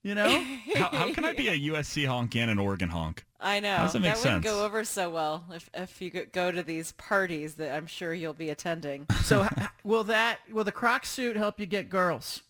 You 0.03 0.15
know. 0.15 0.29
How, 0.77 0.89
how 0.89 1.13
can 1.13 1.25
I 1.25 1.33
be 1.33 1.47
a 1.47 1.73
USC 1.73 2.07
honk 2.07 2.35
and 2.35 2.49
an 2.49 2.57
Oregon 2.57 2.89
honk? 2.89 3.23
I 3.39 3.59
know 3.59 3.75
How 3.75 3.83
does 3.83 3.93
that 3.93 3.99
make 4.01 4.15
wouldn't 4.15 4.43
go 4.43 4.65
over 4.65 4.83
so 4.83 5.09
well 5.11 5.45
if 5.53 5.69
if 5.73 6.01
you 6.01 6.09
go 6.09 6.51
to 6.51 6.63
these 6.63 6.91
parties 6.93 7.55
that 7.55 7.75
I'm 7.75 7.85
sure 7.87 8.13
you'll 8.13 8.33
be 8.33 8.49
attending. 8.49 9.05
So 9.23 9.47
will 9.83 10.03
that 10.05 10.39
will 10.51 10.63
the 10.63 10.71
Croc 10.71 11.05
suit 11.05 11.37
help 11.37 11.59
you 11.59 11.65
get 11.65 11.89
girls? 11.89 12.41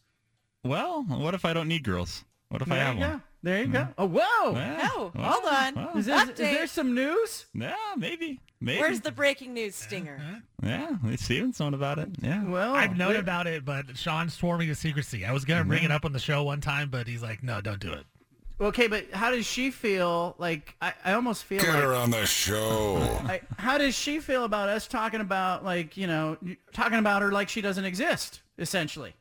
Well, 0.64 1.04
what 1.04 1.34
if 1.34 1.44
I 1.46 1.54
don't 1.54 1.68
need 1.68 1.84
girls? 1.84 2.24
What 2.50 2.62
if 2.62 2.72
I 2.72 2.76
have 2.78 2.96
you 2.96 3.02
one? 3.02 3.10
go. 3.18 3.22
There 3.44 3.60
you 3.64 3.68
go. 3.68 3.88
Oh 3.98 4.06
whoa! 4.06 4.52
Yeah. 4.54 4.88
Oh, 4.94 5.12
Well, 5.16 5.32
hold 5.32 5.46
on. 5.54 5.76
well. 5.76 5.98
Is, 5.98 6.06
this, 6.06 6.24
is 6.24 6.30
Update. 6.30 6.36
there 6.38 6.68
some 6.68 6.94
news? 6.94 7.48
Yeah, 7.56 7.74
maybe. 7.98 8.40
Maybe. 8.60 8.80
Where's 8.80 9.02
the 9.02 9.12
breaking 9.12 9.56
news 9.56 9.74
stinger? 9.74 10.44
Yeah, 10.62 10.96
Steven's 11.16 11.60
known 11.60 11.74
about 11.74 11.98
it. 11.98 12.10
Yeah. 12.22 12.44
Well, 12.46 12.76
I've 12.76 12.96
known 12.96 13.14
wait- 13.14 13.20
about 13.20 13.48
it, 13.48 13.66
but 13.66 13.98
Sean 13.98 14.30
swore 14.30 14.60
me 14.60 14.68
to 14.68 14.76
secrecy. 14.76 15.26
I 15.26 15.32
was 15.32 15.44
going 15.46 15.60
to 15.60 15.68
bring 15.68 15.84
it 15.84 15.92
up 15.92 16.06
on 16.06 16.12
the 16.14 16.20
show 16.20 16.44
one 16.44 16.62
time, 16.62 16.90
but 16.92 17.08
he's 17.08 17.24
like, 17.24 17.42
no, 17.42 17.60
don't 17.62 17.80
do 17.80 17.92
it. 17.92 18.06
Okay, 18.60 18.86
but 18.86 19.10
how 19.12 19.32
does 19.32 19.48
she 19.48 19.72
feel? 19.72 20.36
Like 20.38 20.76
I, 20.80 20.94
I 21.04 21.14
almost 21.14 21.46
feel 21.46 21.62
Get 21.62 21.70
like. 21.74 21.82
her 21.82 21.96
on 21.96 22.12
the 22.12 22.28
show. 22.28 22.98
I, 23.26 23.42
how 23.58 23.80
does 23.80 23.96
she 23.96 24.20
feel 24.20 24.44
about 24.44 24.70
us 24.70 24.88
talking 24.88 25.20
about 25.22 25.66
like 25.66 25.98
you 25.98 26.06
know 26.06 26.38
talking 26.72 27.00
about 27.00 27.24
her 27.24 27.32
like 27.32 27.50
she 27.50 27.62
doesn't 27.62 27.86
exist 27.86 28.42
essentially? 28.60 29.16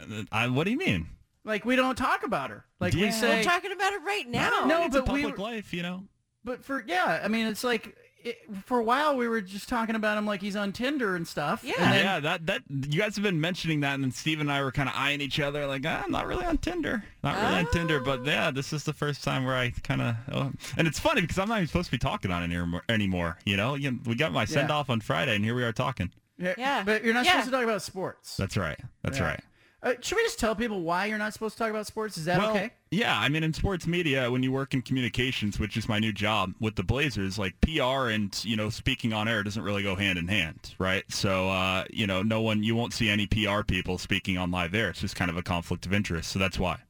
Uh, 0.00 0.22
I, 0.32 0.48
what 0.48 0.64
do 0.64 0.70
you 0.70 0.78
mean? 0.78 1.08
Like 1.44 1.64
we 1.64 1.76
don't 1.76 1.96
talk 1.96 2.22
about 2.24 2.50
her. 2.50 2.64
Like 2.80 2.94
we 2.94 3.10
say 3.10 3.38
We're 3.38 3.44
talking 3.44 3.72
about 3.72 3.92
it 3.92 4.02
right 4.04 4.28
now. 4.28 4.64
No, 4.66 4.84
it's 4.84 4.94
a 4.94 5.02
but 5.02 5.12
we 5.14 5.22
public 5.22 5.38
were- 5.38 5.44
life, 5.44 5.72
you 5.72 5.82
know. 5.82 6.04
But 6.44 6.64
for 6.64 6.82
yeah, 6.86 7.20
I 7.22 7.28
mean 7.28 7.46
it's 7.46 7.64
like 7.64 7.96
it, 8.22 8.36
for 8.66 8.78
a 8.78 8.84
while 8.84 9.16
we 9.16 9.26
were 9.28 9.40
just 9.40 9.66
talking 9.68 9.94
about 9.94 10.18
him 10.18 10.26
like 10.26 10.42
he's 10.42 10.56
on 10.56 10.72
Tinder 10.72 11.16
and 11.16 11.26
stuff. 11.26 11.64
Yeah. 11.64 11.72
And 11.78 11.92
then, 11.94 12.04
yeah, 12.04 12.20
that 12.20 12.46
that 12.46 12.62
you 12.68 13.00
guys 13.00 13.16
have 13.16 13.22
been 13.22 13.40
mentioning 13.40 13.80
that, 13.80 13.94
and 13.94 14.04
then 14.04 14.10
Steve 14.10 14.40
and 14.40 14.52
I 14.52 14.62
were 14.62 14.72
kind 14.72 14.88
of 14.90 14.94
eyeing 14.94 15.22
each 15.22 15.40
other, 15.40 15.66
like, 15.66 15.84
ah, 15.86 16.02
I'm 16.04 16.12
not 16.12 16.26
really 16.26 16.44
on 16.44 16.58
Tinder, 16.58 17.02
not 17.24 17.36
really 17.36 17.60
on 17.60 17.66
Tinder, 17.72 18.00
but 18.00 18.24
yeah, 18.26 18.50
this 18.50 18.74
is 18.74 18.84
the 18.84 18.92
first 18.92 19.24
time 19.24 19.44
where 19.46 19.56
I 19.56 19.70
kind 19.82 20.02
of, 20.02 20.16
oh. 20.32 20.52
and 20.76 20.86
it's 20.86 20.98
funny 20.98 21.22
because 21.22 21.38
I'm 21.38 21.48
not 21.48 21.56
even 21.56 21.68
supposed 21.68 21.86
to 21.86 21.92
be 21.92 21.98
talking 21.98 22.30
on 22.30 22.42
it 22.42 22.54
anymore. 22.54 22.82
anymore 22.90 23.38
you 23.46 23.56
know, 23.56 23.74
You- 23.74 23.98
we 24.04 24.14
got 24.14 24.32
my 24.32 24.44
send 24.44 24.70
off 24.70 24.90
on 24.90 25.00
Friday, 25.00 25.34
and 25.34 25.42
here 25.44 25.54
we 25.54 25.62
are 25.64 25.72
talking. 25.72 26.10
Yeah, 26.38 26.54
Yeah. 26.58 26.82
But 26.84 27.04
you're 27.04 27.14
not 27.14 27.24
Yeah. 27.24 27.32
supposed 27.32 27.46
to 27.50 27.52
talk 27.52 27.64
about 27.64 27.80
sports. 27.82 28.36
That's 28.36 28.56
right. 28.58 28.78
That's 29.02 29.18
Yeah. 29.18 29.24
right. 29.24 29.40
Uh, 29.82 29.94
should 30.00 30.16
we 30.16 30.22
just 30.22 30.38
tell 30.38 30.54
people 30.54 30.82
why 30.82 31.06
you're 31.06 31.16
not 31.16 31.32
supposed 31.32 31.56
to 31.56 31.62
talk 31.62 31.70
about 31.70 31.86
sports? 31.86 32.18
Is 32.18 32.26
that 32.26 32.38
well, 32.38 32.50
okay? 32.50 32.70
Yeah, 32.90 33.18
I 33.18 33.30
mean, 33.30 33.42
in 33.42 33.54
sports 33.54 33.86
media, 33.86 34.30
when 34.30 34.42
you 34.42 34.52
work 34.52 34.74
in 34.74 34.82
communications, 34.82 35.58
which 35.58 35.76
is 35.76 35.88
my 35.88 35.98
new 35.98 36.12
job 36.12 36.52
with 36.60 36.76
the 36.76 36.82
Blazers, 36.82 37.38
like 37.38 37.58
PR 37.62 38.08
and 38.08 38.44
you 38.44 38.56
know 38.56 38.68
speaking 38.68 39.12
on 39.12 39.26
air 39.26 39.42
doesn't 39.42 39.62
really 39.62 39.82
go 39.82 39.94
hand 39.94 40.18
in 40.18 40.28
hand, 40.28 40.74
right? 40.78 41.04
So 41.08 41.48
uh, 41.48 41.84
you 41.90 42.06
know, 42.06 42.22
no 42.22 42.42
one, 42.42 42.62
you 42.62 42.76
won't 42.76 42.92
see 42.92 43.08
any 43.08 43.26
PR 43.26 43.62
people 43.62 43.96
speaking 43.96 44.36
on 44.36 44.50
live 44.50 44.74
air. 44.74 44.90
It's 44.90 45.00
just 45.00 45.16
kind 45.16 45.30
of 45.30 45.36
a 45.38 45.42
conflict 45.42 45.86
of 45.86 45.94
interest. 45.94 46.30
So 46.30 46.38
that's 46.38 46.58
why. 46.58 46.80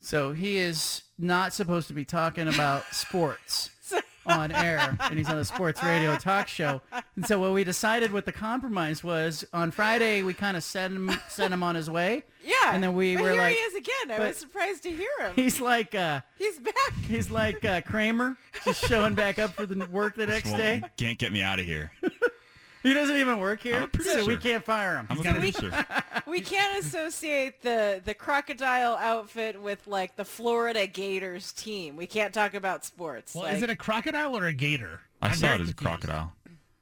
So 0.00 0.32
he 0.32 0.56
is 0.56 1.02
not 1.16 1.52
supposed 1.52 1.86
to 1.88 1.94
be 1.94 2.04
talking 2.04 2.48
about 2.48 2.84
sports 2.92 3.70
on 4.26 4.52
air, 4.52 4.96
and 5.00 5.18
he's 5.18 5.28
on 5.28 5.38
a 5.38 5.44
sports 5.44 5.82
radio 5.82 6.16
talk 6.16 6.48
show. 6.48 6.80
And 7.16 7.26
so 7.26 7.40
what 7.40 7.52
we 7.52 7.64
decided, 7.64 8.12
what 8.12 8.24
the 8.26 8.32
compromise 8.32 9.02
was, 9.02 9.44
on 9.52 9.70
Friday 9.70 10.22
we 10.22 10.34
kind 10.34 10.56
of 10.56 10.62
sent 10.62 10.94
him 10.94 11.10
sent 11.28 11.52
him 11.52 11.62
on 11.62 11.74
his 11.74 11.90
way. 11.90 12.24
Yeah. 12.44 12.54
And 12.72 12.82
then 12.82 12.94
we 12.94 13.14
but 13.14 13.22
were 13.22 13.32
here 13.32 13.40
like, 13.42 13.54
he 13.54 13.60
is 13.60 13.74
again. 13.74 14.10
I 14.10 14.18
was 14.26 14.36
surprised 14.36 14.82
to 14.84 14.90
hear 14.90 15.08
him. 15.20 15.32
he's 15.36 15.60
like 15.60 15.94
uh, 15.94 16.20
He's 16.38 16.58
back. 16.58 16.74
he's 17.08 17.30
like 17.30 17.64
uh, 17.64 17.80
Kramer, 17.82 18.36
just 18.64 18.84
showing 18.86 19.14
back 19.14 19.38
up 19.38 19.52
for 19.54 19.66
the 19.66 19.86
work 19.86 20.16
the 20.16 20.26
next 20.26 20.52
day. 20.52 20.82
Can't 20.96 21.18
get 21.18 21.32
me 21.32 21.42
out 21.42 21.58
of 21.60 21.64
here. 21.66 21.92
He 22.82 22.94
doesn't 22.94 23.16
even 23.16 23.38
work 23.38 23.60
here, 23.62 23.76
I'm 23.76 23.90
a 24.00 24.02
so 24.02 24.16
we 24.18 24.36
producer. 24.36 24.36
can't 24.40 24.64
fire 24.64 24.96
him. 24.96 25.06
I'm 25.10 25.18
a 25.18 25.22
producer. 25.22 25.86
We 26.26 26.40
can't 26.40 26.82
associate 26.82 27.60
the 27.62 28.00
the 28.04 28.14
crocodile 28.14 28.94
outfit 28.96 29.60
with 29.60 29.86
like 29.86 30.16
the 30.16 30.24
Florida 30.24 30.86
Gators 30.86 31.52
team. 31.52 31.96
We 31.96 32.06
can't 32.06 32.32
talk 32.32 32.54
about 32.54 32.84
sports. 32.84 33.34
Well, 33.34 33.44
like, 33.44 33.56
is 33.56 33.62
it 33.62 33.68
a 33.70 33.76
crocodile 33.76 34.36
or 34.36 34.46
a 34.46 34.52
gator? 34.52 35.00
I 35.20 35.28
I'm 35.28 35.34
saw 35.34 35.54
it 35.54 35.60
as 35.60 35.68
a 35.70 35.74
crocodile. 35.74 36.32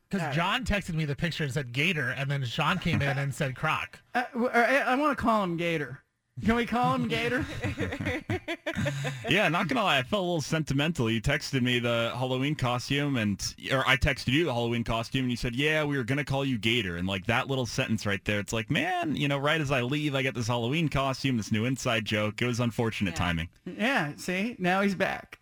Because 0.08 0.34
John 0.34 0.64
texted 0.64 0.94
me 0.94 1.04
the 1.04 1.14
picture 1.16 1.44
and 1.44 1.52
said 1.52 1.72
gator, 1.72 2.10
and 2.10 2.30
then 2.30 2.44
Sean 2.44 2.78
came 2.78 3.00
in 3.00 3.16
and 3.18 3.32
said 3.34 3.54
croc. 3.56 4.00
Uh, 4.14 4.22
w- 4.32 4.50
I, 4.52 4.78
I 4.78 4.94
want 4.96 5.16
to 5.16 5.22
call 5.22 5.42
him 5.44 5.56
Gator. 5.56 6.00
Can 6.44 6.54
we 6.54 6.66
call 6.66 6.94
him 6.94 7.08
Gator? 7.08 7.44
yeah, 9.28 9.48
not 9.48 9.68
gonna 9.68 9.82
lie, 9.82 9.98
I 9.98 10.02
felt 10.02 10.20
a 10.20 10.26
little 10.26 10.40
sentimental. 10.40 11.10
You 11.10 11.20
texted 11.20 11.62
me 11.62 11.78
the 11.78 12.12
Halloween 12.14 12.54
costume, 12.54 13.16
and 13.16 13.42
or 13.70 13.86
I 13.86 13.96
texted 13.96 14.28
you 14.28 14.44
the 14.44 14.52
Halloween 14.52 14.84
costume, 14.84 15.22
and 15.22 15.30
you 15.30 15.36
said, 15.36 15.54
"Yeah, 15.54 15.84
we 15.84 15.96
were 15.96 16.04
gonna 16.04 16.24
call 16.24 16.44
you 16.44 16.58
Gator." 16.58 16.96
And 16.96 17.06
like 17.06 17.26
that 17.26 17.48
little 17.48 17.66
sentence 17.66 18.06
right 18.06 18.24
there, 18.24 18.40
it's 18.40 18.52
like, 18.52 18.70
man, 18.70 19.16
you 19.16 19.28
know, 19.28 19.38
right 19.38 19.60
as 19.60 19.70
I 19.70 19.82
leave, 19.82 20.14
I 20.14 20.22
get 20.22 20.34
this 20.34 20.46
Halloween 20.48 20.88
costume, 20.88 21.36
this 21.36 21.52
new 21.52 21.64
inside 21.64 22.04
joke. 22.04 22.40
It 22.40 22.46
was 22.46 22.60
unfortunate 22.60 23.14
timing. 23.16 23.48
yeah. 23.64 24.12
See, 24.16 24.56
now 24.58 24.80
he's 24.80 24.94
back. 24.94 25.38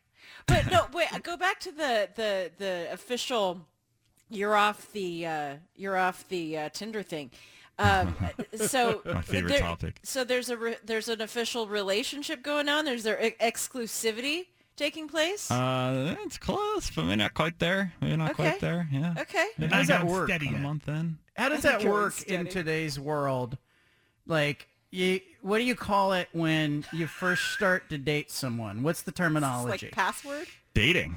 But 0.47 0.71
no, 0.71 0.87
wait. 0.93 1.09
Go 1.23 1.37
back 1.37 1.61
to 1.61 1.73
the 1.73 2.09
the 2.15 2.51
the 2.59 2.89
official. 2.93 3.67
You're 4.31 4.57
off 4.57 4.91
the 4.93 5.27
uh, 5.27 5.55
you're 5.77 5.97
off 5.97 6.29
the 6.29 6.59
uh, 6.59 6.69
Tinder 6.71 7.03
thing. 7.03 7.31
Um, 7.79 8.17
so 8.57 9.01
My 9.07 9.23
favorite 9.23 9.51
there- 9.51 9.61
topic. 9.61 10.01
So 10.03 10.25
there's 10.25 10.49
a 10.51 10.57
re- 10.57 10.77
there's 10.85 11.09
an 11.09 11.21
official 11.21 11.67
relationship 11.69 12.43
going 12.43 12.69
on. 12.69 12.85
There's 12.85 13.03
there 13.05 13.23
e- 13.25 13.35
exclusivity 13.41 14.47
taking 14.77 15.09
place. 15.09 15.51
Uh, 15.51 16.17
it's 16.25 16.39
close, 16.39 16.91
but 16.91 17.05
maybe 17.05 17.17
not 17.17 17.35
quite 17.35 17.59
there. 17.59 17.93
Maybe 18.01 18.17
not 18.17 18.31
Okay. 18.33 18.51
quite 18.51 18.61
there. 18.61 18.89
Yeah. 18.93 19.15
okay. 19.19 19.47
They're 19.59 19.69
How 19.69 19.79
does 19.79 19.89
that 19.89 20.07
work? 20.07 20.31
A 20.31 20.39
month 20.59 20.89
in. 20.89 21.19
How 21.37 21.49
does 21.49 21.63
that 21.63 21.85
work 21.85 22.23
in 22.25 22.47
today's 22.49 22.99
world? 22.99 23.59
Like, 24.27 24.69
you, 24.91 25.21
what 25.43 25.59
do 25.59 25.65
you 25.65 25.75
call 25.75 26.13
it 26.13 26.29
when 26.33 26.85
you 26.93 27.07
first 27.07 27.53
start 27.53 27.89
to 27.91 27.99
date 27.99 28.31
someone? 28.31 28.83
What's 28.83 29.03
the 29.03 29.11
It's 29.11 29.19
terminology? 29.19 29.87
like 29.87 29.93
password. 29.95 30.47
Dating. 30.75 31.17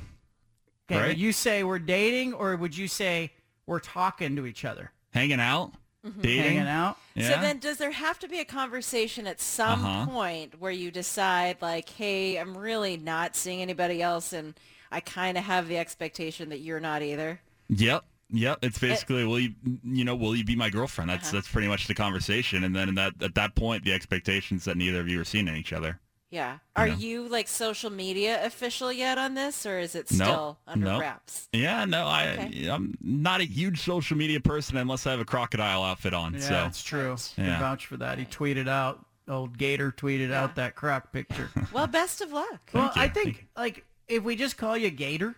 okay, 0.91 0.99
right? 1.01 1.17
you 1.17 1.31
say 1.31 1.63
we're 1.63 1.79
dating, 1.79 2.33
or 2.33 2.55
would 2.55 2.75
you 2.77 2.87
say 2.87 3.31
we're 3.65 3.79
talking 3.79 4.35
to 4.35 4.45
each 4.45 4.63
other, 4.65 4.91
Hanging 5.13 5.39
out, 5.39 5.73
Mhm. 6.05 6.21
dating, 6.21 6.43
hanging 6.43 6.67
out. 6.67 6.97
Yeah. 7.15 7.35
So 7.35 7.41
then, 7.41 7.59
does 7.59 7.77
there 7.77 7.91
have 7.91 8.17
to 8.19 8.27
be 8.27 8.39
a 8.39 8.45
conversation 8.45 9.27
at 9.27 9.39
some 9.39 9.85
Uh-huh. 9.85 10.05
point 10.07 10.59
where 10.59 10.71
you 10.71 10.91
decide, 10.91 11.57
like, 11.61 11.89
hey, 11.89 12.37
I'm 12.37 12.57
really 12.57 12.97
not 12.97 13.35
seeing 13.35 13.61
anybody 13.61 14.01
else, 14.01 14.33
and 14.33 14.55
I 14.91 14.99
kind 14.99 15.37
of 15.37 15.43
have 15.43 15.67
the 15.67 15.77
expectation 15.77 16.49
that 16.49 16.59
you're 16.59 16.79
not 16.79 17.01
either? 17.03 17.41
Yep. 17.69 18.03
Yep. 18.33 18.59
It's 18.61 18.79
basically, 18.79 19.25
will 19.25 19.39
you, 19.39 19.53
you 19.83 20.03
know, 20.05 20.15
will 20.15 20.35
you 20.35 20.43
be 20.45 20.55
my 20.55 20.69
girlfriend? 20.69 21.09
That's 21.09 21.27
Uh-huh. 21.27 21.37
that's 21.37 21.49
pretty 21.49 21.67
much 21.67 21.87
the 21.87 21.93
conversation. 21.93 22.63
And 22.63 22.73
then 22.75 22.89
in 22.89 22.95
that 22.95 23.13
at 23.21 23.35
that 23.35 23.55
point, 23.55 23.83
the 23.83 23.91
expectations 23.93 24.63
that 24.65 24.77
neither 24.77 25.01
of 25.01 25.09
you 25.09 25.19
are 25.19 25.25
seeing 25.25 25.49
each 25.49 25.73
other. 25.73 25.99
Yeah. 26.31 26.59
Are 26.77 26.87
know. 26.87 26.93
you 26.95 27.27
like 27.27 27.47
social 27.49 27.89
media 27.89 28.43
official 28.45 28.91
yet 28.91 29.17
on 29.17 29.33
this, 29.35 29.65
or 29.65 29.77
is 29.79 29.93
it 29.95 30.09
No, 30.11 30.15
still 30.25 30.59
under 30.65 30.85
no. 30.85 30.99
wraps? 30.99 31.49
Yeah, 31.51 31.83
no, 31.85 32.07
I 32.07 32.29
Okay. 32.29 32.67
I'm 32.69 32.97
not 33.01 33.41
a 33.41 33.43
huge 33.43 33.81
social 33.81 34.17
media 34.17 34.39
person 34.39 34.77
unless 34.77 35.05
I 35.05 35.11
have 35.11 35.19
a 35.19 35.25
crocodile 35.25 35.83
outfit 35.83 36.13
on. 36.13 36.33
Yeah, 36.35 36.39
so 36.39 36.49
that's 36.53 36.81
true. 36.83 37.17
Can 37.35 37.45
Yeah. 37.45 37.59
vouch 37.59 37.85
for 37.85 37.97
that. 37.97 38.17
He 38.17 38.25
tweeted 38.25 38.69
out, 38.69 39.05
old 39.27 39.57
Gator 39.57 39.91
tweeted 39.91 40.31
out 40.31 40.55
that 40.55 40.75
croc 40.75 41.11
picture. 41.11 41.49
Well, 41.73 41.87
best 41.87 42.21
of 42.21 42.31
luck. 42.31 42.61
well, 42.73 42.91
I 42.95 43.09
think 43.09 43.47
like 43.57 43.85
if 44.07 44.23
we 44.23 44.35
just 44.37 44.57
call 44.57 44.77
you 44.77 44.89
Gator, 44.89 45.35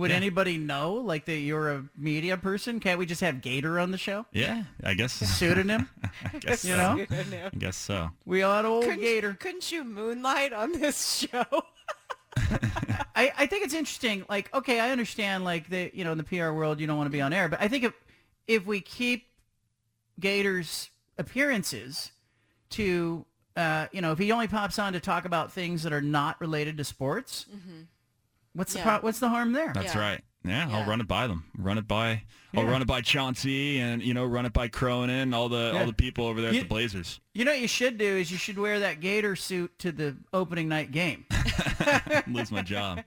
would 0.00 0.10
Yeah. 0.10 0.16
anybody 0.16 0.58
know 0.58 0.94
like 0.94 1.24
that 1.26 1.36
you're 1.38 1.70
a 1.70 1.84
media 1.96 2.36
person? 2.36 2.80
Can't 2.80 2.98
we 2.98 3.06
just 3.06 3.20
have 3.20 3.40
Gator 3.40 3.78
on 3.78 3.90
the 3.92 3.98
show? 3.98 4.26
Yeah, 4.32 4.64
I 4.82 4.94
guess 4.94 5.12
so. 5.12 5.26
Pseudonym? 5.26 5.88
I 6.34 6.38
guess 6.38 6.64
You 6.64 6.74
so. 6.74 6.94
know? 6.96 7.06
I 7.46 7.50
guess 7.56 7.76
so. 7.76 8.10
We 8.24 8.42
ought 8.42 8.64
old 8.64 8.84
couldn't, 8.84 9.00
Gator. 9.00 9.34
Couldn't 9.34 9.70
you 9.70 9.84
moonlight 9.84 10.52
on 10.52 10.72
this 10.72 11.26
show? 11.30 11.44
I, 13.16 13.32
I 13.38 13.46
think 13.46 13.64
it's 13.64 13.74
interesting. 13.74 14.24
Like, 14.28 14.52
okay, 14.54 14.80
I 14.80 14.90
understand. 14.90 15.44
Like 15.44 15.68
the 15.68 15.90
you 15.94 16.04
know 16.04 16.12
in 16.12 16.18
the 16.18 16.24
PR 16.24 16.50
world, 16.52 16.80
you 16.80 16.86
don't 16.86 16.96
want 16.96 17.06
to 17.06 17.12
be 17.12 17.20
on 17.20 17.32
air, 17.32 17.48
but 17.48 17.60
I 17.60 17.68
think 17.68 17.84
if 17.84 17.92
if 18.46 18.66
we 18.66 18.80
keep 18.80 19.26
Gator's 20.18 20.90
appearances 21.18 22.12
to 22.70 23.24
uh, 23.56 23.86
you 23.92 24.00
know 24.00 24.12
if 24.12 24.18
he 24.18 24.30
only 24.32 24.46
pops 24.48 24.78
on 24.78 24.92
to 24.92 25.00
talk 25.00 25.24
about 25.24 25.52
things 25.52 25.82
that 25.82 25.92
are 25.92 26.00
not 26.00 26.40
related 26.40 26.76
to 26.78 26.84
sports, 26.84 27.46
what's 28.54 28.72
the 28.72 28.78
Yeah. 28.80 28.84
pro- 28.98 29.00
what's 29.06 29.18
the 29.18 29.28
harm 29.28 29.52
there? 29.52 29.72
That's 29.74 29.94
right. 29.96 30.22
Yeah, 30.44 30.68
Yeah. 30.68 30.76
I'll 30.78 30.88
run 30.88 31.00
it 31.00 31.08
by 31.08 31.26
them. 31.26 31.44
Run 31.56 31.76
it 31.78 31.86
by. 31.86 32.22
I'll 32.56 32.64
run 32.64 32.82
it 32.82 32.88
by 32.88 33.00
Chauncey 33.00 33.78
and 33.78 34.02
you 34.02 34.12
know 34.12 34.24
run 34.24 34.44
it 34.44 34.52
by 34.52 34.66
Cronin, 34.66 35.32
all 35.34 35.48
the 35.48 35.70
Yeah. 35.72 35.80
all 35.80 35.86
the 35.86 35.92
people 35.92 36.26
over 36.26 36.40
there 36.40 36.50
You- 36.52 36.60
at 36.60 36.62
the 36.64 36.68
Blazers. 36.68 37.20
You 37.32 37.44
know 37.44 37.52
what 37.52 37.60
you 37.60 37.68
should 37.68 37.96
do 37.96 38.04
is 38.16 38.32
you 38.32 38.38
should 38.38 38.58
wear 38.58 38.80
that 38.80 38.98
Gator 39.00 39.36
suit 39.36 39.78
to 39.78 39.92
the 39.92 40.16
opening 40.32 40.68
night 40.68 40.90
game. 40.90 41.26
Lose 42.26 42.50
my 42.50 42.62
job. 42.62 43.04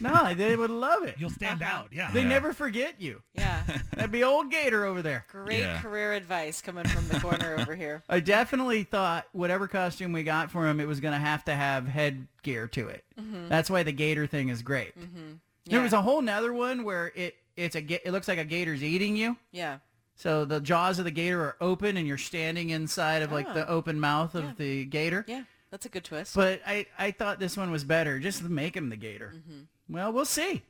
no, 0.00 0.34
they 0.34 0.54
would 0.56 0.70
love 0.70 1.02
it. 1.02 1.16
You'll 1.18 1.30
stand 1.30 1.60
out. 1.62 1.88
Yeah. 1.90 2.10
They 2.12 2.22
Yeah. 2.22 2.28
never 2.28 2.52
forget 2.52 3.00
you. 3.00 3.22
Yeah. 3.34 3.62
That'd 3.94 4.12
be 4.12 4.22
old 4.22 4.50
Gator 4.52 4.84
over 4.84 5.02
there. 5.02 5.24
Great 5.30 5.58
Yeah. 5.60 5.80
career 5.80 6.12
advice 6.12 6.60
coming 6.62 6.86
from 6.86 7.08
the 7.08 7.18
corner 7.20 7.56
over 7.58 7.74
here. 7.74 8.04
I 8.08 8.20
definitely 8.20 8.84
thought 8.84 9.26
whatever 9.32 9.66
costume 9.66 10.12
we 10.12 10.22
got 10.22 10.50
for 10.52 10.68
him, 10.68 10.78
it 10.78 10.86
was 10.86 11.00
going 11.00 11.14
to 11.14 11.18
have 11.18 11.44
to 11.46 11.54
have 11.56 11.86
headgear 11.88 12.68
to 12.68 12.88
it. 12.88 13.04
Mhm. 13.20 13.48
That's 13.48 13.68
why 13.68 13.82
the 13.82 13.92
gator 13.92 14.26
thing 14.28 14.48
is 14.48 14.62
great. 14.62 14.96
Mm-hmm. 14.98 15.32
There 15.66 15.80
was 15.80 15.92
a 15.92 16.02
whole 16.02 16.20
nother 16.22 16.52
one 16.52 16.84
where 16.84 17.12
it 17.14 17.36
it's 17.56 17.74
a 17.76 18.06
it 18.06 18.12
looks 18.12 18.28
like 18.28 18.38
a 18.38 18.44
gator's 18.44 18.82
eating 18.82 19.16
you. 19.16 19.36
Yeah. 19.52 19.78
So 20.16 20.44
the 20.44 20.60
jaws 20.60 20.98
of 20.98 21.04
the 21.04 21.10
gator 21.10 21.40
are 21.42 21.56
open, 21.60 21.96
and 21.96 22.06
you're 22.06 22.18
standing 22.18 22.70
inside 22.70 23.22
of 23.22 23.32
like 23.32 23.52
the 23.54 23.66
Oh. 23.68 23.76
open 23.76 23.98
mouth 23.98 24.34
of 24.34 24.44
Yeah. 24.44 24.52
the 24.58 24.84
gator. 24.84 25.24
Yeah, 25.26 25.44
that's 25.70 25.86
a 25.86 25.88
good 25.88 26.04
twist. 26.04 26.34
But 26.34 26.60
I 26.66 26.86
I 26.98 27.10
thought 27.10 27.38
this 27.40 27.56
one 27.56 27.70
was 27.70 27.82
better. 27.84 28.18
Just 28.20 28.38
to 28.42 28.48
make 28.48 28.76
him 28.76 28.90
the 28.90 28.96
gator. 28.96 29.32
Mm-hmm. 29.36 29.94
Well, 29.94 30.12
we'll 30.12 30.24
see. 30.24 30.62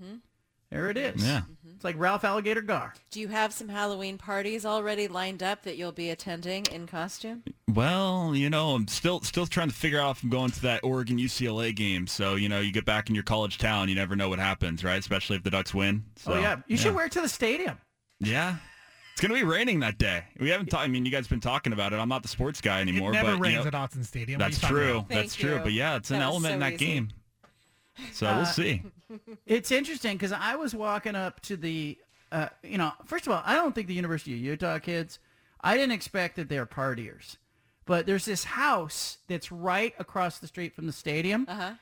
hmm 0.00 0.16
There 0.70 0.90
it 0.90 0.96
is. 0.96 1.24
Yeah. 1.24 1.40
Mm-hmm. 1.42 1.70
It's 1.76 1.84
like 1.84 1.96
Ralph 1.98 2.24
Alligator 2.24 2.62
Gar. 2.62 2.94
Do 3.10 3.20
you 3.20 3.28
have 3.28 3.52
some 3.52 3.68
Halloween 3.68 4.18
parties 4.18 4.64
already 4.64 5.06
lined 5.08 5.42
up 5.42 5.62
that 5.64 5.76
you'll 5.76 5.92
be 5.92 6.10
attending 6.10 6.64
in 6.66 6.86
costume? 6.86 7.42
Well, 7.72 8.34
you 8.34 8.48
know, 8.50 8.70
I'm 8.74 8.88
still 8.88 9.20
still 9.22 9.46
trying 9.46 9.68
to 9.68 9.74
figure 9.74 10.00
out 10.00 10.16
if 10.16 10.22
I'm 10.22 10.30
going 10.30 10.50
to 10.52 10.62
that 10.62 10.82
Oregon 10.82 11.18
UCLA 11.18 11.74
game. 11.74 12.06
So 12.06 12.34
you 12.36 12.48
know, 12.48 12.60
you 12.60 12.72
get 12.72 12.84
back 12.84 13.08
in 13.08 13.14
your 13.14 13.24
college 13.24 13.58
town, 13.58 13.88
you 13.88 13.94
never 13.94 14.16
know 14.16 14.28
what 14.28 14.38
happens, 14.38 14.82
right? 14.84 14.98
Especially 14.98 15.36
if 15.36 15.42
the 15.42 15.50
Ducks 15.50 15.74
win. 15.74 16.04
So, 16.16 16.32
oh 16.34 16.40
yeah, 16.40 16.56
you 16.66 16.76
should 16.76 16.94
wear 16.94 17.06
it 17.06 17.12
to 17.12 17.20
the 17.20 17.28
stadium. 17.28 17.78
Yeah. 18.20 18.56
It's 19.12 19.20
gonna 19.20 19.34
be 19.34 19.44
raining 19.44 19.78
that 19.80 19.96
day. 19.96 20.24
We 20.40 20.48
haven't. 20.50 20.66
Ta- 20.70 20.80
I 20.80 20.88
mean, 20.88 21.04
you 21.04 21.12
guys 21.12 21.26
have 21.26 21.30
been 21.30 21.38
talking 21.40 21.72
about 21.72 21.92
it. 21.92 21.96
I'm 21.96 22.08
not 22.08 22.22
the 22.22 22.28
sports 22.28 22.60
guy 22.60 22.80
anymore. 22.80 23.10
it 23.10 23.14
never 23.14 23.32
but, 23.32 23.40
rains 23.40 23.64
you 23.64 23.70
know, 23.70 23.78
at 23.78 23.90
Autzen 23.90 24.04
Stadium. 24.04 24.40
That's 24.40 24.58
true. 24.58 25.04
That's 25.08 25.36
Thank 25.36 25.40
true. 25.46 25.54
you. 25.58 25.60
But 25.62 25.72
yeah, 25.72 25.94
it's 25.96 26.10
an 26.10 26.18
That 26.18 26.26
was 26.26 26.34
element 26.44 26.54
in 26.54 26.60
that 26.60 26.72
easy. 26.72 26.84
game. 26.86 27.08
So 28.12 28.26
Uh, 28.26 28.36
we'll 28.36 28.46
see. 28.46 28.82
It's 29.46 29.70
interesting 29.70 30.16
because 30.16 30.32
I 30.32 30.56
was 30.56 30.74
walking 30.74 31.14
up 31.14 31.40
to 31.42 31.56
the, 31.56 31.98
uh, 32.32 32.48
you 32.62 32.78
know, 32.78 32.92
first 33.04 33.26
of 33.26 33.32
all, 33.32 33.42
I 33.44 33.54
don't 33.54 33.74
think 33.74 33.86
the 33.86 33.94
University 33.94 34.32
of 34.34 34.40
Utah 34.40 34.78
kids, 34.78 35.18
I 35.60 35.76
didn't 35.76 35.92
expect 35.92 36.36
that 36.36 36.48
they're 36.48 36.66
partiers. 36.66 37.36
But 37.86 38.06
there's 38.06 38.24
this 38.24 38.44
house 38.44 39.18
that's 39.28 39.52
right 39.52 39.94
across 39.98 40.38
the 40.38 40.46
street 40.46 40.74
from 40.74 40.86
the 40.86 40.92
stadium. 40.92 41.46
Uh-huh. 41.48 41.74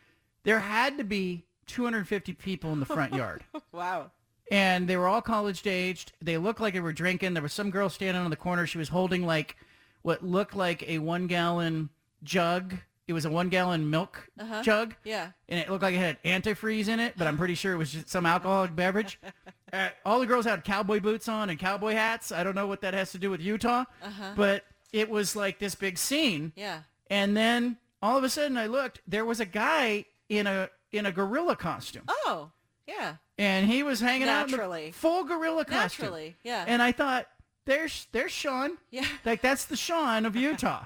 There 0.44 0.58
had 0.60 0.98
to 0.98 1.04
be 1.04 1.44
250 1.66 2.32
people 2.34 2.72
in 2.72 2.80
the 2.80 2.86
front 2.86 3.14
yard. 3.22 3.44
Wow. 3.72 4.10
and 4.50 4.88
they 4.88 4.96
were 4.96 5.06
all 5.06 5.22
college 5.22 5.64
aged. 5.66 6.12
They 6.20 6.36
looked 6.38 6.60
like 6.60 6.74
they 6.74 6.80
were 6.80 6.92
drinking. 6.92 7.34
There 7.34 7.42
was 7.42 7.52
some 7.52 7.70
girl 7.70 7.88
standing 7.88 8.22
on 8.22 8.30
the 8.30 8.36
corner. 8.36 8.66
She 8.66 8.78
was 8.78 8.88
holding 8.88 9.24
like 9.24 9.56
what 10.02 10.24
looked 10.24 10.56
like 10.56 10.82
a 10.88 10.98
one 10.98 11.28
gallon 11.28 11.88
jug. 12.24 12.74
It 13.12 13.14
was 13.14 13.26
a 13.26 13.30
one 13.30 13.50
gallon 13.50 13.90
milk 13.90 14.26
Uh-huh. 14.40 14.62
jug. 14.62 14.94
Yeah. 15.04 15.32
And 15.50 15.60
it 15.60 15.68
looked 15.70 15.82
like 15.82 15.94
it 15.94 15.98
had 15.98 16.22
antifreeze 16.22 16.88
in 16.88 16.98
it, 16.98 17.12
but 17.18 17.26
I'm 17.26 17.36
pretty 17.36 17.54
sure 17.54 17.74
it 17.74 17.76
was 17.76 17.92
just 17.92 18.08
some 18.08 18.24
alcoholic 18.26 18.74
beverage. 18.74 19.20
Uh, 19.74 19.88
all 20.04 20.20
the 20.20 20.26
girls 20.26 20.44
had 20.44 20.64
cowboy 20.64 21.00
boots 21.00 21.28
on 21.30 21.48
and 21.48 21.58
cowboy 21.58 21.94
hats. 21.94 22.30
I 22.30 22.44
don't 22.44 22.54
know 22.54 22.66
what 22.66 22.82
that 22.82 22.92
has 22.92 23.10
to 23.12 23.18
do 23.18 23.30
with 23.30 23.40
Utah, 23.40 23.84
Uh-huh. 24.02 24.32
but 24.36 24.64
it 24.92 25.08
was 25.08 25.34
like 25.34 25.58
this 25.60 25.74
big 25.74 25.96
scene. 25.96 26.52
Yeah. 26.56 26.80
And 27.08 27.34
then 27.34 27.78
all 28.02 28.18
of 28.18 28.22
a 28.24 28.28
sudden 28.28 28.58
I 28.58 28.66
looked, 28.66 29.00
there 29.08 29.24
was 29.24 29.40
a 29.40 29.46
guy 29.46 30.04
in 30.28 30.46
a 30.46 30.68
in 30.90 31.06
a 31.06 31.10
gorilla 31.12 31.56
costume. 31.56 32.02
Oh, 32.06 32.50
yeah. 32.86 33.14
And 33.38 33.66
he 33.66 33.82
was 33.82 34.00
hanging 34.00 34.28
out 34.28 34.44
in 34.48 34.50
Naturally. 34.50 34.90
full 34.92 35.24
gorilla 35.24 35.64
costume. 35.64 36.04
Naturally, 36.04 36.36
yeah. 36.44 36.66
And 36.68 36.82
I 36.82 36.92
thought, 36.92 37.26
there's 37.64 38.08
there's 38.12 38.30
Sean. 38.30 38.76
Yeah. 38.90 39.06
Like 39.24 39.40
that's 39.40 39.64
the 39.64 39.76
Sean 39.76 40.26
of 40.26 40.36
Utah. 40.48 40.84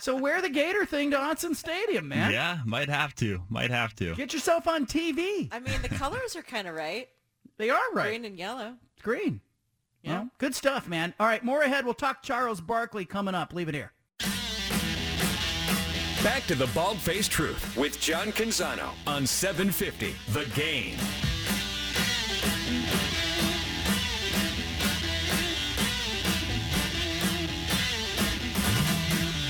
So 0.00 0.16
wear 0.16 0.40
the 0.42 0.48
Gator 0.48 0.84
thing 0.86 1.10
to 1.10 1.16
Autzen 1.16 1.54
Stadium, 1.54 2.08
man. 2.08 2.32
Yeah, 2.32 2.58
might 2.64 2.88
have 2.88 3.14
to. 3.16 3.42
Might 3.48 3.70
have 3.70 3.94
to. 3.96 4.14
Get 4.14 4.32
yourself 4.32 4.66
on 4.68 4.86
TV. 4.86 5.48
I 5.52 5.60
mean, 5.60 5.80
the 5.82 5.88
colors 5.88 6.36
are 6.36 6.42
kind 6.42 6.68
of 6.68 6.74
right. 6.74 7.08
They 7.56 7.70
are 7.70 7.92
right. 7.92 8.08
Green 8.08 8.24
and 8.24 8.38
yellow. 8.38 8.74
It's 8.94 9.02
green. 9.02 9.40
Yeah. 10.02 10.12
Well, 10.12 10.30
good 10.38 10.54
stuff, 10.54 10.88
man. 10.88 11.14
All 11.18 11.26
right, 11.26 11.42
more 11.42 11.62
ahead. 11.62 11.84
We'll 11.84 11.94
talk 11.94 12.22
Charles 12.22 12.60
Barkley 12.60 13.04
coming 13.04 13.34
up. 13.34 13.52
Leave 13.52 13.68
it 13.68 13.74
here. 13.74 13.92
Back 16.22 16.46
to 16.46 16.54
the 16.54 16.68
Bald 16.68 16.98
Faced 16.98 17.30
Truth 17.30 17.76
with 17.76 18.00
John 18.00 18.28
Canzano 18.28 18.88
on 19.06 19.26
750 19.26 20.14
The 20.32 20.46
Game. 20.54 20.96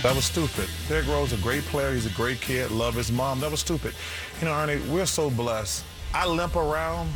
That 0.04 0.14
was 0.14 0.26
stupid. 0.26 0.68
Derrick 0.86 1.08
Rose, 1.08 1.32
a 1.32 1.38
great 1.38 1.62
player. 1.62 1.94
He's 1.94 2.04
a 2.04 2.10
great 2.10 2.38
kid. 2.42 2.70
Love 2.70 2.94
his 2.94 3.10
mom. 3.10 3.40
That 3.40 3.50
was 3.50 3.60
stupid. 3.60 3.94
You 4.38 4.48
know, 4.48 4.52
Ernie, 4.52 4.78
we're 4.90 5.06
so 5.06 5.30
blessed. 5.30 5.82
I 6.12 6.26
limp 6.26 6.56
around, 6.56 7.10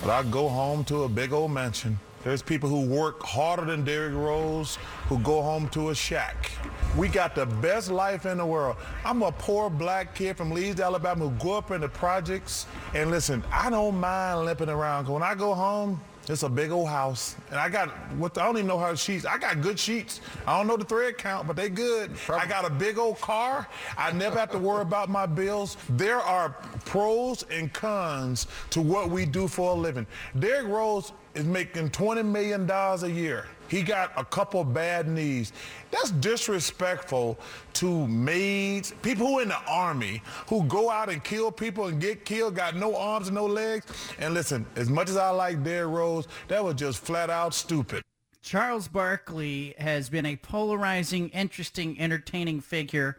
but 0.00 0.08
I 0.08 0.22
go 0.22 0.48
home 0.48 0.82
to 0.84 1.02
a 1.02 1.08
big 1.08 1.34
old 1.34 1.50
mansion. 1.50 2.00
There's 2.24 2.40
people 2.40 2.70
who 2.70 2.86
work 2.86 3.22
harder 3.22 3.66
than 3.66 3.84
Derrick 3.84 4.14
Rose 4.14 4.76
who 5.10 5.18
go 5.18 5.42
home 5.42 5.68
to 5.68 5.90
a 5.90 5.94
shack. 5.94 6.50
We 6.96 7.08
got 7.08 7.34
the 7.34 7.44
best 7.44 7.90
life 7.90 8.24
in 8.24 8.38
the 8.38 8.46
world. 8.46 8.76
I'm 9.04 9.20
a 9.22 9.32
poor 9.32 9.68
black 9.68 10.14
kid 10.14 10.38
from 10.38 10.50
Leeds, 10.50 10.80
Alabama 10.80 11.28
who 11.28 11.38
grew 11.38 11.52
up 11.52 11.70
in 11.72 11.82
the 11.82 11.90
projects. 11.90 12.64
And 12.94 13.10
listen, 13.10 13.44
I 13.52 13.68
don't 13.68 14.00
mind 14.00 14.46
limping 14.46 14.70
around. 14.70 15.04
'cause 15.04 15.12
when 15.12 15.22
I 15.22 15.34
go 15.34 15.52
home, 15.52 16.00
it's 16.28 16.42
a 16.42 16.48
big 16.48 16.70
old 16.70 16.88
house. 16.88 17.36
And 17.50 17.58
I 17.58 17.68
got, 17.68 17.88
what 18.16 18.36
I 18.38 18.44
don't 18.44 18.56
even 18.56 18.68
know 18.68 18.78
how 18.78 18.90
to 18.90 18.96
sheets. 18.96 19.24
I 19.24 19.38
got 19.38 19.60
good 19.60 19.78
sheets. 19.78 20.20
I 20.46 20.56
don't 20.56 20.66
know 20.66 20.76
the 20.76 20.84
thread 20.84 21.18
count, 21.18 21.46
but 21.46 21.56
they 21.56 21.68
good. 21.68 22.12
I 22.28 22.46
got 22.46 22.64
a 22.64 22.70
big 22.70 22.98
old 22.98 23.20
car. 23.20 23.66
I 23.96 24.12
never 24.12 24.38
have 24.38 24.50
to 24.52 24.58
worry 24.58 24.82
about 24.82 25.08
my 25.08 25.26
bills. 25.26 25.76
There 25.90 26.20
are 26.20 26.50
pros 26.84 27.44
and 27.50 27.72
cons 27.72 28.46
to 28.70 28.80
what 28.80 29.10
we 29.10 29.26
do 29.26 29.48
for 29.48 29.72
a 29.72 29.74
living. 29.74 30.06
Derrick 30.38 30.68
Rose 30.68 31.12
is 31.34 31.44
making 31.44 31.90
$20 31.90 32.24
million 32.24 32.68
a 32.70 33.08
year. 33.08 33.46
He 33.70 33.82
got 33.82 34.12
a 34.16 34.24
couple 34.24 34.64
bad 34.64 35.06
knees. 35.06 35.52
That's 35.92 36.10
disrespectful 36.10 37.38
to 37.74 38.08
maids, 38.08 38.92
people 39.00 39.28
who 39.28 39.38
in 39.38 39.48
the 39.48 39.60
army, 39.68 40.22
who 40.48 40.64
go 40.64 40.90
out 40.90 41.08
and 41.08 41.22
kill 41.22 41.52
people 41.52 41.86
and 41.86 42.00
get 42.00 42.24
killed, 42.24 42.56
got 42.56 42.74
no 42.74 42.96
arms 42.96 43.28
and 43.28 43.36
no 43.36 43.46
legs. 43.46 43.86
And 44.18 44.34
listen, 44.34 44.66
as 44.74 44.90
much 44.90 45.08
as 45.08 45.16
I 45.16 45.30
like 45.30 45.62
Derrick 45.62 45.94
Rose, 45.94 46.26
that 46.48 46.64
was 46.64 46.74
just 46.74 46.98
flat 46.98 47.30
out 47.30 47.54
stupid. 47.54 48.02
Charles 48.42 48.88
Barkley 48.88 49.74
has 49.78 50.08
been 50.08 50.26
a 50.26 50.34
polarizing, 50.34 51.28
interesting, 51.28 52.00
entertaining 52.00 52.60
figure 52.60 53.18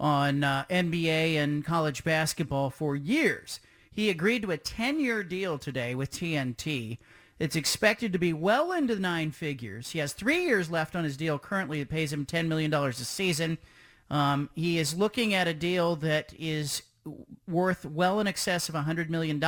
on 0.00 0.42
uh, 0.42 0.64
NBA 0.68 1.36
and 1.36 1.64
college 1.64 2.02
basketball 2.02 2.70
for 2.70 2.96
years. 2.96 3.60
He 3.92 4.10
agreed 4.10 4.42
to 4.42 4.50
a 4.50 4.58
10-year 4.58 5.22
deal 5.22 5.58
today 5.58 5.94
with 5.94 6.10
TNT 6.10 6.98
It's 7.38 7.56
expected 7.56 8.12
to 8.12 8.18
be 8.18 8.32
well 8.32 8.72
into 8.72 8.96
nine 8.96 9.32
figures. 9.32 9.90
He 9.90 9.98
has 9.98 10.12
three 10.12 10.44
years 10.44 10.70
left 10.70 10.94
on 10.94 11.04
his 11.04 11.16
deal 11.16 11.38
currently 11.38 11.80
It 11.80 11.88
pays 11.88 12.12
him 12.12 12.24
$10 12.24 12.46
million 12.46 12.72
a 12.72 12.92
season. 12.92 13.58
Um, 14.10 14.50
he 14.54 14.78
is 14.78 14.94
looking 14.94 15.34
at 15.34 15.48
a 15.48 15.54
deal 15.54 15.96
that 15.96 16.32
is 16.38 16.82
worth 17.48 17.84
well 17.84 18.20
in 18.20 18.26
excess 18.26 18.68
of 18.68 18.74
$100 18.74 19.08
million. 19.08 19.42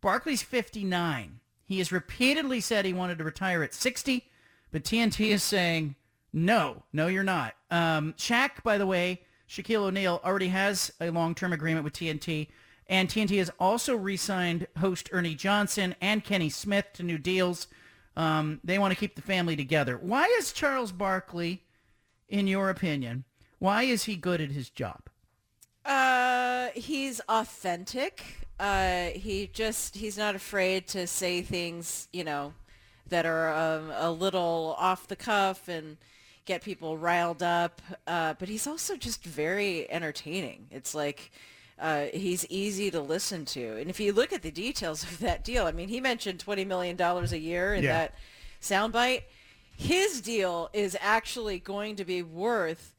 Barkley's 0.00 0.42
59. 0.42 1.40
He 1.66 1.78
has 1.78 1.92
repeatedly 1.92 2.60
said 2.60 2.84
he 2.84 2.92
wanted 2.92 3.18
to 3.18 3.24
retire 3.24 3.62
at 3.62 3.74
60, 3.74 4.24
but 4.70 4.84
TNT 4.84 5.28
is 5.28 5.42
saying, 5.42 5.96
no, 6.32 6.82
no, 6.92 7.06
you're 7.06 7.22
not. 7.22 7.54
Um, 7.70 8.14
Shaq, 8.18 8.62
by 8.62 8.76
the 8.76 8.86
way, 8.86 9.22
Shaquille 9.48 9.84
O'Neal 9.84 10.20
already 10.24 10.48
has 10.48 10.92
a 11.00 11.10
long-term 11.10 11.52
agreement 11.52 11.84
with 11.84 11.94
TNT, 11.94 12.48
and 12.88 13.08
TNT 13.08 13.38
has 13.38 13.50
also 13.58 13.96
re-signed 13.96 14.66
host 14.78 15.08
Ernie 15.12 15.34
Johnson 15.34 15.94
and 16.00 16.24
Kenny 16.24 16.50
Smith 16.50 16.86
to 16.94 17.02
new 17.02 17.18
deals. 17.18 17.66
Um, 18.16 18.60
they 18.62 18.78
want 18.78 18.92
to 18.92 18.98
keep 18.98 19.16
the 19.16 19.22
family 19.22 19.56
together. 19.56 19.96
Why 19.96 20.24
is 20.38 20.52
Charles 20.52 20.92
Barkley, 20.92 21.62
in 22.28 22.46
your 22.46 22.70
opinion, 22.70 23.24
why 23.58 23.84
is 23.84 24.04
he 24.04 24.16
good 24.16 24.40
at 24.40 24.50
his 24.50 24.68
job? 24.68 25.08
Uh, 25.84 26.68
he's 26.74 27.20
authentic. 27.28 28.46
Uh, 28.58 29.06
he 29.06 29.50
just 29.52 29.96
he's 29.96 30.16
not 30.16 30.34
afraid 30.34 30.86
to 30.88 31.06
say 31.06 31.42
things, 31.42 32.08
you 32.12 32.24
know, 32.24 32.54
that 33.08 33.26
are 33.26 33.52
um, 33.52 33.90
a 33.96 34.10
little 34.10 34.76
off 34.78 35.08
the 35.08 35.16
cuff 35.16 35.68
and 35.68 35.96
get 36.44 36.62
people 36.62 36.96
riled 36.96 37.42
up. 37.42 37.82
Uh, 38.06 38.34
but 38.38 38.48
he's 38.48 38.66
also 38.66 38.96
just 38.96 39.24
very 39.24 39.90
entertaining. 39.90 40.66
It's 40.70 40.94
like 40.94 41.32
uh, 41.78 42.06
he's 42.14 42.46
easy 42.50 42.90
to 42.90 43.00
listen 43.00 43.44
to. 43.46 43.76
And 43.78 43.90
if 43.90 43.98
you 44.00 44.12
look 44.12 44.32
at 44.32 44.42
the 44.42 44.50
details 44.50 45.02
of 45.04 45.18
that 45.20 45.44
deal, 45.44 45.66
I 45.66 45.72
mean, 45.72 45.88
he 45.88 46.00
mentioned 46.00 46.40
twenty 46.40 46.64
million 46.64 46.96
dollars 46.96 47.32
a 47.32 47.38
year 47.38 47.74
in 47.74 47.84
Yeah. 47.84 47.92
that 47.92 48.14
soundbite. 48.60 49.22
His 49.76 50.20
deal 50.20 50.70
is 50.72 50.96
actually 51.00 51.58
going 51.58 51.96
to 51.96 52.04
be 52.04 52.22
worth 52.22 52.94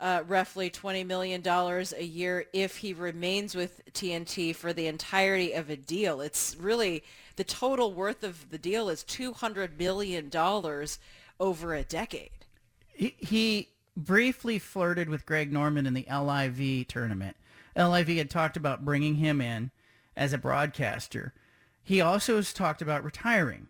uh, 0.00 0.22
roughly 0.28 0.70
$20 0.70 1.04
million 1.04 1.46
a 1.46 2.02
year 2.02 2.46
if 2.54 2.78
he 2.78 2.94
remains 2.94 3.54
with 3.54 3.82
TNT 3.92 4.54
for 4.54 4.72
the 4.72 4.86
entirety 4.86 5.52
of 5.52 5.68
a 5.68 5.76
deal. 5.76 6.20
It's 6.22 6.56
really, 6.58 7.02
the 7.36 7.44
total 7.44 7.92
worth 7.92 8.22
of 8.24 8.48
the 8.50 8.56
deal 8.58 8.88
is 8.88 9.02
$200 9.04 9.76
million 9.78 10.30
over 11.38 11.74
a 11.74 11.82
decade. 11.82 12.30
He, 12.94 13.14
he 13.18 13.68
briefly 13.96 14.58
flirted 14.58 15.08
with 15.10 15.26
Greg 15.26 15.52
Norman 15.52 15.84
in 15.84 15.94
the 15.94 16.06
LIV 16.10 16.86
tournament. 16.88 17.36
LIV 17.76 18.08
had 18.08 18.30
talked 18.30 18.56
about 18.56 18.84
bringing 18.84 19.16
him 19.16 19.40
in 19.40 19.70
as 20.16 20.32
a 20.32 20.38
broadcaster. 20.38 21.32
He 21.82 22.00
also 22.00 22.36
has 22.36 22.52
talked 22.52 22.82
about 22.82 23.04
retiring. 23.04 23.68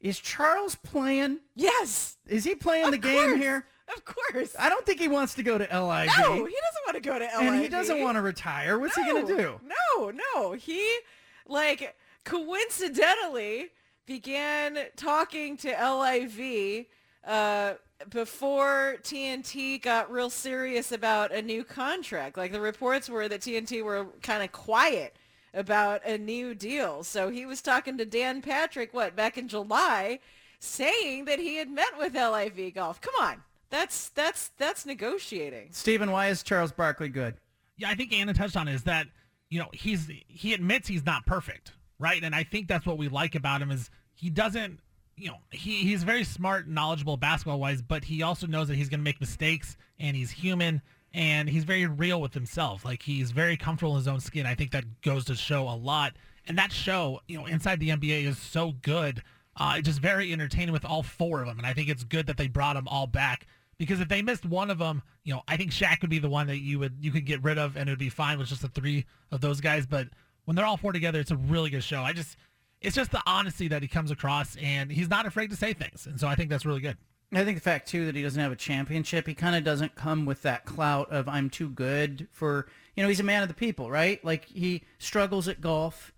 Is 0.00 0.18
Charles 0.18 0.74
playing? 0.74 1.40
Yes. 1.54 2.16
Is 2.26 2.44
he 2.44 2.54
playing 2.54 2.86
Of 2.86 2.90
the 2.92 2.98
game 2.98 3.36
here? 3.36 3.66
Of 3.94 4.04
course. 4.04 4.54
I 4.58 4.68
don't 4.68 4.84
think 4.84 5.00
he 5.00 5.08
wants 5.08 5.34
to 5.34 5.42
go 5.42 5.58
to 5.58 5.64
LIV. 5.64 6.10
No, 6.18 6.44
he 6.44 6.56
doesn't 6.60 6.84
want 6.86 6.94
to 6.94 7.00
go 7.00 7.18
to 7.18 7.24
LIV. 7.24 7.40
And 7.40 7.62
he 7.62 7.68
doesn't 7.68 8.00
want 8.02 8.16
to 8.16 8.22
retire. 8.22 8.78
What's 8.78 8.96
he 8.96 9.04
going 9.04 9.26
to 9.26 9.36
do? 9.36 9.60
No, 9.64 10.10
no. 10.34 10.52
He, 10.52 10.98
like, 11.46 11.96
coincidentally 12.24 13.70
began 14.06 14.78
talking 14.96 15.56
to 15.58 15.68
LIV 15.68 16.86
uh, 17.24 17.74
before 18.08 18.96
TNT 19.02 19.80
got 19.80 20.10
real 20.10 20.30
serious 20.30 20.92
about 20.92 21.32
a 21.32 21.42
new 21.42 21.64
contract. 21.64 22.36
Like, 22.36 22.52
the 22.52 22.60
reports 22.60 23.08
were 23.08 23.28
that 23.28 23.40
TNT 23.40 23.82
were 23.82 24.06
kind 24.22 24.42
of 24.42 24.52
quiet 24.52 25.16
about 25.54 26.04
a 26.04 26.18
new 26.18 26.54
deal. 26.54 27.02
So 27.02 27.30
he 27.30 27.46
was 27.46 27.62
talking 27.62 27.98
to 27.98 28.04
Dan 28.04 28.42
Patrick, 28.42 28.92
what, 28.92 29.16
back 29.16 29.38
in 29.38 29.48
July, 29.48 30.20
saying 30.58 31.24
that 31.24 31.38
he 31.38 31.56
had 31.56 31.70
met 31.70 31.98
with 31.98 32.14
LIV 32.14 32.74
Golf. 32.74 33.00
Come 33.00 33.14
on. 33.20 33.42
That's 33.70 34.10
that's 34.10 34.50
that's 34.58 34.86
negotiating. 34.86 35.68
Stephen, 35.72 36.10
why 36.12 36.28
is 36.28 36.42
Charles 36.42 36.72
Barkley 36.72 37.08
good? 37.08 37.34
Yeah, 37.76 37.90
I 37.90 37.94
think 37.94 38.12
Anna 38.12 38.32
touched 38.32 38.56
on 38.56 38.68
it, 38.68 38.74
is 38.74 38.84
that 38.84 39.08
you 39.50 39.58
know 39.58 39.68
he's 39.72 40.08
he 40.28 40.54
admits 40.54 40.86
he's 40.86 41.04
not 41.04 41.26
perfect, 41.26 41.72
right? 41.98 42.22
And 42.22 42.34
I 42.34 42.44
think 42.44 42.68
that's 42.68 42.86
what 42.86 42.96
we 42.96 43.08
like 43.08 43.34
about 43.34 43.60
him 43.60 43.70
is 43.72 43.90
he 44.14 44.30
doesn't, 44.30 44.78
you 45.16 45.28
know, 45.28 45.38
he 45.50 45.76
he's 45.76 46.02
very 46.02 46.24
smart, 46.24 46.68
knowledgeable 46.68 47.16
basketball 47.16 47.58
wise, 47.58 47.82
but 47.82 48.04
he 48.04 48.22
also 48.22 48.46
knows 48.46 48.68
that 48.68 48.76
he's 48.76 48.88
going 48.88 49.00
to 49.00 49.04
make 49.04 49.20
mistakes 49.20 49.76
and 49.98 50.16
he's 50.16 50.30
human 50.30 50.82
and 51.14 51.48
he's 51.48 51.64
very 51.64 51.86
real 51.86 52.20
with 52.20 52.34
himself. 52.34 52.84
Like 52.84 53.02
he's 53.02 53.30
very 53.30 53.56
comfortable 53.56 53.92
in 53.92 53.98
his 53.98 54.08
own 54.08 54.20
skin. 54.20 54.46
I 54.46 54.54
think 54.54 54.72
that 54.72 55.00
goes 55.00 55.24
to 55.26 55.34
show 55.34 55.68
a 55.68 55.74
lot. 55.74 56.14
And 56.46 56.58
that 56.58 56.70
show, 56.70 57.20
you 57.26 57.38
know, 57.38 57.46
inside 57.46 57.80
the 57.80 57.88
NBA 57.88 58.24
is 58.24 58.38
so 58.38 58.72
good. 58.82 59.22
Uh, 59.56 59.80
just 59.80 60.00
very 60.00 60.32
entertaining 60.32 60.72
with 60.72 60.84
all 60.84 61.02
four 61.02 61.40
of 61.40 61.46
them. 61.46 61.56
And 61.56 61.66
I 61.66 61.72
think 61.72 61.88
it's 61.88 62.04
good 62.04 62.26
that 62.26 62.36
they 62.36 62.46
brought 62.46 62.74
them 62.74 62.86
all 62.86 63.06
back 63.06 63.46
because 63.78 64.00
if 64.00 64.08
they 64.08 64.20
missed 64.20 64.44
one 64.44 64.70
of 64.70 64.78
them, 64.78 65.02
you 65.24 65.32
know, 65.32 65.42
I 65.48 65.56
think 65.56 65.70
Shaq 65.70 66.02
would 66.02 66.10
be 66.10 66.18
the 66.18 66.28
one 66.28 66.46
that 66.48 66.58
you 66.58 66.78
would 66.78 66.98
you 67.00 67.10
could 67.10 67.24
get 67.24 67.42
rid 67.42 67.56
of 67.56 67.76
and 67.76 67.88
it 67.88 67.92
would 67.92 67.98
be 67.98 68.10
fine 68.10 68.38
with 68.38 68.48
just 68.48 68.60
the 68.60 68.68
three 68.68 69.06
of 69.30 69.40
those 69.40 69.62
guys. 69.62 69.86
But 69.86 70.08
when 70.44 70.56
they're 70.56 70.66
all 70.66 70.76
four 70.76 70.92
together, 70.92 71.20
it's 71.20 71.30
a 71.30 71.36
really 71.36 71.70
good 71.70 71.82
show. 71.84 72.02
I 72.02 72.12
just, 72.12 72.36
it's 72.80 72.96
just 72.96 73.10
the 73.10 73.22
honesty 73.26 73.68
that 73.68 73.82
he 73.82 73.88
comes 73.88 74.10
across 74.10 74.56
and 74.56 74.90
he's 74.90 75.08
not 75.08 75.26
afraid 75.26 75.50
to 75.50 75.56
say 75.56 75.72
things. 75.72 76.06
And 76.06 76.20
so 76.20 76.28
I 76.28 76.34
think 76.34 76.50
that's 76.50 76.66
really 76.66 76.80
good. 76.80 76.96
I 77.32 77.44
think 77.44 77.56
the 77.56 77.62
fact 77.62 77.88
too 77.88 78.06
that 78.06 78.14
he 78.14 78.22
doesn't 78.22 78.40
have 78.40 78.52
a 78.52 78.56
championship, 78.56 79.26
he 79.26 79.34
kind 79.34 79.56
of 79.56 79.64
doesn't 79.64 79.96
come 79.96 80.24
with 80.24 80.42
that 80.42 80.64
clout 80.64 81.10
of 81.10 81.28
I'm 81.28 81.50
too 81.50 81.68
good 81.68 82.28
for. 82.30 82.68
You 82.94 83.02
know, 83.02 83.08
he's 83.08 83.20
a 83.20 83.24
man 83.24 83.42
of 83.42 83.48
the 83.48 83.54
people, 83.54 83.90
right? 83.90 84.24
Like 84.24 84.46
he 84.46 84.84
struggles 84.98 85.48
at 85.48 85.60
golf. 85.60 86.12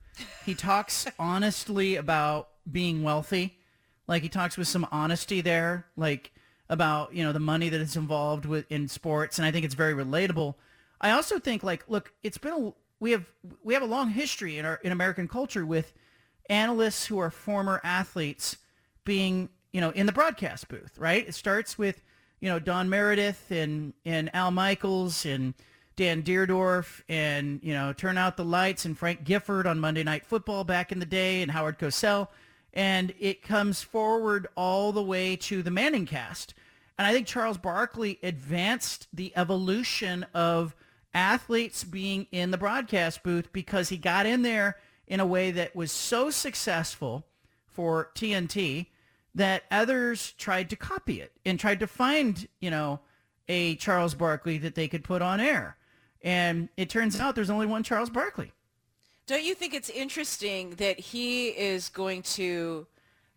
He 0.44 0.54
talks 0.54 1.06
honestly 1.18 1.96
about 1.96 2.50
being 2.70 3.02
wealthy. 3.02 3.58
Like 4.06 4.22
he 4.22 4.28
talks 4.28 4.56
with 4.56 4.68
some 4.68 4.86
honesty 4.92 5.40
there, 5.40 5.86
like 5.96 6.32
about 6.68 7.14
you 7.14 7.24
know 7.24 7.32
the 7.32 7.40
money 7.40 7.68
that 7.68 7.80
is 7.80 7.96
involved 7.96 8.44
with 8.44 8.70
in 8.70 8.88
sports, 8.88 9.38
and 9.38 9.46
I 9.46 9.50
think 9.50 9.64
it's 9.64 9.74
very 9.74 9.94
relatable. 9.94 10.54
I 11.00 11.10
also 11.12 11.38
think 11.38 11.62
like, 11.62 11.84
look, 11.88 12.12
it's 12.22 12.38
been 12.38 12.52
a 12.52 12.72
we 13.00 13.12
have 13.12 13.24
we 13.62 13.74
have 13.74 13.82
a 13.82 13.86
long 13.86 14.10
history 14.10 14.58
in 14.58 14.64
our 14.64 14.76
in 14.82 14.92
American 14.92 15.28
culture 15.28 15.64
with 15.64 15.92
analysts 16.48 17.06
who 17.06 17.18
are 17.18 17.30
former 17.30 17.80
athletes 17.84 18.56
being 19.04 19.48
you 19.72 19.80
know 19.80 19.90
in 19.90 20.06
the 20.06 20.12
broadcast 20.12 20.68
booth, 20.68 20.98
right? 20.98 21.26
It 21.26 21.34
starts 21.34 21.78
with 21.78 22.02
you 22.40 22.48
know 22.48 22.58
Don 22.58 22.88
Meredith 22.88 23.50
and 23.50 23.94
and 24.04 24.34
Al 24.34 24.50
Michaels 24.50 25.26
and 25.26 25.54
Dan 25.96 26.22
Dierdorf 26.22 27.02
and 27.08 27.60
you 27.62 27.74
know 27.74 27.92
turn 27.92 28.18
out 28.18 28.36
the 28.36 28.44
lights 28.44 28.84
and 28.84 28.96
Frank 28.96 29.24
Gifford 29.24 29.66
on 29.66 29.80
Monday 29.80 30.04
Night 30.04 30.26
Football 30.26 30.64
back 30.64 30.92
in 30.92 31.00
the 31.00 31.06
day 31.06 31.42
and 31.42 31.50
Howard 31.50 31.78
Cosell, 31.78 32.28
and 32.72 33.12
it 33.18 33.42
comes 33.42 33.82
forward 33.82 34.46
all 34.56 34.92
the 34.92 35.02
way 35.02 35.36
to 35.36 35.62
the 35.62 35.70
Manning 35.70 36.06
cast. 36.06 36.54
And 36.98 37.06
I 37.06 37.12
think 37.12 37.26
Charles 37.26 37.58
Barkley 37.58 38.18
advanced 38.22 39.06
the 39.12 39.32
evolution 39.36 40.26
of 40.34 40.74
athletes 41.14 41.84
being 41.84 42.26
in 42.32 42.50
the 42.50 42.58
broadcast 42.58 43.22
booth 43.22 43.52
because 43.52 43.88
he 43.88 43.96
got 43.96 44.26
in 44.26 44.42
there 44.42 44.76
in 45.08 45.20
a 45.20 45.26
way 45.26 45.50
that 45.50 45.74
was 45.74 45.90
so 45.90 46.30
successful 46.30 47.26
for 47.66 48.10
TNT 48.14 48.86
that 49.34 49.64
others 49.70 50.32
tried 50.32 50.70
to 50.70 50.76
copy 50.76 51.20
it 51.20 51.32
and 51.44 51.58
tried 51.58 51.80
to 51.80 51.86
find, 51.86 52.48
you 52.60 52.70
know, 52.70 53.00
a 53.48 53.76
Charles 53.76 54.14
Barkley 54.14 54.58
that 54.58 54.74
they 54.74 54.88
could 54.88 55.02
put 55.02 55.22
on 55.22 55.40
air. 55.40 55.76
And 56.22 56.68
it 56.76 56.90
turns 56.90 57.18
out 57.18 57.34
there's 57.34 57.50
only 57.50 57.66
one 57.66 57.82
Charles 57.82 58.10
Barkley. 58.10 58.52
Don't 59.26 59.44
you 59.44 59.54
think 59.54 59.74
it's 59.74 59.90
interesting 59.90 60.70
that 60.70 60.98
he 60.98 61.48
is 61.48 61.88
going 61.88 62.22
to 62.22 62.86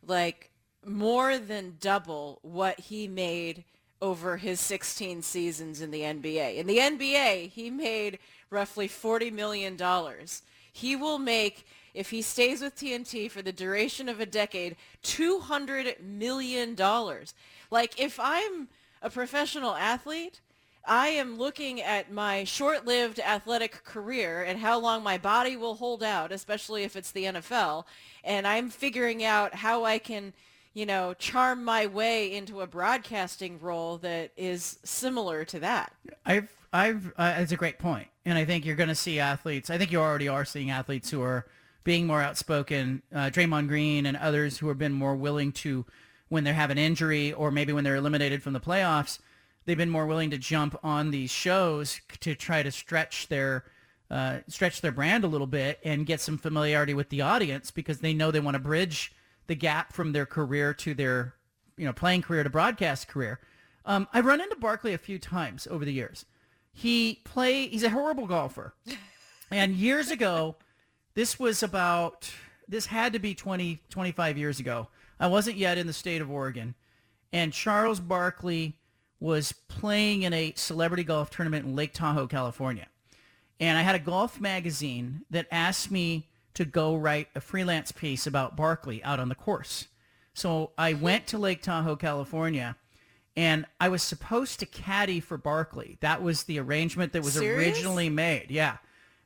like 0.06 0.52
more 0.86 1.38
than 1.38 1.78
double 1.80 2.40
what 2.42 2.80
he 2.80 3.08
made 3.08 3.64
over 4.02 4.38
his 4.38 4.60
16 4.60 5.22
seasons 5.22 5.82
in 5.82 5.92
the 5.92 6.02
NBA? 6.02 6.56
In 6.58 6.68
the 6.68 6.78
NBA, 6.78 7.50
he 7.50 7.70
made 7.70 8.20
roughly 8.50 8.88
40 8.88 9.32
million 9.32 9.76
dollars. 9.76 10.42
He 10.72 10.96
will 10.96 11.20
make 11.20 11.66
if 11.94 12.10
he 12.10 12.22
stays 12.22 12.62
with 12.62 12.76
TNT 12.76 13.30
for 13.30 13.42
the 13.42 13.52
duration 13.52 14.08
of 14.08 14.20
a 14.20 14.26
decade, 14.26 14.76
200 15.04 15.98
million 16.02 16.76
dollars. 16.76 17.34
Like 17.70 18.00
if 18.00 18.20
I'm 18.20 18.70
a 19.02 19.10
professional 19.10 19.76
athlete, 19.76 20.42
I 20.86 21.10
am 21.10 21.38
looking 21.38 21.82
at 21.82 22.12
my 22.12 22.44
short-lived 22.44 23.20
athletic 23.20 23.84
career 23.84 24.44
and 24.44 24.60
how 24.60 24.80
long 24.80 25.04
my 25.04 25.18
body 25.18 25.56
will 25.56 25.76
hold 25.76 26.02
out, 26.02 26.32
especially 26.32 26.84
if 26.84 26.96
it's 26.96 27.12
the 27.12 27.26
NFL, 27.26 27.86
and 28.24 28.48
I'm 28.48 28.70
figuring 28.70 29.24
out 29.24 29.54
how 29.54 29.84
I 29.84 30.00
can, 30.00 30.34
you 30.74 30.86
know, 30.86 31.14
charm 31.14 31.64
my 31.64 31.86
way 31.86 32.34
into 32.34 32.62
a 32.62 32.68
broadcasting 32.68 33.60
role 33.60 33.98
that 34.00 34.32
is 34.36 34.80
similar 34.84 35.46
to 35.46 35.60
that. 35.60 35.94
I've, 36.26 36.50
I've, 36.74 37.14
uh, 37.16 37.36
it's 37.38 37.52
a 37.52 37.58
great 37.58 37.78
point, 37.78 38.08
and 38.26 38.38
I 38.38 38.46
think 38.46 38.66
you're 38.66 38.76
going 38.76 38.90
to 38.90 38.96
see 38.96 39.20
athletes. 39.20 39.70
I 39.70 39.78
think 39.78 39.92
you 39.92 40.00
already 40.00 40.28
are 40.28 40.46
seeing 40.46 40.70
athletes 40.70 41.10
who 41.10 41.22
are 41.22 41.46
being 41.84 42.06
more 42.06 42.22
outspoken. 42.22 43.02
Uh, 43.14 43.30
Draymond 43.30 43.68
Green 43.68 44.06
and 44.06 44.18
others 44.18 44.58
who 44.60 44.68
have 44.68 44.78
been 44.78 44.94
more 44.94 45.16
willing 45.16 45.52
to, 45.54 45.86
when 46.30 46.44
they 46.44 46.54
have 46.54 46.70
an 46.70 46.78
injury 46.78 47.34
or 47.34 47.52
maybe 47.52 47.74
when 47.74 47.84
they're 47.84 47.96
eliminated 47.96 48.44
from 48.44 48.54
the 48.54 48.60
playoffs, 48.60 49.20
they've 49.66 49.78
been 49.78 49.90
more 49.90 50.06
willing 50.06 50.30
to 50.30 50.38
jump 50.38 50.78
on 50.84 51.12
these 51.12 51.32
shows 51.32 52.00
to 52.20 52.36
try 52.36 52.64
to 52.64 52.72
stretch 52.72 53.28
their 53.28 53.66
uh, 54.10 54.40
stretch 54.50 54.82
their 54.82 54.92
brand 54.92 55.24
a 55.24 55.28
little 55.28 55.48
bit 55.48 55.80
and 55.86 56.06
get 56.06 56.20
some 56.20 56.38
familiarity 56.38 56.94
with 56.94 57.08
the 57.08 57.22
audience 57.22 57.72
because 57.72 58.00
they 58.00 58.14
know 58.14 58.30
they 58.30 58.42
want 58.42 58.56
to 58.56 58.60
bridge 58.60 59.14
the 59.48 59.56
gap 59.56 59.94
from 59.94 60.12
their 60.12 60.26
career 60.26 60.74
to 60.74 60.94
their 60.94 61.36
you 61.78 61.86
know 61.86 61.94
playing 61.94 62.22
career 62.22 62.44
to 62.44 62.50
broadcast 62.50 63.08
career. 63.08 63.40
Um, 63.86 64.08
I've 64.14 64.26
run 64.26 64.42
into 64.42 64.58
Barkley 64.58 64.94
a 64.94 64.98
few 64.98 65.18
times 65.18 65.66
over 65.72 65.86
the 65.86 65.94
years. 65.94 66.26
He 66.72 67.22
play 67.24 67.68
he's 67.68 67.84
a 67.84 67.90
horrible 67.90 68.28
golfer. 68.28 68.74
And 69.50 69.76
years 69.76 70.10
ago, 70.12 70.56
this 71.14 71.38
was 71.38 71.62
about 71.62 72.32
this 72.68 72.86
had 72.86 73.14
to 73.14 73.20
be 73.20 73.36
20 73.36 73.82
25 73.90 74.38
years 74.38 74.60
ago. 74.60 74.88
I 75.20 75.28
wasn't 75.28 75.58
yet 75.58 75.78
in 75.78 75.88
the 75.88 75.94
state 75.94 76.22
of 76.22 76.32
Oregon. 76.32 76.76
And 77.34 77.54
Charles 77.54 78.00
Barkley 78.00 78.78
was 79.20 79.54
playing 79.68 80.24
in 80.24 80.34
a 80.34 80.54
celebrity 80.56 81.04
golf 81.04 81.30
tournament 81.30 81.66
in 81.66 81.76
Lake 81.76 81.94
Tahoe, 81.94 82.28
California. 82.28 82.88
And 83.60 83.78
I 83.78 83.84
had 83.84 83.96
a 83.96 84.00
golf 84.00 84.42
magazine 84.42 85.22
that 85.30 85.48
asked 85.52 85.92
me 85.92 86.30
to 86.56 86.66
go 86.66 86.96
write 86.96 87.28
a 87.36 87.42
freelance 87.42 87.92
piece 87.92 88.26
about 88.26 88.56
Barkley 88.56 89.04
out 89.04 89.20
on 89.20 89.30
the 89.30 89.36
course. 89.36 89.88
So 90.34 90.72
I 90.78 90.94
went 90.94 91.28
to 91.28 91.38
Lake 91.38 91.62
Tahoe, 91.62 91.96
California, 91.96 92.76
and 93.36 93.66
I 93.80 93.90
was 93.90 94.04
supposed 94.04 94.60
to 94.60 94.66
caddy 94.66 95.20
for 95.20 95.38
Barkley. 95.38 95.98
That 96.02 96.22
was 96.22 96.44
the 96.44 96.60
arrangement 96.60 97.14
that 97.14 97.24
was 97.24 97.34
Serious? 97.34 97.58
originally 97.58 98.10
made. 98.10 98.52
Yeah. 98.52 98.78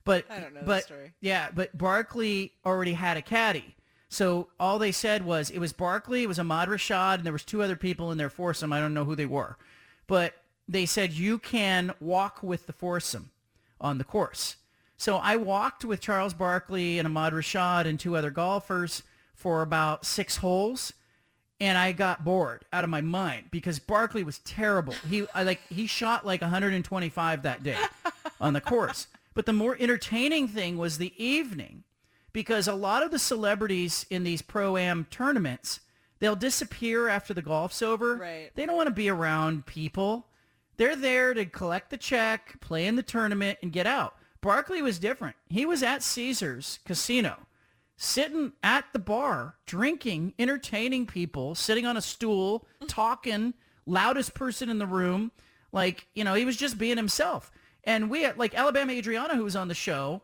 But 0.03 0.25
I 0.29 0.39
don't 0.39 0.53
know 0.53 0.61
but 0.63 0.89
yeah, 1.19 1.49
but 1.53 1.75
Barkley 1.75 2.53
already 2.65 2.93
had 2.93 3.17
a 3.17 3.21
caddy. 3.23 3.75
So 4.07 4.49
all 4.59 4.77
they 4.77 4.91
said 4.91 5.25
was 5.25 5.49
it 5.49 5.57
was 5.59 5.73
Barkley, 5.73 6.23
it 6.23 6.27
was 6.27 6.37
Ahmad 6.37 6.69
Rashad, 6.69 7.15
and 7.15 7.23
there 7.23 7.33
was 7.33 7.43
two 7.43 7.63
other 7.63 7.75
people 7.75 8.11
in 8.11 8.17
their 8.19 8.29
foursome. 8.29 8.71
I 8.71 8.79
don't 8.79 8.93
know 8.93 9.05
who 9.05 9.15
they 9.15 9.25
were. 9.25 9.57
But 10.05 10.35
they 10.67 10.85
said 10.85 11.13
you 11.13 11.39
can 11.39 11.93
walk 11.99 12.43
with 12.43 12.67
the 12.67 12.73
foursome 12.73 13.31
on 13.81 13.97
the 13.97 14.03
course. 14.03 14.57
So 14.97 15.17
I 15.17 15.35
walked 15.35 15.83
with 15.83 15.99
Charles 15.99 16.33
Barkley 16.33 16.99
and 16.99 17.07
Ahmad 17.07 17.33
Rashad 17.33 17.85
and 17.85 17.99
two 17.99 18.15
other 18.15 18.29
golfers 18.31 19.03
for 19.33 19.61
about 19.61 20.05
six 20.05 20.37
holes 20.37 20.93
and 21.59 21.77
I 21.77 21.91
got 21.91 22.23
bored 22.23 22.65
out 22.73 22.83
of 22.83 22.89
my 22.89 23.01
mind 23.01 23.45
because 23.51 23.79
Barkley 23.79 24.23
was 24.23 24.39
terrible. 24.39 24.93
He 25.09 25.25
I 25.33 25.43
like 25.43 25.61
he 25.69 25.87
shot 25.87 26.25
like 26.25 26.41
125 26.41 27.43
that 27.43 27.63
day 27.63 27.77
on 28.39 28.53
the 28.53 28.61
course. 28.61 29.07
But 29.33 29.45
the 29.45 29.53
more 29.53 29.75
entertaining 29.79 30.47
thing 30.47 30.77
was 30.77 30.97
the 30.97 31.13
evening 31.21 31.83
because 32.31 32.67
a 32.67 32.73
lot 32.73 33.03
of 33.03 33.11
the 33.11 33.19
celebrities 33.19 34.05
in 34.09 34.23
these 34.23 34.41
pro-am 34.41 35.07
tournaments, 35.09 35.81
they'll 36.19 36.35
disappear 36.35 37.07
after 37.07 37.33
the 37.33 37.41
golf's 37.41 37.81
over. 37.81 38.15
Right. 38.15 38.51
They 38.55 38.65
don't 38.65 38.77
want 38.77 38.87
to 38.87 38.93
be 38.93 39.09
around 39.09 39.65
people. 39.65 40.27
They're 40.77 40.95
there 40.95 41.33
to 41.33 41.45
collect 41.45 41.89
the 41.89 41.97
check, 41.97 42.59
play 42.59 42.87
in 42.87 42.95
the 42.97 43.03
tournament, 43.03 43.59
and 43.61 43.71
get 43.71 43.87
out. 43.87 44.15
Barkley 44.41 44.81
was 44.81 44.99
different. 44.99 45.35
He 45.49 45.65
was 45.65 45.81
at 45.81 46.03
Caesars 46.03 46.79
Casino, 46.85 47.47
sitting 47.97 48.53
at 48.63 48.85
the 48.93 48.99
bar, 48.99 49.55
drinking, 49.65 50.33
entertaining 50.37 51.05
people, 51.05 51.55
sitting 51.55 51.85
on 51.85 51.95
a 51.97 52.01
stool, 52.01 52.67
talking, 52.87 53.53
loudest 53.85 54.33
person 54.33 54.69
in 54.69 54.77
the 54.79 54.85
room. 54.87 55.31
Like, 55.71 56.07
you 56.13 56.23
know, 56.23 56.33
he 56.33 56.45
was 56.45 56.57
just 56.57 56.77
being 56.77 56.97
himself. 56.97 57.51
And 57.83 58.09
we 58.09 58.23
had, 58.23 58.37
like 58.37 58.55
Alabama 58.55 58.91
Adriana, 58.93 59.35
who 59.35 59.43
was 59.43 59.55
on 59.55 59.67
the 59.67 59.73
show, 59.75 60.21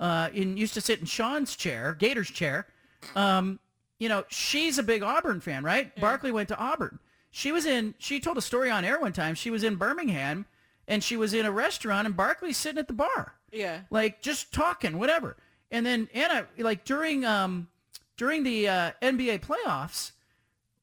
uh, 0.00 0.28
and 0.34 0.58
used 0.58 0.74
to 0.74 0.80
sit 0.80 1.00
in 1.00 1.06
Sean's 1.06 1.54
chair, 1.56 1.94
Gator's 1.98 2.30
chair. 2.30 2.66
Um, 3.14 3.58
you 3.98 4.08
know, 4.08 4.24
she's 4.28 4.78
a 4.78 4.82
big 4.82 5.02
Auburn 5.02 5.40
fan, 5.40 5.62
right? 5.62 5.94
Barkley 6.00 6.32
went 6.32 6.48
to 6.48 6.58
Auburn. 6.58 6.98
She 7.30 7.52
was 7.52 7.64
in, 7.66 7.94
she 7.98 8.20
told 8.20 8.36
a 8.38 8.42
story 8.42 8.70
on 8.70 8.84
air 8.84 8.98
one 9.00 9.12
time. 9.12 9.34
She 9.34 9.50
was 9.50 9.62
in 9.64 9.76
Birmingham 9.76 10.46
and 10.86 11.02
she 11.02 11.16
was 11.16 11.32
in 11.34 11.46
a 11.46 11.50
restaurant 11.50 12.06
and 12.06 12.16
Barkley's 12.16 12.56
sitting 12.56 12.78
at 12.78 12.86
the 12.86 12.92
bar 12.94 13.34
Yeah. 13.52 13.80
like 13.90 14.20
just 14.20 14.52
talking, 14.52 14.98
whatever. 14.98 15.36
And 15.70 15.84
then 15.84 16.08
Anna, 16.14 16.46
like 16.58 16.84
during 16.84 17.24
um 17.24 17.68
during 18.16 18.44
the 18.44 18.68
uh, 18.68 18.90
NBA 19.02 19.40
playoffs, 19.40 20.12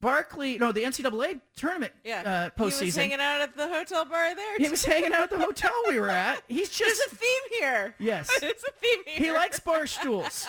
Barkley, 0.00 0.58
no, 0.58 0.72
the 0.72 0.82
NCAA 0.82 1.40
tournament 1.56 1.92
Yeah. 2.04 2.50
uh, 2.56 2.60
postseason. 2.60 2.78
He 2.80 2.84
was 2.86 2.96
hanging 2.96 3.20
out 3.20 3.40
at 3.40 3.56
the 3.56 3.68
hotel 3.68 4.04
bar 4.04 4.34
there. 4.34 4.58
He 4.58 4.68
was 4.68 4.84
hanging 4.84 5.12
out 5.12 5.22
at 5.22 5.30
the 5.30 5.38
hotel 5.38 5.70
we 5.88 5.98
were 6.00 6.10
at. 6.10 6.42
He's 6.48 6.68
just 6.68 7.00
There's 7.00 7.12
a 7.12 7.16
theme 7.16 7.60
here. 7.60 7.94
Yes. 7.98 8.28
it's 8.42 8.64
a 8.64 8.72
theme 8.72 8.98
here. 9.06 9.18
he 9.26 9.32
likes 9.32 9.60
bar 9.60 9.86
stools. 9.86 10.46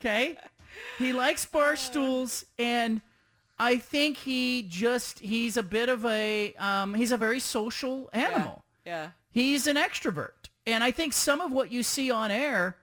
Okay, 0.00 0.36
he 0.98 1.12
likes 1.12 1.44
bar 1.44 1.76
stools, 1.76 2.44
and 2.58 3.00
I 3.58 3.76
think 3.76 4.16
he 4.16 4.62
just 4.62 5.18
he's 5.18 5.56
a 5.56 5.62
bit 5.62 5.88
of 5.88 6.04
a 6.06 6.54
um, 6.54 6.94
he's 6.94 7.12
a 7.12 7.16
very 7.16 7.40
social 7.40 8.08
animal. 8.12 8.64
Yeah. 8.86 9.10
He's 9.30 9.66
an 9.66 9.76
extrovert. 9.76 10.30
And 10.66 10.82
I 10.84 10.92
think 10.92 11.12
some 11.12 11.40
of 11.40 11.50
what 11.52 11.70
you 11.72 11.82
see 11.82 12.10
on 12.10 12.30
air 12.30 12.76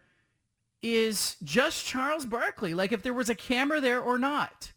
is 0.81 1.37
just 1.43 1.85
Charles 1.85 2.25
Barkley, 2.25 2.73
like 2.73 2.91
if 2.91 3.03
there 3.03 3.13
was 3.13 3.29
a 3.29 3.35
camera 3.35 3.79
there 3.79 4.01
or 4.01 4.17
not. 4.17 4.71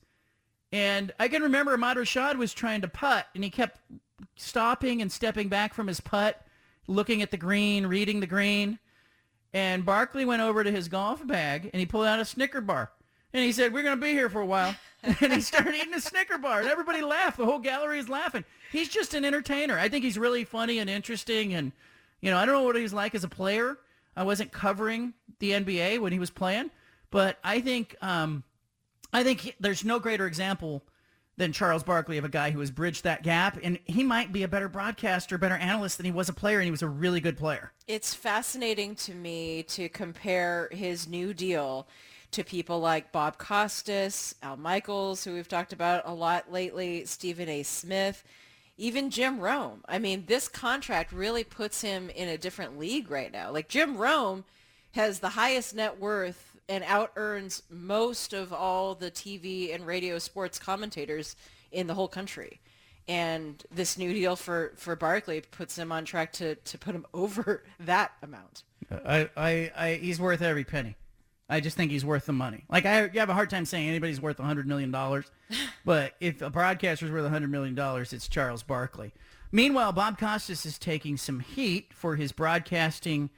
And 0.73 1.13
I 1.21 1.29
can 1.29 1.43
remember 1.43 1.73
Ahmad 1.73 1.97
Rashad 1.97 2.37
was 2.37 2.53
trying 2.53 2.81
to 2.81 2.89
putt, 2.89 3.27
and 3.35 3.45
he 3.45 3.51
kept 3.51 3.81
stopping 4.37 5.01
and 5.01 5.11
stepping 5.11 5.49
back 5.49 5.73
from 5.73 5.87
his 5.87 6.01
putt, 6.01 6.45
looking 6.87 7.23
at 7.23 7.31
the 7.31 7.37
green, 7.37 7.87
reading 7.87 8.21
the 8.21 8.27
green. 8.27 8.79
And 9.53 9.85
Barkley 9.87 10.25
went 10.25 10.43
over 10.43 10.65
to 10.65 10.71
his 10.71 10.89
golf 10.89 11.25
bag, 11.25 11.71
and 11.73 11.79
he 11.79 11.87
pulled 11.87 12.07
out 12.07 12.19
a 12.19 12.25
Snicker 12.25 12.61
bar. 12.61 12.91
And 13.33 13.45
he 13.45 13.53
said, 13.53 13.73
we're 13.73 13.85
going 13.85 13.99
to 13.99 14.05
be 14.05 14.13
here 14.13 14.29
for 14.29 14.41
a 14.41 14.47
while. 14.47 14.75
and 15.03 15.33
he 15.33 15.41
started 15.41 15.75
eating 15.75 15.95
a 15.95 16.01
Snicker 16.01 16.39
bar, 16.39 16.61
and 16.61 16.69
everybody 16.69 17.03
laughed. 17.03 17.37
The 17.37 17.45
whole 17.45 17.61
gallery 17.61 17.99
is 17.99 18.09
laughing. 18.09 18.45
He's 18.73 18.89
just 18.89 19.15
an 19.15 19.25
entertainer. 19.25 19.79
I 19.79 19.89
think 19.89 20.05
he's 20.05 20.19
really 20.19 20.45
funny 20.45 20.79
and 20.79 20.91
interesting. 20.91 21.55
And, 21.55 21.71
you 22.21 22.31
know, 22.31 22.37
I 22.37 22.47
don't 22.47 22.55
know 22.55 22.63
what 22.63 22.77
he's 22.77 22.93
like 22.93 23.15
as 23.15 23.23
a 23.23 23.29
player. 23.29 23.79
I 24.17 24.23
wasn't 24.23 24.53
covering 24.53 25.15
the 25.39 25.53
NBA 25.53 26.01
when 26.01 26.13
he 26.13 26.19
was 26.19 26.31
playing. 26.31 26.71
But 27.11 27.39
I 27.45 27.61
think 27.61 27.97
um, 28.03 28.45
I 29.13 29.23
think 29.23 29.41
he, 29.41 29.55
there's 29.61 29.85
no 29.85 29.99
greater 29.99 30.27
example 30.27 30.83
than 31.37 31.53
Charles 31.53 31.83
Barkley 31.83 32.19
of 32.19 32.25
a 32.25 32.29
guy 32.29 32.51
who 32.51 32.61
has 32.61 32.71
bridged 32.71 33.05
that 33.05 33.23
gap. 33.23 33.59
And 33.63 33.79
he 33.85 34.03
might 34.03 34.33
be 34.33 34.43
a 34.43 34.49
better 34.49 34.69
broadcaster, 34.69 35.37
better 35.39 35.57
analyst 35.57 35.97
than 35.97 36.07
he 36.07 36.13
was 36.13 36.29
a 36.29 36.33
player, 36.33 36.59
and 36.59 36.65
he 36.65 36.71
was 36.71 36.83
a 36.83 36.89
really 36.89 37.21
good 37.21 37.37
player. 37.37 37.73
It's 37.87 38.15
fascinating 38.15 38.95
to 38.97 39.15
me 39.15 39.65
to 39.65 39.89
compare 39.89 40.69
his 40.73 41.09
new 41.09 41.35
deal 41.35 41.89
to 42.31 42.45
people 42.45 42.81
like 42.81 43.13
Bob 43.13 43.39
Costas, 43.39 44.35
Al 44.43 44.57
Michaels, 44.57 45.25
who 45.25 45.35
we've 45.35 45.49
talked 45.49 45.73
about 45.73 46.03
a 46.05 46.15
lot 46.15 46.53
lately, 46.53 47.05
Stephen 47.05 47.49
A. 47.49 47.63
Smith, 47.63 48.25
even 48.77 49.11
Jim 49.11 49.39
Rome. 49.39 49.85
I 49.89 49.99
mean, 49.99 50.25
this 50.27 50.49
contract 50.49 51.13
really 51.13 51.45
puts 51.45 51.81
him 51.81 52.11
in 52.11 52.29
a 52.29 52.39
different 52.39 52.79
league 52.79 53.11
right 53.11 53.33
now. 53.33 53.53
Like 53.53 53.69
Jim 53.69 53.97
Rome 53.97 54.45
has 54.95 55.19
the 55.19 55.31
highest 55.31 55.75
net 55.75 55.99
worth 55.99 56.57
and 56.69 56.85
out 56.85 57.13
earns 57.17 57.63
most 57.69 58.33
of 58.33 58.53
all 58.53 58.95
the 58.95 59.11
TV 59.11 59.75
and 59.75 59.87
radio 59.87 60.19
sports 60.19 60.59
commentators 60.59 61.37
in 61.73 61.87
the 61.87 61.95
whole 61.95 62.09
country. 62.09 62.61
And 63.07 63.63
this 63.71 63.99
new 63.99 64.13
deal 64.13 64.37
for, 64.37 64.73
for 64.77 64.97
Barkley 64.97 65.43
puts 65.43 65.77
him 65.77 65.93
on 65.93 66.05
track 66.05 66.33
to, 66.35 66.55
to 66.55 66.79
put 66.79 66.95
him 66.95 67.07
over 67.15 67.65
that 67.81 68.13
amount. 68.23 68.63
I, 68.91 69.29
I, 69.37 69.73
I, 69.77 69.95
he's 69.95 70.21
worth 70.21 70.43
every 70.43 70.65
penny. 70.65 70.97
I 71.49 71.61
just 71.61 71.77
think 71.77 71.91
he's 71.91 72.05
worth 72.05 72.27
the 72.27 72.33
money. 72.33 72.65
Like 72.71 72.87
I, 72.87 73.05
you 73.05 73.21
have 73.21 73.29
a 73.29 73.35
hard 73.35 73.51
time 73.51 73.67
saying 73.67 73.89
anybody's 73.89 74.21
worth 74.21 74.41
a 74.41 74.45
hundred 74.45 74.67
million 74.67 74.91
dollars, 74.91 75.31
but 75.85 76.15
if 76.19 76.41
a 76.41 76.49
broadcaster's 76.49 77.11
worth 77.11 77.25
a 77.25 77.29
hundred 77.29 77.51
million 77.51 77.75
dollars, 77.75 78.15
it's 78.15 78.29
Charles 78.29 78.63
Barkley. 78.63 79.13
Meanwhile, 79.53 79.93
Bob 79.93 80.19
Costas 80.19 80.65
is 80.65 80.79
taking 80.79 81.19
some 81.19 81.41
heat 81.41 81.93
for 81.93 82.17
his 82.17 82.33
broadcasting 82.33 83.29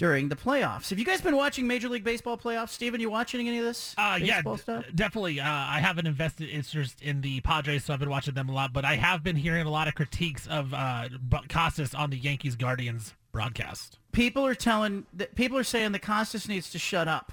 during 0.00 0.30
the 0.30 0.34
playoffs. 0.34 0.88
Have 0.88 0.98
you 0.98 1.04
guys 1.04 1.20
been 1.20 1.36
watching 1.36 1.66
Major 1.66 1.86
League 1.90 2.04
Baseball 2.04 2.38
playoffs? 2.38 2.70
Steven, 2.70 3.02
you 3.02 3.10
watching 3.10 3.46
any 3.46 3.58
of 3.58 3.64
this 3.66 3.94
Uh, 3.98 4.18
yeah, 4.20 4.40
stuff? 4.56 4.86
definitely. 4.94 5.38
Uh, 5.40 5.44
I 5.46 5.78
haven't 5.78 6.06
invested 6.06 6.48
interest 6.48 7.02
in 7.02 7.20
the 7.20 7.42
Padres, 7.42 7.84
so 7.84 7.92
I've 7.92 8.00
been 8.00 8.08
watching 8.08 8.32
them 8.32 8.48
a 8.48 8.52
lot. 8.52 8.72
But 8.72 8.86
I 8.86 8.96
have 8.96 9.22
been 9.22 9.36
hearing 9.36 9.66
a 9.66 9.70
lot 9.70 9.88
of 9.88 9.94
critiques 9.94 10.46
of 10.46 10.72
uh, 10.72 11.10
Costas 11.50 11.94
on 11.94 12.08
the 12.08 12.16
Yankees 12.16 12.56
Guardians 12.56 13.12
broadcast. 13.30 13.98
people 14.12 14.44
are 14.46 14.54
telling 14.54 15.04
that 15.12 15.34
people 15.34 15.58
are 15.58 15.62
saying 15.64 15.92
that 15.92 16.00
Costas 16.00 16.48
needs 16.48 16.70
to 16.70 16.78
shut 16.78 17.06
up. 17.06 17.32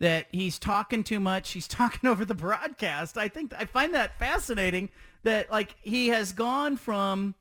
That 0.00 0.26
he's 0.32 0.58
talking 0.58 1.04
too 1.04 1.20
much. 1.20 1.52
He's 1.52 1.68
talking 1.80 2.10
over 2.10 2.24
the 2.24 2.34
broadcast. 2.34 3.16
I 3.16 3.28
think 3.28 3.54
I 3.56 3.66
find 3.66 3.94
that 3.94 4.18
fascinating. 4.18 4.88
That 5.22 5.48
like 5.48 5.76
he 5.80 6.08
has 6.08 6.32
gone 6.32 6.76
from 6.76 7.36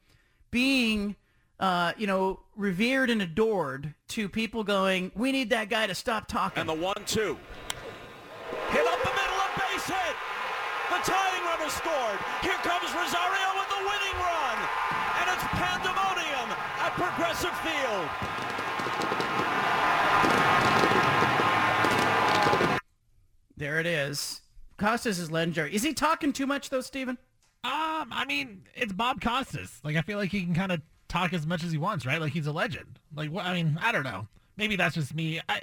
being, 0.52 1.16
uh, 1.64 1.94
you 1.98 2.06
know, 2.06 2.42
revered 2.58 3.10
and 3.10 3.22
adored 3.22 3.94
to 4.10 4.28
people 4.28 4.66
going, 4.66 5.14
"We 5.16 5.32
need 5.32 5.50
that 5.52 5.70
guy 5.70 5.88
to 5.88 5.96
stop 5.96 6.28
talking." 6.28 6.60
And 6.60 6.68
the 6.68 6.74
one-two. 6.74 7.38
Hit 8.70 8.86
up 8.86 9.00
the 9.00 9.16
middle 9.16 9.40
of 9.40 9.52
base 9.56 9.88
hit. 9.88 10.16
The 10.92 11.00
tying 11.10 11.44
run 11.48 11.60
has 11.64 11.72
scored. 11.72 12.20
Here 12.44 12.60
comes 12.68 12.92
Rosario 12.92 13.48
with 13.56 13.70
the 13.72 13.80
winning 13.80 14.18
run. 14.20 14.58
And 15.24 15.32
it's 15.32 15.46
pandemonium 15.56 16.52
at 16.84 16.92
Progressive 17.00 17.56
Field. 17.64 18.10
there 23.56 23.80
it 23.80 23.86
is. 23.86 24.42
Costas 24.76 25.18
is 25.18 25.32
legendary. 25.32 25.74
Is 25.74 25.84
he 25.84 25.94
talking 25.94 26.34
too 26.34 26.46
much 26.46 26.70
though, 26.70 26.82
Steven? 26.82 27.18
Um, 27.64 28.12
I 28.12 28.26
mean, 28.28 28.64
it's 28.76 28.92
Bob 28.92 29.22
Costas. 29.22 29.80
Like, 29.86 29.96
I 29.96 30.02
feel 30.02 30.18
like 30.18 30.32
he 30.32 30.44
can 30.44 30.54
kind 30.54 30.74
of 30.74 30.82
talk 31.14 31.34
as 31.34 31.48
much 31.48 31.64
as 31.64 31.72
he 31.72 31.78
wants, 31.78 32.06
right? 32.06 32.20
Like, 32.20 32.34
he's 32.34 32.48
a 32.48 32.52
legend. 32.52 33.00
Like, 33.16 33.32
what? 33.32 33.46
I 33.46 33.54
mean, 33.54 33.80
I 33.82 33.92
don't 33.92 34.04
know. 34.04 34.28
Maybe 34.58 34.76
that's 34.76 34.96
just 34.96 35.14
me. 35.16 35.40
I, 35.48 35.62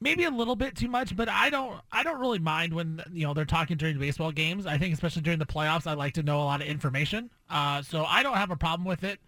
maybe 0.00 0.24
a 0.24 0.30
little 0.30 0.56
bit 0.56 0.76
too 0.76 0.88
much, 0.88 1.16
but 1.16 1.28
I 1.28 1.50
don't 1.50 1.80
I 1.90 2.02
don't 2.02 2.20
really 2.20 2.38
mind 2.38 2.74
when 2.74 3.02
you 3.12 3.26
know 3.26 3.34
they're 3.34 3.44
talking 3.44 3.76
during 3.76 3.98
baseball 3.98 4.32
games. 4.32 4.66
I 4.66 4.78
think 4.78 4.94
especially 4.94 5.22
during 5.22 5.38
the 5.38 5.46
playoffs, 5.46 5.86
I 5.86 5.94
like 5.94 6.14
to 6.14 6.22
know 6.22 6.40
a 6.40 6.44
lot 6.44 6.60
of 6.60 6.66
information. 6.66 7.30
Uh, 7.48 7.82
so 7.82 8.04
I 8.04 8.22
don't 8.22 8.36
have 8.36 8.50
a 8.50 8.56
problem 8.56 8.86
with 8.86 9.04
it, 9.04 9.20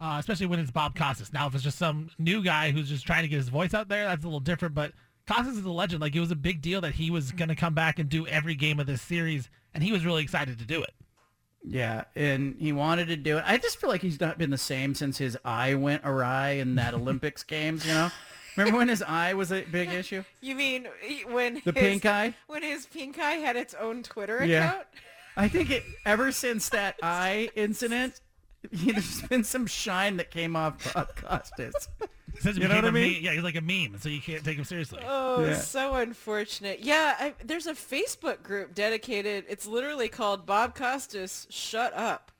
uh, 0.00 0.16
especially 0.18 0.46
when 0.46 0.58
it's 0.58 0.70
Bob 0.70 0.96
Costas. 0.96 1.32
Now, 1.32 1.46
if 1.46 1.54
it's 1.54 1.64
just 1.64 1.78
some 1.78 2.10
new 2.18 2.42
guy 2.42 2.70
who's 2.70 2.88
just 2.88 3.06
trying 3.06 3.22
to 3.22 3.28
get 3.28 3.36
his 3.36 3.48
voice 3.48 3.74
out 3.74 3.88
there, 3.88 4.04
that's 4.06 4.24
a 4.24 4.26
little 4.26 4.40
different. 4.40 4.74
But 4.74 4.92
Costas 5.28 5.56
is 5.56 5.64
a 5.64 5.70
legend. 5.70 6.00
Like 6.00 6.14
it 6.14 6.20
was 6.20 6.30
a 6.30 6.36
big 6.36 6.60
deal 6.62 6.80
that 6.82 6.94
he 6.94 7.10
was 7.10 7.32
going 7.32 7.48
to 7.48 7.56
come 7.56 7.74
back 7.74 7.98
and 7.98 8.08
do 8.08 8.26
every 8.26 8.54
game 8.54 8.80
of 8.80 8.86
this 8.86 9.02
series, 9.02 9.50
and 9.74 9.82
he 9.82 9.92
was 9.92 10.04
really 10.04 10.22
excited 10.22 10.58
to 10.58 10.64
do 10.64 10.82
it. 10.82 10.94
Yeah, 11.68 12.04
and 12.14 12.54
he 12.60 12.72
wanted 12.72 13.08
to 13.08 13.16
do 13.16 13.38
it. 13.38 13.44
I 13.46 13.58
just 13.58 13.78
feel 13.78 13.90
like 13.90 14.00
he's 14.00 14.20
not 14.20 14.38
been 14.38 14.50
the 14.50 14.56
same 14.58 14.94
since 14.94 15.18
his 15.18 15.36
eye 15.44 15.74
went 15.74 16.02
awry 16.04 16.50
in 16.50 16.76
that 16.76 16.94
Olympics 16.94 17.42
games. 17.42 17.84
You 17.84 17.92
know, 17.92 18.10
remember 18.56 18.78
when 18.78 18.88
his 18.88 19.02
eye 19.02 19.34
was 19.34 19.50
a 19.50 19.62
big 19.62 19.88
issue? 19.92 20.22
You 20.40 20.54
mean 20.54 20.86
when 21.28 21.54
The 21.64 21.72
his, 21.72 21.74
pink 21.74 22.06
eye? 22.06 22.34
When 22.46 22.62
his 22.62 22.86
pink 22.86 23.18
eye 23.18 23.34
had 23.34 23.56
its 23.56 23.74
own 23.74 24.02
Twitter 24.04 24.44
Yeah. 24.44 24.68
account? 24.70 24.86
I 25.36 25.48
think 25.48 25.70
it 25.70 25.82
ever 26.06 26.30
since 26.32 26.68
that 26.70 26.96
eye 27.02 27.50
incident, 27.56 28.20
there's 28.72 29.22
been 29.22 29.42
some 29.44 29.66
shine 29.66 30.16
that 30.18 30.30
came 30.30 30.54
off 30.56 30.94
Bob 30.94 31.16
Costas. 31.16 31.88
Since 32.40 32.56
he 32.56 32.62
you 32.62 32.68
know 32.68 32.76
what 32.76 32.84
I 32.84 32.88
a 32.88 32.92
mean? 32.92 33.12
meme- 33.14 33.22
yeah, 33.22 33.32
he's 33.32 33.42
like 33.42 33.56
a 33.56 33.60
meme, 33.60 33.98
so 34.00 34.08
you 34.08 34.20
can't 34.20 34.44
take 34.44 34.56
him 34.58 34.64
seriously. 34.64 35.00
Oh, 35.06 35.44
Yeah. 35.44 35.56
so 35.56 35.94
unfortunate. 35.94 36.80
Yeah, 36.80 37.14
I, 37.18 37.34
there's 37.44 37.66
a 37.66 37.72
Facebook 37.74 38.42
group 38.42 38.74
dedicated. 38.74 39.44
It's 39.48 39.66
literally 39.66 40.08
called 40.08 40.46
Bob 40.46 40.74
Costas 40.74 41.46
Shut 41.50 41.92
Up. 41.94 42.30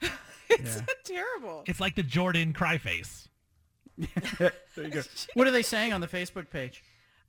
it's 0.50 0.82
terrible. 1.04 1.64
It's 1.66 1.80
like 1.80 1.94
the 1.94 2.02
Jordan 2.02 2.52
cry 2.52 2.78
face. 2.78 3.28
there 4.38 4.52
you 4.76 4.88
go. 4.88 5.02
What 5.34 5.46
are 5.46 5.50
they 5.50 5.62
saying 5.62 5.92
on 5.92 6.00
the 6.00 6.08
Facebook 6.08 6.48
page? 6.50 6.82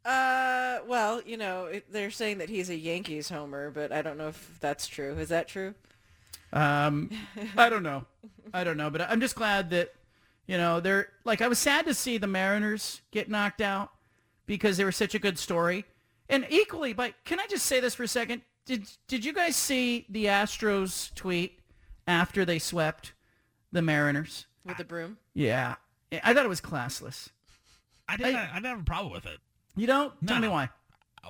Uh, 0.06 0.80
well, 0.88 1.22
you 1.26 1.38
know, 1.38 1.66
it, 1.66 1.92
they're 1.92 2.10
saying 2.12 2.40
that 2.40 2.50
he's 2.50 2.70
a 2.70 2.76
Yankees 2.76 3.30
homer, 3.30 3.70
but 3.70 3.92
I 3.92 4.02
don't 4.02 4.18
know 4.18 4.30
if 4.30 4.58
that's 4.60 4.88
true. 4.88 5.14
Is 5.20 5.30
that 5.30 5.48
true? 5.48 5.76
Um, 6.54 7.10
I 7.56 7.70
don't 7.70 7.84
know. 7.84 8.06
I 8.54 8.64
don't 8.64 8.78
know, 8.78 8.90
but 8.90 9.02
I'm 9.02 9.22
just 9.22 9.36
glad 9.36 9.70
that 9.70 9.94
you 10.48 10.58
know 10.58 10.80
they're 10.80 11.08
like 11.24 11.42
I 11.42 11.48
was 11.48 11.60
sad 11.60 11.86
to 11.86 11.94
see 11.94 12.18
the 12.18 12.28
Mariners 12.28 13.02
get 13.12 13.30
knocked 13.30 13.62
out 13.62 13.92
because 14.46 14.78
they 14.78 14.84
were 14.84 14.92
such 14.92 15.16
a 15.16 15.20
good 15.20 15.38
story. 15.40 15.86
And 16.30 16.46
equally, 16.50 16.94
but 16.94 17.14
can 17.26 17.40
I 17.40 17.48
just 17.48 17.66
say 17.66 17.80
this 17.80 17.94
for 17.96 18.04
a 18.04 18.08
second? 18.08 18.42
Did 18.66 18.88
did 19.08 19.26
you 19.26 19.34
guys 19.34 19.56
see 19.56 20.06
the 20.10 20.26
Astros 20.26 21.14
tweet 21.16 21.60
after 22.08 22.46
they 22.46 22.60
swept 22.60 23.14
the 23.72 23.82
Mariners? 23.82 24.46
With 24.64 24.78
the 24.78 24.84
broom? 24.86 25.18
Yeah, 25.34 25.76
I 26.24 26.34
thought 26.34 26.46
it 26.46 26.50
was 26.50 26.62
classless. 26.62 27.30
I 28.08 28.18
didn't. 28.18 28.36
I, 28.36 28.54
didn't 28.56 28.66
have 28.66 28.80
a 28.82 28.84
problem 28.84 29.12
with 29.14 29.26
it. 29.26 29.40
You 29.76 29.88
don't? 29.88 30.14
Tell 30.28 30.40
me 30.40 30.48
No. 30.48 30.54
why. 30.54 30.70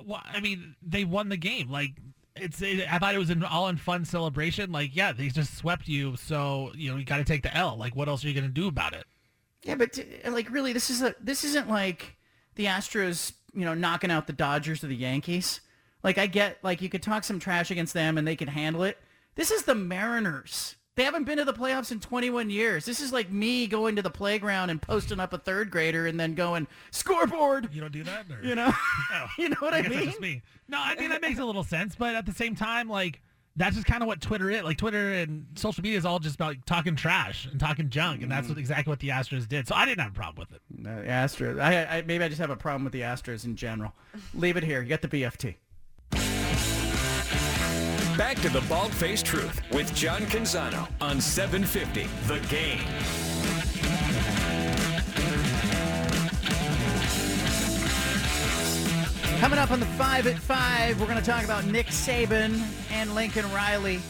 Well, 0.04 0.22
I 0.24 0.40
mean, 0.40 0.74
they 0.82 1.04
won 1.04 1.28
the 1.28 1.36
game. 1.36 1.70
Like 1.70 1.92
it's. 2.36 2.60
It, 2.62 2.92
I 2.92 2.98
thought 2.98 3.14
it 3.14 3.18
was 3.18 3.30
an 3.30 3.44
all 3.44 3.68
in 3.68 3.76
fun 3.76 4.04
celebration. 4.04 4.72
Like, 4.72 4.94
yeah, 4.94 5.12
they 5.12 5.28
just 5.28 5.56
swept 5.56 5.88
you, 5.88 6.16
so 6.16 6.72
you 6.74 6.90
know 6.90 6.96
you 6.96 7.04
got 7.04 7.18
to 7.18 7.24
take 7.24 7.42
the 7.42 7.56
L. 7.56 7.76
Like, 7.76 7.94
what 7.96 8.08
else 8.08 8.24
are 8.24 8.28
you 8.28 8.34
gonna 8.34 8.48
do 8.48 8.68
about 8.68 8.94
it? 8.94 9.04
Yeah, 9.62 9.76
but 9.76 9.92
t- 9.92 10.06
like 10.28 10.50
really, 10.50 10.72
this 10.72 10.90
is 10.90 11.02
a 11.02 11.14
this 11.20 11.44
isn't 11.44 11.68
like 11.68 12.16
the 12.56 12.66
Astros, 12.66 13.32
you 13.54 13.64
know, 13.64 13.74
knocking 13.74 14.10
out 14.10 14.26
the 14.26 14.32
Dodgers 14.32 14.82
or 14.82 14.88
the 14.88 14.96
Yankees. 14.96 15.60
Like 16.02 16.18
I 16.18 16.26
get, 16.26 16.58
like 16.62 16.82
you 16.82 16.88
could 16.88 17.02
talk 17.02 17.24
some 17.24 17.38
trash 17.38 17.70
against 17.70 17.94
them 17.94 18.18
and 18.18 18.26
they 18.26 18.36
can 18.36 18.48
handle 18.48 18.82
it. 18.82 18.98
This 19.34 19.50
is 19.50 19.62
the 19.62 19.74
Mariners. 19.74 20.76
They 20.94 21.04
haven't 21.04 21.24
been 21.24 21.38
to 21.38 21.44
the 21.44 21.54
playoffs 21.54 21.90
in 21.90 22.00
21 22.00 22.50
years. 22.50 22.84
This 22.84 23.00
is 23.00 23.12
like 23.12 23.30
me 23.30 23.66
going 23.66 23.96
to 23.96 24.02
the 24.02 24.10
playground 24.10 24.68
and 24.68 24.80
posting 24.80 25.20
up 25.20 25.32
a 25.32 25.38
third 25.38 25.70
grader 25.70 26.06
and 26.06 26.20
then 26.20 26.34
going 26.34 26.66
scoreboard. 26.90 27.70
You 27.72 27.80
don't 27.80 27.92
do 27.92 28.02
that, 28.04 28.26
or? 28.30 28.46
You 28.46 28.54
know, 28.54 28.70
Oh, 29.14 29.26
you 29.38 29.48
know 29.48 29.56
what 29.60 29.72
I, 29.72 29.82
that's 29.82 29.94
mean? 29.94 30.20
me. 30.20 30.42
No, 30.68 30.78
I 30.78 30.94
mean 30.96 31.08
that 31.08 31.22
makes 31.22 31.38
a 31.38 31.44
little 31.44 31.64
sense, 31.64 31.94
but 31.94 32.14
at 32.14 32.26
the 32.26 32.32
same 32.32 32.54
time, 32.54 32.90
like 32.90 33.22
that's 33.56 33.74
just 33.74 33.86
kind 33.86 34.02
of 34.02 34.06
what 34.06 34.20
Twitter 34.20 34.50
is. 34.50 34.62
Like 34.64 34.76
Twitter 34.76 35.14
and 35.14 35.46
social 35.54 35.82
media 35.82 35.96
is 35.96 36.04
all 36.04 36.18
just 36.18 36.34
about 36.34 36.48
like, 36.48 36.64
talking 36.66 36.94
trash 36.94 37.46
and 37.46 37.58
talking 37.58 37.88
junk, 37.88 38.22
and 38.22 38.30
that's 38.30 38.48
what, 38.48 38.58
mm. 38.58 38.60
exactly 38.60 38.90
what 38.90 39.00
the 39.00 39.08
Astros 39.08 39.48
did. 39.48 39.66
So 39.68 39.74
I 39.74 39.86
didn't 39.86 40.00
have 40.00 40.12
a 40.12 40.14
problem 40.14 40.46
with 40.46 40.54
it. 40.54 40.62
No, 40.76 40.90
Astros. 40.90 41.58
I, 41.58 41.98
I 41.98 42.02
maybe 42.02 42.22
I 42.22 42.28
just 42.28 42.40
have 42.40 42.50
a 42.50 42.56
problem 42.56 42.84
with 42.84 42.92
the 42.92 43.00
Astros 43.00 43.46
in 43.46 43.56
general. 43.56 43.94
Leave 44.34 44.58
it 44.58 44.64
here. 44.64 44.82
You 44.82 44.88
got 44.88 45.00
the 45.00 45.08
BFT. 45.08 45.56
Back 48.18 48.36
to 48.42 48.50
the 48.50 48.60
Bald 48.68 48.92
Faced 48.92 49.24
Truth 49.24 49.62
with 49.70 49.94
John 49.94 50.20
Canzano 50.22 50.86
on 51.00 51.18
750 51.18 52.06
The 52.26 52.40
Game. 52.48 52.78
Coming 59.40 59.58
up 59.58 59.70
on 59.70 59.80
the 59.80 59.86
5 59.86 60.26
at 60.26 60.38
5, 60.38 61.00
we're 61.00 61.06
going 61.06 61.18
to 61.18 61.24
talk 61.24 61.44
about 61.44 61.64
Nick 61.64 61.86
Saban 61.86 62.62
and 62.90 63.14
Lincoln 63.14 63.50
Riley. 63.50 64.00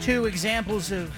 Two 0.00 0.26
examples 0.26 0.92
of 0.92 1.12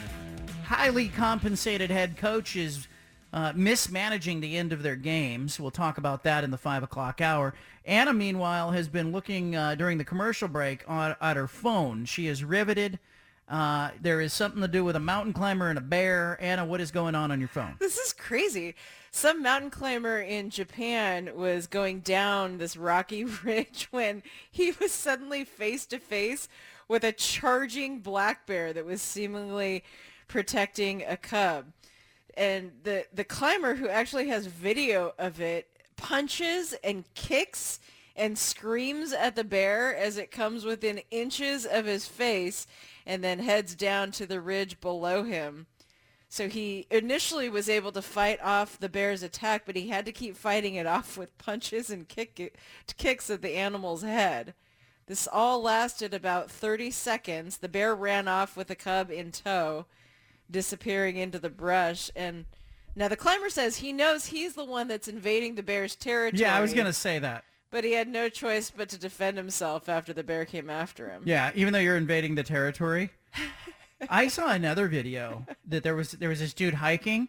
highly 0.65 1.09
compensated 1.09 1.91
head 1.91 2.16
coaches 2.16 2.89
uh, 3.32 3.52
mismanaging 3.55 4.40
the 4.40 4.57
end 4.57 4.73
of 4.73 4.82
their 4.82 4.97
games. 4.97 5.61
We'll 5.61 5.70
talk 5.70 5.98
about 5.98 6.24
that 6.24 6.44
in 6.44 6.51
the 6.51 6.59
5 6.59 6.82
o'clock 6.82 7.20
hour. 7.20 7.55
Anna, 7.85 8.12
meanwhile, 8.12 8.73
has 8.73 8.89
been 8.89 9.12
looking 9.12 9.57
uh, 9.57 9.74
during 9.74 9.98
the 9.98 10.05
commercial 10.05 10.48
break 10.48 10.85
on, 10.89 11.16
at 11.20 11.36
her 11.36 11.48
phone. 11.48 12.05
She 12.05 12.27
is 12.27 12.44
riveted. 12.44 12.98
Uh, 13.48 13.90
there 14.01 14.20
is 14.20 14.32
something 14.32 14.61
to 14.62 14.69
do 14.69 14.85
with 14.85 14.94
a 14.94 15.01
mountain 15.01 15.32
climber 15.32 15.69
and 15.69 15.78
a 15.78 15.82
bear. 15.82 16.39
Anna, 16.40 16.65
what 16.65 16.81
is 16.81 16.93
going 16.93 17.16
on 17.16 17.32
on 17.32 17.40
your 17.40 17.48
phone? 17.48 17.74
This 17.81 17.98
is 17.98 18.12
crazy. 18.12 18.77
Some 19.11 19.43
mountain 19.43 19.70
climber 19.70 20.20
in 20.20 20.51
Japan 20.51 21.31
was 21.35 21.66
going 21.66 22.01
down 22.01 22.59
this 22.59 22.77
rocky 22.77 23.24
ridge 23.44 23.89
when 23.90 24.23
he 24.48 24.73
was 24.81 24.93
suddenly 24.93 25.44
face 25.44 25.85
to 25.86 25.98
face 25.98 26.48
with 26.86 27.02
a 27.02 27.11
charging 27.12 27.98
black 27.98 28.47
bear 28.47 28.73
that 28.73 28.85
was 28.85 29.02
seemingly 29.02 29.82
protecting 30.28 31.02
a 31.02 31.16
cub. 31.16 31.66
And 32.41 32.73
the, 32.85 33.05
the 33.12 33.23
climber 33.23 33.75
who 33.75 33.87
actually 33.87 34.29
has 34.29 34.47
video 34.47 35.12
of 35.19 35.43
it 35.43 35.69
punches 35.99 36.75
and 36.83 37.05
kicks 37.15 37.81
and 38.17 38.39
screams 38.39 39.12
at 39.12 39.37
the 39.37 39.45
bear 39.45 39.95
as 39.95 40.17
it 40.17 40.31
comes 40.31 40.65
within 40.65 41.03
inches 41.11 41.67
of 41.67 41.85
his 41.85 42.07
face 42.07 42.67
and 43.05 43.23
then 43.23 43.41
heads 43.41 43.75
down 43.75 44.11
to 44.12 44.25
the 44.25 44.41
ridge 44.41 44.81
below 44.81 45.23
him. 45.23 45.67
So 46.31 46.49
he 46.49 46.87
initially 46.91 47.51
was 47.51 47.69
able 47.69 47.93
to 47.93 48.01
fight 48.01 48.41
off 48.41 48.79
the 48.79 48.89
bear's 48.89 49.23
attack, 49.23 49.65
but 49.67 49.77
he 49.77 49.89
had 49.89 50.07
to 50.07 50.12
keep 50.12 50.35
fighting 50.35 50.77
it 50.77 50.87
off 50.87 51.19
with 51.19 51.37
punches 51.37 51.91
and 51.91 52.09
kick 52.09 52.57
kicks 52.97 53.29
at 53.29 53.43
the 53.43 53.55
animal's 53.55 54.03
head. 54.03 54.55
This 55.09 55.29
all 55.31 55.61
lasted 55.61 56.15
about 56.15 56.51
30 56.51 56.91
seconds. 56.91 57.59
The 57.59 57.69
bear 57.69 57.95
ran 57.95 58.29
off 58.29 58.57
with 58.57 58.69
the 58.69 58.77
cub 58.77 59.11
in 59.11 59.31
tow, 59.31 59.85
disappearing 60.51 61.16
into 61.16 61.39
the 61.39 61.51
brush. 61.51 62.10
And 62.16 62.47
now 62.97 63.09
the 63.09 63.16
climber 63.16 63.51
says 63.51 63.77
he 63.77 63.93
knows 63.93 64.27
he's 64.27 64.55
the 64.55 64.64
one 64.64 64.89
that's 64.89 65.09
invading 65.09 65.55
the 65.55 65.62
bear's 65.62 65.97
territory. 65.97 66.40
Yeah, 66.43 66.56
I 66.56 66.60
was 66.60 66.72
going 66.74 66.86
to 66.86 66.93
say 66.93 67.18
that. 67.18 67.44
But 67.70 67.85
he 67.85 67.93
had 67.93 68.09
no 68.09 68.28
choice 68.28 68.70
but 68.70 68.89
to 68.89 68.98
defend 68.98 69.36
himself 69.36 69.89
after 69.89 70.12
the 70.12 70.24
bear 70.24 70.44
came 70.44 70.68
after 70.68 71.09
him. 71.09 71.22
Yeah, 71.24 71.52
even 71.55 71.72
though 71.72 71.78
you're 71.78 71.97
invading 71.97 72.35
the 72.35 72.43
territory. 72.43 73.10
I 74.09 74.28
saw 74.28 74.51
another 74.51 74.89
video 74.89 75.47
that 75.66 75.82
there 75.82 75.94
was 75.94 76.12
there 76.12 76.31
was 76.31 76.40
this 76.40 76.52
dude 76.55 76.74
hiking, 76.74 77.28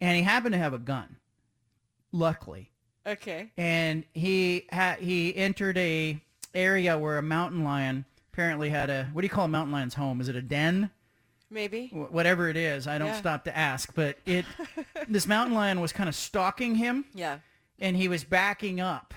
and 0.00 0.16
he 0.16 0.22
happened 0.22 0.52
to 0.52 0.58
have 0.58 0.74
a 0.74 0.78
gun. 0.78 1.16
Luckily, 2.12 2.70
Okay. 3.06 3.50
and 3.56 4.04
he 4.12 4.66
had 4.70 4.98
he 5.00 5.34
entered 5.34 5.76
a 5.78 6.20
area 6.54 6.96
where 6.98 7.16
a 7.18 7.22
mountain 7.22 7.64
lion 7.64 8.04
apparently 8.32 8.70
had 8.70 8.90
a 8.90 9.04
what 9.12 9.22
do 9.22 9.26
you 9.26 9.30
call 9.30 9.46
a 9.46 9.48
mountain 9.48 9.72
lion's 9.72 9.94
home? 9.94 10.20
Is 10.20 10.28
it 10.28 10.36
a 10.36 10.42
den? 10.42 10.90
Maybe. 11.54 11.86
Wh- 11.88 12.12
Whatever 12.12 12.48
it 12.48 12.56
is, 12.56 12.86
I 12.86 12.98
don't 12.98 13.08
Yeah. 13.08 13.16
stop 13.16 13.44
to 13.44 13.56
ask. 13.56 13.94
But 13.94 14.18
it 14.26 14.44
this 15.08 15.26
mountain 15.26 15.54
lion 15.54 15.80
was 15.80 15.92
kind 15.92 16.08
of 16.08 16.14
stalking 16.14 16.74
him. 16.74 17.04
Yeah. 17.14 17.38
and 17.78 17.96
he 17.96 18.08
was 18.08 18.22
backing 18.24 18.80
up 18.80 19.14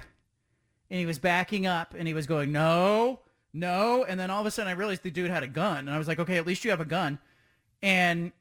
and 0.89 0.99
he 0.99 1.05
was 1.05 1.19
backing 1.19 1.65
up 1.67 1.93
and 1.97 2.07
he 2.07 2.13
was 2.13 2.25
going 2.25 2.51
no 2.51 3.19
no 3.53 4.03
and 4.05 4.19
then 4.19 4.29
all 4.31 4.39
of 4.41 4.45
a 4.47 4.51
sudden 4.51 4.67
i 4.69 4.73
realized 4.73 5.03
the 5.03 5.11
dude 5.11 5.29
had 5.29 5.43
a 5.43 5.47
gun 5.47 5.79
and 5.79 5.91
i 5.91 5.97
was 5.97 6.07
like 6.07 6.17
okay 6.19 6.37
at 6.37 6.45
least 6.47 6.63
you 6.65 6.71
have 6.71 6.81
a 6.81 6.85
gun 6.85 7.19
and 7.83 8.31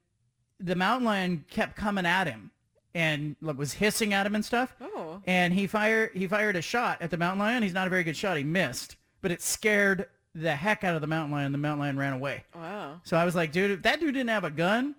the 0.58 0.74
mountain 0.74 1.04
lion 1.04 1.44
kept 1.50 1.76
coming 1.76 2.06
at 2.06 2.26
him 2.26 2.50
and 2.94 3.36
like, 3.42 3.58
was 3.58 3.74
hissing 3.74 4.14
at 4.14 4.24
him 4.26 4.34
and 4.34 4.44
stuff 4.44 4.74
Oh. 4.80 5.20
and 5.26 5.52
he 5.52 5.66
fired 5.66 6.10
he 6.14 6.26
fired 6.26 6.56
a 6.56 6.62
shot 6.62 7.02
at 7.02 7.10
the 7.10 7.16
mountain 7.18 7.40
lion 7.40 7.62
he's 7.62 7.74
not 7.74 7.86
a 7.86 7.90
very 7.90 8.04
good 8.04 8.16
shot 8.16 8.36
he 8.38 8.44
missed 8.44 8.96
but 9.20 9.30
it 9.30 9.42
scared 9.42 10.06
the 10.42 10.54
heck 10.54 10.84
out 10.84 10.94
of 10.94 11.00
the 11.00 11.06
mountain 11.06 11.32
lion 11.32 11.50
the 11.52 11.58
mountain 11.58 11.80
lion 11.80 11.96
ran 11.98 12.12
away 12.12 12.44
Wow. 12.54 13.00
so 13.04 13.16
i 13.16 13.24
was 13.24 13.34
like 13.34 13.52
dude 13.52 13.70
if 13.70 13.82
that 13.82 14.00
dude 14.00 14.14
didn't 14.14 14.28
have 14.30 14.44
a 14.44 14.50
gun 14.50 14.94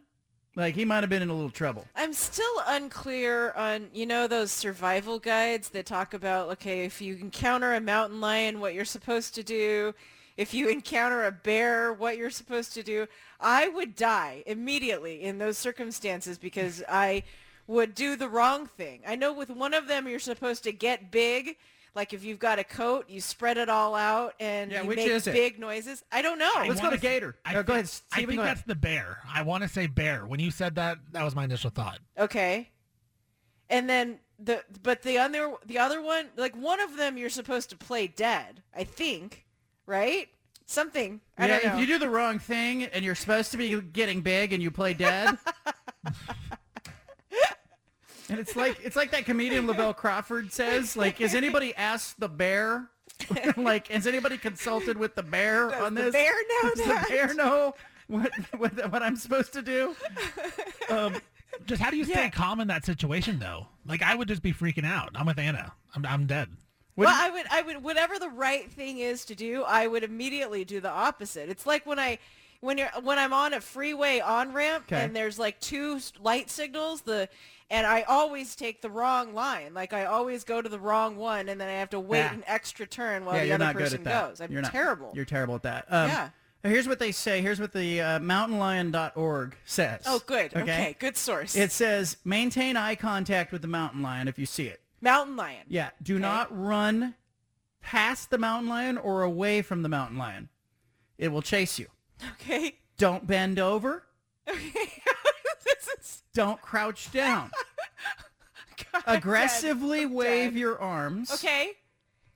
like 0.55 0.73
he 0.73 0.83
might 0.85 1.01
have 1.01 1.09
been 1.09 1.21
in 1.21 1.29
a 1.29 1.33
little 1.33 1.51
trouble 1.51 1.85
I'm 1.95 2.13
still 2.13 2.61
unclear 2.65 3.51
on, 3.51 3.89
you 3.93 4.07
know, 4.07 4.25
those 4.27 4.51
survival 4.51 5.19
guides 5.19 5.69
that 5.69 5.85
talk 5.85 6.15
about, 6.15 6.49
okay, 6.53 6.83
if 6.85 6.99
you 6.99 7.15
encounter 7.17 7.75
a 7.75 7.79
mountain 7.79 8.19
lion, 8.19 8.59
what 8.59 8.73
you're 8.73 8.83
supposed 8.85 9.35
to 9.35 9.43
do. 9.43 9.93
If 10.35 10.55
you 10.55 10.67
encounter 10.69 11.25
a 11.25 11.31
bear, 11.31 11.93
what 11.93 12.17
you're 12.17 12.31
supposed 12.31 12.73
to 12.73 12.81
do. 12.81 13.05
I 13.39 13.67
would 13.67 13.95
die 13.95 14.41
immediately 14.47 15.21
in 15.21 15.37
those 15.37 15.59
circumstances 15.59 16.39
because 16.39 16.83
I 16.89 17.21
would 17.67 17.93
do 17.93 18.15
the 18.15 18.29
wrong 18.29 18.65
thing. 18.65 19.01
I 19.07 19.15
know 19.15 19.33
with 19.33 19.51
one 19.51 19.75
of 19.75 19.87
them 19.87 20.07
you're 20.07 20.17
supposed 20.19 20.63
to 20.63 20.71
get 20.71 21.11
big. 21.11 21.57
Like 21.97 22.13
if 22.13 22.23
you've 22.23 22.37
got 22.37 22.59
a 22.59 22.63
coat, 22.63 23.09
you 23.09 23.19
spread 23.19 23.57
it 23.57 23.69
all 23.69 23.95
out 23.95 24.35
and 24.39 24.71
Yeah, 24.71 24.83
you 24.83 24.87
which 24.87 24.97
make 24.97 25.07
is 25.07 25.25
it? 25.25 25.33
big 25.33 25.59
noises. 25.59 26.03
I 26.11 26.21
don't 26.21 26.37
know. 26.37 26.51
Let's 26.67 26.79
go 26.79 26.91
to 26.91 26.97
Gator. 26.97 27.35
I 27.43 27.53
go 27.53 27.57
think- 27.63 27.69
ahead, 27.69 27.89
I 28.11 28.15
think 28.17 28.35
go 28.35 28.41
ahead. 28.43 28.57
that's 28.57 28.67
the 28.67 28.75
bear. 28.75 29.17
I 29.27 29.41
want 29.41 29.63
to 29.63 29.67
say 29.67 29.87
bear. 29.87 30.23
When 30.27 30.39
you 30.39 30.51
said 30.51 30.75
that, 30.75 30.99
that 31.13 31.23
was 31.23 31.33
my 31.35 31.45
initial 31.45 31.71
thought. 31.71 31.97
Okay. 32.15 32.69
And 33.67 33.89
then 33.89 34.19
the 34.37 34.63
but 34.83 35.01
the 35.01 35.17
other 35.17 35.53
the 35.65 35.79
other 35.79 35.99
one 35.99 36.27
like 36.37 36.55
one 36.55 36.79
of 36.79 36.95
them 36.97 37.17
you're 37.17 37.29
supposed 37.31 37.71
to 37.71 37.75
play 37.77 38.05
dead. 38.05 38.61
I 38.75 38.83
think, 38.83 39.45
right? 39.87 40.27
Something. 40.67 41.21
I 41.35 41.47
yeah, 41.47 41.59
don't 41.59 41.65
know. 41.65 41.73
if 41.73 41.79
you 41.79 41.87
do 41.87 41.97
the 41.97 42.09
wrong 42.09 42.37
thing 42.37 42.83
and 42.83 43.03
you're 43.03 43.15
supposed 43.15 43.49
to 43.53 43.57
be 43.57 43.81
getting 43.81 44.21
big 44.21 44.53
and 44.53 44.61
you 44.61 44.69
play 44.69 44.93
dead. 44.93 45.35
and 48.29 48.39
it's 48.39 48.55
like 48.55 48.79
it's 48.83 48.95
like 48.95 49.11
that 49.11 49.25
comedian 49.25 49.67
Lavell 49.67 49.95
Crawford 49.95 50.51
says, 50.51 50.95
like, 50.97 51.19
has 51.19 51.33
anybody 51.35 51.75
asked 51.75 52.19
the 52.19 52.29
bear? 52.29 52.89
like, 53.57 53.87
has 53.87 54.05
anybody 54.05 54.37
consulted 54.37 54.97
with 54.97 55.15
the 55.15 55.23
bear 55.23 55.69
Does 55.69 55.81
on 55.81 55.93
the 55.95 56.03
this? 56.03 56.13
bear 56.13 56.33
know 56.33 56.69
Does 56.75 56.85
that? 56.85 57.05
the 57.07 57.13
bear 57.13 57.33
know 57.33 57.73
what, 58.07 58.31
what 58.57 58.91
what 58.91 59.01
I'm 59.03 59.15
supposed 59.15 59.53
to 59.53 59.61
do? 59.61 59.95
Um, 60.89 61.15
just 61.65 61.81
how 61.81 61.89
do 61.89 61.97
you 61.97 62.03
stay 62.05 62.13
Yeah. 62.23 62.29
calm 62.29 62.59
in 62.59 62.67
that 62.67 62.85
situation 62.85 63.39
though? 63.39 63.67
Like 63.85 64.01
I 64.03 64.13
would 64.15 64.27
just 64.27 64.41
be 64.43 64.53
freaking 64.53 64.85
out. 64.85 65.11
I'm 65.15 65.25
with 65.25 65.39
Anna. 65.39 65.73
I'm 65.95 66.05
I'm 66.05 66.25
dead. 66.27 66.49
well, 66.95 67.09
I 67.11 67.29
would, 67.29 67.45
I 67.51 67.61
would, 67.61 67.83
whatever 67.83 68.17
the 68.19 68.29
right 68.29 68.71
thing 68.71 68.99
is 68.99 69.25
to 69.25 69.35
do, 69.35 69.63
I 69.63 69.87
would 69.87 70.03
immediately 70.03 70.65
do 70.65 70.79
the 70.81 70.89
opposite. 70.89 71.47
It's 71.49 71.65
like 71.65 71.85
when 71.85 71.99
I, 71.99 72.17
when 72.61 72.77
you're, 72.79 72.89
when 73.03 73.19
I'm 73.19 73.33
on 73.33 73.53
a 73.53 73.61
freeway 73.61 74.19
on 74.19 74.51
ramp 74.51 74.85
Okay. 74.87 75.03
and 75.03 75.15
there's 75.15 75.37
like 75.37 75.59
two 75.59 75.99
light 76.19 76.49
signals, 76.49 77.01
the, 77.01 77.29
and 77.69 77.85
I 77.85 78.01
always 78.03 78.55
take 78.55 78.81
the 78.81 78.89
wrong 78.89 79.33
line. 79.33 79.73
Like 79.73 79.93
I 79.93 80.05
always 80.05 80.43
go 80.43 80.61
to 80.61 80.69
the 80.69 80.79
wrong 80.79 81.17
one, 81.17 81.49
and 81.49 81.59
then 81.59 81.67
I 81.67 81.73
have 81.73 81.89
to 81.91 81.99
wait 81.99 82.19
Yeah. 82.19 82.33
an 82.33 82.43
extra 82.47 82.85
turn 82.87 83.25
while 83.25 83.35
yeah, 83.35 83.41
the 83.41 83.45
you're 83.47 83.55
other 83.55 83.63
not 83.65 83.75
good 83.75 83.83
person 83.83 83.99
at 83.99 84.03
that. 84.05 84.29
goes. 84.29 84.41
I'm 84.41 84.51
you're 84.51 84.61
not, 84.61 84.71
terrible. 84.71 85.11
You're 85.13 85.25
terrible 85.25 85.55
at 85.55 85.63
that. 85.63 85.85
Um, 85.89 86.09
Yeah. 86.09 86.29
Here's 86.63 86.87
what 86.87 86.99
they 86.99 87.11
say. 87.11 87.41
Here's 87.41 87.59
what 87.61 87.71
the 87.71 88.01
uh, 88.01 88.19
mountainlion.org 88.19 89.55
says. 89.63 90.01
oh, 90.05 90.21
good. 90.25 90.53
Okay. 90.55 90.95
good 90.99 91.15
source. 91.15 91.55
It 91.55 91.71
says 91.71 92.17
maintain 92.25 92.75
eye 92.75 92.95
contact 92.95 93.51
with 93.51 93.61
the 93.61 93.67
mountain 93.67 94.01
lion 94.01 94.27
if 94.27 94.37
you 94.39 94.45
see 94.45 94.65
it. 94.67 94.81
mountain 94.99 95.35
lion. 95.35 95.63
Yeah. 95.69 95.91
Do 96.01 96.19
not 96.19 96.47
run 96.51 97.15
past 97.81 98.31
the 98.31 98.37
mountain 98.37 98.69
lion 98.69 98.97
or 98.97 99.21
away 99.21 99.61
from 99.61 99.81
the 99.83 99.87
mountain 99.89 100.17
lion. 100.17 100.49
It 101.17 101.29
will 101.29 101.41
chase 101.43 101.79
you. 101.79 101.87
Okay. 102.33 102.75
Don't 102.97 103.27
bend 103.27 103.59
over. 103.59 104.03
is 104.47 104.55
Don't 106.37 106.61
crouch 106.61 107.11
down. 107.11 107.49
Aggressively 109.07 110.05
wave 110.05 110.55
your 110.55 110.79
arms. 110.79 111.31
okay. 111.33 111.71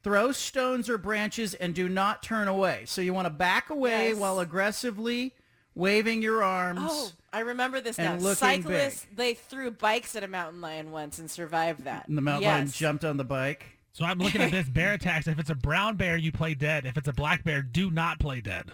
Throw 0.03 0.31
stones 0.31 0.89
or 0.89 0.97
branches 0.97 1.53
and 1.53 1.75
do 1.75 1.87
not 1.87 2.23
turn 2.23 2.47
away. 2.47 2.81
So 2.87 3.01
you 3.01 3.13
want 3.13 3.27
to 3.27 3.29
back 3.29 3.69
away 3.69 4.09
Yes. 4.09 4.17
while 4.17 4.39
aggressively 4.39 5.35
waving 5.75 6.23
your 6.23 6.43
arms. 6.43 6.79
Oh, 6.83 7.11
I 7.31 7.41
remember 7.41 7.79
this 7.79 7.99
now. 7.99 8.13
and 8.13 8.23
looking 8.23 8.37
Cyclists, 8.63 9.05
they 9.15 9.35
threw 9.35 9.69
bikes 9.69 10.15
at 10.15 10.23
a 10.23 10.27
mountain 10.27 10.61
lion 10.61 10.89
once 10.89 11.19
and 11.19 11.29
survived 11.29 11.83
that. 11.83 12.07
And 12.07 12.17
the 12.17 12.23
mountain 12.23 12.49
lion 12.49 12.67
jumped 12.71 13.05
on 13.05 13.17
the 13.17 13.23
bike. 13.23 13.77
So 13.93 14.03
I'm 14.03 14.17
looking 14.17 14.41
at 14.41 14.49
this 14.49 14.67
bear 14.73 14.93
attacks. 14.93 15.27
If 15.27 15.37
it's 15.37 15.51
a 15.51 15.55
brown 15.55 15.95
bear, 15.97 16.17
you 16.17 16.31
play 16.31 16.55
dead. 16.55 16.87
If 16.87 16.97
it's 16.97 17.07
a 17.07 17.13
black 17.13 17.43
bear, 17.43 17.61
do 17.61 17.91
not 17.91 18.19
play 18.19 18.41
dead. 18.41 18.71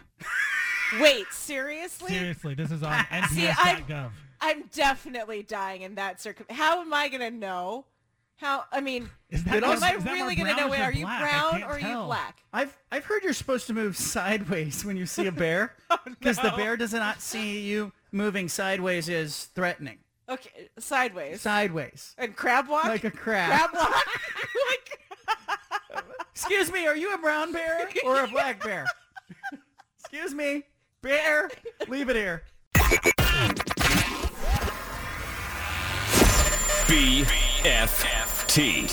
Wait, 1.02 1.26
seriously? 1.32 2.12
Seriously, 2.12 2.54
this 2.54 2.72
is 2.72 2.82
on 2.82 2.98
See, 3.30 3.42
NPS.gov. 3.42 4.12
I'm 4.42 4.64
definitely 4.74 5.44
dying 5.44 5.82
in 5.82 5.96
that 5.96 6.22
circumstance. 6.22 6.60
How 6.60 6.82
am 6.82 6.94
I 6.94 7.10
gonna 7.10 7.32
know? 7.32 7.86
How? 8.38 8.66
I 8.72 8.82
mean, 8.82 9.10
Is 9.30 9.44
that 9.46 9.64
am 9.64 9.84
I 9.84 9.96
is 9.96 10.06
really 10.06 10.36
gonna 10.36 10.56
know? 10.56 10.70
Wait, 10.70 10.80
are 10.80 10.92
you 10.92 11.06
black? 11.06 11.22
Brown 11.22 11.64
or 11.64 11.74
are 11.74 11.80
you 11.80 12.04
black? 12.06 12.44
I've 12.54 12.78
I've 12.92 13.06
heard 13.06 13.24
you're 13.24 13.34
supposed 13.34 13.68
to 13.68 13.74
move 13.74 13.98
sideways 13.98 14.86
when 14.86 14.96
you 14.96 15.06
see 15.06 15.26
a 15.26 15.32
bear 15.32 15.74
oh, 15.90 15.98
because 16.06 16.38
the 16.38 16.52
no. 16.52 16.58
bear 16.58 16.78
does 16.78 16.94
not 16.94 17.22
see 17.22 17.62
you 17.62 17.92
moving 18.12 18.48
sideways 18.48 19.10
as 19.10 19.46
threatening. 19.56 19.98
Okay, 20.30 20.70
sideways. 20.78 21.42
Sideways, 21.42 22.14
and 22.18 22.36
crab 22.36 22.68
walk. 22.68 22.86
like 22.86 23.06
a 23.06 23.12
crab. 23.12 23.50
crab 23.50 23.70
walk. 23.74 24.04
Excuse 26.32 26.72
me, 26.72 26.86
are 26.86 26.96
you 26.96 27.14
a 27.14 27.18
brown 27.18 27.52
bear 27.52 27.90
or 28.06 28.24
a 28.24 28.28
black 28.28 28.64
bear? 28.64 28.86
Excuse 30.00 30.36
me, 30.36 30.64
bear. 31.02 31.50
Leave 31.88 32.10
it 32.10 32.16
here. 32.16 32.44
BFFT. 36.88 38.88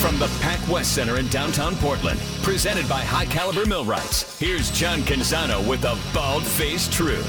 From 0.00 0.20
the 0.20 0.28
Pac 0.40 0.68
West 0.68 0.94
Center 0.94 1.18
in 1.18 1.26
downtown 1.30 1.74
Portland, 1.74 2.20
presented 2.44 2.88
by 2.88 3.00
High 3.00 3.24
Caliber 3.24 3.66
Millwrights, 3.66 4.38
here's 4.38 4.70
John 4.70 5.00
Canzano 5.00 5.68
with 5.68 5.80
the 5.80 5.98
bald 6.14 6.44
faced 6.44 6.92
truth. 6.92 7.26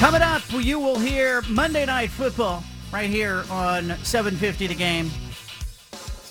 Coming 0.00 0.22
up, 0.22 0.42
you 0.50 0.80
will 0.80 0.98
hear 0.98 1.42
Monday 1.42 1.86
Night 1.86 2.10
Football 2.10 2.64
right 2.92 3.08
here 3.08 3.44
on 3.52 3.96
750 4.02 4.66
The 4.66 4.74
Game. 4.74 5.12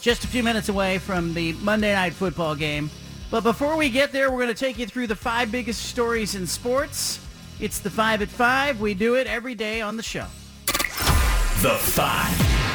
Just 0.01 0.25
a 0.25 0.27
few 0.27 0.43
minutes 0.43 0.67
away 0.67 0.97
from 0.97 1.33
the 1.33 1.53
Monday 1.53 1.93
Night 1.93 2.11
Football 2.11 2.55
game. 2.55 2.89
But 3.33 3.41
before 3.41 3.75
we 3.77 3.89
get 3.89 4.11
there, 4.11 4.29
we're 4.29 4.43
going 4.43 4.53
to 4.53 4.53
take 4.53 4.77
you 4.77 4.85
through 4.85 5.07
the 5.07 5.15
five 5.15 5.51
biggest 5.51 5.87
stories 5.87 6.35
in 6.35 6.45
sports. 6.45 7.19
It's 7.59 7.79
the 7.79 7.89
five 7.89 8.21
at 8.21 8.27
five. 8.27 8.79
We 8.79 8.93
do 8.93 9.15
it 9.15 9.25
every 9.25 9.55
day 9.55 9.81
on 9.81 9.97
the 9.97 10.03
show. 10.03 10.27
The 10.67 11.73
five 11.79 12.29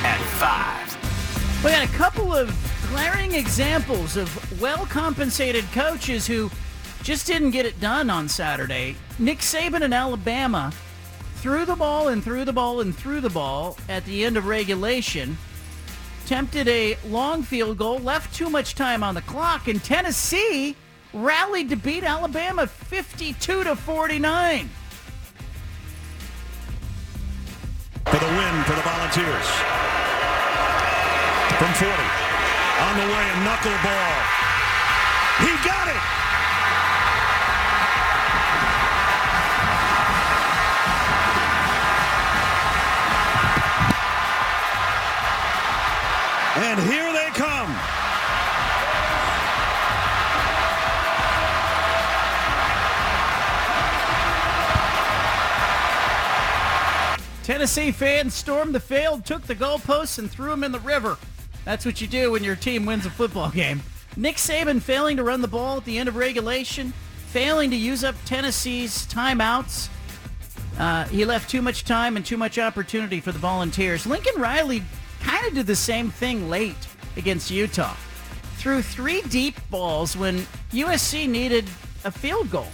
at 0.05 0.19
five. 0.41 1.65
We 1.65 1.71
got 1.71 1.89
a 1.89 1.93
couple 1.93 2.35
of 2.35 2.53
glaring 2.91 3.35
examples 3.35 4.17
of 4.17 4.61
well-compensated 4.61 5.65
coaches 5.71 6.27
who 6.27 6.51
just 7.05 7.29
didn't 7.29 7.53
get 7.53 7.65
it 7.65 7.79
done 7.79 8.11
on 8.11 8.29
Saturday. 8.29 8.97
Nick 9.21 9.39
Saban 9.39 9.83
in 9.83 9.93
Alabama 9.93 10.73
threw 11.37 11.67
the 11.67 11.77
ball 11.77 12.09
and 12.09 12.25
threw 12.25 12.45
the 12.45 12.53
ball 12.53 12.81
and 12.81 12.97
threw 12.97 13.21
the 13.21 13.31
ball 13.31 13.79
at 13.89 14.05
the 14.07 14.25
end 14.25 14.37
of 14.37 14.47
regulation. 14.47 15.39
Tempted 16.29 16.69
a 16.69 16.99
long 17.07 17.43
field 17.43 17.79
goal, 17.79 18.01
left 18.01 18.35
too 18.37 18.51
much 18.51 18.75
time 18.75 19.03
on 19.03 19.15
the 19.15 19.23
clock, 19.23 19.67
and 19.67 19.83
Tennessee 19.83 20.77
rallied 21.15 21.71
to 21.71 21.77
beat 21.77 22.05
Alabama 22.05 22.67
52 22.67 23.65
to 23.65 23.75
49. 23.75 24.69
for 28.05 28.19
the 28.21 28.27
win 28.27 28.65
for 28.65 28.77
the 28.77 28.85
Volunteers. 28.85 29.49
From 31.57 31.73
40. 31.81 31.93
On 31.97 32.95
the 33.01 33.09
way, 33.09 33.25
a 33.25 33.37
knuckleball. 33.45 34.17
He 35.41 35.53
got 35.65 35.89
it! 35.89 36.18
And 46.61 46.81
here 46.81 47.13
they 47.13 47.29
come. 47.35 47.73
Tennessee 57.45 57.93
fans 57.93 58.35
stormed 58.35 58.75
the 58.75 58.81
field, 58.81 59.25
took 59.25 59.43
the 59.43 59.55
goalposts, 59.55 60.19
and 60.19 60.29
threw 60.29 60.51
them 60.51 60.65
in 60.65 60.73
the 60.73 60.81
river. 60.81 61.17
That's 61.65 61.87
what 61.87 62.01
you 62.01 62.09
do 62.09 62.33
when 62.33 62.43
your 62.43 62.57
team 62.57 62.85
wins 62.87 63.07
a 63.07 63.11
football 63.11 63.51
game. 63.51 63.81
Nick 64.17 64.35
Saban 64.35 64.83
failing 64.83 65.17
to 65.19 65.23
run 65.23 65.43
the 65.43 65.49
ball 65.49 65.77
at 65.77 65.85
the 65.85 65.97
end 65.97 66.09
of 66.09 66.17
regulation, 66.17 66.93
failing 67.29 67.71
to 67.71 67.77
use 67.77 68.03
up 68.03 68.17
Tennessee's 68.25 69.07
timeouts. 69.07 69.89
Uh, 70.77 71.05
he 71.05 71.25
left 71.25 71.49
too 71.49 71.63
much 71.63 71.85
time 71.85 72.17
and 72.17 72.27
too 72.27 72.37
much 72.37 72.59
opportunity 72.59 73.21
for 73.21 73.31
the 73.31 73.39
Volunteers. 73.39 74.07
Lincoln 74.07 74.41
Riley 74.41 74.83
kind 75.21 75.47
of 75.47 75.55
did 75.55 75.67
the 75.67 75.77
same 75.77 76.11
thing 76.11 76.49
late 76.49 76.77
against 77.17 77.51
Utah. 77.51 77.95
Threw 78.57 78.83
three 78.83 79.23
deep 79.23 79.57
balls 79.71 80.17
when 80.17 80.47
USC 80.73 81.29
needed 81.29 81.65
a 82.05 82.11
field 82.11 82.51
goal 82.51 82.69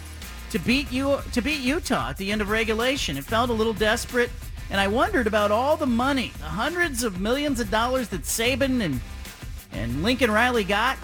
to 0.51 0.59
beat 0.61 0.91
you 0.93 1.19
to 1.33 1.43
beat 1.43 1.61
Utah 1.61 2.11
at 2.11 2.16
the 2.16 2.31
end 2.31 2.41
of 2.41 2.51
regulation. 2.51 3.16
It 3.16 3.25
felt 3.25 3.51
a 3.51 3.53
little 3.53 3.73
desperate, 3.73 4.31
and 4.71 4.81
I 4.81 4.87
wondered 4.87 5.27
about 5.27 5.51
all 5.51 5.77
the 5.77 5.87
money, 5.87 6.33
the 6.39 6.45
hundreds 6.45 7.03
of 7.03 7.21
millions 7.21 7.61
of 7.61 7.71
dollars 7.71 8.09
that 8.09 8.23
Saban 8.23 8.81
and 8.81 9.01
and 9.73 10.03
Lincoln 10.03 10.31
Riley 10.31 10.65
got. 10.65 10.97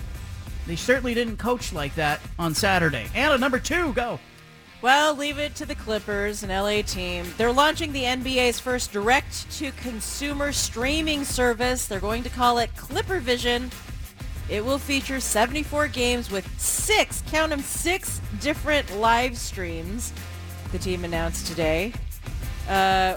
They 0.66 0.76
certainly 0.76 1.14
didn't 1.14 1.38
coach 1.38 1.72
like 1.72 1.94
that 1.96 2.20
on 2.38 2.54
Saturday. 2.54 3.06
Anna, 3.14 3.38
number 3.38 3.58
two, 3.58 3.92
go. 3.92 4.20
Well, 4.82 5.14
leave 5.14 5.38
it 5.38 5.54
to 5.56 5.66
the 5.66 5.74
Clippers, 5.74 6.42
an 6.42 6.48
LA 6.48 6.80
team. 6.80 7.26
They're 7.36 7.52
launching 7.52 7.92
the 7.92 8.04
NBA's 8.04 8.58
first 8.58 8.92
direct-to-consumer 8.92 10.52
streaming 10.52 11.24
service. 11.24 11.86
They're 11.86 12.00
going 12.00 12.22
to 12.22 12.30
call 12.30 12.56
it 12.58 12.74
ClipperVision. 12.76 13.70
It 14.48 14.64
will 14.64 14.78
feature 14.78 15.20
74 15.20 15.88
games 15.88 16.30
with 16.30 16.48
six, 16.58 17.22
count 17.30 17.50
them, 17.50 17.60
six 17.60 18.22
different 18.40 18.96
live 18.96 19.36
streams, 19.36 20.14
the 20.72 20.78
team 20.78 21.04
announced 21.04 21.46
today. 21.46 21.92
Uh, 22.66 23.16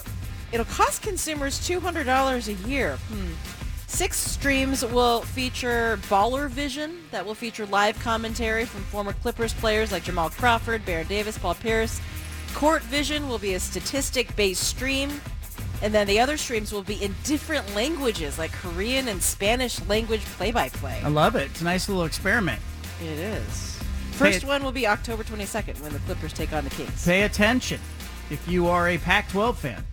it'll 0.52 0.66
cost 0.66 1.02
consumers 1.02 1.60
$200 1.66 2.48
a 2.48 2.68
year. 2.68 2.98
Hmm. 2.98 3.63
Six 3.94 4.18
streams 4.18 4.84
will 4.84 5.22
feature 5.22 6.00
Baller 6.10 6.50
Vision, 6.50 6.98
that 7.12 7.24
will 7.24 7.36
feature 7.36 7.68
live 7.68 7.98
commentary 8.00 8.66
from 8.66 8.82
former 8.86 9.14
Clippers 9.14 9.54
players 9.54 9.92
like 9.92 10.04
Jamal 10.04 10.32
Crawford, 10.32 10.84
Baron 10.84 11.06
Davis, 11.06 11.38
Paul 11.38 11.54
Pierce. 11.54 12.02
Court 12.56 12.82
Vision 12.82 13.30
will 13.30 13.38
be 13.38 13.54
a 13.54 13.60
statistic-based 13.60 14.64
stream. 14.64 15.22
And 15.84 15.94
then 15.94 16.08
the 16.08 16.20
other 16.20 16.38
streams 16.38 16.74
will 16.74 16.82
be 16.82 16.96
in 17.04 17.14
different 17.24 17.76
languages, 17.76 18.40
like 18.40 18.52
Korean 18.52 19.08
and 19.10 19.22
Spanish 19.22 19.80
language 19.86 20.22
play-by-play. 20.22 21.02
I 21.04 21.10
love 21.10 21.36
it. 21.36 21.52
It's 21.52 21.62
a 21.62 21.66
nice 21.66 21.88
little 21.88 22.06
experiment. 22.06 22.60
It 23.00 23.20
is. 23.20 23.80
First 24.14 24.42
Pay- 24.42 24.48
one 24.48 24.64
will 24.64 24.72
be 24.72 24.88
October 24.88 25.24
22nd 25.24 25.80
when 25.82 25.94
the 25.94 26.00
Clippers 26.00 26.34
take 26.34 26.52
on 26.52 26.64
the 26.64 26.72
Kings. 26.72 27.06
Pay 27.06 27.22
attention 27.22 27.80
if 28.32 28.44
you 28.48 28.66
are 28.66 28.90
a 28.90 28.98
Pac-12 28.98 29.56
fan. 29.56 29.86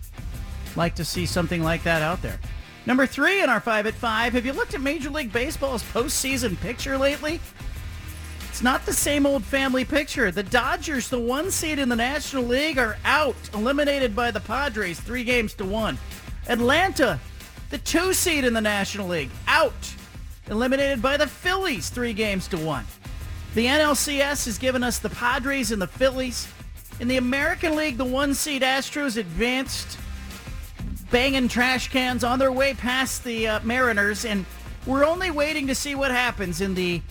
Like 0.75 0.95
to 0.95 1.05
see 1.05 1.27
something 1.27 1.61
like 1.61 1.83
that 1.83 2.01
out 2.01 2.23
there. 2.23 2.39
Number 2.85 3.05
three 3.05 3.43
in 3.43 3.49
our 3.49 3.59
five 3.59 3.85
at 3.85 3.93
five. 3.93 4.33
Have 4.33 4.45
you 4.45 4.53
looked 4.53 4.73
at 4.73 4.81
Major 4.81 5.09
League 5.09 5.31
Baseball's 5.31 5.83
postseason 5.83 6.59
picture 6.61 6.97
lately? 6.97 7.39
It's 8.49 8.63
not 8.63 8.85
the 8.85 8.93
same 8.93 9.25
old 9.25 9.43
family 9.43 9.85
picture. 9.85 10.31
The 10.31 10.43
Dodgers, 10.43 11.07
the 11.07 11.19
one 11.19 11.51
seed 11.51 11.79
in 11.79 11.89
the 11.89 11.95
National 11.95 12.43
League, 12.43 12.77
are 12.77 12.97
out, 13.05 13.35
eliminated 13.53 14.15
by 14.15 14.31
the 14.31 14.39
Padres, 14.39 14.99
three 14.99 15.23
games 15.23 15.53
to 15.55 15.65
one. 15.65 15.97
Atlanta, 16.47 17.19
the 17.69 17.77
two 17.77 18.13
seed 18.13 18.43
in 18.43 18.53
the 18.53 18.61
National 18.61 19.07
League, 19.07 19.29
out, 19.47 19.95
eliminated 20.49 21.01
by 21.01 21.17
the 21.17 21.27
Phillies, 21.27 21.89
three 21.89 22.13
games 22.13 22.47
to 22.49 22.57
one. 22.57 22.85
The 23.53 23.67
NLCS 23.67 24.45
has 24.45 24.57
given 24.57 24.83
us 24.83 24.99
the 24.99 25.09
Padres 25.09 25.71
and 25.71 25.81
the 25.81 25.87
Phillies. 25.87 26.47
In 26.99 27.07
the 27.07 27.17
American 27.17 27.75
League, 27.75 27.97
the 27.97 28.05
one 28.05 28.33
seed 28.33 28.63
Astros 28.63 29.17
advanced, 29.17 29.97
banging 31.11 31.49
trash 31.49 31.89
cans 31.89 32.23
on 32.23 32.39
their 32.39 32.51
way 32.51 32.73
past 32.73 33.23
the 33.23 33.47
uh, 33.47 33.59
Mariners, 33.63 34.23
and 34.23 34.45
we're 34.85 35.05
only 35.05 35.29
waiting 35.29 35.67
to 35.67 35.75
see 35.75 35.93
what 35.93 36.09
happens 36.09 36.61
in 36.61 36.73
the 36.73 37.01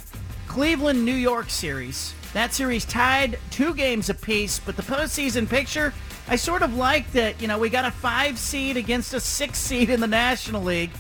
Cleveland 0.49 1.05
New 1.05 1.15
York 1.15 1.51
series. 1.51 2.15
That 2.33 2.55
series 2.55 2.85
tied 2.85 3.39
two 3.51 3.75
games 3.75 4.09
apiece, 4.09 4.59
but 4.59 4.77
the 4.77 4.83
postseason 4.83 5.49
picture, 5.49 5.93
I 6.29 6.37
sort 6.37 6.63
of 6.63 6.75
like 6.75 7.13
that. 7.13 7.41
You 7.43 7.49
know, 7.49 7.59
we 7.59 7.69
got 7.69 7.85
a 7.85 7.91
five 7.91 8.39
seed 8.39 8.77
against 8.77 9.13
a 9.15 9.21
six 9.21 9.59
seed 9.59 9.91
in 9.91 10.01
the 10.01 10.07
National 10.07 10.63
League, 10.63 10.91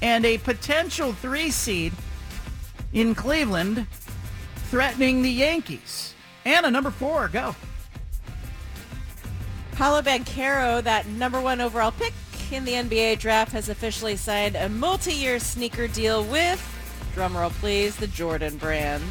and 0.00 0.24
a 0.24 0.38
potential 0.38 1.12
three 1.12 1.50
seed 1.50 1.92
in 2.92 3.14
Cleveland 3.14 3.86
threatening 4.70 5.22
the 5.22 5.30
Yankees. 5.30 6.14
Anna, 6.44 6.70
number 6.70 6.90
four, 6.90 7.28
go. 7.28 7.56
Paolo 9.72 10.00
Banchero, 10.00 10.82
that 10.82 11.06
number 11.06 11.40
one 11.40 11.60
overall 11.60 11.90
pick 11.90 12.14
in 12.52 12.64
the 12.64 12.72
NBA 12.72 13.18
draft, 13.18 13.52
has 13.52 13.68
officially 13.68 14.16
signed 14.16 14.56
a 14.56 14.68
multi-year 14.68 15.38
sneaker 15.38 15.88
deal 15.88 16.24
with, 16.24 16.60
drumroll 17.14 17.50
please, 17.50 17.96
the 17.96 18.06
Jordan 18.06 18.56
brand. 18.56 19.04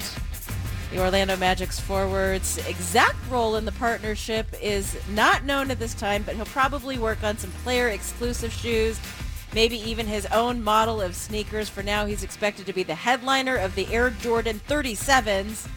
The 0.91 0.99
Orlando 0.99 1.36
Magic's 1.36 1.80
forward's 1.80 2.57
exact 2.68 3.18
role 3.30 3.56
in 3.56 3.66
the 3.66 3.72
partnership 3.74 4.48
is 4.62 4.98
not 5.10 5.44
known 5.44 5.72
at 5.72 5.80
this 5.80 5.94
time, 5.94 6.24
but 6.24 6.36
he'll 6.36 6.45
probably 6.45 6.98
work 6.98 7.24
on 7.24 7.38
some 7.38 7.52
player-exclusive 7.64 8.53
shoes, 8.53 8.99
maybe 9.53 9.78
even 9.78 10.06
his 10.06 10.26
own 10.28 10.64
model 10.64 11.02
of 11.02 11.16
sneakers. 11.16 11.68
For 11.68 11.84
now, 11.84 12.06
he's 12.06 12.24
expected 12.24 12.66
to 12.68 12.74
be 12.74 12.84
the 12.84 12.95
headliner 12.95 13.56
of 13.56 13.76
the 13.76 13.94
Air 13.94 14.12
Jordan 14.12 14.62
37s. 14.68 15.68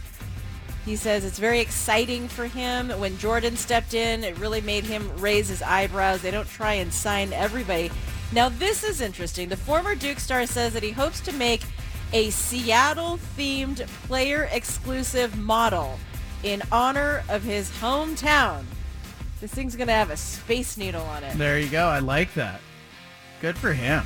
He 0.89 0.97
says 0.97 1.27
it's 1.27 1.39
very 1.39 1.61
exciting 1.61 2.29
for 2.29 2.47
him. 2.47 2.89
When 2.89 3.19
Jordan 3.19 3.59
stepped 3.59 3.93
in, 3.93 4.25
it 4.25 4.39
really 4.39 4.63
made 4.63 4.85
him 4.85 5.11
raise 5.19 5.49
his 5.49 5.61
eyebrows. 5.61 6.23
They 6.23 6.31
don't 6.31 6.49
try 6.49 6.73
and 6.75 6.91
sign 6.91 7.35
everybody. 7.35 7.91
Now, 8.33 8.49
this 8.49 8.83
is 8.83 9.03
interesting. 9.03 9.51
The 9.51 9.57
former 9.57 9.95
Duke 9.95 10.19
star 10.19 10.47
says 10.47 10.73
that 10.73 10.83
he 10.83 10.91
hopes 10.91 11.21
to 11.21 11.33
make 11.33 11.63
a 12.15 12.31
Seattle-themed 12.31 13.87
player-exclusive 14.07 15.37
model 15.37 15.99
in 16.43 16.63
honor 16.73 17.23
of 17.29 17.43
his 17.43 17.71
hometown. 17.71 18.65
This 19.43 19.53
thing's 19.53 19.77
going 19.77 19.89
to 19.89 19.93
have 19.93 20.09
a 20.09 20.17
space 20.17 20.79
needle 20.79 21.03
on 21.03 21.23
it. 21.23 21.37
There 21.37 21.59
you 21.59 21.69
go. 21.69 21.87
I 21.87 21.99
like 21.99 22.33
that. 22.33 22.63
Good 23.43 23.59
for 23.59 23.75
him. 23.75 24.05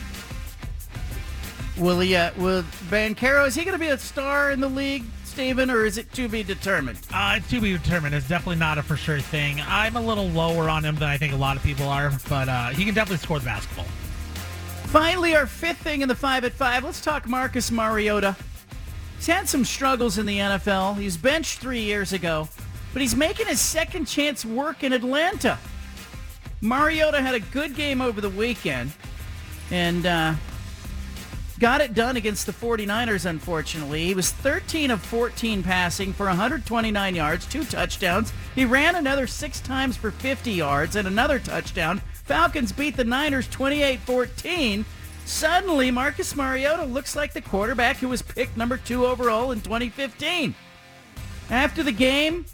Will 1.78 2.00
he? 2.00 2.16
Uh, 2.16 2.32
will 2.36 2.64
Banchero? 2.90 3.46
Is 3.46 3.54
he 3.54 3.64
going 3.64 3.78
to 3.78 3.78
be 3.78 3.88
a 3.88 3.98
star 3.98 4.50
in 4.50 4.58
the 4.60 4.68
league, 4.68 5.04
Steven, 5.32 5.70
or 5.70 5.86
is 5.86 5.96
it 5.96 6.12
to 6.12 6.28
be 6.28 6.42
determined? 6.42 6.98
Uh, 7.10 7.38
to 7.48 7.58
be 7.58 7.72
determined. 7.72 8.14
It's 8.14 8.28
definitely 8.28 8.56
not 8.56 8.76
a 8.76 8.82
for 8.82 8.98
sure 8.98 9.18
thing. 9.18 9.62
I'm 9.66 9.96
a 9.96 10.00
little 10.00 10.28
lower 10.28 10.68
on 10.68 10.84
him 10.84 10.94
than 10.96 11.08
I 11.08 11.16
think 11.16 11.32
a 11.32 11.36
lot 11.36 11.56
of 11.56 11.62
people 11.62 11.88
are, 11.88 12.12
but 12.28 12.50
uh, 12.50 12.68
he 12.68 12.84
can 12.84 12.92
definitely 12.92 13.16
score 13.16 13.38
the 13.38 13.46
basketball. 13.46 13.86
Finally, 14.88 15.34
our 15.34 15.46
fifth 15.46 15.78
thing 15.78 16.02
in 16.02 16.08
the 16.08 16.14
five 16.14 16.44
at 16.44 16.52
five. 16.52 16.84
Let's 16.84 17.00
talk 17.00 17.26
Marcus 17.26 17.70
Mariota. 17.70 18.36
He's 19.16 19.26
had 19.26 19.48
some 19.48 19.64
struggles 19.64 20.18
in 20.18 20.26
the 20.26 20.36
NFL. 20.36 20.98
He 20.98 21.06
was 21.06 21.16
benched 21.16 21.60
three 21.60 21.80
years 21.80 22.12
ago, 22.12 22.46
but 22.92 23.00
he's 23.00 23.16
making 23.16 23.46
his 23.46 23.58
second 23.58 24.04
chance 24.04 24.44
work 24.44 24.84
in 24.84 24.92
Atlanta. 24.92 25.58
Mariota 26.60 27.22
had 27.22 27.34
a 27.34 27.40
good 27.40 27.74
game 27.74 28.02
over 28.02 28.20
the 28.20 28.28
weekend 28.28 28.92
and 29.70 30.04
uh, 30.04 30.34
got 31.62 31.80
it 31.80 31.94
done 31.94 32.16
against 32.16 32.44
the 32.44 32.52
49ers, 32.52 33.24
unfortunately. 33.24 34.04
He 34.06 34.14
was 34.14 34.32
13 34.32 34.90
of 34.90 35.00
14 35.00 35.62
passing 35.62 36.12
for 36.12 36.26
129 36.26 37.14
yards, 37.14 37.46
two 37.46 37.62
touchdowns. 37.62 38.32
He 38.56 38.64
ran 38.64 38.96
another 38.96 39.28
six 39.28 39.60
times 39.60 39.96
for 39.96 40.10
50 40.10 40.50
yards 40.50 40.96
and 40.96 41.06
another 41.06 41.38
touchdown. 41.38 42.02
Falcons 42.24 42.72
beat 42.72 42.96
the 42.96 43.04
Niners 43.04 43.46
28-14. 43.46 44.84
Suddenly, 45.24 45.92
Marcus 45.92 46.34
Mariota 46.34 46.84
looks 46.84 47.14
like 47.14 47.32
the 47.32 47.40
quarterback 47.40 47.98
who 47.98 48.08
was 48.08 48.22
picked 48.22 48.56
number 48.56 48.76
two 48.76 49.06
overall 49.06 49.52
in 49.52 49.60
2015. 49.60 50.56
After 51.48 51.84
the 51.84 51.92
game, 51.92 52.44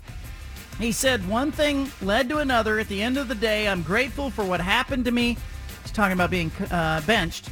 he 0.79 0.93
said 0.93 1.27
one 1.27 1.51
thing 1.51 1.91
led 2.03 2.29
to 2.29 2.41
another. 2.41 2.79
At 2.79 2.89
the 2.89 3.01
end 3.01 3.17
of 3.17 3.29
the 3.29 3.35
day, 3.35 3.69
I'm 3.69 3.81
grateful 3.81 4.29
for 4.29 4.45
what 4.45 4.61
happened 4.61 5.07
to 5.07 5.13
me. 5.13 5.39
He's 5.83 5.93
talking 5.93 6.13
about 6.13 6.31
being 6.31 6.53
uh, 6.71 7.01
benched. 7.07 7.49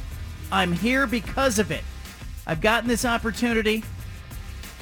I'm 0.51 0.71
here 0.71 1.07
because 1.07 1.59
of 1.59 1.71
it. 1.71 1.83
I've 2.45 2.61
gotten 2.61 2.87
this 2.87 3.03
opportunity. 3.03 3.83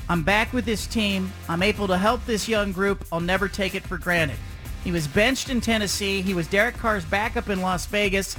I'm 0.07 0.21
back 0.21 0.53
with 0.53 0.65
this 0.65 0.85
team. 0.85 1.31
I'm 1.49 1.63
able 1.63 1.87
to 1.87 1.97
help 1.97 2.25
this 2.25 2.47
young 2.47 2.71
group. 2.71 3.05
I'll 3.11 3.19
never 3.19 3.47
take 3.47 3.73
it 3.73 3.83
for 3.83 3.97
granted. 3.97 4.37
He 4.83 4.91
was 4.91 5.07
benched 5.07 5.49
in 5.49 5.61
Tennessee. 5.61 6.21
He 6.21 6.35
was 6.35 6.47
Derek 6.47 6.77
Carr's 6.77 7.03
backup 7.05 7.49
in 7.49 7.61
Las 7.61 7.87
Vegas. 7.87 8.37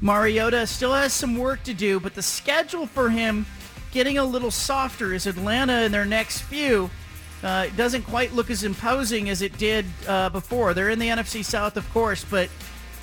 Mariota 0.00 0.66
still 0.68 0.92
has 0.92 1.12
some 1.12 1.36
work 1.36 1.64
to 1.64 1.74
do, 1.74 1.98
but 1.98 2.14
the 2.14 2.22
schedule 2.22 2.86
for 2.86 3.10
him 3.10 3.44
getting 3.90 4.18
a 4.18 4.24
little 4.24 4.52
softer 4.52 5.12
as 5.14 5.26
Atlanta 5.26 5.82
in 5.82 5.90
their 5.90 6.04
next 6.04 6.42
few 6.42 6.90
uh, 7.42 7.66
doesn't 7.76 8.02
quite 8.02 8.32
look 8.32 8.50
as 8.50 8.62
imposing 8.62 9.28
as 9.28 9.42
it 9.42 9.58
did 9.58 9.84
uh, 10.06 10.28
before. 10.28 10.74
They're 10.74 10.90
in 10.90 11.00
the 11.00 11.08
NFC 11.08 11.44
South, 11.44 11.76
of 11.76 11.90
course, 11.92 12.24
but 12.24 12.48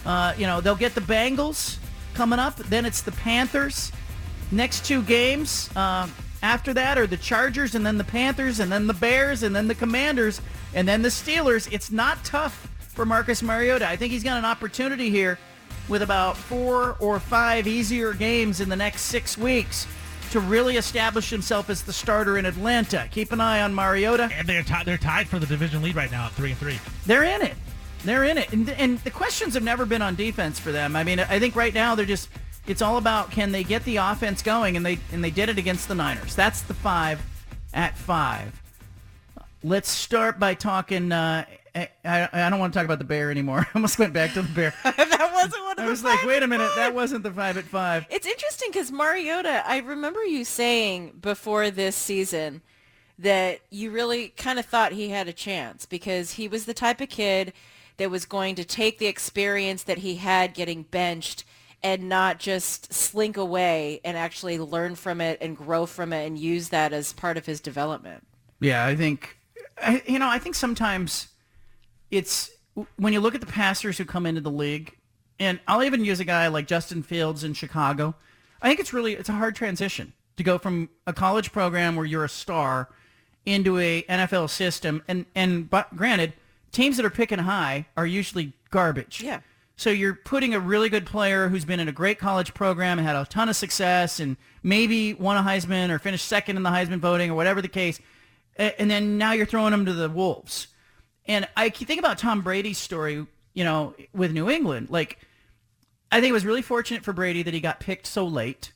uh, 0.06 0.34
you 0.38 0.46
know 0.46 0.62
they'll 0.62 0.76
get 0.76 0.96
the 0.96 1.02
Bengals 1.02 1.78
coming 2.14 2.40
up. 2.40 2.58
Then 2.58 2.86
it's 2.86 3.02
the 3.02 3.12
Panthers. 3.12 3.92
Next 4.52 4.86
two 4.86 5.02
games 5.04 5.70
uh, 5.76 6.08
after 6.44 6.74
that 6.74 6.98
are 6.98 7.08
the 7.08 7.18
Chargers, 7.18 7.76
and 7.76 7.86
then 7.86 7.98
the 7.98 8.04
Panthers, 8.04 8.60
and 8.60 8.72
then 8.72 8.88
the 8.88 8.94
Bears, 8.94 9.44
and 9.44 9.56
then 9.56 9.68
the 9.68 9.76
Commanders, 9.76 10.42
and 10.74 10.88
then 10.88 11.02
the 11.02 11.10
Steelers. 11.10 11.72
It's 11.72 11.92
not 11.92 12.24
tough 12.26 12.70
for 12.80 13.06
Marcus 13.06 13.42
Mariota. 13.42 13.88
I 13.88 13.96
think 13.96 14.12
he's 14.12 14.24
got 14.24 14.38
an 14.38 14.46
opportunity 14.46 15.10
here 15.10 15.40
with 15.88 16.02
about 16.02 16.38
four 16.38 16.96
or 17.00 17.20
five 17.20 17.68
easier 17.68 18.14
games 18.14 18.62
in 18.62 18.70
the 18.70 18.76
next 18.76 19.02
six 19.02 19.38
weeks 19.38 19.88
to 20.32 20.40
really 20.40 20.78
establish 20.78 21.30
himself 21.30 21.70
as 21.70 21.84
the 21.84 21.94
starter 21.94 22.38
in 22.38 22.46
Atlanta. 22.46 23.08
Keep 23.12 23.32
an 23.34 23.42
eye 23.42 23.62
on 23.62 23.74
Mariota. 23.74 24.30
And 24.34 24.48
they're 24.48 24.64
tied. 24.64 24.86
They're 24.86 24.98
tied 24.98 25.28
for 25.28 25.40
the 25.40 25.46
division 25.46 25.82
lead 25.82 25.96
right 25.96 26.12
now 26.12 26.28
at 26.28 26.32
three 26.32 26.52
and 26.52 26.60
three. 26.60 26.80
They're 27.06 27.24
in 27.24 27.42
it. 27.42 27.56
They're 28.04 28.24
in 28.24 28.38
it. 28.38 28.52
And, 28.52 28.70
and 28.70 29.00
the 29.00 29.12
questions 29.12 29.54
have 29.54 29.64
never 29.64 29.86
been 29.86 30.02
on 30.02 30.16
defense 30.16 30.60
for 30.60 30.72
them. 30.72 30.96
I 30.96 31.04
mean, 31.04 31.20
I 31.20 31.40
think 31.40 31.56
right 31.56 31.74
now 31.74 31.96
they're 31.96 32.06
just 32.06 32.30
it's 32.68 32.82
all 32.82 32.98
about 32.98 33.32
can 33.32 33.52
they 33.52 33.64
get 33.64 33.84
the 33.86 33.98
offense 33.98 34.42
going 34.42 34.78
and 34.78 34.86
they 34.86 35.00
and 35.12 35.24
they 35.24 35.32
did 35.32 35.50
it 35.50 35.58
against 35.58 35.88
the 35.88 35.96
Niners. 35.96 36.36
That's 36.36 36.62
the 36.62 36.74
5 36.74 37.22
at 37.74 37.98
5. 37.98 38.62
Let's 39.64 39.90
start 39.90 40.40
by 40.40 40.54
talking 40.56 41.12
uh, 41.12 41.46
I, 41.74 41.88
I 42.04 42.50
don't 42.50 42.60
want 42.60 42.74
to 42.74 42.78
talk 42.78 42.86
about 42.86 43.00
the 43.00 43.06
bear 43.06 43.32
anymore. 43.32 43.60
I 43.68 43.68
almost 43.76 43.98
went 43.98 44.14
back 44.14 44.34
to 44.34 44.42
the 44.42 44.50
bear. 44.54 44.74
that 44.84 45.32
wasn't 45.34 45.64
one 45.64 45.72
of 45.74 45.80
I 45.80 45.84
the 45.86 45.90
was 45.90 46.04
like, 46.04 46.20
five 46.20 46.28
wait 46.28 46.44
a 46.44 46.48
minute, 46.48 46.68
five. 46.70 46.76
that 46.78 46.96
wasn't 46.96 47.24
the 47.24 47.32
five 47.32 47.58
at 47.58 47.64
five. 47.64 48.06
It's 48.10 48.28
interesting 48.28 48.70
because 48.72 48.92
Mariota, 48.92 49.64
I 49.66 49.78
remember 49.80 50.24
you 50.24 50.44
saying 50.44 51.20
before 51.22 51.72
this 51.72 51.96
season 51.96 52.62
that 53.20 53.62
you 53.70 53.92
really 53.92 54.30
kind 54.30 54.60
of 54.60 54.66
thought 54.66 54.92
he 54.92 55.10
had 55.10 55.28
a 55.28 55.34
chance 55.34 55.86
because 55.86 56.32
he 56.34 56.48
was 56.48 56.66
the 56.66 56.74
type 56.74 57.00
of 57.00 57.10
kid 57.10 57.54
that 58.02 58.10
was 58.10 58.26
going 58.26 58.56
to 58.56 58.66
take 58.66 58.98
the 58.98 59.06
experience 59.06 59.84
that 59.84 60.00
he 60.00 60.16
had 60.16 60.56
getting 60.56 60.82
benched 60.82 61.44
and 61.84 62.10
not 62.10 62.40
just 62.40 62.92
slink 62.92 63.38
away 63.38 64.02
and 64.04 64.18
actually 64.18 64.58
learn 64.58 64.96
from 64.96 65.22
it 65.22 65.38
and 65.40 65.56
grow 65.56 65.86
from 65.86 66.12
it 66.12 66.26
and 66.26 66.36
use 66.36 66.70
that 66.70 66.94
as 66.94 67.14
part 67.14 67.38
of 67.38 67.46
his 67.46 67.62
development. 67.62 68.26
Yeah, 68.60 68.88
I 68.88 68.96
think, 68.96 69.38
I, 69.78 70.02
you 70.08 70.18
know, 70.18 70.28
I 70.28 70.40
think 70.40 70.56
sometimes 70.56 71.28
it's 72.10 72.50
when 72.98 73.14
you 73.14 73.20
look 73.20 73.36
at 73.36 73.42
the 73.42 73.46
passers 73.48 74.00
who 74.00 74.06
come 74.06 74.26
into 74.26 74.42
the 74.42 74.50
league, 74.50 74.98
and 75.40 75.60
I'll 75.68 75.84
even 75.84 76.04
use 76.04 76.20
a 76.20 76.26
guy 76.26 76.48
like 76.48 76.66
Justin 76.66 77.04
Fields 77.04 77.44
in 77.44 77.54
Chicago. 77.54 78.16
I 78.64 78.68
think 78.68 78.80
it's 78.80 78.94
really 78.94 79.14
it's 79.14 79.30
a 79.30 79.34
hard 79.34 79.56
transition 79.56 80.14
to 80.38 80.44
go 80.44 80.58
from 80.58 80.90
a 81.06 81.14
college 81.14 81.52
program 81.52 81.96
where 81.96 82.06
you're 82.08 82.26
a 82.26 82.30
star 82.30 82.90
into 83.46 83.78
a 83.78 84.02
NFL 84.04 84.50
system, 84.50 85.04
and 85.08 85.28
and 85.36 85.70
but 85.70 85.96
granted, 85.96 86.34
teams 86.72 86.98
that 86.98 87.06
are 87.06 87.12
picking 87.12 87.40
high 87.40 87.86
are 87.98 88.06
usually 88.06 88.54
garbage. 88.70 89.22
Yeah. 89.22 89.42
So 89.76 89.90
you're 89.90 90.14
putting 90.14 90.54
a 90.54 90.60
really 90.60 90.90
good 90.90 91.06
player 91.06 91.50
who's 91.50 91.66
been 91.66 91.80
in 91.80 91.88
a 91.88 91.92
great 91.92 92.20
college 92.20 92.54
program 92.54 93.00
and 93.00 93.08
had 93.08 93.16
a 93.16 93.26
ton 93.26 93.50
of 93.50 93.56
success 93.56 94.20
and 94.20 94.38
maybe 94.62 95.14
won 95.14 95.38
a 95.38 95.42
Heisman 95.42 95.90
or 95.90 95.98
finished 95.98 96.28
second 96.28 96.58
in 96.58 96.64
the 96.64 96.70
Heisman 96.70 97.00
voting 97.00 97.32
or 97.32 97.36
whatever 97.36 97.62
the 97.62 97.68
case. 97.68 98.00
And 98.58 98.92
then 98.92 99.18
now 99.18 99.32
you're 99.32 99.46
throwing 99.48 99.74
him 99.74 99.86
to 99.86 99.94
the 99.94 100.10
Wolves. 100.10 100.68
And 101.26 101.48
I 101.58 101.70
think 101.70 102.00
about 102.00 102.18
Tom 102.18 102.42
Brady's 102.42 102.78
story, 102.78 103.26
you 103.54 103.64
know, 103.64 103.96
with 104.14 104.34
New 104.34 104.50
England. 104.50 104.90
Like, 104.92 105.18
I 106.12 106.20
think 106.20 106.30
it 106.30 106.34
was 106.34 106.46
really 106.46 106.62
fortunate 106.62 107.04
for 107.04 107.14
Brady 107.14 107.42
that 107.44 107.54
he 107.54 107.60
got 107.60 107.80
picked 107.80 108.06
so 108.06 108.26
late 108.26 108.74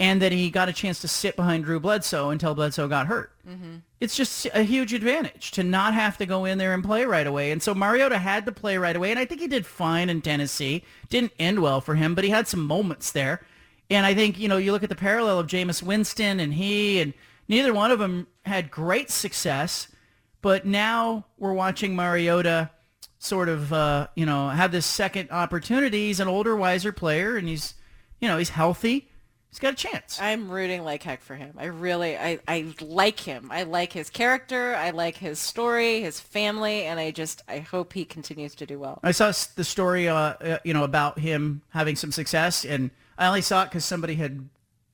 and 0.00 0.22
that 0.22 0.32
he 0.32 0.50
got 0.50 0.68
a 0.68 0.72
chance 0.72 1.00
to 1.00 1.08
sit 1.08 1.36
behind 1.36 1.64
Drew 1.64 1.80
Bledsoe 1.80 2.30
until 2.30 2.54
Bledsoe 2.54 2.88
got 2.88 3.06
hurt 3.06 3.32
it's 4.00 4.16
just 4.16 4.46
a 4.54 4.62
huge 4.62 4.94
advantage 4.94 5.50
to 5.52 5.64
not 5.64 5.94
have 5.94 6.18
to 6.18 6.26
go 6.26 6.44
in 6.44 6.58
there 6.58 6.72
and 6.72 6.84
play 6.84 7.04
right 7.04 7.26
away. 7.26 7.50
And 7.50 7.62
so 7.62 7.74
Mariota 7.74 8.18
had 8.18 8.46
to 8.46 8.52
play 8.52 8.76
right 8.76 8.94
away, 8.94 9.10
and 9.10 9.18
I 9.18 9.24
think 9.24 9.40
he 9.40 9.48
did 9.48 9.66
fine 9.66 10.08
in 10.08 10.22
Tennessee. 10.22 10.84
Didn't 11.08 11.32
end 11.38 11.60
well 11.60 11.80
for 11.80 11.96
him, 11.96 12.14
but 12.14 12.24
he 12.24 12.30
had 12.30 12.46
some 12.46 12.64
moments 12.64 13.10
there. 13.10 13.40
And 13.90 14.06
I 14.06 14.14
think, 14.14 14.38
you 14.38 14.48
know, 14.48 14.56
you 14.56 14.72
look 14.72 14.82
at 14.82 14.88
the 14.88 14.94
parallel 14.94 15.38
of 15.38 15.46
Jameis 15.46 15.82
Winston 15.82 16.40
and 16.40 16.54
he, 16.54 17.00
and 17.00 17.14
neither 17.48 17.72
one 17.72 17.90
of 17.90 17.98
them 17.98 18.26
had 18.44 18.70
great 18.70 19.10
success, 19.10 19.88
but 20.42 20.64
now 20.64 21.24
we're 21.38 21.54
watching 21.54 21.96
Mariota 21.96 22.70
sort 23.18 23.48
of, 23.48 23.72
uh, 23.72 24.06
you 24.14 24.26
know, 24.26 24.50
have 24.50 24.70
this 24.70 24.86
second 24.86 25.30
opportunity. 25.32 26.06
He's 26.06 26.20
an 26.20 26.28
older, 26.28 26.54
wiser 26.54 26.92
player, 26.92 27.36
and 27.36 27.48
he's, 27.48 27.74
you 28.20 28.28
know, 28.28 28.38
he's 28.38 28.50
healthy. 28.50 29.10
He's 29.50 29.58
got 29.58 29.72
a 29.72 29.76
chance. 29.76 30.18
I'm 30.20 30.50
rooting 30.50 30.84
like 30.84 31.02
heck 31.02 31.22
for 31.22 31.34
him. 31.34 31.54
I 31.58 31.64
really, 31.66 32.16
I, 32.18 32.38
I 32.46 32.66
like 32.80 33.20
him. 33.20 33.48
I 33.50 33.62
like 33.62 33.92
his 33.94 34.10
character. 34.10 34.74
I 34.74 34.90
like 34.90 35.16
his 35.16 35.38
story, 35.38 36.02
his 36.02 36.20
family, 36.20 36.82
and 36.84 37.00
I 37.00 37.10
just, 37.12 37.42
I 37.48 37.58
hope 37.60 37.94
he 37.94 38.04
continues 38.04 38.54
to 38.56 38.66
do 38.66 38.78
well. 38.78 39.00
I 39.02 39.12
saw 39.12 39.32
the 39.56 39.64
story, 39.64 40.06
uh, 40.08 40.14
uh, 40.16 40.58
you 40.64 40.74
know, 40.74 40.84
about 40.84 41.18
him 41.18 41.62
having 41.70 41.96
some 41.96 42.12
success, 42.12 42.64
and 42.64 42.90
I 43.16 43.26
only 43.26 43.40
saw 43.40 43.62
it 43.62 43.66
because 43.70 43.86
somebody 43.86 44.16
had 44.16 44.48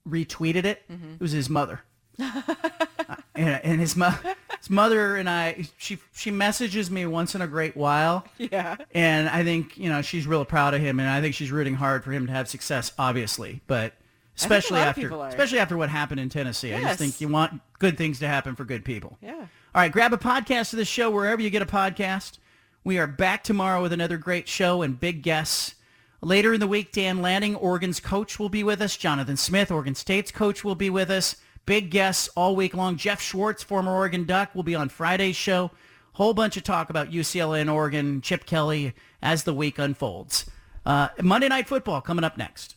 retweeted 0.07 0.63
it. 0.63 0.83
Mhm. 0.89 1.15
It 1.15 1.21
was 1.21 1.31
his 1.33 1.49
mother, 1.49 1.81
Uh, 2.17 2.41
and, 3.35 3.59
and 3.63 3.79
his, 3.81 3.95
mo- 3.97 4.15
his 4.59 4.69
mother 4.69 5.17
and 5.17 5.29
I. 5.29 5.65
She 5.77 5.97
she 6.13 6.31
messages 6.31 6.89
me 6.89 7.05
once 7.05 7.35
in 7.35 7.41
a 7.41 7.47
great 7.47 7.75
while, 7.75 8.25
Yeah. 8.37 8.77
and 8.93 9.27
I 9.27 9.43
think 9.43 9.77
you 9.77 9.89
know 9.89 10.01
she's 10.01 10.25
real 10.25 10.45
proud 10.45 10.73
of 10.73 10.79
him, 10.81 10.99
and 11.01 11.09
I 11.09 11.19
think 11.19 11.35
she's 11.35 11.51
rooting 11.51 11.75
hard 11.75 12.03
for 12.05 12.11
him 12.13 12.25
to 12.27 12.31
have 12.33 12.47
success, 12.47 12.93
obviously, 12.97 13.59
but. 13.67 13.93
I 14.37 14.41
think 14.41 14.51
a 14.51 14.55
Especially 14.55 14.79
after, 14.79 15.21
especially 15.27 15.59
after 15.59 15.77
what 15.77 15.89
happened 15.89 16.19
in 16.19 16.29
Tennessee, 16.29 16.73
I 16.73 16.81
just 16.81 16.99
think 16.99 17.21
you 17.21 17.29
want 17.29 17.61
good 17.79 17.97
things 17.97 18.19
to 18.19 18.27
happen 18.27 18.55
for 18.55 18.65
good 18.65 18.83
people. 18.83 19.17
Yeah. 19.21 19.33
All 19.33 19.81
right, 19.81 19.91
grab 19.91 20.13
a 20.13 20.17
podcast 20.17 20.73
of 20.73 20.77
this 20.77 20.87
show 20.87 21.09
wherever 21.09 21.41
you 21.41 21.49
get 21.49 21.61
a 21.61 21.65
podcast. 21.65 22.39
We 22.83 22.99
are 22.99 23.07
back 23.07 23.43
tomorrow 23.43 23.81
with 23.81 23.93
another 23.93 24.17
great 24.17 24.47
show 24.47 24.81
and 24.81 24.99
big 24.99 25.21
guests. 25.23 25.75
Later 26.21 26.53
in 26.53 26.59
the 26.59 26.67
week, 26.67 26.91
Dan 26.91 27.21
Lanning, 27.21 27.55
Oregon's 27.55 27.99
coach, 27.99 28.37
will 28.39 28.49
be 28.49 28.63
with 28.63 28.81
us. 28.81 28.97
Jonathan 28.97 29.37
Smith, 29.37 29.71
Oregon 29.71 29.95
State's 29.95 30.31
coach, 30.31 30.63
will 30.63 30.75
be 30.75 30.89
with 30.89 31.09
us. 31.09 31.37
Big 31.65 31.89
guests 31.89 32.29
all 32.35 32.55
week 32.55 32.73
long. 32.73 32.97
Jeff 32.97 33.21
Schwartz, 33.21 33.63
former 33.63 33.91
Oregon 33.91 34.25
Duck, 34.25 34.53
will 34.53 34.63
be 34.63 34.75
on 34.75 34.89
Friday's 34.89 35.35
show. 35.35 35.71
Whole 36.13 36.33
bunch 36.33 36.57
of 36.57 36.63
talk 36.63 36.89
about 36.89 37.11
UCLA 37.11 37.61
and 37.61 37.69
Oregon, 37.69 38.21
Chip 38.21 38.45
Kelly 38.45 38.93
as 39.21 39.43
the 39.43 39.53
week 39.53 39.79
unfolds. 39.79 40.45
Uh, 40.85 41.09
Monday 41.21 41.47
Night 41.47 41.67
Football 41.67 42.01
coming 42.01 42.23
up 42.23 42.37
next. 42.37 42.75